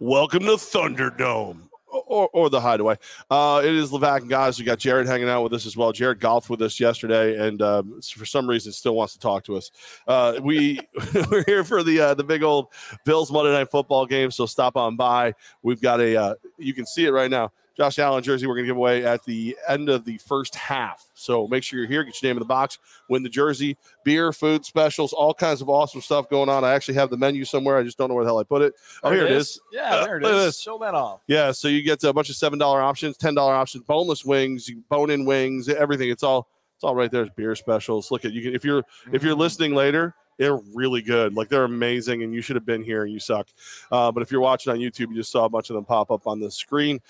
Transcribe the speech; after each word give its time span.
Welcome 0.00 0.40
to 0.40 0.52
Thunderdome. 0.52 1.68
Or, 1.86 2.28
or 2.32 2.50
the 2.50 2.60
hideaway. 2.60 2.96
Uh, 3.30 3.62
it 3.64 3.72
is 3.72 3.92
Levac 3.92 4.22
and 4.22 4.28
guys. 4.28 4.58
We 4.58 4.64
got 4.64 4.80
Jared 4.80 5.06
hanging 5.06 5.28
out 5.28 5.44
with 5.44 5.52
us 5.52 5.64
as 5.64 5.76
well. 5.76 5.92
Jared 5.92 6.18
golfed 6.18 6.50
with 6.50 6.60
us 6.60 6.80
yesterday, 6.80 7.46
and 7.46 7.62
um, 7.62 8.00
for 8.02 8.26
some 8.26 8.50
reason 8.50 8.72
still 8.72 8.96
wants 8.96 9.12
to 9.12 9.20
talk 9.20 9.44
to 9.44 9.56
us. 9.56 9.70
Uh, 10.08 10.40
we 10.42 10.80
we're 11.30 11.44
here 11.44 11.62
for 11.62 11.84
the 11.84 12.00
uh, 12.00 12.14
the 12.14 12.24
big 12.24 12.42
old 12.42 12.66
Bills 13.04 13.30
Monday 13.30 13.52
Night 13.52 13.70
Football 13.70 14.06
game. 14.06 14.32
So 14.32 14.44
stop 14.44 14.76
on 14.76 14.96
by. 14.96 15.34
We've 15.62 15.80
got 15.80 16.00
a 16.00 16.16
uh, 16.16 16.34
you 16.58 16.74
can 16.74 16.84
see 16.84 17.04
it 17.04 17.10
right 17.10 17.30
now. 17.30 17.52
Josh 17.76 17.98
Allen 17.98 18.22
jersey 18.22 18.46
we're 18.46 18.54
going 18.54 18.64
to 18.64 18.68
give 18.68 18.76
away 18.76 19.04
at 19.04 19.24
the 19.24 19.56
end 19.68 19.88
of 19.88 20.04
the 20.04 20.18
first 20.18 20.54
half. 20.54 21.06
So 21.14 21.48
make 21.48 21.62
sure 21.64 21.78
you're 21.78 21.88
here, 21.88 22.04
get 22.04 22.20
your 22.22 22.30
name 22.30 22.36
in 22.36 22.40
the 22.40 22.46
box, 22.46 22.78
win 23.08 23.22
the 23.22 23.28
jersey, 23.28 23.76
beer, 24.04 24.32
food 24.32 24.64
specials, 24.64 25.12
all 25.12 25.34
kinds 25.34 25.60
of 25.60 25.68
awesome 25.68 26.00
stuff 26.00 26.28
going 26.28 26.48
on. 26.48 26.64
I 26.64 26.72
actually 26.72 26.94
have 26.94 27.10
the 27.10 27.16
menu 27.16 27.44
somewhere. 27.44 27.76
I 27.76 27.82
just 27.82 27.98
don't 27.98 28.08
know 28.08 28.14
where 28.14 28.24
the 28.24 28.30
hell 28.30 28.38
I 28.38 28.44
put 28.44 28.62
it. 28.62 28.74
Oh, 29.02 29.10
There 29.10 29.18
here 29.18 29.26
it 29.26 29.32
is. 29.32 29.60
Yeah, 29.72 29.94
uh, 29.94 30.04
there 30.04 30.16
it 30.18 30.24
is. 30.24 30.30
this. 30.30 30.60
Show 30.60 30.78
that 30.78 30.94
off. 30.94 31.22
Yeah, 31.26 31.50
so 31.52 31.68
you 31.68 31.82
get 31.82 32.02
a 32.04 32.12
bunch 32.12 32.30
of 32.30 32.36
seven 32.36 32.58
dollar 32.58 32.80
options, 32.80 33.16
ten 33.16 33.34
dollar 33.34 33.54
options, 33.54 33.84
boneless 33.84 34.24
wings, 34.24 34.70
bone 34.88 35.10
in 35.10 35.24
wings, 35.24 35.68
everything. 35.68 36.10
It's 36.10 36.22
all 36.22 36.48
it's 36.76 36.84
all 36.84 36.94
right 36.94 37.10
there. 37.10 37.22
It's 37.22 37.34
beer 37.34 37.54
specials. 37.54 38.10
Look 38.10 38.24
at 38.24 38.32
you 38.32 38.42
can 38.42 38.54
if 38.54 38.64
you're 38.64 38.84
if 39.12 39.22
you're 39.22 39.34
mm. 39.34 39.38
listening 39.38 39.74
later, 39.74 40.14
they're 40.38 40.56
really 40.74 41.02
good. 41.02 41.34
Like 41.34 41.48
they're 41.48 41.64
amazing, 41.64 42.22
and 42.22 42.34
you 42.34 42.40
should 42.40 42.56
have 42.56 42.66
been 42.66 42.82
here 42.82 43.04
and 43.04 43.12
you 43.12 43.18
suck. 43.20 43.48
Uh, 43.90 44.10
but 44.10 44.22
if 44.22 44.30
you're 44.30 44.40
watching 44.40 44.72
on 44.72 44.78
YouTube, 44.78 45.10
you 45.10 45.16
just 45.16 45.30
saw 45.32 45.44
a 45.44 45.48
bunch 45.48 45.70
of 45.70 45.74
them 45.74 45.84
pop 45.84 46.10
up 46.10 46.26
on 46.26 46.40
the 46.40 46.50
screen. 46.50 47.00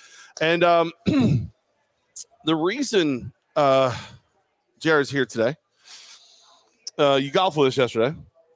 And 0.41 0.65
um, 0.65 0.93
the 2.45 2.55
reason 2.55 3.33
uh, 3.57 3.97
Jared's 4.81 5.11
here 5.11 5.27
today, 5.27 5.57
uh, 6.99 7.15
you 7.15 7.31
golfed 7.31 7.57
with 7.57 7.69
us 7.69 7.77
yesterday. 7.77 8.15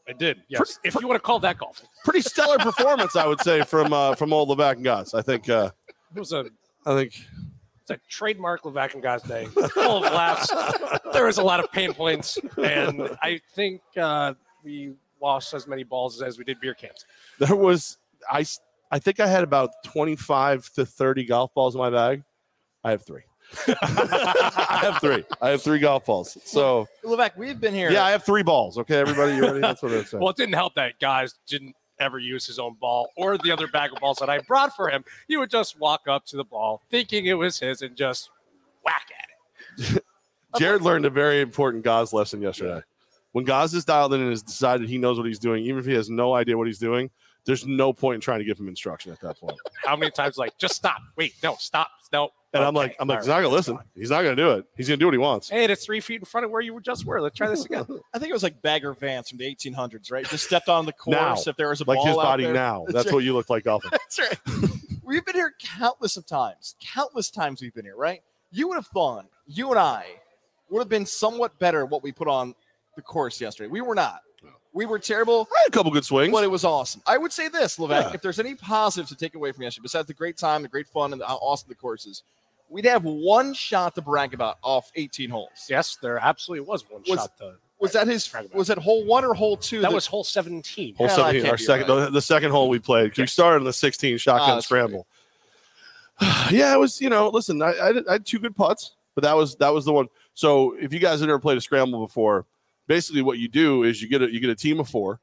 I 0.08 0.12
did. 0.12 0.42
Yes. 0.48 0.78
if 0.84 0.94
you 1.00 1.06
want 1.06 1.16
to 1.16 1.24
call 1.24 1.38
that 1.40 1.58
golfing, 1.58 1.86
Pretty 2.02 2.22
stellar 2.22 2.56
performance, 2.58 3.14
I 3.14 3.26
would 3.26 3.40
say, 3.42 3.62
from 3.62 3.92
uh, 3.92 4.14
from 4.14 4.32
old 4.32 4.48
Levac 4.48 4.72
and 4.76 4.84
Goss. 4.84 5.12
I 5.12 5.20
think. 5.20 5.48
Uh, 5.48 5.70
it 6.14 6.18
was 6.18 6.32
a 6.32 6.46
I 6.86 6.94
think. 6.94 7.20
it's 7.82 7.90
a 7.90 7.98
trademark 8.08 8.62
Levac 8.62 8.94
and 8.94 9.02
guys 9.02 9.22
day, 9.22 9.44
full 9.44 10.02
of 10.02 10.12
laughs. 10.12 10.50
There 11.12 11.26
was 11.26 11.36
a 11.36 11.42
lot 11.42 11.60
of 11.60 11.70
pain 11.72 11.92
points, 11.92 12.38
and 12.56 13.16
I 13.22 13.40
think 13.54 13.82
uh, 14.00 14.32
we 14.64 14.94
lost 15.20 15.54
as 15.54 15.66
many 15.66 15.82
balls 15.84 16.22
as 16.22 16.38
we 16.38 16.44
did 16.44 16.60
beer 16.60 16.74
cans. 16.74 17.04
there 17.38 17.56
was 17.56 17.98
I 18.30 18.44
I 18.90 18.98
think 18.98 19.20
I 19.20 19.26
had 19.26 19.42
about 19.44 19.70
25 19.84 20.72
to 20.74 20.86
30 20.86 21.24
golf 21.26 21.52
balls 21.54 21.74
in 21.74 21.80
my 21.80 21.90
bag. 21.90 22.22
I 22.84 22.92
have 22.92 23.04
three. 23.04 23.22
I 23.66 24.78
have 24.82 24.98
three. 25.00 25.24
I 25.40 25.50
have 25.50 25.62
three 25.62 25.78
golf 25.78 26.06
balls. 26.06 26.38
So 26.44 26.86
Levac, 27.04 27.36
we've 27.36 27.60
been 27.60 27.74
here. 27.74 27.90
yeah, 27.90 28.04
I 28.04 28.10
have 28.10 28.24
three 28.24 28.42
balls. 28.42 28.78
Okay, 28.78 28.96
everybody, 28.96 29.34
you 29.36 29.42
ready? 29.42 29.60
That's 29.60 29.82
what 29.82 29.92
it 29.92 30.06
said. 30.08 30.20
Well, 30.20 30.30
it 30.30 30.36
didn't 30.36 30.54
help 30.54 30.74
that 30.74 30.98
guys 31.00 31.34
didn't 31.46 31.74
ever 32.00 32.18
use 32.18 32.46
his 32.46 32.58
own 32.58 32.76
ball 32.80 33.10
or 33.16 33.36
the 33.38 33.50
other 33.50 33.66
bag 33.66 33.92
of 33.92 33.98
balls 34.00 34.18
that 34.18 34.30
I 34.30 34.38
brought 34.40 34.74
for 34.76 34.88
him. 34.88 35.04
He 35.26 35.36
would 35.36 35.50
just 35.50 35.78
walk 35.78 36.02
up 36.06 36.24
to 36.26 36.36
the 36.36 36.44
ball, 36.44 36.82
thinking 36.90 37.26
it 37.26 37.34
was 37.34 37.58
his, 37.58 37.82
and 37.82 37.96
just 37.96 38.30
whack 38.84 39.08
at 39.18 39.94
it. 39.96 40.04
Jared 40.58 40.82
learned 40.82 41.04
a 41.06 41.10
very 41.10 41.40
important 41.40 41.84
Gauze 41.84 42.12
lesson 42.12 42.40
yesterday. 42.40 42.80
When 43.32 43.44
Gauze 43.44 43.74
is 43.74 43.84
dialed 43.84 44.14
in 44.14 44.20
and 44.20 44.30
has 44.30 44.42
decided 44.42 44.88
he 44.88 44.98
knows 44.98 45.18
what 45.18 45.26
he's 45.26 45.38
doing, 45.38 45.64
even 45.64 45.78
if 45.78 45.86
he 45.86 45.92
has 45.94 46.08
no 46.10 46.34
idea 46.34 46.56
what 46.56 46.66
he's 46.66 46.78
doing, 46.78 47.10
there's 47.44 47.66
no 47.66 47.92
point 47.92 48.16
in 48.16 48.20
trying 48.20 48.38
to 48.40 48.44
give 48.44 48.58
him 48.58 48.68
instruction 48.68 49.12
at 49.12 49.20
that 49.20 49.38
point. 49.38 49.56
How 49.84 49.96
many 49.96 50.10
times 50.10 50.36
like 50.38 50.56
just 50.58 50.74
stop? 50.74 50.98
Wait, 51.16 51.34
no, 51.42 51.56
stop, 51.58 51.88
no. 52.12 52.30
And 52.54 52.64
I'm 52.64 52.72
like, 52.74 52.96
I'm 52.98 53.06
like, 53.06 53.16
all 53.18 53.22
he's 53.22 53.28
not 53.28 53.36
gonna 53.42 53.48
listen. 53.54 53.78
He's 53.94 54.10
not 54.10 54.22
gonna 54.22 54.34
do 54.34 54.52
it. 54.52 54.64
He's 54.74 54.88
gonna 54.88 54.96
do 54.96 55.04
what 55.06 55.12
he 55.14 55.18
wants. 55.18 55.50
Hey, 55.50 55.64
it's 55.66 55.84
three 55.84 56.00
feet 56.00 56.20
in 56.20 56.24
front 56.24 56.46
of 56.46 56.50
where 56.50 56.62
you 56.62 56.72
were 56.72 56.80
just 56.80 57.04
were. 57.04 57.20
Let's 57.20 57.36
try 57.36 57.48
this 57.48 57.64
again. 57.66 57.84
I 58.14 58.18
think 58.18 58.30
it 58.30 58.32
was 58.32 58.42
like 58.42 58.62
Bagger 58.62 58.94
Vance 58.94 59.28
from 59.28 59.36
the 59.38 59.54
1800s, 59.54 60.10
right? 60.10 60.26
Just 60.26 60.44
stepped 60.46 60.68
on 60.70 60.86
the 60.86 60.92
course. 60.94 61.14
Now. 61.16 61.36
If 61.50 61.56
there 61.58 61.68
was 61.68 61.82
a 61.82 61.84
Like 61.84 61.96
ball 61.96 62.06
his 62.06 62.16
out 62.16 62.22
body 62.22 62.44
there. 62.44 62.54
now. 62.54 62.84
That's 62.86 62.94
That's 62.94 63.06
right. 63.08 63.14
what 63.14 63.24
you 63.24 63.34
look 63.34 63.50
like 63.50 63.64
golfing. 63.64 63.90
That's 63.90 64.18
right. 64.18 64.38
we've 65.04 65.24
been 65.26 65.34
here 65.34 65.52
countless 65.60 66.16
of 66.16 66.24
times. 66.26 66.74
Countless 66.80 67.30
times 67.30 67.60
we've 67.60 67.74
been 67.74 67.84
here, 67.84 67.96
right? 67.96 68.22
You 68.50 68.68
would 68.68 68.76
have 68.76 68.86
thought 68.86 69.26
you 69.46 69.68
and 69.70 69.78
I 69.78 70.06
would 70.70 70.80
have 70.80 70.88
been 70.88 71.04
somewhat 71.06 71.58
better 71.58 71.82
at 71.82 71.90
what 71.90 72.02
we 72.02 72.12
put 72.12 72.28
on 72.28 72.54
the 72.98 73.02
course 73.02 73.40
yesterday. 73.40 73.68
We 73.68 73.80
were 73.80 73.94
not. 73.94 74.20
We 74.74 74.84
were 74.86 74.98
terrible, 74.98 75.48
I 75.50 75.60
had 75.62 75.68
a 75.68 75.72
couple 75.72 75.90
good 75.90 76.04
swings. 76.04 76.30
but 76.32 76.44
it 76.44 76.50
was 76.50 76.62
awesome. 76.64 77.00
I 77.06 77.16
would 77.16 77.32
say 77.32 77.48
this, 77.48 77.78
Levesque, 77.78 78.08
Yeah. 78.10 78.14
if 78.14 78.20
there's 78.22 78.38
any 78.38 78.54
positives 78.54 79.08
to 79.10 79.16
take 79.16 79.34
away 79.34 79.50
from 79.50 79.62
yesterday, 79.62 79.82
besides 79.84 80.06
the 80.06 80.14
great 80.14 80.36
time, 80.36 80.62
the 80.62 80.68
great 80.68 80.86
fun, 80.86 81.12
and 81.14 81.22
how 81.26 81.36
awesome 81.36 81.68
the 81.68 81.74
course 81.74 82.06
is, 82.06 82.22
we'd 82.68 82.84
have 82.84 83.02
one 83.04 83.54
shot 83.54 83.94
to 83.94 84.02
brag 84.02 84.34
about 84.34 84.58
off 84.62 84.90
18 84.94 85.30
holes. 85.30 85.50
Yes, 85.70 85.96
there 86.02 86.18
absolutely 86.18 86.66
was 86.68 86.84
one 86.88 87.02
Was- 87.08 87.18
shot. 87.18 87.38
To, 87.38 87.54
Was 87.80 87.92
that 87.92 88.06
his? 88.08 88.28
Brag 88.28 88.44
about. 88.46 88.58
Was 88.58 88.68
that 88.68 88.78
hole 88.78 89.04
one 89.04 89.24
or 89.24 89.32
hole 89.34 89.56
two? 89.56 89.80
that 89.80 89.92
was 89.92 90.06
hole 90.06 90.22
17. 90.22 90.94
Hole 90.96 91.06
Yeah, 91.06 91.16
17, 91.16 91.50
our 91.50 91.56
second, 91.56 91.88
right. 91.88 92.04
the, 92.04 92.10
the 92.10 92.22
second 92.22 92.50
hole 92.50 92.68
we 92.68 92.78
played. 92.78 93.12
'cause 93.12 93.18
We 93.18 93.26
started 93.26 93.58
in 93.58 93.64
the 93.64 93.72
16 93.72 94.18
shotgun 94.18 94.58
Ah, 94.58 94.60
scramble. 94.60 95.06
yeah, 96.50 96.74
it 96.74 96.78
was. 96.78 97.00
You 97.00 97.08
know, 97.08 97.28
listen, 97.30 97.62
I, 97.62 97.72
I, 97.80 97.92
did- 97.92 98.06
I 98.08 98.12
had 98.12 98.26
two 98.26 98.38
good 98.38 98.54
putts, 98.56 98.92
but 99.14 99.22
that 99.24 99.34
was 99.36 99.56
that 99.56 99.72
was 99.72 99.84
the 99.84 99.92
one. 99.92 100.08
So 100.34 100.76
if 100.78 100.92
you 100.92 100.98
guys 100.98 101.20
have 101.20 101.28
never 101.28 101.38
played 101.38 101.58
a 101.58 101.60
scramble 101.60 102.04
before, 102.06 102.44
basically 102.88 103.22
what 103.22 103.38
you 103.38 103.46
do 103.46 103.84
is 103.84 104.02
you 104.02 104.08
get 104.08 104.22
a 104.22 104.32
you 104.32 104.40
get 104.40 104.50
a 104.50 104.56
team 104.56 104.80
of 104.80 104.88
four. 104.88 105.20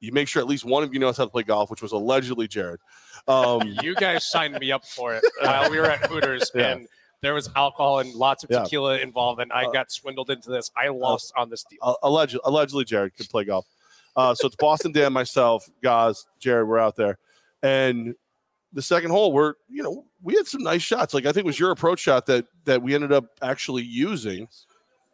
You 0.00 0.12
make 0.12 0.28
sure 0.28 0.40
at 0.40 0.46
least 0.46 0.64
one 0.64 0.82
of 0.84 0.92
you 0.94 1.00
knows 1.00 1.16
how 1.16 1.24
to 1.24 1.30
play 1.30 1.42
golf, 1.42 1.70
which 1.70 1.82
was 1.82 1.90
allegedly 1.92 2.46
Jared. 2.46 2.78
Um, 3.26 3.62
You 3.82 3.94
guys 3.96 4.24
signed 4.30 4.54
me 4.60 4.70
up 4.70 4.84
for 4.84 5.14
it 5.14 5.24
while 5.40 5.70
we 5.70 5.78
were 5.78 5.86
at 5.90 6.04
Hooters, 6.06 6.50
Yeah. 6.54 6.72
and 6.72 6.86
there 7.22 7.34
was 7.34 7.48
alcohol 7.56 7.98
and 8.00 8.14
lots 8.14 8.44
of 8.44 8.50
Yeah. 8.50 8.62
tequila 8.62 8.98
involved, 8.98 9.40
and 9.40 9.50
I 9.52 9.64
Uh, 9.64 9.70
got 9.72 9.90
swindled 9.90 10.30
into 10.30 10.50
this. 10.50 10.70
I 10.76 10.88
lost 10.88 11.32
on 11.36 11.48
this 11.50 11.64
deal. 11.68 11.78
uh, 11.82 11.94
allegedly, 12.02 12.42
allegedly 12.44 12.84
Jared 12.84 13.16
could 13.16 13.28
play 13.30 13.44
golf. 13.44 13.66
Uh, 14.14 14.34
so 14.34 14.46
it's 14.46 14.56
Boston 14.56 14.92
Dan, 14.92 15.12
myself, 15.12 15.68
guys, 15.82 16.26
Jared. 16.38 16.68
We're 16.68 16.78
out 16.78 16.96
there, 16.96 17.18
and 17.62 18.14
the 18.72 18.82
second 18.82 19.10
hole, 19.10 19.32
we're 19.32 19.54
you 19.68 19.82
know 19.82 20.04
we 20.22 20.34
had 20.34 20.46
some 20.46 20.62
nice 20.62 20.82
shots. 20.82 21.14
Like 21.14 21.24
I 21.24 21.32
think 21.32 21.44
it 21.44 21.46
was 21.46 21.58
your 21.58 21.70
approach 21.70 22.00
shot 22.00 22.26
that 22.26 22.44
that 22.64 22.82
we 22.82 22.94
ended 22.94 23.12
up 23.12 23.24
actually 23.42 23.82
using, 23.82 24.48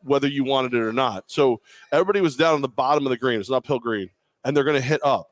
whether 0.04 0.28
you 0.28 0.44
wanted 0.44 0.74
it 0.74 0.80
or 0.80 0.92
not. 0.92 1.24
So 1.26 1.60
everybody 1.90 2.20
was 2.20 2.36
down 2.36 2.54
on 2.54 2.62
the 2.62 2.68
bottom 2.68 3.06
of 3.06 3.10
the 3.10 3.16
green. 3.16 3.40
It's 3.40 3.48
an 3.48 3.54
uphill 3.54 3.78
green, 3.78 4.10
and 4.44 4.56
they're 4.56 4.64
going 4.64 4.80
to 4.80 4.86
hit 4.86 5.04
up. 5.04 5.28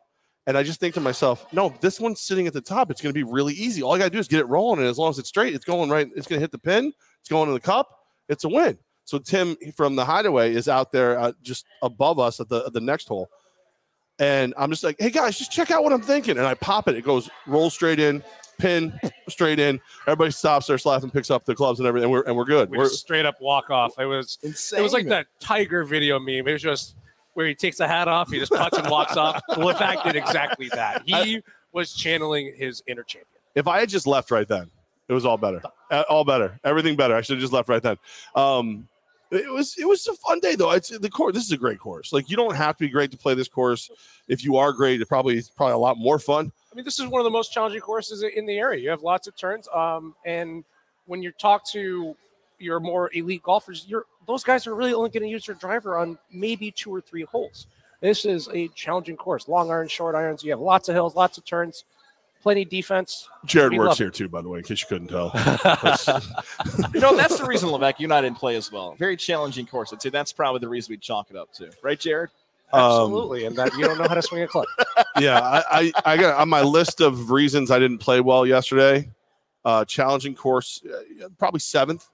And 0.47 0.56
I 0.56 0.62
just 0.62 0.81
think 0.81 0.94
to 0.94 1.00
myself, 1.00 1.47
no, 1.53 1.75
this 1.81 2.00
one's 2.00 2.20
sitting 2.20 2.47
at 2.47 2.53
the 2.53 2.60
top. 2.60 2.91
It's 2.91 3.00
going 3.00 3.14
to 3.14 3.19
be 3.19 3.31
really 3.31 3.54
easy. 3.54 3.82
All 3.82 3.94
you 3.94 3.98
got 3.98 4.06
to 4.06 4.10
do 4.10 4.19
is 4.19 4.28
get 4.28 4.41
it 4.41 4.48
rolling, 4.48 4.81
and 4.81 4.88
as 4.88 4.98
long 4.98 5.10
as 5.10 5.19
it's 5.19 5.28
straight, 5.28 5.54
it's 5.54 5.64
going 5.64 5.91
right. 5.91 6.08
It's 6.16 6.26
going 6.26 6.38
to 6.38 6.42
hit 6.42 6.50
the 6.50 6.58
pin. 6.58 6.92
It's 7.20 7.28
going 7.28 7.48
in 7.48 7.54
the 7.54 7.60
cup. 7.60 7.88
It's 8.28 8.44
a 8.44 8.48
win. 8.48 8.78
So 9.04 9.19
Tim 9.19 9.56
from 9.76 9.97
the 9.97 10.04
Hideaway 10.04 10.54
is 10.54 10.69
out 10.69 10.92
there 10.92 11.19
uh, 11.19 11.32
just 11.42 11.66
above 11.82 12.19
us 12.19 12.41
at 12.41 12.48
the 12.48 12.64
at 12.66 12.72
the 12.72 12.81
next 12.81 13.08
hole, 13.08 13.28
and 14.19 14.54
I'm 14.56 14.70
just 14.70 14.84
like, 14.84 14.97
hey 14.98 15.10
guys, 15.10 15.38
just 15.38 15.50
check 15.50 15.70
out 15.70 15.82
what 15.82 15.92
I'm 15.92 16.02
thinking. 16.02 16.38
And 16.38 16.47
I 16.47 16.54
pop 16.54 16.88
it. 16.88 16.94
It 16.94 17.04
goes 17.04 17.28
roll 17.47 17.70
straight 17.70 17.98
in, 17.98 18.22
pin 18.60 18.98
straight 19.28 19.59
in. 19.59 19.81
Everybody 20.06 20.31
stops, 20.31 20.66
starts 20.66 20.87
laughing, 20.87 21.10
picks 21.10 21.31
up 21.31 21.44
the 21.44 21.54
clubs 21.54 21.81
and 21.81 21.88
everything, 21.88 22.04
and 22.04 22.12
we're 22.12 22.22
and 22.22 22.37
we're 22.37 22.44
good. 22.44 22.71
We 22.71 22.78
We're, 22.78 22.84
just 22.84 23.00
straight 23.00 23.26
up 23.26 23.41
walk 23.41 23.71
off. 23.71 23.98
It 23.98 24.06
was 24.06 24.38
insane. 24.43 24.81
it 24.81 24.82
was 24.82 24.93
like 24.93 25.06
that 25.09 25.26
Tiger 25.41 25.84
video 25.84 26.19
meme. 26.19 26.47
It 26.48 26.53
was 26.53 26.62
just 26.62 26.97
where 27.34 27.47
he 27.47 27.54
takes 27.54 27.78
the 27.78 27.87
hat 27.87 28.09
off, 28.09 28.31
he 28.31 28.38
just 28.38 28.53
puts 28.53 28.76
and 28.76 28.88
walks 28.91 29.16
off. 29.16 29.41
Levac 29.50 30.03
did 30.04 30.16
exactly 30.16 30.69
that. 30.75 31.03
He 31.06 31.41
was 31.72 31.94
channeling 31.94 32.53
his 32.56 32.82
inner 32.87 33.04
champion. 33.04 33.41
if 33.54 33.69
I 33.69 33.78
had 33.81 33.88
just 33.88 34.06
left 34.06 34.31
right 34.32 34.47
then, 34.49 34.69
it 35.09 35.12
was 35.12 35.25
all 35.25 35.37
better, 35.38 35.62
Uh, 35.91 36.03
all 36.09 36.25
better, 36.25 36.59
everything 36.65 36.97
better. 36.97 37.15
I 37.15 37.20
should 37.20 37.34
have 37.37 37.41
just 37.41 37.53
left 37.53 37.69
right 37.69 37.82
then. 37.82 37.97
Um, 38.34 38.88
it 39.31 39.53
was 39.53 39.77
it 39.79 39.87
was 39.87 40.07
a 40.07 40.15
fun 40.15 40.41
day 40.41 40.55
though. 40.55 40.73
It's 40.73 40.89
the 40.89 41.11
course. 41.11 41.35
This 41.35 41.45
is 41.45 41.53
a 41.53 41.57
great 41.57 41.79
course. 41.79 42.13
Like 42.13 42.29
you 42.29 42.37
don't 42.37 42.57
have 42.57 42.77
to 42.79 42.85
be 42.85 42.89
great 42.89 43.11
to 43.13 43.17
play 43.17 43.35
this 43.35 43.49
course. 43.49 43.91
If 44.29 44.45
you 44.45 44.57
are 44.57 44.73
great, 44.73 45.01
it 45.01 45.09
probably 45.09 45.39
it's 45.39 45.49
probably 45.49 45.75
a 45.75 45.79
lot 45.79 45.99
more 45.99 46.19
fun. 46.19 46.53
I 46.73 46.77
mean, 46.77 46.85
this 46.85 46.99
is 46.99 47.07
one 47.07 47.21
of 47.21 47.25
the 47.25 47.31
most 47.31 47.53
challenging 47.53 47.81
courses 47.81 48.23
in 48.23 48.47
the 48.47 48.59
area. 48.59 48.83
You 48.83 48.91
have 48.91 49.03
lots 49.03 49.27
of 49.27 49.37
turns, 49.37 49.69
um, 49.69 50.15
and 50.25 50.65
when 51.07 51.23
you 51.23 51.33
talk 51.33 51.67
to 51.71 52.17
your 52.59 52.81
more 52.81 53.11
elite 53.15 53.43
golfers, 53.43 53.87
you're 53.89 54.05
those 54.27 54.45
guys 54.45 54.67
are 54.67 54.75
really 54.75 54.93
only 54.93 55.11
going 55.11 55.23
to 55.23 55.29
use 55.29 55.47
their 55.47 55.55
driver 55.55 55.97
on 55.99 56.19
maybe 56.33 56.71
two 56.71 56.95
or 56.95 57.01
three 57.01 57.23
holes. 57.23 57.67
This 58.01 58.25
is 58.25 58.49
a 58.53 58.69
challenging 58.69 59.17
course. 59.17 59.49
Long 59.49 59.71
irons, 59.71 59.93
short 59.93 60.15
irons. 60.15 60.43
You 60.43 60.51
have 60.53 60.61
lots 60.61 60.89
of 60.89 60.95
hills, 60.95 61.15
lots 61.15 61.39
of 61.39 61.45
turns, 61.45 61.85
plenty 62.43 62.64
defense. 62.64 63.29
Jared 63.44 63.73
We 63.73 63.79
works 63.79 63.88
love 63.88 63.99
here 63.99 64.11
too, 64.11 64.29
by 64.29 64.43
the 64.43 64.49
way, 64.49 64.59
in 64.59 64.64
case 64.64 64.82
you 64.82 64.88
couldn't 64.88 65.09
tell. 65.09 65.31
You 66.94 67.00
know, 67.00 67.17
that's 67.17 67.38
the 67.38 67.47
reason, 67.47 67.70
Levesque, 67.70 68.00
you 68.00 68.06
and 68.06 68.12
I 68.12 68.20
didn't 68.20 68.38
play 68.38 68.56
as 68.56 68.70
well. 68.70 68.94
Very 68.99 69.17
challenging 69.17 69.67
course. 69.67 69.93
I'd 69.93 70.03
say 70.03 70.11
that's 70.11 70.32
probably 70.32 70.61
the 70.61 70.69
reason 70.69 70.93
we 70.93 70.97
chalk 70.99 71.31
it 71.31 71.37
up 71.37 71.53
to. 71.55 71.70
Right, 71.82 71.99
Jared? 71.99 72.31
Um, 72.73 72.82
Absolutely, 72.82 73.47
and 73.47 73.56
that 73.56 73.73
you 73.75 73.85
don't 73.85 73.99
know 73.99 74.06
how 74.06 74.14
to 74.14 74.23
swing 74.23 74.43
a 74.43 74.47
club. 74.47 74.67
yeah, 75.19 75.41
I, 75.41 75.62
I, 75.70 75.93
I 76.05 76.17
got 76.17 76.38
on 76.38 76.49
my 76.49 76.62
list 76.62 77.00
of 77.00 77.31
reasons 77.31 77.70
I 77.70 77.79
didn't 77.79 77.99
play 77.99 78.20
well 78.20 78.47
yesterday. 78.47 79.11
Uh, 79.64 79.85
challenging 79.85 80.35
course, 80.35 80.82
uh, 80.87 81.29
probably 81.38 81.61
seventh. 81.61 82.09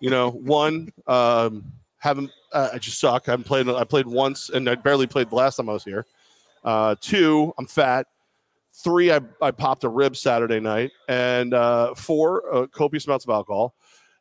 You 0.00 0.10
know, 0.10 0.30
one 0.32 0.92
um, 1.06 1.72
haven't 1.98 2.30
uh, 2.52 2.70
I 2.74 2.78
just 2.78 3.00
suck. 3.00 3.28
I 3.28 3.32
haven't 3.32 3.44
played. 3.44 3.68
I 3.68 3.84
played 3.84 4.06
once, 4.06 4.50
and 4.50 4.68
I 4.68 4.74
barely 4.74 5.06
played 5.06 5.30
the 5.30 5.36
last 5.36 5.56
time 5.56 5.68
I 5.68 5.72
was 5.72 5.84
here. 5.84 6.06
Uh, 6.64 6.94
two, 7.00 7.54
I'm 7.58 7.66
fat. 7.66 8.06
Three, 8.84 9.10
I, 9.12 9.20
I 9.42 9.50
popped 9.50 9.84
a 9.84 9.88
rib 9.88 10.16
Saturday 10.16 10.60
night, 10.60 10.92
and 11.08 11.52
uh, 11.52 11.94
four, 11.94 12.54
uh, 12.54 12.66
copious 12.68 13.06
amounts 13.06 13.24
of 13.24 13.30
alcohol. 13.30 13.74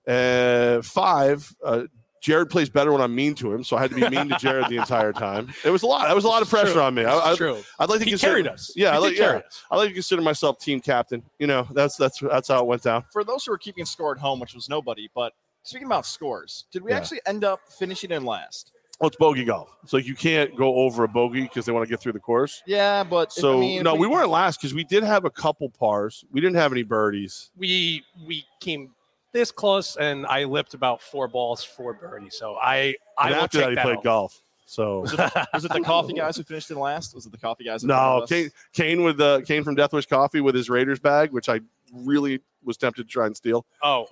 Uh, 0.08 0.82
five, 0.82 1.54
uh, 1.64 1.84
Jared 2.22 2.50
plays 2.50 2.68
better 2.70 2.92
when 2.92 3.02
I'm 3.02 3.14
mean 3.14 3.36
to 3.36 3.54
him, 3.54 3.64
so 3.64 3.78
I 3.78 3.82
had 3.82 3.92
to 3.92 3.96
be 3.96 4.10
mean 4.10 4.30
to 4.30 4.38
Jared 4.38 4.68
the 4.70 4.78
entire 4.78 5.14
time. 5.14 5.54
It 5.64 5.70
was 5.70 5.84
a 5.84 5.86
lot. 5.86 6.08
That 6.08 6.16
was 6.16 6.26
a 6.26 6.28
lot 6.28 6.42
of 6.42 6.50
pressure 6.50 6.74
true. 6.74 6.82
on 6.82 6.96
me. 6.96 7.06
I, 7.06 7.34
I, 7.34 7.36
true. 7.36 7.62
I'd 7.78 7.90
like 7.90 8.00
to 8.00 8.06
He 8.06 8.12
consider. 8.12 8.32
carried 8.32 8.48
us. 8.48 8.72
Yeah, 8.76 8.90
I 8.92 8.94
did 8.96 9.00
like, 9.02 9.18
yeah. 9.18 9.42
I 9.70 9.78
like 9.78 9.90
to 9.90 9.94
consider 9.94 10.22
myself 10.24 10.60
team 10.60 10.80
captain. 10.80 11.22
You 11.40 11.46
know, 11.48 11.68
that's 11.74 11.96
that's 11.96 12.20
that's 12.20 12.48
how 12.48 12.60
it 12.60 12.66
went 12.66 12.82
down. 12.82 13.06
For 13.14 13.24
those 13.24 13.46
who 13.46 13.52
were 13.52 13.58
keeping 13.60 13.86
score 13.86 14.12
at 14.14 14.18
home, 14.20 14.40
which 14.40 14.56
was 14.56 14.68
nobody, 14.68 15.08
but 15.14 15.34
speaking 15.64 15.86
about 15.86 16.06
scores, 16.08 16.66
did 16.72 16.82
we 16.84 16.92
Yeah. 16.92 16.98
actually 16.98 17.22
end 17.28 17.44
up 17.44 17.60
finishing 17.78 18.12
in 18.12 18.26
last? 18.26 18.72
Well, 19.00 19.08
it's 19.10 19.18
bogey 19.18 19.44
golf. 19.46 19.70
So 19.86 19.98
you 19.98 20.16
can't 20.16 20.56
go 20.56 20.74
over 20.76 21.04
a 21.04 21.08
bogey 21.08 21.44
because 21.44 21.66
they 21.66 21.72
want 21.72 21.86
to 21.86 21.90
get 21.90 22.00
through 22.00 22.14
the 22.14 22.20
course. 22.20 22.64
Yeah, 22.66 23.04
but 23.04 23.32
if- 23.32 23.38
I 23.38 23.42
So 23.42 23.60
mean, 23.60 23.84
no, 23.84 23.94
we, 23.94 24.08
weren't 24.08 24.30
last 24.30 24.60
because 24.60 24.74
we 24.74 24.84
did 24.84 25.04
have 25.04 25.24
a 25.26 25.30
couple 25.30 25.70
pars. 25.70 26.26
We 26.32 26.42
didn't 26.42 26.56
have 26.56 26.72
any 26.72 26.84
birdies. 26.84 27.52
We 27.56 28.04
we 28.26 28.46
came 28.60 28.90
this 29.34 29.52
close, 29.52 29.98
and 29.98 30.26
I 30.26 30.46
lipped 30.46 30.74
about 30.74 31.02
four 31.02 31.28
balls 31.28 31.64
for 31.64 31.94
birdie. 31.94 32.32
So 32.32 32.56
I 32.56 32.96
I 33.18 33.28
And 33.28 33.36
will 33.36 33.44
after 33.44 33.58
take 33.60 33.66
that, 33.66 33.70
he 33.70 33.76
that 33.76 33.84
played 33.84 33.98
out. 33.98 34.04
golf. 34.04 34.42
So 34.70 35.02
Was 35.02 35.14
it, 35.14 35.20
was 35.54 35.64
it 35.66 35.72
the 35.72 35.80
coffee 35.82 36.14
guys 36.14 36.36
who 36.36 36.44
finished 36.44 36.70
in 36.72 36.78
last? 36.80 37.14
Was 37.16 37.26
it 37.26 37.32
the 37.32 37.38
coffee 37.38 37.64
guys? 37.64 37.84
no. 37.86 38.26
Kane, 38.28 38.50
Kane 38.74 39.04
with 39.04 39.18
the 39.18 39.42
Kane 39.48 39.64
from 39.64 39.76
Death 39.76 39.94
Wish 39.94 40.08
Coffee 40.08 40.42
with 40.42 40.56
his 40.56 40.70
Raiders 40.70 41.00
bag, 41.00 41.32
which 41.32 41.48
I 41.50 41.62
really 41.94 42.42
was 42.66 42.76
tempted 42.78 43.04
to 43.04 43.08
try 43.10 43.28
and 43.28 43.38
steal. 43.38 43.66
Oh, 43.82 44.08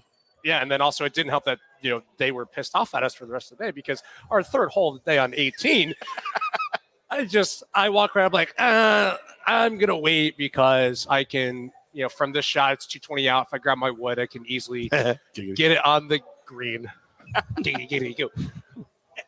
yeah, 0.45 0.61
and 0.61 0.69
then 0.69 0.79
also 0.79 1.03
it 1.05 1.13
didn't 1.13 1.31
help 1.31 1.43
that 1.45 1.57
you 1.81 1.89
know 1.89 2.03
they 2.17 2.31
were 2.31 2.45
pissed 2.45 2.75
off 2.75 2.93
at 2.93 3.01
us 3.01 3.15
for 3.15 3.25
the 3.25 3.33
rest 3.33 3.51
of 3.51 3.57
the 3.57 3.65
day 3.65 3.71
because 3.71 4.03
our 4.29 4.43
third 4.43 4.69
hole 4.69 4.97
today 4.99 5.17
on 5.17 5.33
18, 5.35 5.93
I 7.09 7.25
just 7.25 7.63
I 7.73 7.89
walk 7.89 8.15
around 8.15 8.33
like 8.33 8.53
uh, 8.59 9.17
I'm 9.47 9.77
gonna 9.79 9.97
wait 9.97 10.37
because 10.37 11.07
I 11.09 11.23
can 11.23 11.71
you 11.93 12.03
know 12.03 12.09
from 12.09 12.31
this 12.31 12.45
shot 12.45 12.73
it's 12.73 12.85
220 12.85 13.27
out. 13.27 13.47
If 13.47 13.53
I 13.55 13.57
grab 13.57 13.79
my 13.79 13.89
wood, 13.89 14.19
I 14.19 14.27
can 14.27 14.45
easily 14.45 14.87
get 14.89 15.19
it 15.33 15.83
on 15.83 16.07
the 16.07 16.21
green. 16.45 16.89
Go. 18.17 18.29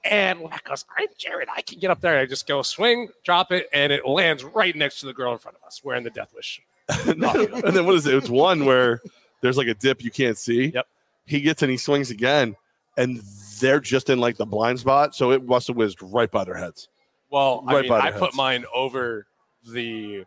And 0.03 0.41
Lack 0.41 0.65
goes, 0.65 0.85
I'm 0.97 1.07
Jared. 1.17 1.49
I 1.53 1.61
can 1.61 1.79
get 1.79 1.89
up 1.89 1.99
there. 1.99 2.19
I 2.19 2.25
just 2.25 2.47
go 2.47 2.61
swing, 2.61 3.09
drop 3.25 3.51
it, 3.51 3.67
and 3.73 3.91
it 3.91 4.07
lands 4.07 4.43
right 4.43 4.73
next 4.75 4.99
to 5.01 5.07
the 5.07 5.13
girl 5.13 5.33
in 5.33 5.39
front 5.39 5.57
of 5.57 5.65
us 5.65 5.81
wearing 5.83 6.03
the 6.03 6.09
Death 6.09 6.31
Wish. 6.33 6.61
and 7.07 7.21
then 7.21 7.85
what 7.85 7.95
is 7.95 8.05
it? 8.05 8.13
It's 8.13 8.29
one 8.29 8.65
where 8.65 9.01
there's 9.41 9.57
like 9.57 9.67
a 9.67 9.73
dip 9.73 10.03
you 10.03 10.11
can't 10.11 10.37
see. 10.37 10.67
Yep. 10.67 10.87
He 11.27 11.41
gets 11.41 11.61
and 11.61 11.69
he 11.69 11.77
swings 11.77 12.09
again, 12.09 12.55
and 12.97 13.21
they're 13.59 13.79
just 13.79 14.09
in 14.09 14.19
like 14.19 14.37
the 14.37 14.45
blind 14.45 14.79
spot, 14.79 15.13
so 15.13 15.31
it 15.31 15.45
must 15.45 15.67
have 15.67 15.75
whizzed 15.75 15.99
right 16.01 16.31
by 16.31 16.43
their 16.43 16.55
heads. 16.55 16.87
Well, 17.29 17.63
I 17.67 17.73
Right 17.73 17.81
mean, 17.83 17.89
by 17.89 17.99
I 17.99 18.11
their 18.11 18.19
put 18.19 18.33
mine 18.33 18.65
over 18.73 19.27
the. 19.69 20.25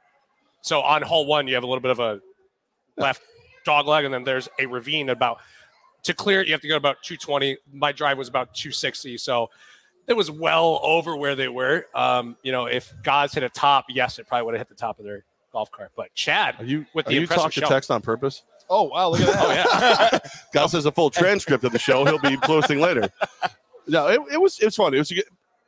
So 0.62 0.80
on 0.82 1.02
hole 1.02 1.26
one, 1.26 1.48
you 1.48 1.54
have 1.54 1.64
a 1.64 1.66
little 1.66 1.80
bit 1.80 1.90
of 1.90 2.00
a 2.00 2.20
left 2.96 3.22
dog 3.64 3.86
leg, 3.86 4.04
and 4.04 4.12
then 4.12 4.24
there's 4.24 4.48
a 4.58 4.66
ravine 4.66 5.08
about 5.08 5.38
to 6.02 6.14
clear 6.14 6.42
it. 6.42 6.46
You 6.46 6.52
have 6.52 6.60
to 6.60 6.68
go 6.68 6.76
about 6.76 7.02
220. 7.02 7.56
My 7.72 7.92
drive 7.92 8.18
was 8.18 8.28
about 8.28 8.54
260, 8.54 9.16
so 9.18 9.48
it 10.06 10.14
was 10.14 10.30
well 10.30 10.80
over 10.82 11.16
where 11.16 11.34
they 11.34 11.48
were. 11.48 11.86
Um, 11.94 12.36
you 12.42 12.52
know, 12.52 12.66
if 12.66 12.92
God's 13.02 13.32
hit 13.32 13.42
a 13.42 13.48
top, 13.48 13.86
yes, 13.88 14.18
it 14.18 14.26
probably 14.26 14.44
would 14.46 14.54
have 14.54 14.60
hit 14.60 14.68
the 14.68 14.74
top 14.74 14.98
of 14.98 15.04
their 15.04 15.24
golf 15.52 15.70
cart. 15.70 15.92
But 15.96 16.14
Chad, 16.14 16.56
Are 16.58 16.64
you 16.64 16.84
With 16.94 17.06
are 17.06 17.10
the 17.10 17.14
you 17.14 17.20
impressive 17.22 17.44
talk 17.44 17.52
to 17.52 17.60
text 17.62 17.90
on 17.90 18.02
purpose? 18.02 18.42
Oh 18.72 18.84
wow, 18.84 19.08
look 19.10 19.20
at 19.20 19.26
that! 19.26 19.40
Oh, 19.42 19.50
yeah. 20.12 20.18
God 20.54 20.70
has 20.70 20.86
a 20.86 20.92
full 20.92 21.10
transcript 21.10 21.64
of 21.64 21.72
the 21.72 21.78
show. 21.78 22.04
He'll 22.04 22.18
be 22.20 22.36
posting 22.36 22.80
later. 22.80 23.10
No, 23.88 24.06
it, 24.06 24.20
it 24.34 24.40
was 24.40 24.58
it's 24.60 24.76
fun. 24.76 24.94
It 24.94 24.98
was 24.98 25.10
a 25.10 25.16
good, 25.16 25.24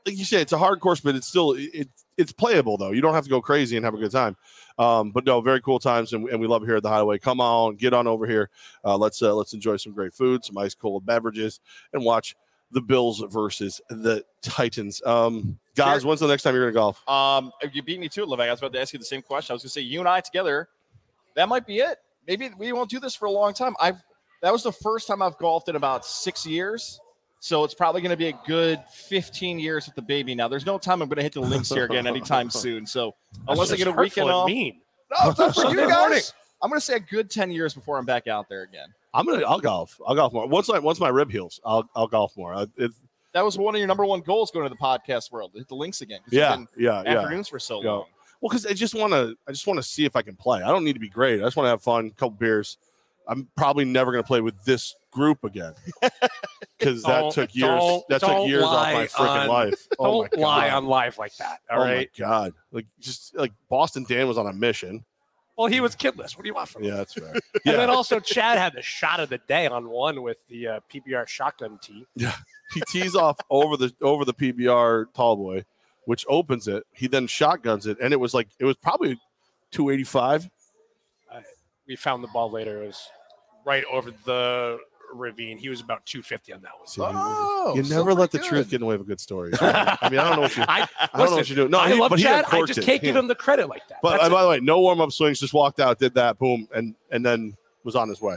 like 0.07 0.17
you 0.17 0.25
said, 0.25 0.43
it's 0.43 0.53
a 0.53 0.59
hard 0.59 0.79
course, 0.81 1.01
but 1.01 1.17
it's 1.17 1.27
still 1.27 1.55
it, 1.59 1.89
it's 2.17 2.33
playable 2.33 2.77
though. 2.77 2.93
You 2.93 3.01
don't 3.01 3.15
have 3.15 3.25
to 3.25 3.31
go 3.31 3.41
crazy 3.41 3.77
and 3.77 3.85
have 3.85 3.95
a 3.95 3.99
good 3.99 4.13
time. 4.13 4.37
Um, 4.79 5.11
but 5.11 5.27
no, 5.27 5.41
very 5.41 5.61
cool 5.61 5.79
times, 5.81 6.13
and, 6.13 6.29
and 6.29 6.41
we 6.41 6.47
love 6.47 6.63
it 6.63 6.67
here 6.67 6.77
at 6.77 6.83
the 6.83 6.89
Hideaway. 6.89 7.19
Come 7.19 7.41
on, 7.41 7.75
get 7.77 7.93
on 7.93 8.07
over 8.07 8.27
here. 8.27 8.51
Uh, 8.85 8.97
let's 8.97 9.21
uh, 9.21 9.35
let's 9.35 9.53
enjoy 9.53 9.77
some 9.77 9.93
great 9.93 10.15
food, 10.15 10.45
some 10.45 10.57
ice 10.57 10.75
cold 10.75 11.05
beverages, 11.05 11.59
and 11.93 12.05
watch 12.05 12.37
the 12.71 12.81
Bills 12.81 13.23
versus 13.31 13.81
the 13.91 14.25
Titans. 14.43 15.03
Um, 15.05 15.59
guys, 15.77 16.03
Sure. 16.03 16.09
when's 16.09 16.21
the 16.21 16.29
next 16.29 16.43
time 16.45 16.55
you're 16.55 16.71
gonna 16.71 16.73
golf? 16.73 17.07
Um, 17.09 17.53
you 17.73 17.83
beat 17.83 18.01
me 18.01 18.09
to 18.11 18.23
it, 18.23 18.29
Levi. 18.29 18.47
I 18.47 18.51
was 18.51 18.61
about 18.61 18.73
to 18.75 18.81
ask 18.81 18.93
you 18.93 18.99
the 18.99 19.05
same 19.05 19.23
question. 19.23 19.53
I 19.53 19.55
was 19.55 19.63
going 19.63 19.69
to 19.69 19.73
say 19.75 19.81
you 19.83 19.99
and 20.01 20.09
I 20.09 20.21
together. 20.21 20.69
That 21.35 21.49
might 21.49 21.67
be 21.67 21.79
it. 21.81 21.99
Maybe 22.27 22.51
we 22.59 22.73
won't 22.73 22.91
do 22.91 23.01
this 23.01 23.15
for 23.15 23.27
a 23.27 23.31
long 23.31 23.53
time. 23.55 23.75
I've 23.81 23.97
that 24.43 24.53
was 24.53 24.63
the 24.63 24.73
first 24.73 25.07
time 25.07 25.23
I've 25.23 25.39
golfed 25.39 25.69
in 25.69 25.77
about 25.77 26.05
six 26.05 26.45
years. 26.47 27.01
So 27.39 27.65
it's 27.65 27.75
probably 27.75 28.03
going 28.03 28.11
to 28.11 28.17
be 28.17 28.29
a 28.29 28.39
good 28.47 28.81
15 28.93 29.59
years 29.59 29.87
with 29.87 29.97
the 29.97 30.03
baby 30.03 30.35
now. 30.35 30.47
There's 30.47 30.67
no 30.67 30.79
time 30.79 31.03
I'm 31.03 31.09
going 31.09 31.17
to 31.17 31.23
hit 31.25 31.33
the 31.33 31.41
links 31.41 31.69
here 31.71 31.85
again 31.87 32.07
anytime 32.07 32.51
soon. 32.51 32.87
So 32.87 33.15
unless 33.49 33.73
I 33.73 33.77
get 33.77 33.89
a 33.89 33.93
weekend 33.93 34.31
off, 34.31 34.47
mean. 34.47 34.81
no, 35.11 35.33
for 35.33 35.47
you 35.47 35.53
Sunday 35.53 35.87
morning. 35.87 35.89
guys. 35.89 36.35
I'm 36.63 36.71
going 36.71 36.79
to 36.81 36.85
say 36.85 36.95
a 36.95 37.01
good 37.01 37.31
10 37.31 37.51
years 37.51 37.75
before 37.75 37.99
I'm 37.99 38.05
back 38.05 38.29
out 38.29 38.49
there 38.49 38.63
again. 38.63 38.87
I'm 39.15 39.27
gonna 39.27 39.45
I'll 39.45 39.61
golf. 39.61 40.01
I'll 40.07 40.15
golf 40.15 40.33
more. 40.33 40.47
Once 40.47 40.71
I 40.71 40.79
once 40.79 40.99
my 40.99 41.11
rib 41.11 41.31
heals, 41.31 41.61
I'll 41.67 41.87
I'll 41.95 42.07
golf 42.07 42.35
more. 42.37 42.55
I, 42.55 42.67
it, 42.79 42.93
That 43.35 43.45
was 43.45 43.59
one 43.59 43.75
of 43.75 43.79
your 43.79 43.87
number 43.89 44.07
one 44.07 44.21
goals 44.21 44.51
going 44.51 44.65
to 44.65 44.71
the 44.71 44.77
podcast 44.81 45.31
world. 45.31 45.51
Hit 45.55 45.69
the 45.69 45.75
links 45.75 46.01
again. 46.01 46.21
yeah, 46.31 46.57
yeah, 46.79 47.03
yeah. 47.05 47.19
Afternoons 47.19 47.49
for 47.49 47.59
so 47.59 47.83
Yeah. 47.83 47.91
long. 47.91 48.07
Well, 48.43 48.51
because 48.51 48.67
I 48.67 48.73
just 48.73 48.95
want 48.95 49.13
to, 49.13 49.37
I 49.49 49.53
just 49.53 49.67
want 49.69 49.79
to 49.79 49.83
see 49.85 50.05
if 50.05 50.17
I 50.17 50.23
can 50.23 50.35
play. 50.35 50.63
I 50.63 50.69
don't 50.69 50.85
need 50.85 50.95
to 50.95 51.01
be 51.01 51.09
great. 51.09 51.41
I 51.41 51.45
just 51.45 51.57
want 51.57 51.67
to 51.67 51.71
have 51.71 51.83
fun, 51.83 52.11
couple 52.11 52.31
beers. 52.31 52.77
I'm 53.29 53.49
probably 53.57 53.85
never 53.85 54.11
going 54.11 54.23
to 54.23 54.27
play 54.27 54.41
with 54.41 54.63
this 54.65 54.97
group 55.13 55.45
again 55.45 55.75
because 56.79 57.05
that 57.05 57.33
took 57.33 57.55
years. 57.55 58.03
That 58.09 58.21
took 58.21 58.49
years 58.49 58.65
off 58.65 58.93
my 58.93 59.07
freaking 59.07 59.49
life. 59.49 59.87
Oh 59.99 60.23
my 60.23 60.29
Don't 60.29 60.41
lie 60.41 60.69
God. 60.71 60.77
on 60.77 60.87
live 60.87 61.19
like 61.19 61.37
that. 61.37 61.61
All 61.71 61.81
oh 61.81 61.85
right. 61.85 62.11
my 62.19 62.25
god! 62.25 62.55
Like 62.73 62.87
just 62.99 63.37
like 63.37 63.53
Boston 63.69 64.05
Dan 64.09 64.27
was 64.27 64.39
on 64.39 64.49
a 64.49 64.53
mission. 64.53 65.05
Well, 65.57 65.69
he 65.69 65.81
was 65.81 65.95
kidless. 65.95 66.35
What 66.37 66.43
do 66.43 66.49
you 66.49 66.55
want 66.55 66.69
from 66.69 66.83
him? 66.83 66.89
Yeah, 66.89 66.97
that's 66.97 67.15
fair. 67.15 67.35
And 67.67 67.77
then 67.79 67.91
also 67.91 68.19
Chad 68.19 68.59
had 68.59 68.73
the 68.73 68.83
shot 68.83 69.21
of 69.21 69.29
the 69.29 69.39
day 69.39 69.67
on 69.67 69.89
one 69.89 70.23
with 70.23 70.39
the 70.49 70.67
uh, 70.67 70.81
PBR 70.93 71.29
shotgun 71.29 71.79
tee. 71.81 72.07
Yeah, 72.17 72.35
he 72.75 72.83
tees 72.89 73.15
off 73.15 73.37
over 73.51 73.77
the 73.77 73.95
over 74.03 74.25
the 74.25 74.35
PBR 74.35 75.07
tall 75.15 75.37
boy, 75.37 75.65
which 76.05 76.25
opens 76.29 76.69
it. 76.69 76.85
He 76.93 77.07
then 77.07 77.27
shotguns 77.27 77.87
it, 77.87 77.99
and 78.01 78.13
it 78.13 78.21
was 78.21 78.35
like 78.35 78.49
it 78.59 78.65
was 78.65 78.77
probably 78.77 79.19
285. 79.73 80.49
We 81.89 81.97
found 81.97 82.23
the 82.23 82.29
ball 82.29 82.51
later. 82.51 82.83
It 82.85 82.87
was 82.87 83.09
right 83.67 83.85
over 83.91 84.13
the 84.25 84.79
ravine. 85.13 85.59
He 85.59 85.69
was 85.69 85.81
about 85.81 86.07
250 86.07 86.53
on 86.53 86.63
that 86.63 86.71
one. 86.79 86.87
See, 86.87 87.03
Oh, 87.05 87.73
you 87.77 87.83
so 87.85 87.97
never 87.97 88.15
let 88.15 88.31
the 88.31 88.39
pretty 88.39 88.49
truth 88.51 88.71
get 88.71 88.77
in 88.77 88.81
the 88.83 88.87
way 88.87 88.95
of 88.95 89.01
a 89.01 89.05
good 89.05 89.19
story. 89.21 89.53
I 89.61 89.99
mean, 90.09 90.21
I 90.21 90.29
don't 90.29 90.37
know 90.37 90.43
what 90.43 90.57
you. 90.57 90.63
I, 90.69 90.89
I 90.99 91.07
don't 91.07 91.19
know 91.19 91.21
what 91.25 91.31
listen, 91.39 91.57
you're 91.57 91.65
doing. 91.65 91.71
No, 91.73 91.79
I 91.81 91.93
he- 91.93 91.99
love 92.01 92.11
but 92.11 92.21
Chad. 92.21 92.45
I 92.53 92.65
just 92.65 92.83
can't 92.83 93.03
give 93.03 93.17
him 93.17 93.27
the 93.27 93.35
credit 93.35 93.69
like 93.69 93.87
that. 93.89 93.99
But 94.01 94.21
uh, 94.21 94.31
by 94.31 94.43
the 94.43 94.49
way, 94.49 94.61
no 94.61 94.81
warm 94.81 95.01
up 95.01 95.11
swings. 95.13 95.41
Just 95.41 95.53
walked 95.55 95.81
out, 95.81 95.99
did 95.99 96.15
that, 96.15 96.39
boom, 96.39 96.69
and 96.75 96.95
and 97.11 97.27
then 97.27 97.57
was 97.85 97.97
on 97.97 98.09
his 98.09 98.21
way. 98.21 98.37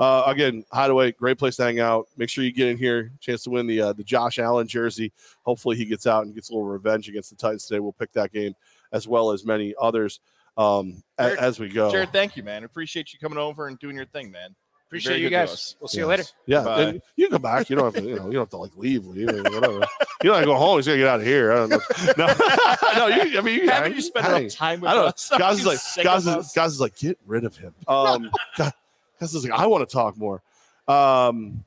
Uh, 0.00 0.22
again, 0.26 0.64
Hideaway, 0.72 1.12
great 1.12 1.36
place 1.38 1.56
to 1.56 1.62
hang 1.62 1.78
out. 1.78 2.08
Make 2.16 2.30
sure 2.30 2.42
you 2.42 2.52
get 2.52 2.68
in 2.68 2.78
here. 2.78 3.12
Chance 3.20 3.42
to 3.44 3.50
win 3.50 3.66
the 3.66 3.82
uh, 3.82 3.92
the 3.92 4.02
Josh 4.02 4.38
Allen 4.38 4.66
jersey. 4.66 5.12
Hopefully, 5.42 5.76
he 5.76 5.84
gets 5.84 6.06
out 6.06 6.24
and 6.24 6.34
gets 6.34 6.48
a 6.48 6.54
little 6.54 6.66
revenge 6.66 7.06
against 7.10 7.28
the 7.28 7.36
Titans 7.36 7.66
today. 7.66 7.80
We'll 7.80 7.92
pick 7.92 8.10
that 8.12 8.32
game 8.32 8.54
as 8.92 9.06
well 9.06 9.30
as 9.30 9.44
many 9.44 9.74
others 9.78 10.20
um, 10.56 11.02
Jared- 11.18 11.38
as 11.38 11.60
we 11.60 11.68
go. 11.68 11.90
Jared, 11.90 12.12
thank 12.12 12.34
you, 12.34 12.42
man. 12.42 12.64
Appreciate 12.64 13.12
you 13.12 13.18
coming 13.18 13.38
over 13.38 13.68
and 13.68 13.78
doing 13.78 13.94
your 13.94 14.06
thing, 14.06 14.30
man. 14.30 14.54
Appreciate 14.88 15.12
very 15.12 15.22
you 15.22 15.30
guys. 15.30 15.76
We'll 15.78 15.86
see 15.86 15.98
you 15.98 16.06
later. 16.06 16.24
Yeah, 16.46 16.66
and 16.66 17.02
you 17.14 17.26
can 17.26 17.34
come 17.34 17.42
back. 17.42 17.70
You 17.70 17.76
don't 17.76 17.94
have 17.94 18.02
to. 18.02 18.08
You 18.08 18.16
know, 18.16 18.26
you 18.26 18.32
don't 18.32 18.40
have 18.42 18.48
to 18.50 18.56
like 18.56 18.76
leave, 18.76 19.04
leave, 19.06 19.28
whatever. 19.28 19.86
You 20.22 20.30
don't 20.30 20.34
have 20.34 20.40
to 20.40 20.46
go 20.46 20.56
home. 20.56 20.78
He's 20.78 20.86
gonna 20.86 20.98
get 20.98 21.06
out 21.08 21.20
of 21.20 21.26
here. 21.26 21.52
I 21.52 21.56
don't 21.56 21.68
know. 21.68 21.80
No, 22.18 22.26
no. 22.96 23.06
You, 23.06 23.38
I 23.38 23.40
mean, 23.42 23.60
you 23.60 23.68
Haven't 23.68 23.82
hang- 23.84 23.94
you 23.94 24.00
spent 24.00 24.26
enough 24.26 24.52
time 24.54 24.80
with 24.80 24.90
I 24.90 24.94
don't 24.94 25.08
us? 25.08 25.30
Guys 25.38 25.60
is 25.60 25.66
like, 25.66 26.04
guys 26.04 26.26
of 26.26 26.40
is, 26.40 26.52
guys 26.52 26.72
is 26.72 26.80
like, 26.80 26.96
get 26.96 27.18
rid 27.26 27.44
of 27.44 27.54
him. 27.56 27.72
Um, 27.86 28.30
like, 29.20 29.52
I 29.52 29.66
want 29.66 29.88
to 29.88 29.92
talk 29.92 30.16
more. 30.16 30.42
Um, 30.88 31.64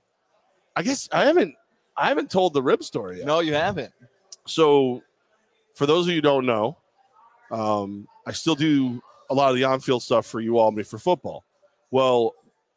I 0.76 0.84
guess 0.84 1.08
I 1.12 1.26
haven't, 1.26 1.56
I 1.96 2.08
haven't 2.08 2.32
told 2.32 2.54
the 2.54 2.62
rib 2.62 2.84
story 2.84 3.18
yet. 3.18 3.28
No, 3.28 3.40
you 3.40 3.54
haven't. 3.54 3.94
So, 4.46 5.02
for 5.76 5.86
those 5.86 6.06
of 6.06 6.10
you 6.10 6.16
who 6.16 6.22
don't 6.22 6.46
know, 6.46 6.78
um, 7.52 8.08
I 8.26 8.32
still 8.32 8.56
do 8.56 9.02
a 9.30 9.34
lot 9.34 9.50
of 9.50 9.56
the 9.56 9.64
on-field 9.64 10.04
stuff 10.04 10.26
for 10.26 10.40
U 10.42 10.58
Albany 10.58 10.84
for 10.84 10.98
football. 10.98 11.46
Well, 11.92 12.34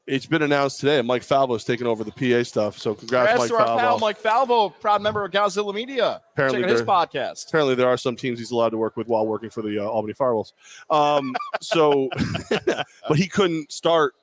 it's 0.07 0.27
been 0.27 0.43
announced 0.43 0.79
today. 0.79 1.03
Mike 1.03 1.23
Falvo 1.23 1.57
is 1.57 1.65
taking 1.65 1.87
over 1.87 2.05
the 2.05 2.13
PA 2.13 2.45
stuff. 2.45 2.79
So, 2.79 2.95
congrats, 2.95 3.33
Congrats 3.33 3.39
Mike 3.39 3.49
to 3.49 3.57
our 3.57 3.79
pal 3.79 3.99
Falvo. 3.99 4.01
Mike 4.01 4.23
Falvo, 4.23 4.81
proud 4.81 5.03
member 5.03 5.25
of 5.25 5.33
Godzilla 5.33 5.75
Media. 5.75 6.23
Apparently, 6.33 6.63
his 6.63 6.83
podcast. 6.83 7.49
apparently 7.49 7.75
there 7.75 7.89
are 7.89 7.97
some 7.97 8.15
teams 8.15 8.39
he's 8.39 8.53
allowed 8.53 8.71
to 8.71 8.79
work 8.79 8.97
with 8.97 9.09
while 9.09 9.27
working 9.27 9.51
for 9.51 9.63
the 9.63 9.79
uh, 9.79 9.89
Albany 9.89 10.15
Firewolves. 10.15 10.53
Um, 10.91 11.35
so, 11.61 12.09
but 13.09 13.17
he 13.17 13.27
couldn't 13.27 13.73
start 13.73 14.15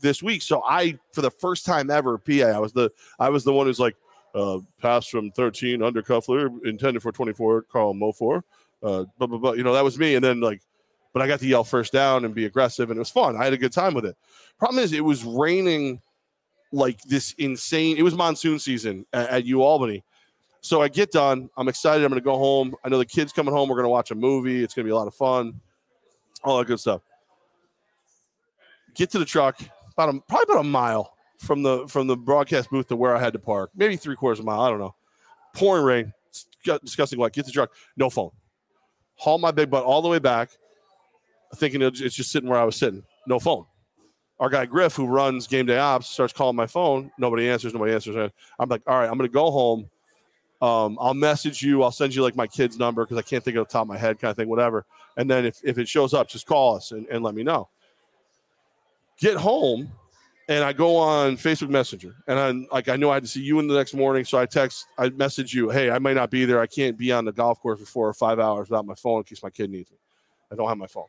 this 0.00 0.22
week. 0.22 0.42
So 0.42 0.62
I, 0.64 0.98
for 1.12 1.22
the 1.22 1.30
first 1.30 1.64
time 1.64 1.90
ever, 1.90 2.18
PA, 2.18 2.46
I 2.46 2.58
was 2.58 2.72
the 2.72 2.90
I 3.18 3.28
was 3.28 3.44
the 3.44 3.52
one 3.52 3.66
who's 3.66 3.80
like, 3.80 3.96
uh, 4.34 4.58
pass 4.80 5.06
from 5.06 5.30
13 5.32 5.80
Undercuffler 5.80 6.64
intended 6.64 7.02
for 7.02 7.12
24, 7.12 7.62
Carl 7.62 7.94
Mofor. 7.94 8.42
Uh, 8.82 9.04
blah, 9.18 9.26
blah, 9.26 9.38
blah. 9.38 9.52
You 9.52 9.64
know, 9.64 9.74
that 9.74 9.84
was 9.84 9.98
me. 9.98 10.14
And 10.14 10.24
then 10.24 10.40
like, 10.40 10.62
but 11.12 11.22
I 11.22 11.26
got 11.26 11.40
to 11.40 11.46
yell 11.46 11.64
first 11.64 11.92
down 11.92 12.24
and 12.24 12.34
be 12.34 12.44
aggressive, 12.44 12.90
and 12.90 12.96
it 12.96 13.00
was 13.00 13.10
fun. 13.10 13.36
I 13.36 13.44
had 13.44 13.52
a 13.52 13.58
good 13.58 13.72
time 13.72 13.94
with 13.94 14.06
it. 14.06 14.16
Problem 14.58 14.82
is, 14.82 14.92
it 14.92 15.04
was 15.04 15.24
raining 15.24 16.00
like 16.72 17.00
this 17.02 17.34
insane. 17.38 17.96
It 17.96 18.02
was 18.02 18.14
monsoon 18.14 18.58
season 18.58 19.04
at, 19.12 19.28
at 19.28 19.44
U 19.46 19.62
Albany. 19.62 20.04
So 20.60 20.82
I 20.82 20.88
get 20.88 21.10
done. 21.10 21.48
I'm 21.56 21.68
excited. 21.68 22.04
I'm 22.04 22.10
going 22.10 22.20
to 22.20 22.24
go 22.24 22.36
home. 22.36 22.74
I 22.84 22.88
know 22.88 22.98
the 22.98 23.06
kids 23.06 23.32
coming 23.32 23.52
home. 23.52 23.68
We're 23.68 23.76
going 23.76 23.86
to 23.86 23.90
watch 23.90 24.10
a 24.10 24.14
movie. 24.14 24.62
It's 24.62 24.74
going 24.74 24.84
to 24.84 24.88
be 24.88 24.92
a 24.92 24.96
lot 24.96 25.06
of 25.06 25.14
fun. 25.14 25.60
All 26.44 26.58
that 26.58 26.66
good 26.66 26.78
stuff. 26.78 27.00
Get 28.94 29.10
to 29.10 29.18
the 29.18 29.24
truck. 29.24 29.60
About 30.00 30.14
a, 30.14 30.20
probably 30.20 30.54
about 30.54 30.60
a 30.60 30.68
mile 30.68 31.14
from 31.36 31.62
the 31.62 31.86
from 31.88 32.06
the 32.06 32.16
broadcast 32.16 32.70
booth 32.70 32.88
to 32.88 32.96
where 32.96 33.14
I 33.14 33.20
had 33.20 33.34
to 33.34 33.38
park, 33.38 33.70
maybe 33.74 33.96
three 33.96 34.16
quarters 34.16 34.38
of 34.38 34.44
a 34.44 34.46
mile. 34.46 34.60
I 34.62 34.70
don't 34.70 34.78
know. 34.78 34.94
Pouring 35.54 35.84
rain, 35.84 36.12
disgusting 36.64 37.18
wet. 37.18 37.32
Get 37.34 37.44
the 37.44 37.52
truck, 37.52 37.70
no 37.96 38.08
phone. 38.08 38.30
Haul 39.16 39.38
my 39.38 39.50
big 39.50 39.68
butt 39.68 39.84
all 39.84 40.00
the 40.00 40.08
way 40.08 40.18
back, 40.18 40.50
thinking 41.56 41.82
it's 41.82 42.00
it's 42.00 42.14
just 42.14 42.32
sitting 42.32 42.48
where 42.48 42.58
I 42.58 42.64
was 42.64 42.76
sitting, 42.76 43.02
no 43.26 43.38
phone. 43.38 43.66
Our 44.38 44.48
guy 44.48 44.64
Griff, 44.64 44.94
who 44.94 45.06
runs 45.06 45.46
game 45.46 45.66
day 45.66 45.78
ops, 45.78 46.08
starts 46.08 46.32
calling 46.32 46.56
my 46.56 46.66
phone. 46.66 47.10
Nobody 47.18 47.50
answers. 47.50 47.74
Nobody 47.74 47.92
answers. 47.92 48.30
I'm 48.58 48.68
like, 48.70 48.82
all 48.86 48.98
right, 48.98 49.08
I'm 49.10 49.18
gonna 49.18 49.28
go 49.28 49.50
home. 49.50 49.90
Um, 50.62 50.98
I'll 51.00 51.14
message 51.14 51.62
you. 51.62 51.82
I'll 51.82 51.92
send 51.92 52.14
you 52.14 52.22
like 52.22 52.36
my 52.36 52.46
kid's 52.46 52.78
number 52.78 53.04
because 53.04 53.18
I 53.18 53.22
can't 53.22 53.44
think 53.44 53.56
of 53.56 53.66
the 53.66 53.72
top 53.72 53.82
of 53.82 53.88
my 53.88 53.98
head, 53.98 54.18
kind 54.18 54.30
of 54.30 54.36
thing, 54.36 54.48
whatever. 54.48 54.86
And 55.16 55.28
then 55.28 55.46
if, 55.46 55.58
if 55.64 55.78
it 55.78 55.88
shows 55.88 56.14
up, 56.14 56.28
just 56.28 56.46
call 56.46 56.76
us 56.76 56.92
and, 56.92 57.06
and 57.08 57.22
let 57.24 57.34
me 57.34 57.42
know. 57.42 57.68
Get 59.20 59.36
home, 59.36 59.90
and 60.48 60.64
I 60.64 60.72
go 60.72 60.96
on 60.96 61.36
Facebook 61.36 61.68
Messenger, 61.68 62.14
and 62.26 62.38
I'm 62.38 62.66
like, 62.72 62.88
I 62.88 62.96
know 62.96 63.10
I 63.10 63.14
had 63.14 63.22
to 63.24 63.28
see 63.28 63.42
you 63.42 63.58
in 63.58 63.68
the 63.68 63.74
next 63.74 63.94
morning, 63.94 64.24
so 64.24 64.38
I 64.38 64.46
text, 64.46 64.86
I 64.98 65.10
message 65.10 65.52
you, 65.52 65.68
hey, 65.68 65.90
I 65.90 65.98
might 65.98 66.16
not 66.16 66.30
be 66.30 66.44
there. 66.44 66.60
I 66.60 66.66
can't 66.66 66.96
be 66.96 67.12
on 67.12 67.24
the 67.24 67.32
golf 67.32 67.60
course 67.60 67.80
for 67.80 67.86
four 67.86 68.08
or 68.08 68.14
five 68.14 68.38
hours 68.38 68.70
without 68.70 68.86
my 68.86 68.94
phone 68.94 69.18
in 69.18 69.24
case 69.24 69.42
my 69.42 69.50
kid 69.50 69.70
needs 69.70 69.90
me. 69.90 69.98
I 70.50 70.56
don't 70.56 70.68
have 70.68 70.78
my 70.78 70.86
phone. 70.86 71.06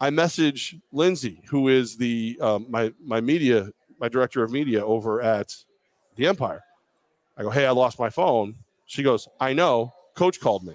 I 0.00 0.10
message 0.10 0.76
Lindsay, 0.92 1.42
who 1.48 1.68
is 1.68 1.96
the 1.96 2.38
um, 2.42 2.66
my 2.68 2.92
my 3.02 3.20
media, 3.20 3.70
my 3.98 4.08
director 4.08 4.42
of 4.42 4.50
media 4.50 4.84
over 4.84 5.22
at 5.22 5.54
the 6.16 6.26
Empire. 6.26 6.62
I 7.38 7.42
go, 7.42 7.50
hey, 7.50 7.66
I 7.66 7.70
lost 7.70 7.98
my 7.98 8.10
phone. 8.10 8.56
She 8.86 9.02
goes, 9.02 9.28
I 9.40 9.52
know. 9.52 9.92
Coach 10.14 10.40
called 10.40 10.64
me. 10.64 10.74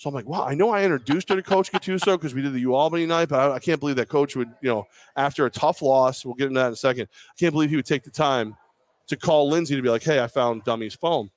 So 0.00 0.08
I'm 0.08 0.14
like, 0.14 0.24
wow, 0.24 0.46
I 0.46 0.54
know 0.54 0.70
I 0.70 0.82
introduced 0.82 1.28
her 1.28 1.36
to 1.36 1.42
Coach 1.42 1.70
Gattuso 1.70 2.12
because 2.16 2.32
we 2.32 2.40
did 2.40 2.54
the 2.54 2.60
U 2.60 2.74
Albany 2.74 3.04
night, 3.04 3.28
but 3.28 3.38
I, 3.38 3.56
I, 3.56 3.58
can't 3.58 3.78
believe 3.78 3.96
that 3.96 4.08
Coach 4.08 4.34
would, 4.34 4.48
you 4.62 4.70
know, 4.70 4.86
after 5.14 5.44
a 5.44 5.50
tough 5.50 5.82
loss, 5.82 6.24
we'll 6.24 6.32
get 6.32 6.46
into 6.46 6.58
that 6.58 6.68
in 6.68 6.72
a 6.72 6.76
second. 6.76 7.06
I 7.28 7.34
can't 7.38 7.52
believe 7.52 7.68
he 7.68 7.76
would 7.76 7.84
take 7.84 8.04
the 8.04 8.10
time 8.10 8.56
to 9.08 9.16
call 9.18 9.50
Lindsay 9.50 9.76
to 9.76 9.82
be 9.82 9.90
like, 9.90 10.02
hey, 10.02 10.24
I 10.24 10.26
found 10.26 10.64
Dummy's 10.64 10.94
phone. 10.94 11.28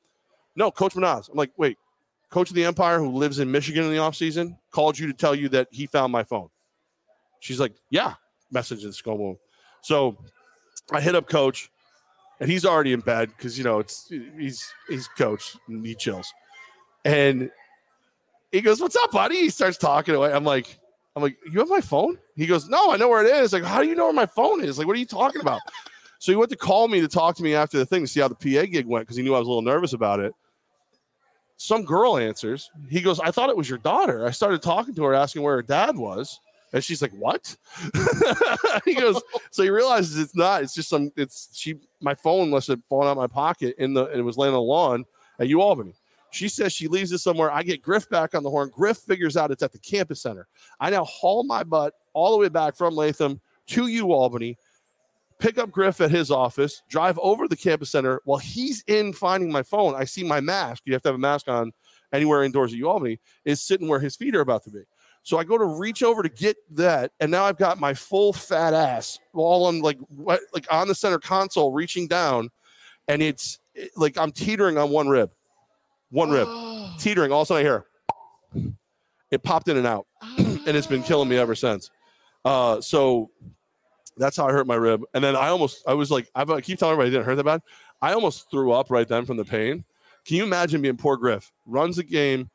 No, 0.55 0.72
Coach 0.72 0.96
Menas. 0.96 1.27
I'm 1.27 1.36
like, 1.36 1.51
wait, 1.58 1.77
Coach 2.29 2.51
of 2.51 2.55
the 2.55 2.63
Empire 2.63 3.00
who 3.00 3.10
lives 3.10 3.39
in 3.39 3.51
Michigan 3.51 3.84
in 3.84 3.89
the 3.89 3.98
offseason 3.98 4.58
called 4.72 4.98
you 4.98 5.08
to 5.08 5.13
tell 5.13 5.36
you 5.36 5.50
that 5.50 5.67
he 5.70 5.86
found 5.86 6.13
my 6.13 6.24
phone. 6.24 6.48
She's 7.41 7.60
like, 7.60 7.74
yeah, 7.89 8.13
message 8.50 8.86
in 8.86 8.93
school. 8.93 9.41
So 9.82 10.15
I 10.89 11.01
hit 11.01 11.15
up 11.15 11.27
Coach 11.27 11.70
and 12.39 12.50
he's 12.50 12.65
already 12.65 12.93
in 12.93 13.01
bed 13.01 13.27
because 13.36 13.58
you 13.58 13.65
know 13.65 13.79
it's 13.79 14.10
he's 14.38 14.74
he's 14.88 15.10
coach 15.10 15.58
and 15.67 15.86
he 15.86 15.96
chills 15.96 16.32
and 17.05 17.51
he 18.53 18.62
goes 18.62 18.79
what's 18.79 18.95
up 18.95 19.12
buddy 19.12 19.36
he 19.36 19.50
starts 19.50 19.77
talking 19.77 20.15
away 20.15 20.31
i'm 20.31 20.45
like 20.45 20.79
i'm 21.15 21.24
like 21.24 21.38
you 21.51 21.60
have 21.60 21.67
my 21.67 21.81
phone 21.81 22.17
he 22.36 22.45
goes 22.45 22.69
no 22.69 22.91
i 22.91 22.98
know 22.98 23.10
where 23.10 23.25
it 23.25 23.36
is 23.36 23.51
like 23.51 23.63
how 23.63 23.81
do 23.81 23.88
you 23.89 23.95
know 23.95 24.05
where 24.05 24.13
my 24.13 24.25
phone 24.25 24.63
is 24.63 24.77
like 24.77 24.88
what 24.88 24.95
are 24.95 25.00
you 25.00 25.05
talking 25.05 25.41
about 25.41 25.60
so 26.19 26.31
he 26.31 26.36
went 26.36 26.50
to 26.50 26.55
call 26.55 26.88
me 26.88 27.01
to 27.01 27.07
talk 27.07 27.36
to 27.36 27.43
me 27.43 27.55
after 27.55 27.77
the 27.77 27.86
thing 27.86 28.03
to 28.03 28.07
see 28.07 28.22
how 28.22 28.27
the 28.27 28.36
pa 28.36 28.65
gig 28.65 28.86
went 28.86 29.05
because 29.05 29.17
he 29.17 29.24
knew 29.24 29.36
i 29.36 29.39
was 29.39 29.48
a 29.48 29.50
little 29.50 29.62
nervous 29.62 29.93
about 29.93 30.19
it 30.19 30.33
some 31.57 31.83
girl 31.83 32.17
answers 32.17 32.69
he 32.89 33.01
goes 33.01 33.19
i 33.19 33.31
thought 33.31 33.50
it 33.50 33.57
was 33.57 33.67
your 33.67 33.79
daughter 33.79 34.25
i 34.25 34.31
started 34.31 34.62
talking 34.62 34.93
to 34.93 35.03
her 35.03 35.13
asking 35.13 35.41
where 35.41 35.55
her 35.55 35.63
dad 35.63 35.98
was 35.98 36.39
and 36.74 36.83
she's 36.83 37.03
like, 37.03 37.12
"What?" 37.12 37.55
he 38.86 38.95
goes. 38.95 39.22
so 39.51 39.62
he 39.62 39.69
realizes 39.69 40.17
it's 40.17 40.36
not. 40.36 40.63
It's 40.63 40.74
just 40.74 40.89
some. 40.89 41.12
It's 41.15 41.50
she. 41.53 41.75
My 42.01 42.15
phone 42.15 42.50
must 42.50 42.67
have 42.67 42.81
fallen 42.89 43.07
out 43.07 43.15
my 43.15 43.27
pocket 43.27 43.75
in 43.77 43.93
the. 43.93 44.07
And 44.07 44.19
it 44.19 44.24
was 44.24 44.38
laying 44.38 44.55
on 44.55 44.60
the 44.60 44.62
lawn 44.63 45.05
at 45.39 45.48
U 45.48 45.62
Albany. 45.62 45.93
She 46.33 46.49
says 46.49 46.73
she 46.73 46.87
leaves 46.87 47.11
it 47.11 47.19
somewhere. 47.19 47.51
I 47.51 47.63
get 47.63 47.81
Griff 47.81 48.09
back 48.09 48.33
on 48.35 48.43
the 48.43 48.49
horn. 48.49 48.71
Griff 48.73 48.97
figures 48.97 49.37
out 49.37 49.51
it's 49.51 49.63
at 49.63 49.71
the 49.71 49.79
campus 49.79 50.21
center. 50.21 50.47
I 50.79 50.89
now 50.89 51.05
haul 51.05 51.43
my 51.43 51.63
butt 51.63 51.93
all 52.13 52.31
the 52.31 52.37
way 52.37 52.49
back 52.49 52.75
from 52.75 52.95
Latham 52.95 53.39
to 53.67 53.87
U 53.87 54.11
Albany, 54.11 54.57
pick 55.39 55.57
up 55.57 55.71
Griff 55.71 56.01
at 56.01 56.11
his 56.11 56.31
office, 56.31 56.81
drive 56.89 57.17
over 57.19 57.45
to 57.45 57.49
the 57.49 57.55
campus 57.55 57.91
center. 57.91 58.21
While 58.25 58.39
he's 58.39 58.83
in 58.87 59.13
finding 59.13 59.51
my 59.51 59.63
phone, 59.63 59.95
I 59.95 60.05
see 60.05 60.23
my 60.23 60.41
mask. 60.41 60.83
You 60.85 60.93
have 60.93 61.01
to 61.03 61.09
have 61.09 61.15
a 61.15 61.19
mask 61.19 61.47
on 61.47 61.71
anywhere 62.11 62.43
indoors 62.43 62.73
at 62.73 62.79
U 62.79 62.89
Albany. 62.89 63.19
Is 63.45 63.61
sitting 63.61 63.87
where 63.87 63.99
his 63.99 64.15
feet 64.15 64.35
are 64.35 64.41
about 64.41 64.63
to 64.63 64.71
be. 64.71 64.81
So 65.23 65.37
I 65.37 65.45
go 65.45 65.57
to 65.57 65.65
reach 65.65 66.03
over 66.03 66.21
to 66.21 66.29
get 66.29 66.57
that, 66.71 67.11
and 67.21 67.31
now 67.31 67.45
I've 67.45 67.57
got 67.57 67.79
my 67.79 67.93
full 67.93 68.33
fat 68.33 68.73
ass 68.73 69.19
all 69.33 69.65
on 69.65 69.81
like 69.81 69.97
like 70.53 70.67
on 70.69 70.89
the 70.89 70.95
center 70.95 71.19
console, 71.19 71.71
reaching 71.71 72.07
down, 72.07 72.49
and 73.07 73.21
it's 73.21 73.59
it, 73.73 73.91
like 73.95 74.17
I'm 74.17 74.33
teetering 74.33 74.77
on 74.77 74.89
one 74.89 75.07
rib, 75.07 75.31
one 76.13 76.29
rib, 76.29 76.48
teetering. 77.00 77.32
All 77.32 77.41
of 77.41 77.46
a 77.46 77.48
sudden 77.48 77.65
I 77.65 77.70
hear 77.70 77.86
it 79.32 79.43
popped 79.43 79.67
in 79.67 79.77
and 79.77 79.88
out, 79.88 80.05
and 80.38 80.67
it's 80.67 80.88
been 80.88 81.03
killing 81.03 81.27
me 81.27 81.38
ever 81.38 81.55
since. 81.55 81.89
Uh, 82.46 82.79
so 82.79 83.32
that's 84.17 84.38
how 84.38 84.48
I 84.48 84.51
hurt 84.51 84.67
my 84.67 84.75
rib, 84.75 85.03
and 85.13 85.24
then 85.24 85.36
I 85.36 85.48
almost 85.48 85.84
I 85.88 85.93
was 85.93 86.12
like 86.12 86.29
I 86.36 86.46
keep 86.62 86.79
telling 86.79 86.93
everybody 86.93 87.10
I 87.10 87.12
didn't 87.12 87.25
hurt 87.25 87.36
that 87.36 87.43
bad. 87.43 87.62
I 88.01 88.13
almost 88.13 88.50
threw 88.51 88.72
up 88.72 88.89
right 88.89 89.08
then 89.08 89.25
from 89.25 89.38
the 89.38 89.46
pain. 89.46 89.84
Can 90.25 90.38
you 90.38 90.43
imagine 90.43 90.82
being 90.82 90.98
poor 90.98 91.17
Griff 91.17 91.51
runs 91.65 91.98
the 91.98 92.03
game? 92.03 92.50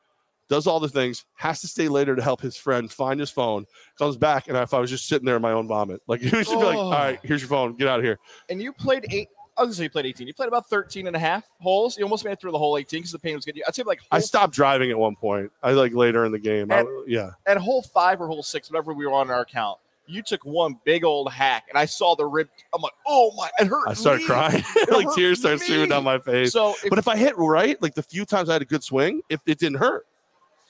does 0.49 0.67
all 0.67 0.81
the 0.81 0.89
things, 0.89 1.25
has 1.35 1.61
to 1.61 1.69
stay 1.69 1.89
later 1.89 2.17
to 2.17 2.23
help 2.23 2.41
his 2.41 2.57
friend 2.57 2.91
find 2.91 3.21
his 3.21 3.31
phone, 3.31 3.67
comes 3.99 4.17
back, 4.17 4.49
and 4.49 4.57
if 4.57 4.73
I 4.73 4.79
was 4.79 4.91
just 4.91 5.07
sitting 5.07 5.27
there 5.27 5.37
in 5.37 5.43
my 5.43 5.53
own 5.53 5.69
vomit, 5.69 6.01
like 6.07 6.23
you 6.23 6.31
should 6.31 6.49
oh. 6.49 6.61
be 6.61 6.67
like, 6.67 6.77
all 6.77 6.91
right, 6.91 7.21
here's 7.23 7.43
your 7.43 7.49
phone, 7.49 7.77
get 7.77 7.89
out 7.89 7.99
of 7.99 8.05
here. 8.05 8.19
And 8.49 8.63
you 8.63 8.73
played 8.73 9.07
eight. 9.11 9.29
I 9.59 9.63
was 9.63 9.69
gonna 9.69 9.75
say 9.75 9.83
you 9.85 9.91
played 9.91 10.07
18. 10.07 10.27
You 10.27 10.35
played 10.35 10.49
about 10.49 10.69
13 10.69 11.09
and 11.09 11.17
a 11.17 11.19
half 11.19 11.45
holes. 11.61 11.99
You 11.99 12.05
almost 12.05 12.25
made 12.25 12.33
it 12.33 12.41
through 12.41 12.53
the 12.53 12.59
whole 12.59 12.79
18 12.79 13.01
because 13.01 13.13
the 13.13 13.19
pain 13.19 13.35
was 13.35 13.45
getting 13.45 13.59
you. 13.59 13.65
I'd 13.67 13.75
say 13.75 13.83
like 13.83 14.01
I 14.11 14.21
stopped 14.21 14.55
driving 14.55 14.91
at 14.91 14.99
one 14.99 15.17
point. 15.17 15.51
I 15.63 15.73
like 15.73 15.93
later 15.93 16.25
in 16.25 16.33
the 16.33 16.39
game. 16.39 16.71
At, 16.71 16.87
I, 16.87 17.05
yeah. 17.07 17.31
At 17.47 17.57
hole 17.57 17.83
five 17.83 18.21
or 18.21 18.29
hole 18.29 18.43
six, 18.43 18.71
whatever 18.71 18.93
we 18.93 19.05
were 19.05 19.13
on 19.13 19.31
our 19.31 19.41
account, 19.41 19.79
you 20.07 20.23
took 20.23 20.45
one 20.45 20.79
big 20.85 21.05
old 21.05 21.31
hack, 21.33 21.65
and 21.69 21.77
I 21.77 21.85
saw 21.85 22.15
the 22.15 22.25
rib. 22.25 22.49
I'm 22.75 22.81
like, 22.81 22.93
oh 23.07 23.33
my, 23.37 23.51
it 23.59 23.67
hurt. 23.67 23.89
I 23.89 23.95
started 23.95 24.21
me. 24.21 24.27
crying, 24.27 24.65
like 24.91 25.15
tears 25.15 25.41
started 25.41 25.61
streaming 25.61 25.89
down 25.89 26.05
my 26.05 26.19
face. 26.19 26.53
So, 26.53 26.75
if, 26.83 26.91
but 26.91 26.99
if 26.99 27.09
I 27.09 27.17
hit 27.17 27.37
right, 27.37 27.81
like 27.83 27.95
the 27.95 28.03
few 28.03 28.25
times 28.25 28.49
I 28.49 28.55
had 28.55 28.63
a 28.63 28.67
good 28.67 28.83
swing, 28.83 29.23
if 29.29 29.41
it 29.47 29.59
didn't 29.59 29.79
hurt. 29.79 30.07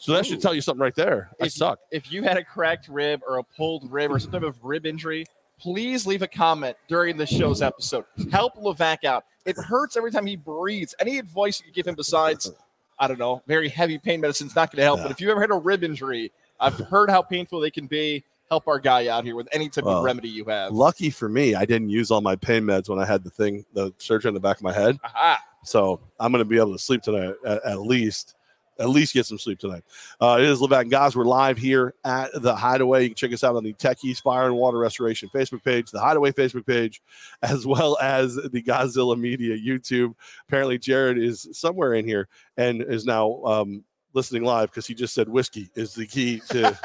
So 0.01 0.13
that 0.13 0.25
should 0.25 0.41
tell 0.41 0.55
you 0.55 0.61
something 0.61 0.81
right 0.81 0.95
there. 0.95 1.31
I 1.43 1.47
if, 1.47 1.53
suck. 1.53 1.81
If 1.91 2.13
you 2.13 2.23
had 2.23 2.37
a 2.37 2.45
cracked 2.45 2.87
rib 2.89 3.21
or 3.27 3.39
a 3.39 3.43
pulled 3.43 3.91
rib 3.91 4.13
or 4.13 4.21
some 4.21 4.31
type 4.31 4.45
of 4.45 4.57
rib 4.63 4.87
injury, 4.87 5.27
please 5.59 6.07
leave 6.07 6.23
a 6.23 6.29
comment 6.29 6.77
during 6.89 7.17
the 7.17 7.27
show's 7.27 7.63
episode. 7.63 8.05
Help 8.31 8.57
Levack 8.57 9.05
out. 9.05 9.25
It 9.45 9.57
hurts 9.57 9.97
every 9.97 10.11
time 10.11 10.27
he 10.27 10.37
breathes. 10.37 10.95
Any 10.99 11.19
advice 11.19 11.61
you 11.61 11.67
could 11.67 11.75
give 11.75 11.87
him 11.87 11.95
besides, 11.95 12.51
I 12.99 13.09
don't 13.09 13.19
know, 13.19 13.43
very 13.47 13.69
heavy 13.69 13.99
pain 13.99 14.21
medicine 14.21 14.47
is 14.47 14.55
not 14.55 14.71
going 14.71 14.79
to 14.79 14.85
help. 14.85 14.99
Yeah. 14.99 15.05
But 15.05 15.13
if 15.13 15.21
you 15.21 15.31
ever 15.31 15.41
had 15.41 15.51
a 15.51 15.55
rib 15.55 15.85
injury, 15.85 16.33
I've 16.61 16.79
heard 16.79 17.11
how 17.11 17.23
painful 17.23 17.61
they 17.61 17.71
can 17.71 17.87
be. 17.87 18.25
Help 18.51 18.67
our 18.67 18.79
guy 18.79 19.09
out 19.09 19.25
here 19.25 19.37
with 19.37 19.47
any 19.53 19.69
type 19.69 19.85
well, 19.85 19.99
of 19.99 20.05
remedy 20.05 20.29
you 20.29 20.45
have. 20.47 20.73
Lucky 20.73 21.11
for 21.11 21.29
me, 21.29 21.55
I 21.55 21.67
didn't 21.67 21.91
use 21.91 22.11
all 22.11 22.23
my 22.23 22.35
pain 22.35 22.63
meds 22.63 22.89
when 22.89 22.99
I 22.99 23.05
had 23.05 23.23
the 23.23 23.29
thing, 23.29 23.67
the 23.75 23.93
surgery 23.99 24.29
in 24.31 24.35
the 24.35 24.41
back 24.41 24.57
of 24.57 24.63
my 24.63 24.73
head. 24.73 24.99
Aha. 25.05 25.39
So 25.65 26.01
I'm 26.19 26.33
going 26.33 26.43
to 26.43 26.49
be 26.49 26.57
able 26.57 26.73
to 26.73 26.79
sleep 26.79 27.03
tonight 27.03 27.35
at, 27.45 27.63
at 27.65 27.81
least 27.83 28.37
at 28.79 28.89
least 28.89 29.15
get 29.15 29.27
some 29.27 29.39
sleep 29.39 29.59
tonight. 29.59 29.83
Uh, 30.21 30.37
it 30.39 30.47
is 30.47 30.61
Levack 30.61 30.89
guys. 30.89 31.17
We're 31.17 31.25
live 31.25 31.59
here 31.59 31.95
at 32.05 32.31
the 32.35 32.55
Hideaway. 32.55 33.03
You 33.03 33.09
can 33.11 33.17
check 33.17 33.33
us 33.33 33.43
out 33.43 33.57
on 33.57 33.65
the 33.65 33.75
Techies 33.75 34.23
Fire 34.23 34.47
and 34.47 34.57
Water 34.57 34.79
Restoration 34.79 35.29
Facebook 35.35 35.65
page, 35.65 35.91
the 35.91 36.01
Hideaway 36.01 36.33
Facebook 36.33 36.67
page, 36.67 37.03
as 37.43 37.67
well 37.67 37.99
as 38.01 38.37
the 38.37 38.63
Godzilla 38.63 39.19
Media 39.19 39.57
YouTube. 39.57 40.15
Apparently, 40.47 40.79
Jared 40.79 41.19
is 41.19 41.49
somewhere 41.53 41.95
in 41.95 42.07
here 42.07 42.29
and 42.57 42.83
is 42.83 43.05
now 43.05 43.43
um, 43.45 43.85
listening 44.15 44.45
live 44.45 44.71
because 44.71 44.87
he 44.87 44.95
just 44.95 45.15
said 45.15 45.29
whiskey 45.29 45.71
is 45.75 45.95
the 45.95 46.07
key 46.07 46.41
to 46.51 46.79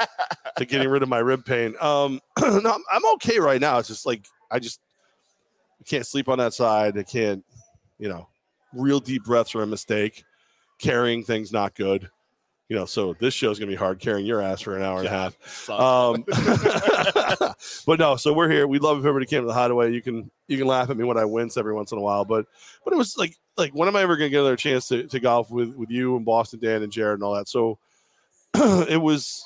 to 0.56 0.64
getting 0.66 0.88
rid 0.88 1.02
of 1.02 1.08
my 1.08 1.18
rib 1.18 1.44
pain. 1.44 1.74
Um, 1.80 2.20
no, 2.40 2.72
I'm, 2.72 2.82
I'm 2.90 3.12
okay 3.14 3.38
right 3.38 3.60
now. 3.60 3.78
It's 3.78 3.88
just 3.88 4.06
like 4.06 4.24
I 4.50 4.58
just 4.58 4.80
I 5.80 5.84
can't 5.84 6.06
sleep 6.06 6.28
on 6.28 6.38
that 6.38 6.54
side. 6.54 6.98
I 6.98 7.04
can't, 7.04 7.44
you 7.98 8.08
know, 8.08 8.28
real 8.72 8.98
deep 8.98 9.24
breaths 9.24 9.54
are 9.54 9.62
a 9.62 9.66
mistake 9.66 10.24
carrying 10.84 11.24
things 11.24 11.52
not 11.52 11.74
good. 11.74 12.10
You 12.68 12.76
know, 12.76 12.86
so 12.86 13.14
this 13.18 13.34
show 13.34 13.50
is 13.50 13.58
gonna 13.58 13.70
be 13.70 13.76
hard 13.76 14.00
carrying 14.00 14.26
your 14.26 14.40
ass 14.40 14.62
for 14.62 14.76
an 14.76 14.82
hour 14.82 15.02
yeah, 15.02 15.08
and 15.08 15.08
a 15.08 15.10
half. 15.10 15.70
Um, 15.70 16.24
but 17.86 17.98
no, 17.98 18.16
so 18.16 18.32
we're 18.32 18.50
here. 18.50 18.66
We 18.66 18.78
love 18.78 18.98
if 18.98 19.04
everybody 19.04 19.26
came 19.26 19.42
to 19.42 19.46
the 19.46 19.52
hideaway. 19.52 19.92
You 19.92 20.00
can 20.00 20.30
you 20.48 20.56
can 20.56 20.66
laugh 20.66 20.88
at 20.88 20.96
me 20.96 21.04
when 21.04 21.18
I 21.18 21.26
wince 21.26 21.58
every 21.58 21.74
once 21.74 21.92
in 21.92 21.98
a 21.98 22.00
while, 22.00 22.24
but 22.24 22.46
but 22.84 22.94
it 22.94 22.96
was 22.96 23.18
like 23.18 23.36
like 23.58 23.72
when 23.74 23.86
am 23.86 23.96
I 23.96 24.02
ever 24.02 24.16
gonna 24.16 24.30
get 24.30 24.40
another 24.40 24.56
chance 24.56 24.88
to, 24.88 25.06
to 25.06 25.20
golf 25.20 25.50
with 25.50 25.74
with 25.74 25.90
you 25.90 26.16
and 26.16 26.24
Boston 26.24 26.60
Dan 26.60 26.82
and 26.82 26.90
Jared 26.90 27.14
and 27.14 27.22
all 27.22 27.34
that? 27.34 27.48
So 27.48 27.78
it 28.54 29.00
was 29.00 29.44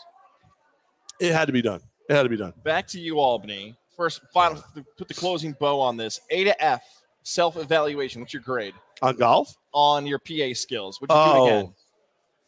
it 1.19 1.33
had 1.33 1.47
to 1.47 1.53
be 1.53 1.63
done. 1.63 1.81
It 2.09 2.15
had 2.15 2.23
to 2.23 2.29
be 2.29 2.37
done. 2.37 2.53
Back 2.63 2.87
to 2.89 3.01
you, 3.01 3.19
Albany. 3.19 3.77
First, 3.97 4.21
final, 4.33 4.63
put 4.97 5.09
the 5.09 5.15
closing 5.15 5.57
bow 5.59 5.81
on 5.81 5.97
this. 5.97 6.21
A 6.31 6.45
to 6.45 6.65
F 6.65 6.83
self 7.25 7.57
evaluation. 7.57 8.21
What's 8.21 8.33
your 8.33 8.43
grade 8.43 8.75
on 9.03 9.17
golf? 9.17 9.55
On 9.73 10.07
your 10.07 10.19
PA 10.19 10.55
skills. 10.55 11.01
Would 11.01 11.11
you 11.11 11.17
oh. 11.17 11.35
do 11.35 11.53
again? 11.53 11.75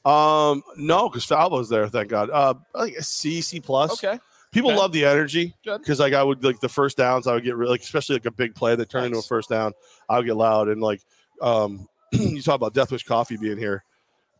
Um, 0.04 0.62
no, 0.76 1.08
because 1.08 1.26
Falvo's 1.26 1.68
there. 1.68 1.88
Thank 1.88 2.08
God. 2.08 2.30
Uh, 2.30 2.54
like 2.74 2.94
a 2.94 3.02
C, 3.02 3.40
C 3.40 3.60
plus. 3.60 3.92
Okay. 3.92 4.18
People 4.52 4.70
okay. 4.70 4.78
love 4.80 4.92
the 4.92 5.04
energy 5.04 5.54
because 5.62 6.00
like 6.00 6.12
I 6.12 6.22
would 6.22 6.42
like 6.42 6.58
the 6.58 6.68
first 6.68 6.96
downs. 6.96 7.26
I 7.26 7.34
would 7.34 7.44
get 7.44 7.54
really, 7.54 7.72
like, 7.72 7.82
especially 7.82 8.16
like 8.16 8.26
a 8.26 8.32
big 8.32 8.54
play 8.54 8.74
that 8.74 8.88
turned 8.88 9.04
nice. 9.04 9.08
into 9.10 9.18
a 9.18 9.22
first 9.22 9.48
down. 9.48 9.72
I 10.08 10.16
would 10.16 10.26
get 10.26 10.36
loud 10.36 10.68
and 10.68 10.80
like 10.80 11.02
um, 11.40 11.88
you 12.12 12.42
talk 12.42 12.56
about 12.56 12.74
Deathwish 12.74 13.04
Coffee 13.04 13.36
being 13.36 13.58
here. 13.58 13.84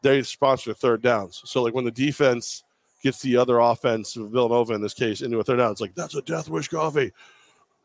They 0.02 0.22
sponsor 0.22 0.74
third 0.74 1.02
downs. 1.02 1.42
So 1.44 1.62
like 1.62 1.74
when 1.74 1.84
the 1.84 1.90
defense 1.90 2.64
gets 3.04 3.22
the 3.22 3.36
other 3.36 3.58
offense, 3.60 4.14
Villanova 4.14 4.74
in 4.74 4.80
this 4.80 4.94
case, 4.94 5.20
into 5.20 5.38
a 5.38 5.44
third 5.44 5.58
down, 5.58 5.70
it's 5.70 5.80
like 5.80 5.94
that's 5.94 6.16
a 6.16 6.22
Deathwish 6.22 6.70
Coffee 6.70 7.12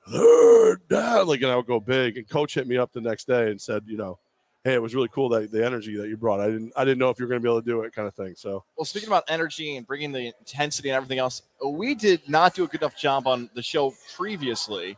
third 0.07 0.87
down, 0.87 1.27
like, 1.27 1.41
and 1.41 1.51
I 1.51 1.55
would 1.55 1.65
go 1.67 1.79
big. 1.79 2.17
And 2.17 2.27
coach 2.29 2.53
hit 2.55 2.67
me 2.67 2.77
up 2.77 2.91
the 2.91 3.01
next 3.01 3.27
day 3.27 3.49
and 3.49 3.59
said, 3.59 3.83
you 3.87 3.97
know, 3.97 4.17
hey, 4.63 4.73
it 4.73 4.81
was 4.81 4.95
really 4.95 5.09
cool 5.09 5.29
that 5.29 5.51
the 5.51 5.63
energy 5.65 5.95
that 5.97 6.07
you 6.09 6.17
brought. 6.17 6.39
I 6.39 6.47
didn't, 6.47 6.73
I 6.75 6.83
didn't 6.83 6.97
know 6.97 7.09
if 7.09 7.19
you 7.19 7.25
were 7.25 7.29
going 7.29 7.41
to 7.41 7.43
be 7.43 7.49
able 7.49 7.61
to 7.61 7.65
do 7.65 7.81
it, 7.81 7.93
kind 7.93 8.07
of 8.07 8.15
thing. 8.15 8.33
So, 8.35 8.63
Well, 8.77 8.85
speaking 8.85 9.07
about 9.07 9.23
energy 9.27 9.77
and 9.77 9.85
bringing 9.85 10.11
the 10.11 10.33
intensity 10.39 10.89
and 10.89 10.95
everything 10.95 11.19
else, 11.19 11.43
we 11.65 11.95
did 11.95 12.27
not 12.27 12.55
do 12.55 12.63
a 12.63 12.67
good 12.67 12.81
enough 12.81 12.97
job 12.97 13.27
on 13.27 13.49
the 13.53 13.61
show 13.61 13.93
previously. 14.15 14.97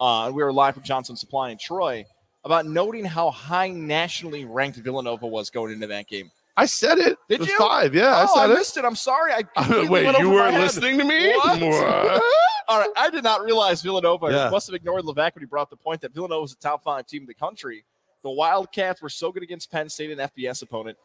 Uh, 0.00 0.30
we 0.32 0.42
were 0.42 0.52
live 0.52 0.74
from 0.74 0.84
Johnstone 0.84 1.16
Supply 1.16 1.50
in 1.50 1.58
Troy 1.58 2.04
about 2.44 2.66
noting 2.66 3.04
how 3.04 3.30
high 3.30 3.68
nationally 3.68 4.44
ranked 4.44 4.78
Villanova 4.78 5.26
was 5.26 5.50
going 5.50 5.72
into 5.72 5.88
that 5.88 6.06
game. 6.06 6.30
I 6.56 6.66
said 6.66 6.98
it. 6.98 7.18
Did 7.28 7.34
it 7.34 7.40
was 7.40 7.48
you? 7.48 7.58
five. 7.58 7.94
Yeah, 7.94 8.14
oh, 8.14 8.22
I 8.22 8.26
said 8.26 8.50
I 8.50 8.52
it. 8.52 8.58
missed 8.58 8.76
it. 8.76 8.84
I'm 8.84 8.96
sorry. 8.96 9.32
I 9.32 9.42
completely 9.56 9.88
Wait, 9.88 10.06
went 10.06 10.18
you 10.18 10.30
weren't 10.30 10.54
listening 10.54 10.98
to 10.98 11.04
me? 11.04 11.32
What? 11.36 11.60
What? 11.60 12.22
All 12.68 12.78
right, 12.78 12.90
I 12.96 13.08
did 13.08 13.24
not 13.24 13.42
realize 13.42 13.80
Villanova 13.82 14.30
Yeah. 14.30 14.50
must 14.50 14.66
have 14.66 14.74
ignored 14.74 15.02
Levac 15.04 15.34
when 15.34 15.40
he 15.42 15.46
brought 15.46 15.70
the 15.70 15.76
point 15.76 16.02
that 16.02 16.12
Villanova 16.12 16.42
was 16.42 16.52
a 16.52 16.56
top 16.56 16.84
five 16.84 17.06
team 17.06 17.22
in 17.22 17.26
the 17.26 17.34
country. 17.34 17.84
The 18.22 18.30
Wildcats 18.30 19.00
were 19.00 19.08
so 19.08 19.32
good 19.32 19.42
against 19.42 19.70
Penn 19.70 19.88
State, 19.88 20.10
an 20.10 20.18
FBS 20.18 20.62
opponent. 20.62 20.98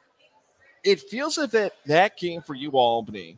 It 0.84 1.00
feels 1.00 1.38
as 1.38 1.46
if 1.46 1.52
that, 1.52 1.74
that 1.86 2.18
game 2.18 2.42
for 2.42 2.54
you, 2.56 2.72
Albany, 2.72 3.38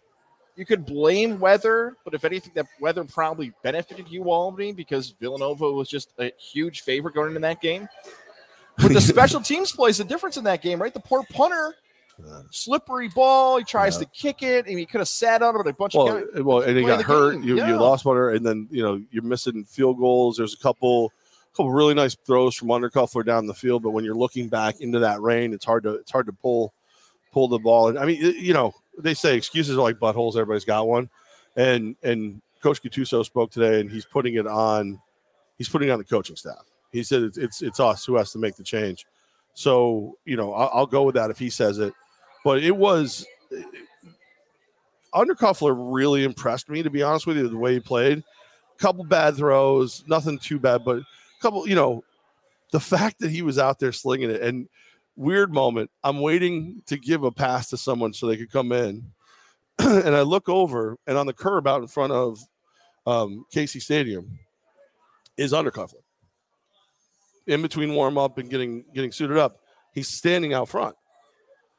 you 0.55 0.65
could 0.65 0.85
blame 0.85 1.39
weather, 1.39 1.95
but 2.05 2.13
if 2.13 2.23
anything, 2.23 2.53
that 2.55 2.65
weather 2.79 3.03
probably 3.03 3.51
benefited 3.61 4.07
you, 4.09 4.31
Albany, 4.31 4.71
because 4.71 5.13
Villanova 5.19 5.71
was 5.71 5.89
just 5.89 6.13
a 6.17 6.31
huge 6.39 6.81
favorite 6.81 7.13
going 7.13 7.29
into 7.29 7.41
that 7.41 7.61
game. 7.61 7.87
But 8.77 8.93
the 8.93 9.01
special 9.01 9.41
teams 9.41 9.71
plays 9.73 9.97
the 9.97 10.03
difference 10.05 10.37
in 10.37 10.45
that 10.45 10.61
game, 10.61 10.81
right? 10.81 10.93
The 10.93 10.99
poor 11.01 11.23
punter, 11.31 11.75
slippery 12.51 13.09
ball. 13.09 13.57
He 13.57 13.63
tries 13.63 13.95
Yeah. 13.95 13.99
to 13.99 14.05
kick 14.07 14.43
it, 14.43 14.67
and 14.67 14.77
he 14.79 14.85
could 14.85 14.99
have 14.99 15.07
sat 15.07 15.41
on 15.41 15.55
it, 15.55 15.57
but 15.57 15.67
a 15.67 15.73
bunch 15.73 15.95
Well, 15.95 16.17
of 16.17 16.33
guys. 16.33 16.43
well, 16.43 16.61
and 16.61 16.77
he 16.77 16.83
got 16.83 17.01
hurt. 17.03 17.43
You, 17.43 17.57
yeah. 17.57 17.69
you 17.69 17.75
lost 17.77 18.05
one, 18.05 18.17
and 18.17 18.45
then 18.45 18.67
you 18.71 18.81
know 18.83 19.01
you're 19.11 19.23
missing 19.23 19.63
field 19.65 19.97
goals. 19.97 20.37
There's 20.37 20.53
a 20.53 20.57
couple, 20.57 21.11
couple 21.51 21.71
really 21.71 21.93
nice 21.93 22.15
throws 22.25 22.55
from 22.55 22.69
Undercuffler 22.69 23.25
down 23.25 23.47
the 23.47 23.53
field, 23.53 23.83
but 23.83 23.91
when 23.91 24.03
you're 24.03 24.15
looking 24.15 24.47
back 24.47 24.79
into 24.81 24.99
that 24.99 25.21
rain, 25.21 25.53
it's 25.53 25.65
hard 25.65 25.83
to 25.83 25.95
it's 25.95 26.11
hard 26.11 26.25
to 26.27 26.33
pull 26.33 26.73
pull 27.31 27.47
the 27.47 27.59
ball. 27.59 27.89
And 27.89 27.99
I 27.99 28.05
mean, 28.05 28.21
you 28.21 28.53
know, 28.53 28.73
they 28.97 29.13
say 29.13 29.35
excuses 29.35 29.77
are 29.77 29.81
like 29.81 29.97
buttholes. 29.97 30.31
Everybody's 30.35 30.65
got 30.65 30.87
one, 30.87 31.09
and 31.55 31.95
and 32.03 32.41
Coach 32.61 32.81
Gattuso 32.81 33.25
spoke 33.25 33.51
today, 33.51 33.79
and 33.81 33.91
he's 33.91 34.05
putting 34.05 34.35
it 34.35 34.47
on. 34.47 34.99
He's 35.57 35.69
putting 35.69 35.89
it 35.89 35.91
on 35.91 35.99
the 35.99 36.05
coaching 36.05 36.35
staff. 36.35 36.63
He 36.91 37.03
said 37.03 37.23
it's 37.23 37.37
it's, 37.37 37.61
it's 37.61 37.79
us 37.79 38.05
who 38.05 38.15
has 38.15 38.31
to 38.31 38.39
make 38.39 38.55
the 38.55 38.63
change. 38.63 39.05
So 39.53 40.17
you 40.25 40.35
know, 40.37 40.53
I'll, 40.53 40.69
I'll 40.73 40.85
go 40.85 41.03
with 41.03 41.15
that 41.15 41.29
if 41.29 41.37
he 41.37 41.49
says 41.49 41.77
it. 41.79 41.93
But 42.45 42.63
it 42.63 42.77
was 42.77 43.25
Undercuffler 45.15 45.75
really 45.75 46.23
impressed 46.23 46.69
me, 46.69 46.83
to 46.83 46.91
be 46.91 47.01
honest 47.01 47.25
with 47.25 47.37
you, 47.37 47.49
the 47.49 47.57
way 47.57 47.73
he 47.73 47.79
played. 47.79 48.19
A 48.19 48.77
couple 48.77 49.03
bad 49.03 49.35
throws, 49.35 50.03
nothing 50.07 50.37
too 50.37 50.59
bad, 50.59 50.85
but 50.85 50.97
a 50.97 51.05
couple, 51.41 51.67
you 51.67 51.73
know, 51.73 52.03
the 52.71 52.79
fact 52.79 53.19
that 53.19 53.31
he 53.31 53.41
was 53.41 53.57
out 53.57 53.79
there 53.79 53.91
slinging 53.91 54.29
it 54.29 54.43
and 54.43 54.69
weird 55.15 55.51
moment. 55.51 55.89
I'm 56.03 56.19
waiting 56.19 56.83
to 56.85 56.97
give 56.97 57.23
a 57.23 57.31
pass 57.31 57.71
to 57.71 57.77
someone 57.77 58.13
so 58.13 58.27
they 58.27 58.37
could 58.37 58.51
come 58.51 58.71
in. 58.71 59.05
and 59.79 60.15
I 60.15 60.21
look 60.21 60.47
over 60.47 60.97
and 61.07 61.17
on 61.17 61.25
the 61.25 61.33
curb 61.33 61.65
out 61.65 61.81
in 61.81 61.87
front 61.87 62.13
of 62.13 62.37
um, 63.07 63.45
Casey 63.51 63.79
Stadium 63.79 64.37
is 65.35 65.51
Undercuffler. 65.51 66.03
In 67.47 67.63
between 67.63 67.95
warm 67.95 68.19
up 68.19 68.37
and 68.37 68.51
getting 68.51 68.85
getting 68.93 69.11
suited 69.11 69.37
up, 69.37 69.61
he's 69.93 70.07
standing 70.07 70.53
out 70.53 70.69
front. 70.69 70.95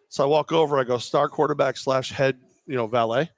So 0.09 0.25
I 0.25 0.27
walk 0.27 0.53
over, 0.53 0.79
I 0.79 0.85
go 0.85 0.99
star 0.99 1.29
quarterback 1.29 1.77
slash 1.77 2.11
head, 2.11 2.39
you 2.67 2.77
know, 2.77 2.87
valet. 2.87 3.31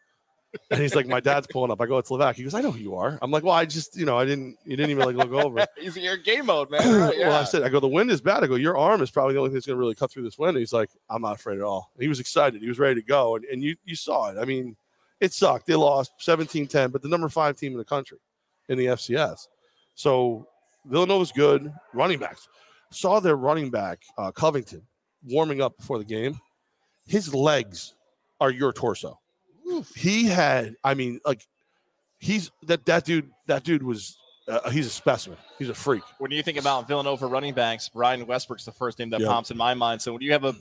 And 0.71 0.81
he's 0.81 0.95
like, 0.95 1.07
My 1.07 1.21
dad's 1.21 1.47
pulling 1.47 1.71
up. 1.71 1.81
I 1.81 1.87
go, 1.87 1.99
It's 1.99 2.11
Levac. 2.11 2.35
He 2.35 2.43
goes, 2.43 2.55
I 2.55 2.61
know 2.63 2.71
who 2.71 2.79
you 2.79 2.95
are. 2.97 3.19
I'm 3.21 3.31
like, 3.31 3.45
Well, 3.45 3.55
I 3.55 3.65
just, 3.65 3.97
you 3.97 4.07
know, 4.07 4.19
I 4.19 4.25
didn't 4.25 4.57
you 4.65 4.77
didn't 4.77 4.91
even 4.91 5.05
like 5.05 5.17
look 5.17 5.45
over. 5.45 5.67
He's 5.79 5.97
in 5.97 6.03
your 6.03 6.17
game 6.17 6.47
mode, 6.47 6.71
man. 6.71 6.81
Right, 6.99 7.19
yeah. 7.19 7.29
Well, 7.29 7.41
I 7.41 7.45
said, 7.45 7.63
I 7.63 7.69
go, 7.69 7.81
the 7.81 7.89
wind 7.89 8.11
is 8.11 8.21
bad. 8.21 8.43
I 8.43 8.47
go, 8.47 8.55
your 8.55 8.77
arm 8.77 9.03
is 9.03 9.11
probably 9.11 9.35
the 9.35 9.41
only 9.41 9.51
thing 9.51 9.55
that's 9.55 9.67
going 9.67 9.77
to 9.77 9.81
really 9.81 9.95
cut 9.95 10.11
through 10.11 10.25
this 10.25 10.39
wind. 10.39 10.57
And 10.57 10.59
he's 10.59 10.73
like, 10.73 10.91
I'm 11.11 11.23
not 11.23 11.37
afraid 11.37 11.59
at 11.59 11.65
all. 11.65 11.91
And 11.95 12.03
he 12.03 12.09
was 12.09 12.19
excited. 12.21 12.63
He 12.63 12.69
was 12.69 12.79
ready 12.79 13.01
to 13.01 13.07
go. 13.07 13.37
And, 13.37 13.45
and 13.47 13.63
you 13.63 13.77
you 13.85 13.95
saw 13.95 14.31
it. 14.31 14.39
I 14.39 14.45
mean, 14.45 14.77
it 15.21 15.33
sucked. 15.33 15.67
They 15.67 15.75
lost 15.75 16.13
17 16.19 16.67
10, 16.67 16.91
but 16.91 17.03
the 17.03 17.09
number 17.09 17.29
five 17.29 17.57
team 17.57 17.73
in 17.73 17.79
the 17.79 17.85
country 17.85 18.19
in 18.69 18.79
the 18.79 18.87
FCS. 18.87 19.49
So 19.95 20.47
Villanova's 20.87 21.33
good. 21.33 21.73
Running 21.93 22.19
backs. 22.19 22.49
Saw 22.91 23.21
their 23.21 23.37
running 23.37 23.71
back, 23.71 24.03
uh, 24.17 24.33
Covington, 24.33 24.83
warming 25.25 25.61
up 25.61 25.77
before 25.77 25.99
the 25.99 26.05
game. 26.05 26.41
His 27.09 27.35
legs 27.35 27.95
are 28.41 28.51
your 28.51 28.73
torso. 28.73 29.19
He 29.97 30.27
had, 30.27 30.77
I 30.85 30.95
mean, 30.95 31.21
like, 31.27 31.47
he's 32.19 32.51
that 32.63 32.87
that 32.87 33.05
dude. 33.05 33.31
That 33.47 33.65
dude 33.65 33.83
was. 33.83 34.17
Uh, 34.47 34.71
he's 34.71 34.87
a 34.87 34.91
specimen. 34.91 35.37
He's 35.59 35.69
a 35.69 35.75
freak. 35.75 36.03
when 36.19 36.31
you 36.31 36.43
think 36.43 36.57
about 36.59 36.89
Villanova 36.89 37.27
running 37.27 37.53
backs, 37.53 37.91
Brian 37.91 38.27
Westbrook's 38.27 38.65
the 38.65 38.73
first 38.73 38.99
name 38.99 39.11
that 39.11 39.21
Yep. 39.21 39.29
pops 39.29 39.51
in 39.51 39.59
my 39.59 39.75
mind. 39.75 40.01
So 40.01 40.13
when 40.15 40.23
you 40.23 40.33
have 40.33 40.45
a 40.45 40.55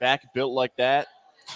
back 0.00 0.32
built 0.32 0.52
like 0.54 0.74
that, 0.76 1.08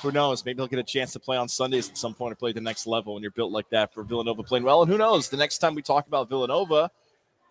who 0.02 0.12
knows? 0.12 0.44
Maybe 0.44 0.58
he'll 0.58 0.66
get 0.66 0.78
a 0.80 0.82
chance 0.82 1.14
to 1.14 1.18
play 1.18 1.38
on 1.38 1.48
Sundays 1.48 1.88
at 1.88 1.96
some 1.96 2.12
point 2.12 2.32
or 2.32 2.36
play 2.36 2.50
at 2.50 2.56
the 2.56 2.60
next 2.60 2.86
level 2.86 3.14
when 3.14 3.22
you're 3.22 3.30
built 3.32 3.52
like 3.52 3.70
that 3.70 3.94
for 3.94 4.02
Villanova 4.02 4.42
playing 4.42 4.64
well. 4.64 4.82
And 4.82 4.90
who 4.92 4.98
knows? 4.98 5.30
The 5.30 5.38
next 5.38 5.58
time 5.58 5.74
we 5.74 5.80
talk 5.80 6.06
about 6.06 6.28
Villanova, 6.28 6.90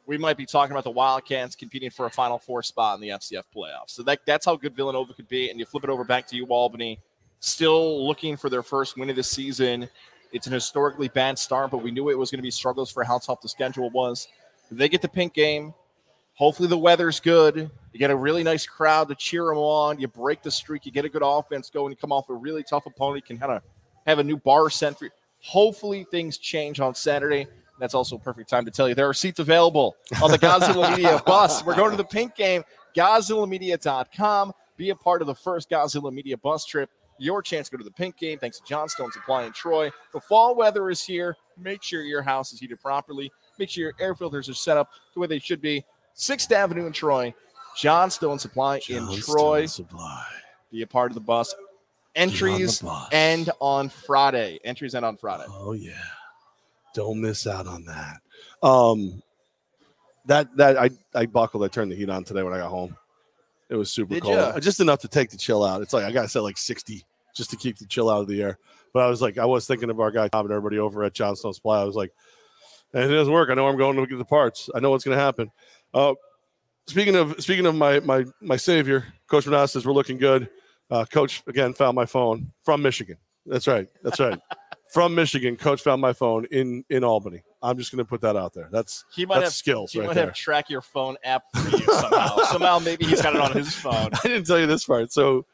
we 0.07 0.17
might 0.17 0.37
be 0.37 0.45
talking 0.45 0.71
about 0.71 0.85
the 0.85 0.91
Wildcats 0.91 1.55
competing 1.55 1.89
for 1.89 2.05
a 2.05 2.09
Final 2.09 2.39
Four 2.39 2.63
spot 2.63 2.95
in 2.95 3.01
the 3.01 3.09
FCS 3.09 3.43
playoffs. 3.53 3.89
So 3.89 4.03
that, 4.03 4.19
that's 4.25 4.45
how 4.45 4.55
good 4.55 4.73
Villanova 4.73 5.13
could 5.13 5.27
be. 5.27 5.49
And 5.49 5.59
you 5.59 5.65
flip 5.65 5.83
it 5.83 5.89
over 5.89 6.05
back 6.05 6.25
to 6.27 6.35
you, 6.35 6.45
Albany, 6.45 6.99
still 7.41 8.07
looking 8.07 8.37
for 8.37 8.49
their 8.49 8.63
first 8.63 8.97
win 8.97 9.09
of 9.09 9.17
the 9.17 9.23
season. 9.23 9.89
It's 10.31 10.47
an 10.47 10.53
historically 10.53 11.09
bad 11.09 11.37
start, 11.37 11.71
but 11.71 11.79
we 11.79 11.91
knew 11.91 12.09
it 12.09 12.17
was 12.17 12.31
going 12.31 12.39
to 12.39 12.43
be 12.43 12.51
struggles 12.51 12.89
for 12.89 13.03
how 13.03 13.17
tough 13.17 13.41
the 13.41 13.49
schedule 13.49 13.89
was. 13.89 14.29
They 14.71 14.87
get 14.87 15.01
the 15.01 15.09
pink 15.09 15.33
game. 15.33 15.73
Hopefully 16.35 16.69
the 16.69 16.77
weather's 16.77 17.19
good. 17.19 17.69
You 17.91 17.99
get 17.99 18.11
a 18.11 18.15
really 18.15 18.43
nice 18.43 18.65
crowd 18.65 19.09
to 19.09 19.15
cheer 19.15 19.45
them 19.45 19.57
on. 19.57 19.99
You 19.99 20.07
break 20.07 20.41
the 20.41 20.51
streak. 20.51 20.85
You 20.85 20.91
get 20.91 21.03
a 21.03 21.09
good 21.09 21.23
offense 21.23 21.69
going. 21.69 21.91
You 21.91 21.97
come 21.97 22.11
off 22.11 22.29
a 22.29 22.33
really 22.33 22.63
tough 22.63 22.85
opponent. 22.85 23.25
You 23.25 23.35
can 23.35 23.39
kind 23.39 23.57
of 23.57 23.63
have 24.05 24.19
a 24.19 24.23
new 24.23 24.37
bar 24.37 24.69
sent 24.69 24.99
for 24.99 25.05
you. 25.05 25.11
Hopefully 25.39 26.05
things 26.09 26.37
change 26.37 26.79
on 26.79 26.95
Saturday. 26.95 27.47
That's 27.79 27.93
also 27.93 28.15
a 28.15 28.19
perfect 28.19 28.49
time 28.49 28.65
to 28.65 28.71
tell 28.71 28.89
you 28.89 28.95
there 28.95 29.07
are 29.09 29.13
seats 29.13 29.39
available 29.39 29.95
on 30.21 30.31
the 30.31 30.39
Godzilla 30.39 30.89
Media 30.97 31.21
bus. 31.25 31.63
We're 31.63 31.75
going 31.75 31.91
to 31.91 31.97
the 31.97 32.03
pink 32.03 32.35
game. 32.35 32.63
GodzillaMedia.com. 32.95 34.53
Be 34.77 34.89
a 34.89 34.95
part 34.95 35.21
of 35.21 35.27
the 35.27 35.35
first 35.35 35.69
Godzilla 35.69 36.11
Media 36.11 36.37
bus 36.37 36.65
trip. 36.65 36.89
Your 37.19 37.41
chance 37.41 37.67
to 37.69 37.71
go 37.71 37.77
to 37.79 37.83
the 37.83 37.91
pink 37.91 38.17
game. 38.17 38.37
Thanks 38.37 38.59
to 38.59 38.63
Johnstone 38.65 39.11
Supply 39.11 39.43
in 39.43 39.51
Troy. 39.51 39.91
The 40.13 40.19
fall 40.19 40.55
weather 40.55 40.89
is 40.89 41.01
here. 41.03 41.35
Make 41.57 41.81
sure 41.81 42.03
your 42.03 42.21
house 42.21 42.53
is 42.53 42.59
heated 42.59 42.79
properly. 42.79 43.31
Make 43.57 43.69
sure 43.69 43.83
your 43.83 43.93
air 43.99 44.13
filters 44.13 44.49
are 44.49 44.53
set 44.53 44.77
up 44.77 44.89
the 45.13 45.19
way 45.19 45.27
they 45.27 45.39
should 45.39 45.61
be. 45.61 45.83
Sixth 46.13 46.51
Avenue 46.51 46.85
in 46.85 46.93
Troy. 46.93 47.33
Johnstone 47.75 48.39
Supply 48.39 48.79
in 48.89 49.07
Troy. 49.17 49.65
Supply. 49.65 50.25
Be 50.71 50.81
a 50.83 50.87
part 50.87 51.11
of 51.11 51.15
the 51.15 51.21
bus. 51.21 51.53
Entries 52.15 52.81
on 52.81 52.87
the 52.87 52.91
bus. 52.91 53.09
end 53.11 53.49
on 53.59 53.89
Friday. 53.89 54.59
Entries 54.63 54.95
end 54.95 55.05
on 55.05 55.17
Friday. 55.17 55.45
Oh 55.47 55.73
yeah. 55.73 55.93
Don't 56.97 57.21
miss 57.21 57.45
out 57.45 57.67
on 57.67 57.86
that. 57.86 58.17
Um 58.63 59.21
that 60.25 60.47
that 60.57 60.79
I 60.79 60.89
I 61.13 61.27
buckled, 61.27 61.63
I 61.63 61.67
turned 61.67 61.91
the 61.91 61.95
heat 61.95 62.10
on 62.10 62.23
today 62.23 62.41
when 62.41 62.53
I 62.53 62.57
got 62.57 62.71
home. 62.71 62.97
It 63.69 63.75
was 63.75 63.91
super 63.91 64.15
Did 64.15 64.23
cold. 64.23 64.36
ya? 64.36 64.60
Just 64.60 64.79
enough 64.79 65.01
to 65.01 65.07
take 65.07 65.29
the 65.29 65.38
chill 65.38 65.63
out. 65.63 65.83
It's 65.83 65.93
like 65.93 66.05
I 66.05 66.12
gotta 66.12 66.27
set 66.27 66.41
like 66.41 66.57
60 66.57 67.05
just 67.36 67.51
to 67.51 67.55
keep 67.55 67.77
the 67.77 67.86
chill 67.86 68.10
out 68.10 68.21
of 68.21 68.27
the 68.27 68.41
air. 68.41 68.57
But 68.95 69.03
I 69.03 69.10
was 69.10 69.21
like, 69.21 69.38
I 69.38 69.45
was 69.45 69.67
thinking 69.67 69.91
of 69.91 69.99
our 69.99 70.10
guy 70.10 70.27
Tom 70.27 70.47
and 70.47 70.51
everybody 70.51 70.79
over 70.79 71.03
at 71.03 71.13
Johnstone 71.13 71.53
Supply. 71.53 71.79
I 71.79 71.83
was 71.83 71.95
like, 71.95 72.12
and 72.95 73.03
it 73.03 73.15
doesn't 73.15 73.31
work. 73.31 73.51
I 73.51 73.53
know 73.53 73.67
I'm 73.67 73.77
going 73.77 73.95
to 73.95 74.07
get 74.07 74.17
the 74.17 74.25
parts. 74.25 74.67
I 74.73 74.79
know 74.79 74.89
what's 74.89 75.03
gonna 75.03 75.17
happen. 75.17 75.51
Uh 75.93 76.15
speaking 76.88 77.15
of 77.15 77.36
speaking 77.38 77.67
of 77.67 77.75
my 77.75 77.99
my 77.99 78.25
my 78.41 78.57
savior, 78.57 79.05
Coach 79.27 79.45
Menas 79.45 79.73
says 79.73 79.86
we're 79.86 79.93
looking 79.93 80.17
good. 80.17 80.49
Uh, 80.89 81.05
Coach 81.05 81.43
again 81.45 81.73
found 81.73 81.95
my 81.95 82.07
phone 82.07 82.51
from 82.63 82.81
Michigan. 82.81 83.17
That's 83.45 83.67
right. 83.67 83.88
That's 84.01 84.19
right. 84.19 84.39
from 84.91 85.15
Michigan, 85.15 85.56
Coach 85.58 85.82
found 85.82 86.02
my 86.02 86.13
phone 86.13 86.45
in 86.52 86.84
in 86.89 87.04
Albany. 87.04 87.43
I'm 87.62 87.78
just 87.78 87.91
going 87.91 88.04
to 88.04 88.06
put 88.06 88.21
that 88.21 88.36
out 88.36 88.54
there. 88.54 88.69
That's 88.71 89.04
He 89.13 89.26
might 89.26 89.36
that's 89.36 89.45
have 89.47 89.54
skills 89.54 89.91
he 89.91 90.00
right 90.00 90.08
might 90.08 90.13
there. 90.13 90.26
have 90.28 90.34
track 90.36 90.69
your 90.69 90.82
phone 90.82 91.17
app 91.23 91.43
for 91.56 91.69
you 91.78 91.84
somehow. 91.86 92.38
somehow 92.52 92.80
maybe 92.80 93.06
he's 93.06 93.21
got 93.21 93.36
it 93.36 93.41
on 93.41 93.52
his 93.54 93.73
phone. 93.73 94.10
I 94.13 94.19
didn't 94.28 94.45
tell 94.45 94.60
you 94.60 94.67
this 94.67 94.86
part. 94.86 95.12
So, 95.12 95.45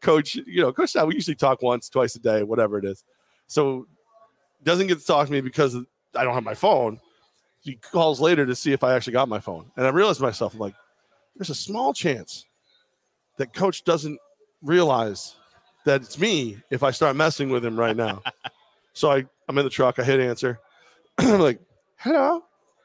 Coach, 0.00 0.36
you 0.36 0.62
know, 0.62 0.72
Coach, 0.72 0.94
now 0.94 1.04
we 1.04 1.14
usually 1.14 1.34
talk 1.34 1.60
once, 1.62 1.88
twice 1.88 2.14
a 2.14 2.20
day, 2.20 2.42
whatever 2.44 2.78
it 2.78 2.84
is. 2.84 3.04
So, 3.48 3.86
doesn't 4.62 4.86
get 4.86 5.00
to 5.00 5.04
talk 5.04 5.26
to 5.26 5.32
me 5.32 5.40
because 5.40 5.76
I 6.16 6.24
don't 6.24 6.34
have 6.34 6.44
my 6.44 6.54
phone. 6.54 7.00
He 7.60 7.74
calls 7.74 8.20
later 8.20 8.46
to 8.46 8.54
see 8.54 8.72
if 8.72 8.82
I 8.84 8.94
actually 8.94 9.12
got 9.14 9.28
my 9.28 9.40
phone, 9.40 9.70
and 9.76 9.86
I 9.86 9.90
realized 9.90 10.20
myself, 10.20 10.54
I'm 10.54 10.60
like, 10.60 10.74
there's 11.36 11.50
a 11.50 11.54
small 11.54 11.92
chance 11.92 12.46
that 13.38 13.52
Coach 13.52 13.84
doesn't 13.84 14.18
realize 14.62 15.34
that 15.84 16.02
it's 16.02 16.18
me 16.18 16.58
if 16.70 16.82
I 16.82 16.92
start 16.92 17.16
messing 17.16 17.48
with 17.50 17.64
him 17.64 17.78
right 17.78 17.96
now. 17.96 18.22
so 18.92 19.10
I, 19.10 19.24
I'm 19.48 19.58
in 19.58 19.64
the 19.64 19.70
truck. 19.70 19.98
I 19.98 20.04
hit 20.04 20.20
answer. 20.20 20.58
I'm 21.18 21.40
like, 21.40 21.60
hello, 21.96 22.42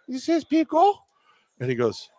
this 0.08 0.28
is 0.30 0.44
Pico, 0.44 0.94
and 1.60 1.70
he 1.70 1.76
goes, 1.76 2.10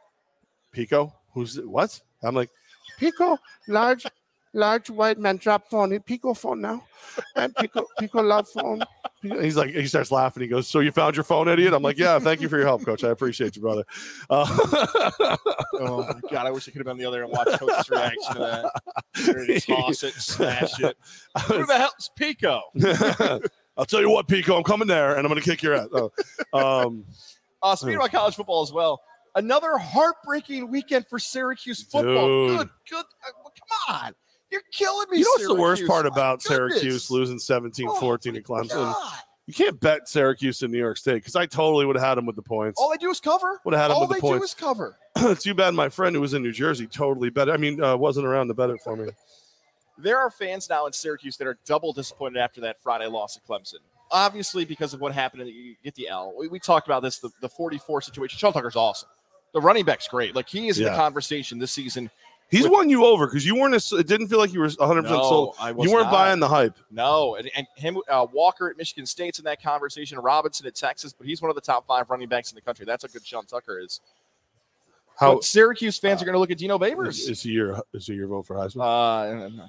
Pico, 0.73 1.13
who's 1.33 1.57
what? 1.61 1.99
I'm 2.23 2.35
like, 2.35 2.51
Pico, 2.99 3.39
large 3.69 4.07
large 4.55 4.91
white 4.91 5.19
man 5.19 5.37
drop 5.37 5.69
phone. 5.71 5.99
Pico 6.01 6.35
phone 6.35 6.61
now. 6.61 6.85
And 7.37 7.55
Pico 7.57 7.87
Pico 7.99 8.23
love 8.23 8.49
phone. 8.49 8.83
He's 9.23 9.57
like, 9.57 9.71
he 9.71 9.87
starts 9.87 10.13
laughing. 10.13 10.43
He 10.43 10.49
goes, 10.49 10.69
"So 10.69 10.79
you 10.79 10.93
found 10.93 11.17
your 11.17 11.25
phone, 11.25 11.49
idiot?" 11.49 11.75
I'm 11.75 11.83
like, 11.83 11.99
"Yeah, 11.99 12.21
thank 12.21 12.41
you 12.41 12.49
for 12.49 12.57
your 12.57 12.67
help, 12.67 12.85
coach. 12.85 13.03
I 13.03 13.09
appreciate 13.09 13.57
you, 13.57 13.63
brother." 13.63 13.85
Uh, 14.31 15.37
Oh 15.81 16.03
my 16.03 16.21
god, 16.31 16.47
I 16.47 16.51
wish 16.51 16.69
I 16.69 16.73
could 16.73 16.79
have 16.81 16.87
been 16.87 16.99
the 16.99 17.05
other 17.05 17.23
and 17.23 17.31
watched 17.31 17.61
Coach's 17.61 17.89
reaction 17.89 18.35
to 18.35 18.71
that. 19.15 19.63
Toss 19.67 20.03
it, 20.03 20.15
smash 20.15 20.81
it. 20.81 20.97
Who 21.47 21.67
the 21.67 21.75
hell's 21.79 22.11
Pico? 22.17 22.63
I'll 23.79 23.87
tell 23.87 24.01
you 24.01 24.11
what, 24.11 24.27
Pico, 24.29 24.57
I'm 24.57 24.65
coming 24.65 24.89
there, 24.89 25.17
and 25.17 25.21
I'm 25.27 25.29
going 25.33 25.41
to 25.41 25.49
kick 25.49 25.63
your 25.63 25.75
ass. 25.75 25.89
Oh, 25.93 26.11
um, 26.53 27.05
Uh, 27.61 27.75
speaking 27.75 27.97
about 27.97 28.13
college 28.13 28.37
football 28.37 28.63
as 28.63 28.73
well, 28.73 29.01
another 29.35 29.79
heartbreaking 29.79 30.71
weekend 30.71 31.05
for 31.09 31.19
Syracuse 31.19 31.83
football. 31.83 32.47
Dude. 32.49 32.59
Good, 32.59 32.69
good. 32.89 33.05
uh, 33.27 33.31
come 33.89 33.97
on, 33.97 34.13
you're 34.53 34.61
killing 34.73 35.07
me. 35.11 35.19
you 35.19 35.25
know 35.25 35.31
what's 35.33 35.47
the 35.49 35.55
worst 35.55 35.87
part 35.89 36.05
My 36.05 36.09
about 36.09 36.41
goodness. 36.45 36.75
Syracuse 36.81 37.11
losing 37.11 37.39
17 37.41 37.89
Oh, 37.89 37.99
14 37.99 38.35
to 38.35 38.39
my 38.39 38.43
Clemson? 38.45 38.69
God. 38.69 39.13
You 39.47 39.55
can't 39.55 39.81
bet 39.81 40.09
Syracuse 40.09 40.63
in 40.63 40.71
New 40.71 40.79
York 40.79 40.99
State 40.99 41.15
because 41.15 41.35
I 41.35 41.47
totally 41.47 41.85
would 41.85 41.97
have 41.97 42.05
had 42.05 42.15
them 42.17 42.27
with 42.27 42.37
the 42.37 42.43
points. 42.43 42.79
All 42.81 42.91
they 42.91 42.97
do 42.97 43.11
is 43.11 43.19
cover. 43.19 43.59
Would 43.65 43.75
have 43.75 43.81
had 43.81 43.89
them 43.91 43.97
All 43.97 44.03
with 44.07 44.11
they 44.11 44.15
the 44.21 44.21
do 44.21 44.39
points. 44.39 44.45
is 44.51 44.55
cover. 44.55 44.97
Too 45.41 45.55
bad 45.55 45.75
my 45.75 45.89
friend 45.89 46.15
who 46.15 46.21
was 46.21 46.35
in 46.35 46.43
New 46.45 46.53
Jersey 46.53 46.87
totally 46.87 47.31
bet. 47.31 47.51
I 47.51 47.57
mean, 47.57 47.83
uh, 47.83 47.97
wasn't 47.97 48.27
around 48.27 48.49
to 48.49 48.55
bet 48.55 48.71
it 48.71 48.81
for 48.85 48.95
me. 48.95 49.09
There 49.99 50.19
are 50.19 50.31
fans 50.31 50.69
now 50.71 50.87
in 50.87 50.93
Syracuse 50.93 51.37
that 51.39 51.47
are 51.47 51.59
double 51.67 51.93
disappointed 51.93 52.39
after 52.39 52.61
that 52.63 52.81
Friday 52.83 53.07
loss 53.07 53.37
at 53.37 53.45
Clemson. 53.47 53.79
Obviously, 54.11 54.65
because 54.65 54.95
of 54.95 55.01
what 55.01 55.13
happened, 55.13 55.43
and 55.43 55.51
you 55.51 55.75
get 55.85 55.95
the 55.95 56.09
L. 56.09 56.33
We, 56.39 56.49
we 56.49 56.59
talked 56.59 56.87
about 56.87 57.03
this 57.03 57.19
the, 57.19 57.31
the 57.43 57.49
44 57.49 58.01
situation. 58.03 58.39
Sean 58.39 58.53
Tucker's 58.53 58.77
awesome. 58.77 59.09
The 59.53 59.61
running 59.61 59.85
back's 59.85 60.09
great. 60.09 60.35
Like 60.35 60.49
he 60.49 60.69
is 60.69 60.79
in 60.79 60.85
the 60.85 60.91
conversation 60.95 61.59
this 61.59 61.73
season. 61.73 62.11
He's 62.51 62.63
With- 62.63 62.73
won 62.73 62.89
you 62.89 63.05
over 63.05 63.27
because 63.27 63.45
you 63.45 63.55
weren't. 63.57 63.75
A, 63.75 63.97
it 63.97 64.07
didn't 64.07 64.29
feel 64.29 64.39
like 64.39 64.55
you 64.55 64.61
were 64.61 64.69
100 64.71 65.03
percent 65.03 65.21
sold. 65.23 65.57
I 65.61 65.73
was 65.73 65.85
You 65.87 65.93
weren't 65.93 66.07
not. 66.07 66.13
buying 66.13 66.41
the 66.41 66.49
hype. 66.49 66.79
No, 66.91 67.35
and, 67.37 67.51
and 67.55 67.67
him, 67.77 67.99
uh, 68.09 68.27
Walker 68.33 68.71
at 68.71 68.79
Michigan 68.79 69.05
State's 69.05 69.39
in 69.39 69.45
that 69.45 69.63
conversation. 69.63 70.19
Robinson 70.19 70.67
at 70.67 70.75
Texas, 70.75 71.13
but 71.13 71.27
he's 71.27 71.43
one 71.43 71.51
of 71.51 71.57
the 71.57 71.61
top 71.61 71.87
five 71.87 72.09
running 72.09 72.29
backs 72.29 72.51
in 72.51 72.55
the 72.55 72.63
country. 72.63 72.87
That's 72.87 73.05
how 73.05 73.09
good 73.13 73.27
Sean 73.27 73.45
Tucker 73.45 73.79
is. 73.79 74.01
How 75.19 75.35
But 75.35 75.45
Syracuse 75.45 75.99
fans 75.99 76.23
are 76.23 76.25
going 76.25 76.35
to 76.35 76.39
look 76.39 76.51
at 76.51 76.57
Dino 76.59 76.77
is, 76.77 76.81
Babers. 76.95 77.29
is 77.29 77.43
he 77.43 77.51
your 77.51 77.83
is 77.93 78.07
he 78.07 78.15
your 78.15 78.29
vote 78.29 78.47
for 78.47 78.57
Heisman? 78.57 78.81
Uh, 79.61 79.67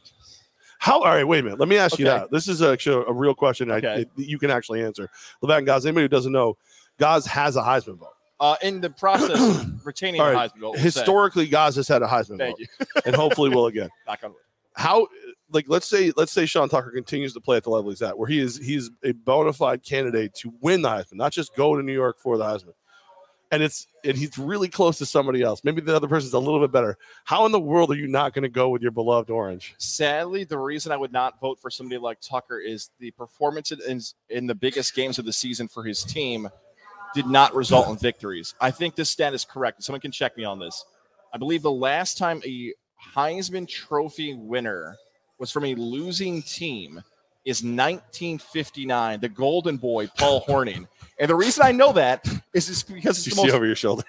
How? 0.80 1.00
All 1.02 1.06
right, 1.14 1.26
wait 1.28 1.40
a 1.40 1.44
minute. 1.44 1.60
Let 1.60 1.68
me 1.70 1.78
ask 1.78 2.00
you 2.00 2.06
that. 2.06 2.32
This 2.32 2.48
is 2.48 2.62
actually 2.62 3.04
a 3.08 3.14
real 3.14 3.36
question. 3.36 3.70
I, 3.70 3.76
Okay. 3.78 4.02
it- 4.02 4.10
you 4.16 4.40
can 4.40 4.50
actually 4.50 4.82
answer. 4.82 5.10
Levan 5.44 5.66
Gaz. 5.66 5.86
Anybody 5.86 6.06
who 6.06 6.08
doesn't 6.10 6.32
know, 6.32 6.58
Gaz 6.98 7.26
has 7.28 7.56
a 7.58 7.62
Heisman 7.62 7.98
vote. 8.00 8.14
uh, 8.40 8.56
in 8.62 8.80
the 8.80 8.90
process 8.90 9.38
of 9.40 9.82
retaining 9.86 10.22
All 10.22 10.32
the. 10.32 10.36
Heisman 10.38 10.60
vote. 10.62 10.76
say. 10.78 10.82
Historically, 10.82 11.48
Gaz 11.48 11.76
has 11.76 11.88
had 11.90 12.02
a 12.02 12.08
Heisman 12.08 12.38
Thank 12.38 12.58
vote, 12.58 12.68
you. 12.80 13.02
and 13.06 13.14
hopefully 13.16 13.50
will 13.50 13.68
again. 13.68 13.90
Knock 14.08 14.20
on 14.24 14.30
wood. 14.32 14.40
How? 14.76 15.08
Like, 15.52 15.66
let's 15.68 15.88
say, 15.88 16.14
let's 16.16 16.32
say 16.32 16.46
Sean 16.46 16.70
Tucker 16.70 16.92
continues 16.92 17.34
to 17.34 17.42
play 17.42 17.58
at 17.58 17.64
the 17.64 17.70
level 17.72 17.90
he's 17.90 18.02
at, 18.02 18.18
where 18.18 18.28
he 18.30 18.40
is, 18.40 18.56
he's 18.58 18.90
a 19.04 19.12
bona 19.12 19.52
fide 19.52 19.84
candidate 19.84 20.34
to 20.36 20.54
win 20.62 20.82
the 20.84 20.90
Heisman, 20.90 21.14
not 21.16 21.34
just 21.34 21.54
go 21.56 21.76
to 21.76 21.82
New 21.84 21.92
York 21.94 22.20
for 22.20 22.38
the 22.38 22.44
Heisman. 22.46 22.74
And 23.52 23.64
it's 23.64 23.88
and 24.04 24.16
he's 24.16 24.38
really 24.38 24.68
close 24.68 25.00
to 25.00 25.06
somebody 25.06 25.42
else. 25.42 25.64
Maybe 25.64 25.82
the 25.82 25.96
other 25.96 26.08
person's 26.08 26.34
a 26.34 26.40
little 26.40 26.60
bit 26.60 26.72
better. 26.72 26.98
How 27.24 27.48
in 27.48 27.52
the 27.52 27.60
world 27.60 27.90
are 27.92 27.96
you 27.96 28.08
not 28.08 28.34
going 28.34 28.44
to 28.44 28.50
go 28.50 28.70
with 28.70 28.82
your 28.84 28.92
beloved 28.92 29.32
Orange? 29.32 29.74
Sadly, 29.80 30.44
the 30.44 30.58
reason 30.58 30.92
I 30.92 30.98
would 30.98 31.12
not 31.12 31.40
vote 31.40 31.60
for 31.60 31.72
somebody 31.72 31.98
like 31.98 32.20
Tucker 32.22 32.60
is 32.60 32.92
the 33.00 33.10
performance 33.12 33.72
in, 33.72 34.02
in 34.30 34.46
the 34.46 34.54
biggest 34.54 34.94
games 34.94 35.18
of 35.18 35.26
the 35.26 35.34
season 35.34 35.68
for 35.68 35.84
his 35.84 36.04
team 36.04 36.48
did 37.16 37.26
not 37.26 37.56
result 37.56 37.90
in 37.90 37.98
victories. 37.98 38.54
I 38.62 38.70
think 38.72 38.96
this 38.96 39.10
stat 39.10 39.34
is 39.34 39.46
correct. 39.46 39.84
Someone 39.84 40.02
can 40.02 40.12
check 40.12 40.38
me 40.38 40.44
on 40.44 40.60
this. 40.60 40.86
I 41.34 41.38
believe 41.38 41.64
the 41.64 41.72
last 41.72 42.18
time 42.18 42.42
a 42.46 42.74
Heisman 43.16 43.68
Trophy 43.68 44.36
winner 44.36 44.96
was 45.40 45.52
from 45.52 45.66
a 45.66 45.76
losing 45.76 46.42
team 46.44 47.02
is 47.46 47.64
1959. 47.64 49.20
The 49.20 49.30
Golden 49.30 49.78
Boy, 49.78 50.08
Paul 50.18 50.40
Horning. 50.48 50.88
And 51.20 51.30
the 51.30 51.36
reason 51.36 51.64
I 51.66 51.72
know 51.72 51.92
that 51.94 52.26
is 52.54 52.68
just 52.68 52.88
because 52.88 53.18
it's 53.18 53.28
You 53.28 53.32
the 53.32 53.36
see 53.36 53.48
most 53.48 53.56
over 53.56 53.66
your 53.66 53.76
shoulder. 53.76 54.04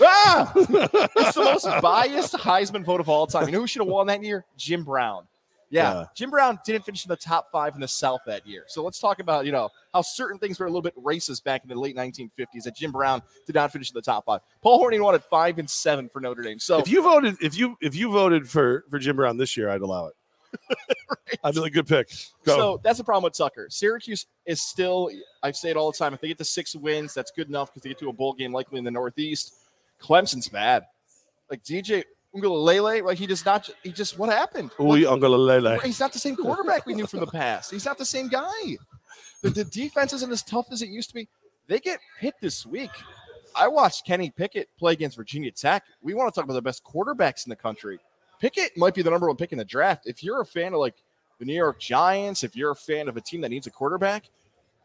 Ah! 0.00 0.52
it's 0.56 1.34
the 1.34 1.42
most 1.42 1.66
biased 1.80 2.34
Heisman 2.34 2.84
vote 2.84 3.00
of 3.00 3.08
all 3.08 3.26
time. 3.26 3.46
You 3.46 3.52
know 3.52 3.60
who 3.60 3.66
should 3.66 3.80
have 3.82 3.88
won 3.88 4.06
that 4.08 4.22
year? 4.22 4.44
Jim 4.56 4.84
Brown. 4.84 5.26
Yeah, 5.70 5.94
Yeah. 5.94 6.04
Jim 6.14 6.30
Brown 6.30 6.60
didn't 6.64 6.84
finish 6.84 7.04
in 7.04 7.08
the 7.08 7.16
top 7.16 7.48
five 7.50 7.74
in 7.74 7.80
the 7.80 7.88
South 7.88 8.20
that 8.26 8.46
year. 8.46 8.64
So 8.68 8.84
let's 8.84 9.00
talk 9.00 9.18
about 9.18 9.46
you 9.46 9.52
know 9.52 9.68
how 9.92 10.02
certain 10.02 10.38
things 10.38 10.60
were 10.60 10.66
a 10.66 10.68
little 10.68 10.82
bit 10.82 10.94
racist 10.96 11.42
back 11.44 11.62
in 11.64 11.68
the 11.68 11.74
late 11.74 11.96
1950s. 11.96 12.64
That 12.64 12.76
Jim 12.76 12.92
Brown 12.92 13.22
did 13.46 13.54
not 13.54 13.72
finish 13.72 13.90
in 13.90 13.94
the 13.94 14.02
top 14.02 14.26
five. 14.26 14.40
Paul 14.62 14.80
Hornung 14.84 15.00
wanted 15.02 15.24
five 15.24 15.58
and 15.58 15.68
seven 15.68 16.08
for 16.08 16.20
Notre 16.20 16.42
Dame. 16.42 16.58
So 16.60 16.78
if 16.78 16.88
you 16.88 17.02
voted, 17.02 17.36
if 17.40 17.56
you 17.56 17.76
if 17.80 17.96
you 17.96 18.10
voted 18.12 18.48
for 18.48 18.84
for 18.90 18.98
Jim 18.98 19.16
Brown 19.16 19.38
this 19.38 19.56
year, 19.56 19.70
I'd 19.70 19.80
allow 19.80 20.06
it. 20.06 20.14
I'd 21.44 21.54
be 21.54 21.60
like, 21.60 21.72
good 21.72 21.86
pick. 21.86 22.10
Go. 22.44 22.56
So 22.56 22.80
that's 22.82 22.98
the 22.98 23.04
problem 23.04 23.24
with 23.24 23.36
Tucker. 23.36 23.66
Syracuse 23.70 24.26
is 24.44 24.62
still, 24.62 25.10
I 25.42 25.52
say 25.52 25.70
it 25.70 25.76
all 25.76 25.90
the 25.90 25.98
time, 25.98 26.14
if 26.14 26.20
they 26.20 26.28
get 26.28 26.38
to 26.38 26.44
six 26.44 26.74
wins, 26.74 27.14
that's 27.14 27.30
good 27.30 27.48
enough 27.48 27.70
because 27.72 27.82
they 27.82 27.90
get 27.90 27.98
to 27.98 28.08
a 28.08 28.12
bowl 28.12 28.32
game 28.32 28.52
likely 28.52 28.78
in 28.78 28.84
the 28.84 28.90
Northeast. 28.90 29.54
Clemson's 30.00 30.48
bad. 30.48 30.84
Like 31.50 31.62
DJ 31.62 32.04
Uiagalelei, 32.34 33.02
like 33.04 33.18
he 33.18 33.26
does 33.26 33.44
not, 33.44 33.68
he 33.82 33.92
just, 33.92 34.18
what 34.18 34.28
happened? 34.28 34.70
Ui, 34.80 35.02
Uiagalelei. 35.02 35.82
He's 35.82 36.00
not 36.00 36.12
the 36.12 36.18
same 36.18 36.36
quarterback 36.36 36.86
we 36.86 36.94
knew 36.94 37.06
from 37.06 37.20
the 37.20 37.26
past. 37.26 37.70
He's 37.70 37.84
not 37.84 37.98
the 37.98 38.04
same 38.04 38.28
guy. 38.28 38.76
The, 39.42 39.50
the 39.50 39.64
defense 39.64 40.12
isn't 40.12 40.30
as 40.30 40.42
tough 40.42 40.66
as 40.72 40.82
it 40.82 40.88
used 40.88 41.08
to 41.10 41.14
be. 41.14 41.28
They 41.68 41.78
get 41.78 42.00
hit 42.20 42.34
this 42.40 42.64
week. 42.66 42.90
I 43.56 43.68
watched 43.68 44.06
Kenny 44.06 44.30
Pickett 44.30 44.68
play 44.78 44.92
against 44.92 45.16
Virginia 45.16 45.50
Tech. 45.50 45.82
We 46.02 46.14
want 46.14 46.32
to 46.32 46.38
talk 46.38 46.44
about 46.44 46.54
the 46.54 46.62
best 46.62 46.84
quarterbacks 46.84 47.46
in 47.46 47.50
the 47.50 47.56
country. 47.56 47.98
Pickett 48.40 48.76
might 48.76 48.94
be 48.94 49.02
the 49.02 49.10
number 49.10 49.26
one 49.26 49.36
pick 49.36 49.52
in 49.52 49.58
the 49.58 49.64
draft. 49.64 50.06
If 50.06 50.22
you're 50.22 50.40
a 50.40 50.46
fan 50.46 50.72
of 50.72 50.80
like 50.80 50.94
the 51.38 51.44
New 51.44 51.54
York 51.54 51.78
Giants, 51.78 52.44
if 52.44 52.56
you're 52.56 52.70
a 52.70 52.76
fan 52.76 53.08
of 53.08 53.16
a 53.16 53.20
team 53.20 53.40
that 53.42 53.50
needs 53.50 53.66
a 53.66 53.70
quarterback, 53.70 54.24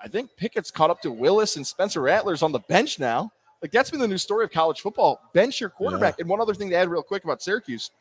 I 0.01 0.07
think 0.07 0.35
Pickett's 0.35 0.71
caught 0.71 0.89
up 0.89 1.01
to 1.01 1.11
Willis 1.11 1.55
and 1.57 1.65
Spencer 1.65 2.01
Rattler's 2.01 2.43
on 2.43 2.51
the 2.51 2.59
bench 2.59 2.99
now. 2.99 3.31
Like 3.61 3.71
that's 3.71 3.91
been 3.91 3.99
the 3.99 4.07
new 4.07 4.17
story 4.17 4.43
of 4.43 4.51
college 4.51 4.81
football. 4.81 5.21
Bench 5.33 5.59
your 5.59 5.69
quarterback. 5.69 6.19
And 6.19 6.27
one 6.27 6.41
other 6.41 6.55
thing 6.55 6.69
to 6.71 6.75
add 6.75 6.89
real 6.89 7.03
quick 7.03 7.23
about 7.23 7.41
Syracuse, 7.41 7.91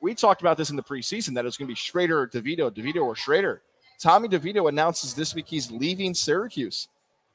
we 0.00 0.14
talked 0.14 0.42
about 0.42 0.58
this 0.58 0.68
in 0.68 0.76
the 0.76 0.82
preseason 0.82 1.34
that 1.34 1.46
it's 1.46 1.56
going 1.56 1.66
to 1.68 1.72
be 1.72 1.76
Shrader 1.76 2.10
or 2.10 2.28
DeVito, 2.28 2.70
DeVito 2.70 3.02
or 3.02 3.14
Shrader. 3.14 3.60
Tommy 3.98 4.28
DeVito 4.28 4.68
announces 4.68 5.14
this 5.14 5.34
week 5.34 5.46
he's 5.48 5.70
leaving 5.70 6.12
Syracuse. 6.12 6.88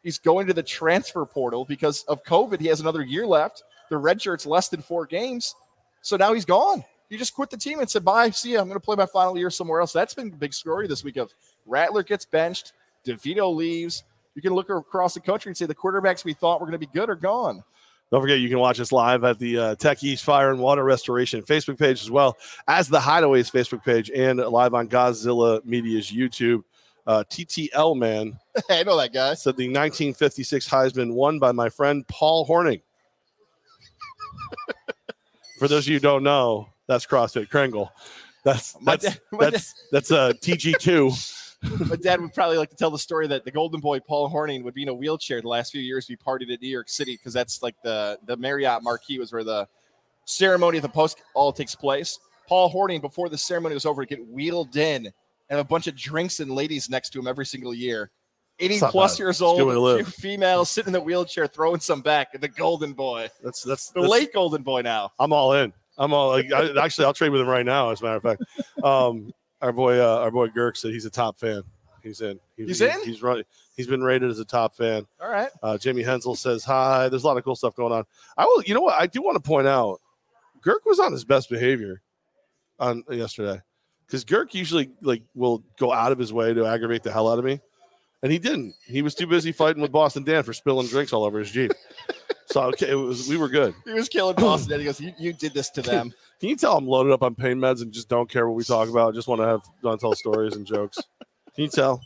He's 0.03 0.19
going 0.19 0.45
to 0.47 0.53
the 0.53 0.63
transfer 0.63 1.25
portal 1.25 1.65
because 1.65 2.03
of 2.03 2.23
COVID. 2.23 2.59
He 2.59 2.67
has 2.67 2.79
another 2.79 3.01
year 3.01 3.25
left. 3.25 3.63
The 3.89 3.97
red 3.97 4.21
shirt's 4.21 4.45
less 4.45 4.69
than 4.69 4.81
four 4.81 5.07
games. 5.07 5.55
So 6.01 6.15
now 6.15 6.33
he's 6.33 6.45
gone. 6.45 6.83
He 7.09 7.17
just 7.17 7.33
quit 7.33 7.49
the 7.49 7.57
team 7.57 7.79
and 7.79 7.89
said, 7.89 8.05
bye, 8.05 8.29
see 8.29 8.53
ya. 8.53 8.61
I'm 8.61 8.67
going 8.67 8.79
to 8.79 8.83
play 8.83 8.95
my 8.95 9.07
final 9.07 9.37
year 9.37 9.49
somewhere 9.49 9.81
else. 9.81 9.91
That's 9.91 10.13
been 10.13 10.29
the 10.29 10.37
big 10.37 10.53
story 10.53 10.87
this 10.87 11.03
week 11.03 11.17
of 11.17 11.33
Rattler 11.65 12.03
gets 12.03 12.25
benched, 12.25 12.73
DeVito 13.05 13.53
leaves. 13.53 14.03
You 14.35 14.41
can 14.41 14.53
look 14.53 14.69
across 14.69 15.15
the 15.15 15.19
country 15.19 15.49
and 15.49 15.57
say 15.57 15.65
the 15.65 15.75
quarterbacks 15.75 16.23
we 16.23 16.33
thought 16.33 16.61
were 16.61 16.67
going 16.67 16.79
to 16.79 16.85
be 16.87 16.91
good 16.93 17.09
are 17.09 17.15
gone. 17.15 17.63
Don't 18.11 18.21
forget, 18.21 18.39
you 18.39 18.49
can 18.49 18.59
watch 18.59 18.79
us 18.79 18.91
live 18.91 19.23
at 19.23 19.37
the 19.37 19.57
uh, 19.57 19.75
Tech 19.75 20.03
East 20.03 20.23
Fire 20.23 20.49
and 20.49 20.59
Water 20.59 20.83
Restoration 20.83 21.43
Facebook 21.43 21.77
page, 21.77 22.01
as 22.01 22.09
well 22.09 22.37
as 22.67 22.87
the 22.87 22.97
Hideaways 22.97 23.51
Facebook 23.51 23.83
page, 23.83 24.09
and 24.09 24.39
live 24.39 24.73
on 24.73 24.87
Godzilla 24.87 25.63
Media's 25.63 26.11
YouTube. 26.11 26.63
Uh, 27.05 27.23
TTL 27.29 27.97
man 27.97 28.37
I 28.69 28.83
know 28.83 28.95
that 28.97 29.11
guy. 29.13 29.33
said 29.33 29.57
the 29.57 29.67
1956 29.67 30.69
Heisman 30.69 31.13
won 31.13 31.39
by 31.39 31.51
my 31.51 31.69
friend 31.69 32.07
Paul 32.07 32.47
Hornung. 32.47 32.81
For 35.59 35.67
those 35.67 35.85
of 35.85 35.87
you 35.87 35.95
who 35.95 36.01
don't 36.01 36.23
know, 36.23 36.69
that's 36.89 37.05
CrossFit 37.05 37.49
Kringle. 37.49 37.89
That's 38.43 38.73
that's 38.83 39.05
dad- 39.05 39.19
that's 39.39 39.73
that's 39.91 40.11
uh, 40.11 40.33
TG 40.41 40.77
two. 40.79 41.11
My 41.87 41.95
dad 41.97 42.21
would 42.21 42.33
probably 42.33 42.57
like 42.57 42.69
to 42.69 42.75
tell 42.75 42.89
the 42.89 42.97
story 42.99 43.27
that 43.27 43.43
the 43.45 43.51
golden 43.51 43.79
boy 43.81 43.99
Paul 43.99 44.29
Hornung 44.31 44.63
would 44.63 44.73
be 44.73 44.83
in 44.83 44.89
a 44.89 44.93
wheelchair 44.93 45.41
the 45.41 45.47
last 45.49 45.71
few 45.73 45.81
years 45.81 46.07
we 46.09 46.15
partied 46.15 46.51
at 46.53 46.61
New 46.61 46.69
York 46.69 46.87
City 46.89 47.15
because 47.15 47.33
that's 47.33 47.61
like 47.61 47.75
the 47.83 48.17
the 48.25 48.35
Marriott 48.37 48.81
Marquis 48.83 49.19
was 49.19 49.31
where 49.31 49.43
the 49.43 49.67
ceremony 50.25 50.77
of 50.77 50.81
the 50.83 50.89
post 50.89 51.21
all 51.35 51.51
takes 51.53 51.75
place. 51.75 52.17
Paul 52.47 52.71
Hornung 52.73 53.01
before 53.01 53.29
the 53.29 53.37
ceremony 53.37 53.75
was 53.75 53.85
over 53.85 54.03
get 54.05 54.25
wheeled 54.27 54.75
in 54.75 55.05
and 55.05 55.13
have 55.49 55.59
a 55.59 55.63
bunch 55.63 55.87
of 55.87 55.95
drinks 55.95 56.39
and 56.39 56.49
ladies 56.51 56.89
next 56.89 57.11
to 57.11 57.19
him 57.19 57.27
every 57.27 57.45
single 57.45 57.73
year. 57.73 58.09
80 58.61 58.75
It's 58.75 58.83
plus 58.91 59.13
bad. 59.13 59.19
years 59.19 59.35
It's 59.35 59.41
a 59.41 59.55
good 59.55 59.65
way 59.67 59.73
to 59.73 59.79
old, 59.79 59.97
live. 59.97 60.13
female 60.15 60.65
sitting 60.65 60.89
in 60.89 60.93
the 60.93 60.99
wheelchair 61.01 61.47
throwing 61.47 61.79
some 61.79 62.01
back. 62.01 62.29
At 62.33 62.41
the 62.41 62.47
golden 62.49 62.93
boy, 62.93 63.29
That's 63.43 63.63
that's, 63.63 63.89
the 63.91 64.01
that's 64.01 64.11
late 64.11 64.33
golden 64.33 64.63
boy 64.63 64.81
now. 64.81 65.11
I'm 65.19 65.31
all 65.31 65.53
in. 65.53 65.71
I'm 65.99 66.13
all 66.13 66.29
like 66.29 66.51
I, 66.51 66.83
actually 66.83 67.05
I'll 67.05 67.13
trade 67.13 67.29
with 67.29 67.41
him 67.41 67.47
right 67.47 67.65
now. 67.65 67.91
As 67.91 68.01
a 68.01 68.05
matter 68.05 68.15
of 68.15 68.23
fact, 68.23 68.43
um, 68.83 69.33
our 69.61 69.73
boy 69.73 69.99
uh, 69.99 70.19
our 70.19 70.31
boy 70.31 70.47
Girk 70.47 70.77
said 70.77 70.91
he's 70.91 71.05
a 71.05 71.09
top 71.09 71.37
fan. 71.37 71.61
He's 72.01 72.21
in. 72.21 72.39
He's 72.55 72.79
in? 72.79 73.03
He's 73.03 73.21
running. 73.21 73.43
He's 73.75 73.87
been 73.87 74.01
rated 74.01 74.31
as 74.31 74.39
a 74.39 74.45
top 74.45 74.73
fan. 74.75 75.05
All 75.21 75.29
right. 75.29 75.49
Uh, 75.61 75.77
Jamie 75.77 76.01
Hensel 76.01 76.35
says 76.35 76.63
hi. 76.63 77.09
There's 77.09 77.23
a 77.23 77.27
lot 77.27 77.37
of 77.37 77.43
cool 77.43 77.57
stuff 77.57 77.75
going 77.75 77.91
on. 77.91 78.05
I 78.37 78.45
will. 78.45 78.63
You 78.63 78.73
know 78.73 78.81
what? 78.81 78.99
I 78.99 79.07
do 79.07 79.21
want 79.21 79.35
to 79.35 79.45
point 79.45 79.67
out. 79.67 79.99
Girk 80.61 80.85
was 80.85 80.99
on 80.99 81.11
his 81.11 81.25
best 81.25 81.49
behavior 81.49 82.01
on 82.79 83.03
yesterday 83.09 83.61
because 84.05 84.23
Girk 84.23 84.53
usually 84.53 84.91
like 85.01 85.23
will 85.35 85.63
go 85.77 85.91
out 85.91 86.11
of 86.11 86.17
his 86.17 86.31
way 86.31 86.53
to 86.53 86.65
aggravate 86.65 87.03
the 87.03 87.11
hell 87.11 87.29
out 87.29 87.39
of 87.39 87.45
me, 87.45 87.59
and 88.23 88.31
he 88.31 88.39
didn't. 88.39 88.75
He 88.85 89.01
was 89.01 89.15
too 89.15 89.27
busy 89.27 89.51
fighting 89.51 89.81
with 89.81 89.91
Boston 89.91 90.23
Dan 90.23 90.43
for 90.43 90.53
spilling 90.53 90.87
drinks 90.87 91.11
all 91.11 91.25
over 91.25 91.39
his 91.39 91.51
jeep. 91.51 91.71
So 92.51 92.63
okay, 92.63 92.89
it 92.89 92.95
was 92.95 93.27
we 93.27 93.37
were 93.37 93.47
good. 93.49 93.73
He 93.85 93.93
was 93.93 94.09
killing 94.09 94.35
Boston. 94.35 94.73
and 94.73 94.81
he 94.81 94.85
goes, 94.85 94.99
you, 94.99 95.13
"You 95.19 95.33
did 95.33 95.53
this 95.53 95.69
to 95.71 95.81
them." 95.81 96.13
Can 96.39 96.49
you 96.49 96.55
tell 96.55 96.77
I'm 96.77 96.87
loaded 96.87 97.11
up 97.11 97.21
on 97.21 97.35
pain 97.35 97.57
meds 97.57 97.81
and 97.81 97.91
just 97.91 98.07
don't 98.09 98.29
care 98.29 98.47
what 98.47 98.55
we 98.55 98.63
talk 98.63 98.87
about? 98.89 99.13
Just 99.13 99.27
want 99.27 99.41
to 99.41 99.45
have 99.47 99.61
want 99.83 99.99
to 99.99 100.03
tell 100.03 100.15
stories 100.15 100.55
and 100.55 100.65
jokes. 100.65 100.97
Can 101.55 101.63
you 101.65 101.69
tell? 101.69 102.01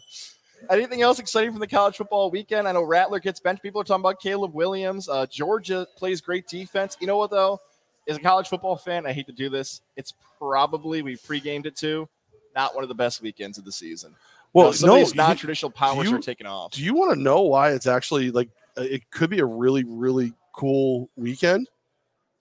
Anything 0.70 1.02
else 1.02 1.20
exciting 1.20 1.52
from 1.52 1.60
the 1.60 1.68
college 1.68 1.98
football 1.98 2.32
weekend? 2.32 2.68
I 2.68 2.72
know 2.72 2.84
Rattler 2.84 3.20
gets 3.20 3.40
benched. 3.40 3.62
People 3.62 3.82
are 3.82 3.84
talking 3.84 4.02
about 4.02 4.20
Caleb 4.22 4.54
Williams. 4.54 5.08
Uh, 5.10 5.26
Georgia 5.28 5.86
plays 5.98 6.20
great 6.22 6.48
defense. 6.48 6.98
You 7.00 7.08
know 7.08 7.18
what 7.18 7.32
though? 7.32 7.60
As 8.08 8.18
a 8.18 8.20
college 8.20 8.48
football 8.48 8.76
fan, 8.76 9.06
I 9.06 9.12
hate 9.14 9.28
to 9.28 9.34
do 9.34 9.50
this. 9.50 9.82
It's 9.96 10.14
probably 10.40 11.02
we 11.02 11.16
pre-gamed 11.18 11.66
it 11.68 11.76
too. 11.76 12.08
Not 12.56 12.74
one 12.76 12.84
of 12.84 12.88
the 12.90 12.96
best 12.96 13.22
weekends 13.22 13.58
of 13.58 13.66
the 13.66 13.72
season. 13.72 14.16
Well, 14.54 14.66
Well, 14.66 14.74
some 14.74 14.88
no. 14.90 14.96
of 14.96 15.00
these 15.02 15.16
non-traditional 15.16 15.72
powers 15.72 16.10
you- 16.10 16.16
are 16.16 16.20
taking 16.22 16.48
off. 16.48 16.72
do 16.72 16.84
you 16.84 16.94
want 16.94 17.14
to 17.14 17.20
know 17.20 17.42
why 17.42 17.72
it's 17.72 17.88
actually 17.88 18.32
like 18.32 18.50
Uh, 18.78 18.82
it 18.82 19.10
could 19.12 19.30
be 19.30 19.40
a 19.40 19.46
really 19.46 19.84
really 19.84 20.34
cool 20.54 21.10
weekend? 21.16 21.70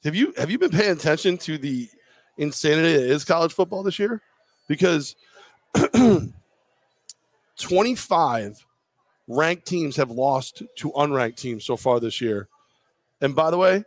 Have 0.05 0.15
you 0.15 0.33
have 0.37 0.51
you 0.51 0.59
been 0.59 0.71
paying 0.71 0.93
attention 0.93 1.39
to 1.39 1.59
the 1.59 1.89
insanity 2.39 2.93
that 2.93 3.11
is 3.11 3.25
college 3.25 3.53
football 3.53 3.83
this 3.83 3.99
year? 3.99 4.23
Because 4.69 5.17
25 7.59 8.67
ranked 9.29 9.67
teams 9.67 9.97
have 9.97 10.11
lost 10.11 10.63
to 10.77 10.91
unranked 10.93 11.37
teams 11.37 11.65
so 11.65 11.77
far 11.77 12.01
this 12.01 12.21
year. 12.21 12.49
And 13.21 13.35
by 13.35 13.51
the 13.51 13.59
way, 13.59 13.85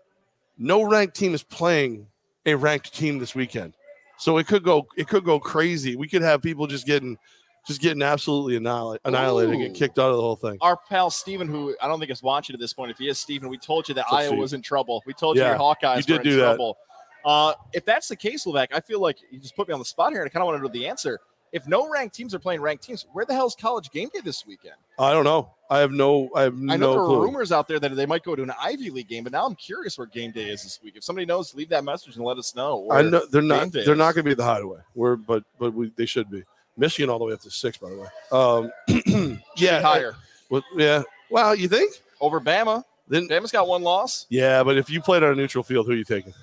no 0.58 0.84
ranked 0.84 1.16
team 1.16 1.34
is 1.34 1.44
playing 1.44 2.08
a 2.46 2.56
ranked 2.56 2.94
team 2.94 3.20
this 3.20 3.36
weekend. 3.36 3.74
So 4.18 4.38
it 4.38 4.48
could 4.48 4.64
go 4.64 4.88
it 4.96 5.08
could 5.08 5.26
go 5.26 5.40
crazy. 5.40 5.96
We 5.96 6.08
could 6.08 6.22
have 6.22 6.42
people 6.42 6.68
just 6.68 6.86
getting 6.86 7.18
just 7.66 7.82
getting 7.82 8.02
absolutely 8.02 8.56
annihilate, 8.56 9.02
annihilated, 9.06 9.54
and 9.56 9.62
get 9.64 9.74
kicked 9.74 10.00
out 10.00 10.10
of 10.12 10.16
the 10.18 10.22
whole 10.22 10.36
thing. 10.36 10.58
Our 10.62 10.78
pal 10.78 11.10
Steven, 11.10 11.48
who 11.48 11.76
I 11.82 11.88
don't 11.88 12.00
think 12.00 12.12
is 12.12 12.22
watching 12.22 12.54
at 12.54 12.60
this 12.60 12.74
point, 12.74 12.92
if 12.92 12.98
he 12.98 13.08
is 13.10 13.20
Steven, 13.20 13.50
we 13.50 13.58
told 13.58 13.88
you 13.90 13.96
that 13.96 14.06
Iowa 14.12 14.28
Steve? 14.30 14.40
was 14.40 14.54
in 14.54 14.62
trouble. 14.62 15.02
We 15.06 15.14
told 15.14 15.36
you 15.36 15.42
Yeah, 15.44 15.50
your 15.52 15.60
Hawkeyes 15.60 15.98
you 15.98 16.04
did 16.04 16.14
were 16.14 16.18
in 16.20 16.24
do 16.24 16.36
that. 16.38 16.44
trouble. 16.56 16.78
Uh, 17.26 17.54
if 17.74 17.84
that's 17.86 18.08
the 18.08 18.16
case, 18.16 18.46
Levac, 18.46 18.68
I 18.72 18.80
feel 18.80 19.00
like 19.02 19.18
you 19.32 19.40
just 19.40 19.56
put 19.56 19.68
me 19.68 19.74
on 19.74 19.80
the 19.80 19.86
spot 19.86 20.12
here, 20.12 20.22
and 20.22 20.30
I 20.30 20.32
kind 20.32 20.44
of 20.44 20.46
want 20.48 20.60
to 20.60 20.62
know 20.64 20.72
the 20.72 20.88
answer. 20.88 21.20
If 21.52 21.68
no 21.68 21.90
ranked 21.90 22.14
teams 22.14 22.36
are 22.36 22.40
playing 22.40 22.62
ranked 22.62 22.84
teams, 22.84 23.06
where 23.14 23.24
the 23.26 23.34
hell 23.34 23.48
is 23.48 23.56
college 23.56 23.90
game 23.92 24.10
day 24.14 24.20
this 24.24 24.46
weekend? 24.46 24.76
I 25.00 25.12
don't 25.14 25.24
know. 25.24 25.52
I 25.70 25.80
have 25.80 25.92
no 25.92 26.30
I 26.36 26.44
have 26.44 26.54
I 26.54 26.76
know 26.76 26.78
no 26.78 26.92
there 26.94 27.04
clue. 27.06 27.24
rumors 27.24 27.52
out 27.52 27.68
there 27.68 27.80
that 27.80 27.96
they 27.96 28.06
might 28.06 28.24
go 28.24 28.36
to 28.36 28.44
an 28.44 28.52
Ivy 28.62 28.90
League 28.92 29.08
game, 29.08 29.24
but 29.24 29.32
now 29.32 29.46
I'm 29.46 29.56
curious 29.56 29.98
where 29.98 30.06
game 30.06 30.32
day 30.32 30.50
is 30.50 30.64
this 30.64 30.80
week. 30.84 30.96
If 30.98 31.04
somebody 31.04 31.26
knows, 31.26 31.56
leave 31.56 31.70
that 31.70 31.84
message 31.84 32.18
and 32.18 32.26
let 32.26 32.38
us 32.38 32.56
know. 32.56 32.88
I 32.92 33.02
know 33.02 33.26
they're 33.32 33.42
not 33.42 33.72
they're 33.72 33.82
is. 33.94 33.98
not 33.98 34.14
going 34.14 34.24
to 34.26 34.30
be 34.30 34.34
the 34.36 34.44
hideaway. 34.44 34.82
We're 34.94 35.16
but 35.16 35.44
but 35.58 35.74
we, 35.74 35.92
they 35.96 36.06
should 36.06 36.30
be. 36.30 36.44
Michigan 36.78 37.10
all 37.10 37.20
the 37.20 37.26
way 37.26 37.34
up 37.34 37.42
to 37.42 37.52
six, 37.52 37.78
by 37.78 37.90
the 37.90 37.98
way. 37.98 38.08
Um, 38.32 39.42
yeah, 39.58 39.82
higher 39.82 40.16
Well, 40.50 40.64
yeah. 40.76 41.04
Well, 41.30 41.56
you 41.56 41.68
think? 41.68 41.94
over 42.22 42.40
Bama. 42.40 42.84
Then 43.08 43.28
Bama's 43.28 43.52
got 43.52 43.68
one 43.68 43.84
loss. 43.84 44.26
yeah, 44.30 44.64
but 44.64 44.78
if 44.78 44.90
you 44.90 45.02
played 45.02 45.22
on 45.24 45.32
a 45.32 45.36
neutral 45.36 45.64
field, 45.64 45.86
who 45.86 45.92
are 45.92 45.96
you 45.96 46.04
taking? 46.04 46.34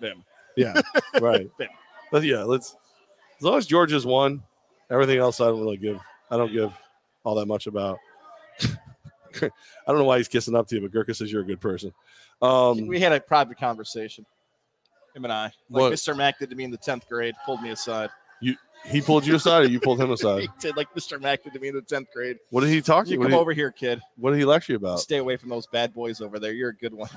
Them. 0.00 0.24
Yeah, 0.56 0.80
right. 1.20 1.50
Them. 1.58 1.68
But 2.10 2.22
yeah, 2.22 2.42
let's. 2.42 2.76
As 3.38 3.44
long 3.44 3.58
as 3.58 3.66
Georgia's 3.66 4.06
won, 4.06 4.42
everything 4.90 5.18
else 5.18 5.40
I 5.40 5.46
don't 5.46 5.60
really 5.60 5.76
give. 5.76 6.00
I 6.30 6.36
don't 6.36 6.52
give 6.52 6.72
all 7.24 7.34
that 7.36 7.46
much 7.46 7.66
about. 7.66 7.98
I 8.62 9.50
don't 9.88 9.98
know 9.98 10.04
why 10.04 10.18
he's 10.18 10.28
kissing 10.28 10.54
up 10.54 10.68
to 10.68 10.76
you, 10.76 10.88
but 10.88 10.92
Gurka 10.92 11.14
says 11.14 11.32
you're 11.32 11.42
a 11.42 11.46
good 11.46 11.60
person. 11.60 11.92
Um, 12.40 12.86
we 12.86 13.00
had 13.00 13.12
a 13.12 13.20
private 13.20 13.58
conversation. 13.58 14.24
Him 15.14 15.24
and 15.24 15.32
I, 15.32 15.44
like 15.70 15.82
What? 15.82 15.92
Mr. 15.92 16.16
Mack 16.16 16.38
did 16.38 16.50
to 16.50 16.56
me 16.56 16.64
in 16.64 16.70
the 16.70 16.76
tenth 16.76 17.08
grade, 17.08 17.34
pulled 17.44 17.62
me 17.62 17.70
aside. 17.70 18.10
He 18.90 19.00
pulled 19.00 19.24
you 19.26 19.36
aside, 19.36 19.64
or 19.64 19.68
you 19.68 19.78
pulled 19.80 20.00
him 20.00 20.10
aside? 20.12 20.40
he 20.42 20.48
did 20.58 20.76
like 20.76 20.92
Mr. 20.94 21.20
Mack 21.20 21.42
did 21.44 21.52
to 21.52 21.60
me 21.60 21.68
in 21.68 21.74
the 21.74 21.82
tenth 21.82 22.08
grade. 22.12 22.38
What 22.50 22.62
did 22.62 22.70
he 22.70 22.80
talk 22.82 23.04
to 23.04 23.10
You 23.10 23.18
you? 23.18 23.22
Come 23.22 23.32
he, 23.32 23.38
over 23.38 23.52
here, 23.52 23.70
kid. 23.70 24.00
what 24.16 24.30
did 24.32 24.38
he 24.38 24.44
lecture 24.44 24.72
you 24.72 24.76
about? 24.76 25.00
Stay 25.00 25.18
away 25.18 25.36
from 25.36 25.48
those 25.50 25.66
bad 25.66 25.94
boys 25.94 26.20
over 26.20 26.38
there. 26.38 26.52
You're 26.52 26.70
a 26.70 26.76
good 26.76 26.92
one. 26.94 27.08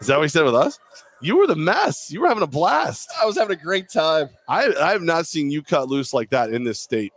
Is 0.00 0.06
that 0.06 0.16
what 0.16 0.22
he 0.22 0.28
said 0.28 0.44
with 0.44 0.54
us? 0.54 0.78
You 1.20 1.36
were 1.36 1.46
the 1.46 1.54
mess. 1.56 2.10
You 2.10 2.22
were 2.22 2.28
having 2.28 2.42
a 2.42 2.46
blast. 2.46 3.10
I 3.20 3.26
was 3.26 3.36
having 3.36 3.54
a 3.56 3.62
great 3.62 3.90
time. 3.90 4.30
I 4.48 4.72
I 4.80 4.92
have 4.92 5.02
not 5.02 5.26
seen 5.26 5.50
you 5.50 5.62
cut 5.62 5.88
loose 5.88 6.14
like 6.14 6.30
that 6.30 6.54
in 6.54 6.64
this 6.64 6.80
state. 6.80 7.12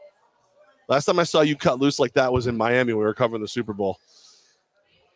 Last 0.89 1.05
time 1.05 1.17
I 1.17 1.23
saw 1.23 1.39
you 1.41 1.55
cut 1.55 1.79
loose 1.79 1.97
like 1.97 2.11
that 2.13 2.33
was 2.33 2.45
in 2.45 2.57
Miami. 2.57 2.91
We 2.91 2.99
were 2.99 3.13
covering 3.13 3.41
the 3.41 3.47
Super 3.47 3.71
Bowl. 3.71 3.99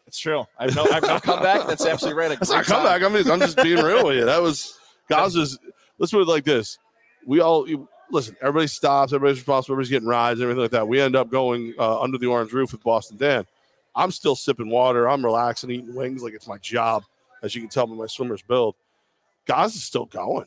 It's 0.07 0.17
true. 0.17 0.45
I've 0.57 0.73
no, 0.73 0.87
I've 0.89 1.03
no 1.03 1.19
comeback. 1.19 1.67
That's 1.67 1.85
absolutely 1.85 2.17
right. 2.17 2.29
That's 2.29 2.49
not 2.49 2.63
comeback. 2.63 3.03
I'm 3.03 3.11
just, 3.11 3.29
I'm 3.29 3.41
just 3.41 3.57
being 3.57 3.83
real 3.83 4.05
with 4.07 4.15
you. 4.15 4.23
That 4.25 4.41
was 4.41 4.79
Gaza's. 5.11 5.59
Let's 5.97 6.13
put 6.13 6.21
it 6.21 6.27
like 6.29 6.45
this: 6.45 6.79
we 7.27 7.41
all 7.41 7.67
listen. 8.09 8.35
Everybody 8.41 8.67
stops. 8.67 9.13
Everybody's 9.13 9.39
responsible. 9.39 9.75
Everybody's 9.75 9.91
getting 9.91 10.07
rides. 10.07 10.41
Everything 10.41 10.61
like 10.61 10.71
that. 10.71 10.87
We 10.87 10.99
end 10.99 11.15
up 11.15 11.29
going 11.29 11.75
uh, 11.77 12.01
under 12.01 12.17
the 12.17 12.25
orange 12.25 12.53
roof 12.53 12.71
with 12.71 12.81
Boston 12.81 13.17
Dan. 13.17 13.45
I'm 13.93 14.11
still 14.11 14.35
sipping 14.35 14.69
water. 14.69 15.09
I'm 15.09 15.23
relaxing, 15.23 15.69
eating 15.69 15.93
wings 15.93 16.23
like 16.23 16.33
it's 16.33 16.47
my 16.47 16.57
job, 16.59 17.03
as 17.43 17.53
you 17.53 17.61
can 17.61 17.69
tell 17.69 17.85
by 17.85 17.95
my 17.95 18.07
swimmer's 18.07 18.41
build. 18.41 18.75
Guys 19.45 19.75
is 19.75 19.83
still 19.83 20.05
going. 20.05 20.45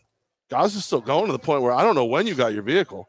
Guys 0.48 0.74
is 0.74 0.84
still 0.84 1.00
going 1.00 1.26
to 1.26 1.32
the 1.32 1.38
point 1.38 1.62
where 1.62 1.72
I 1.72 1.82
don't 1.82 1.94
know 1.94 2.06
when 2.06 2.26
you 2.26 2.34
got 2.34 2.54
your 2.54 2.62
vehicle. 2.62 3.08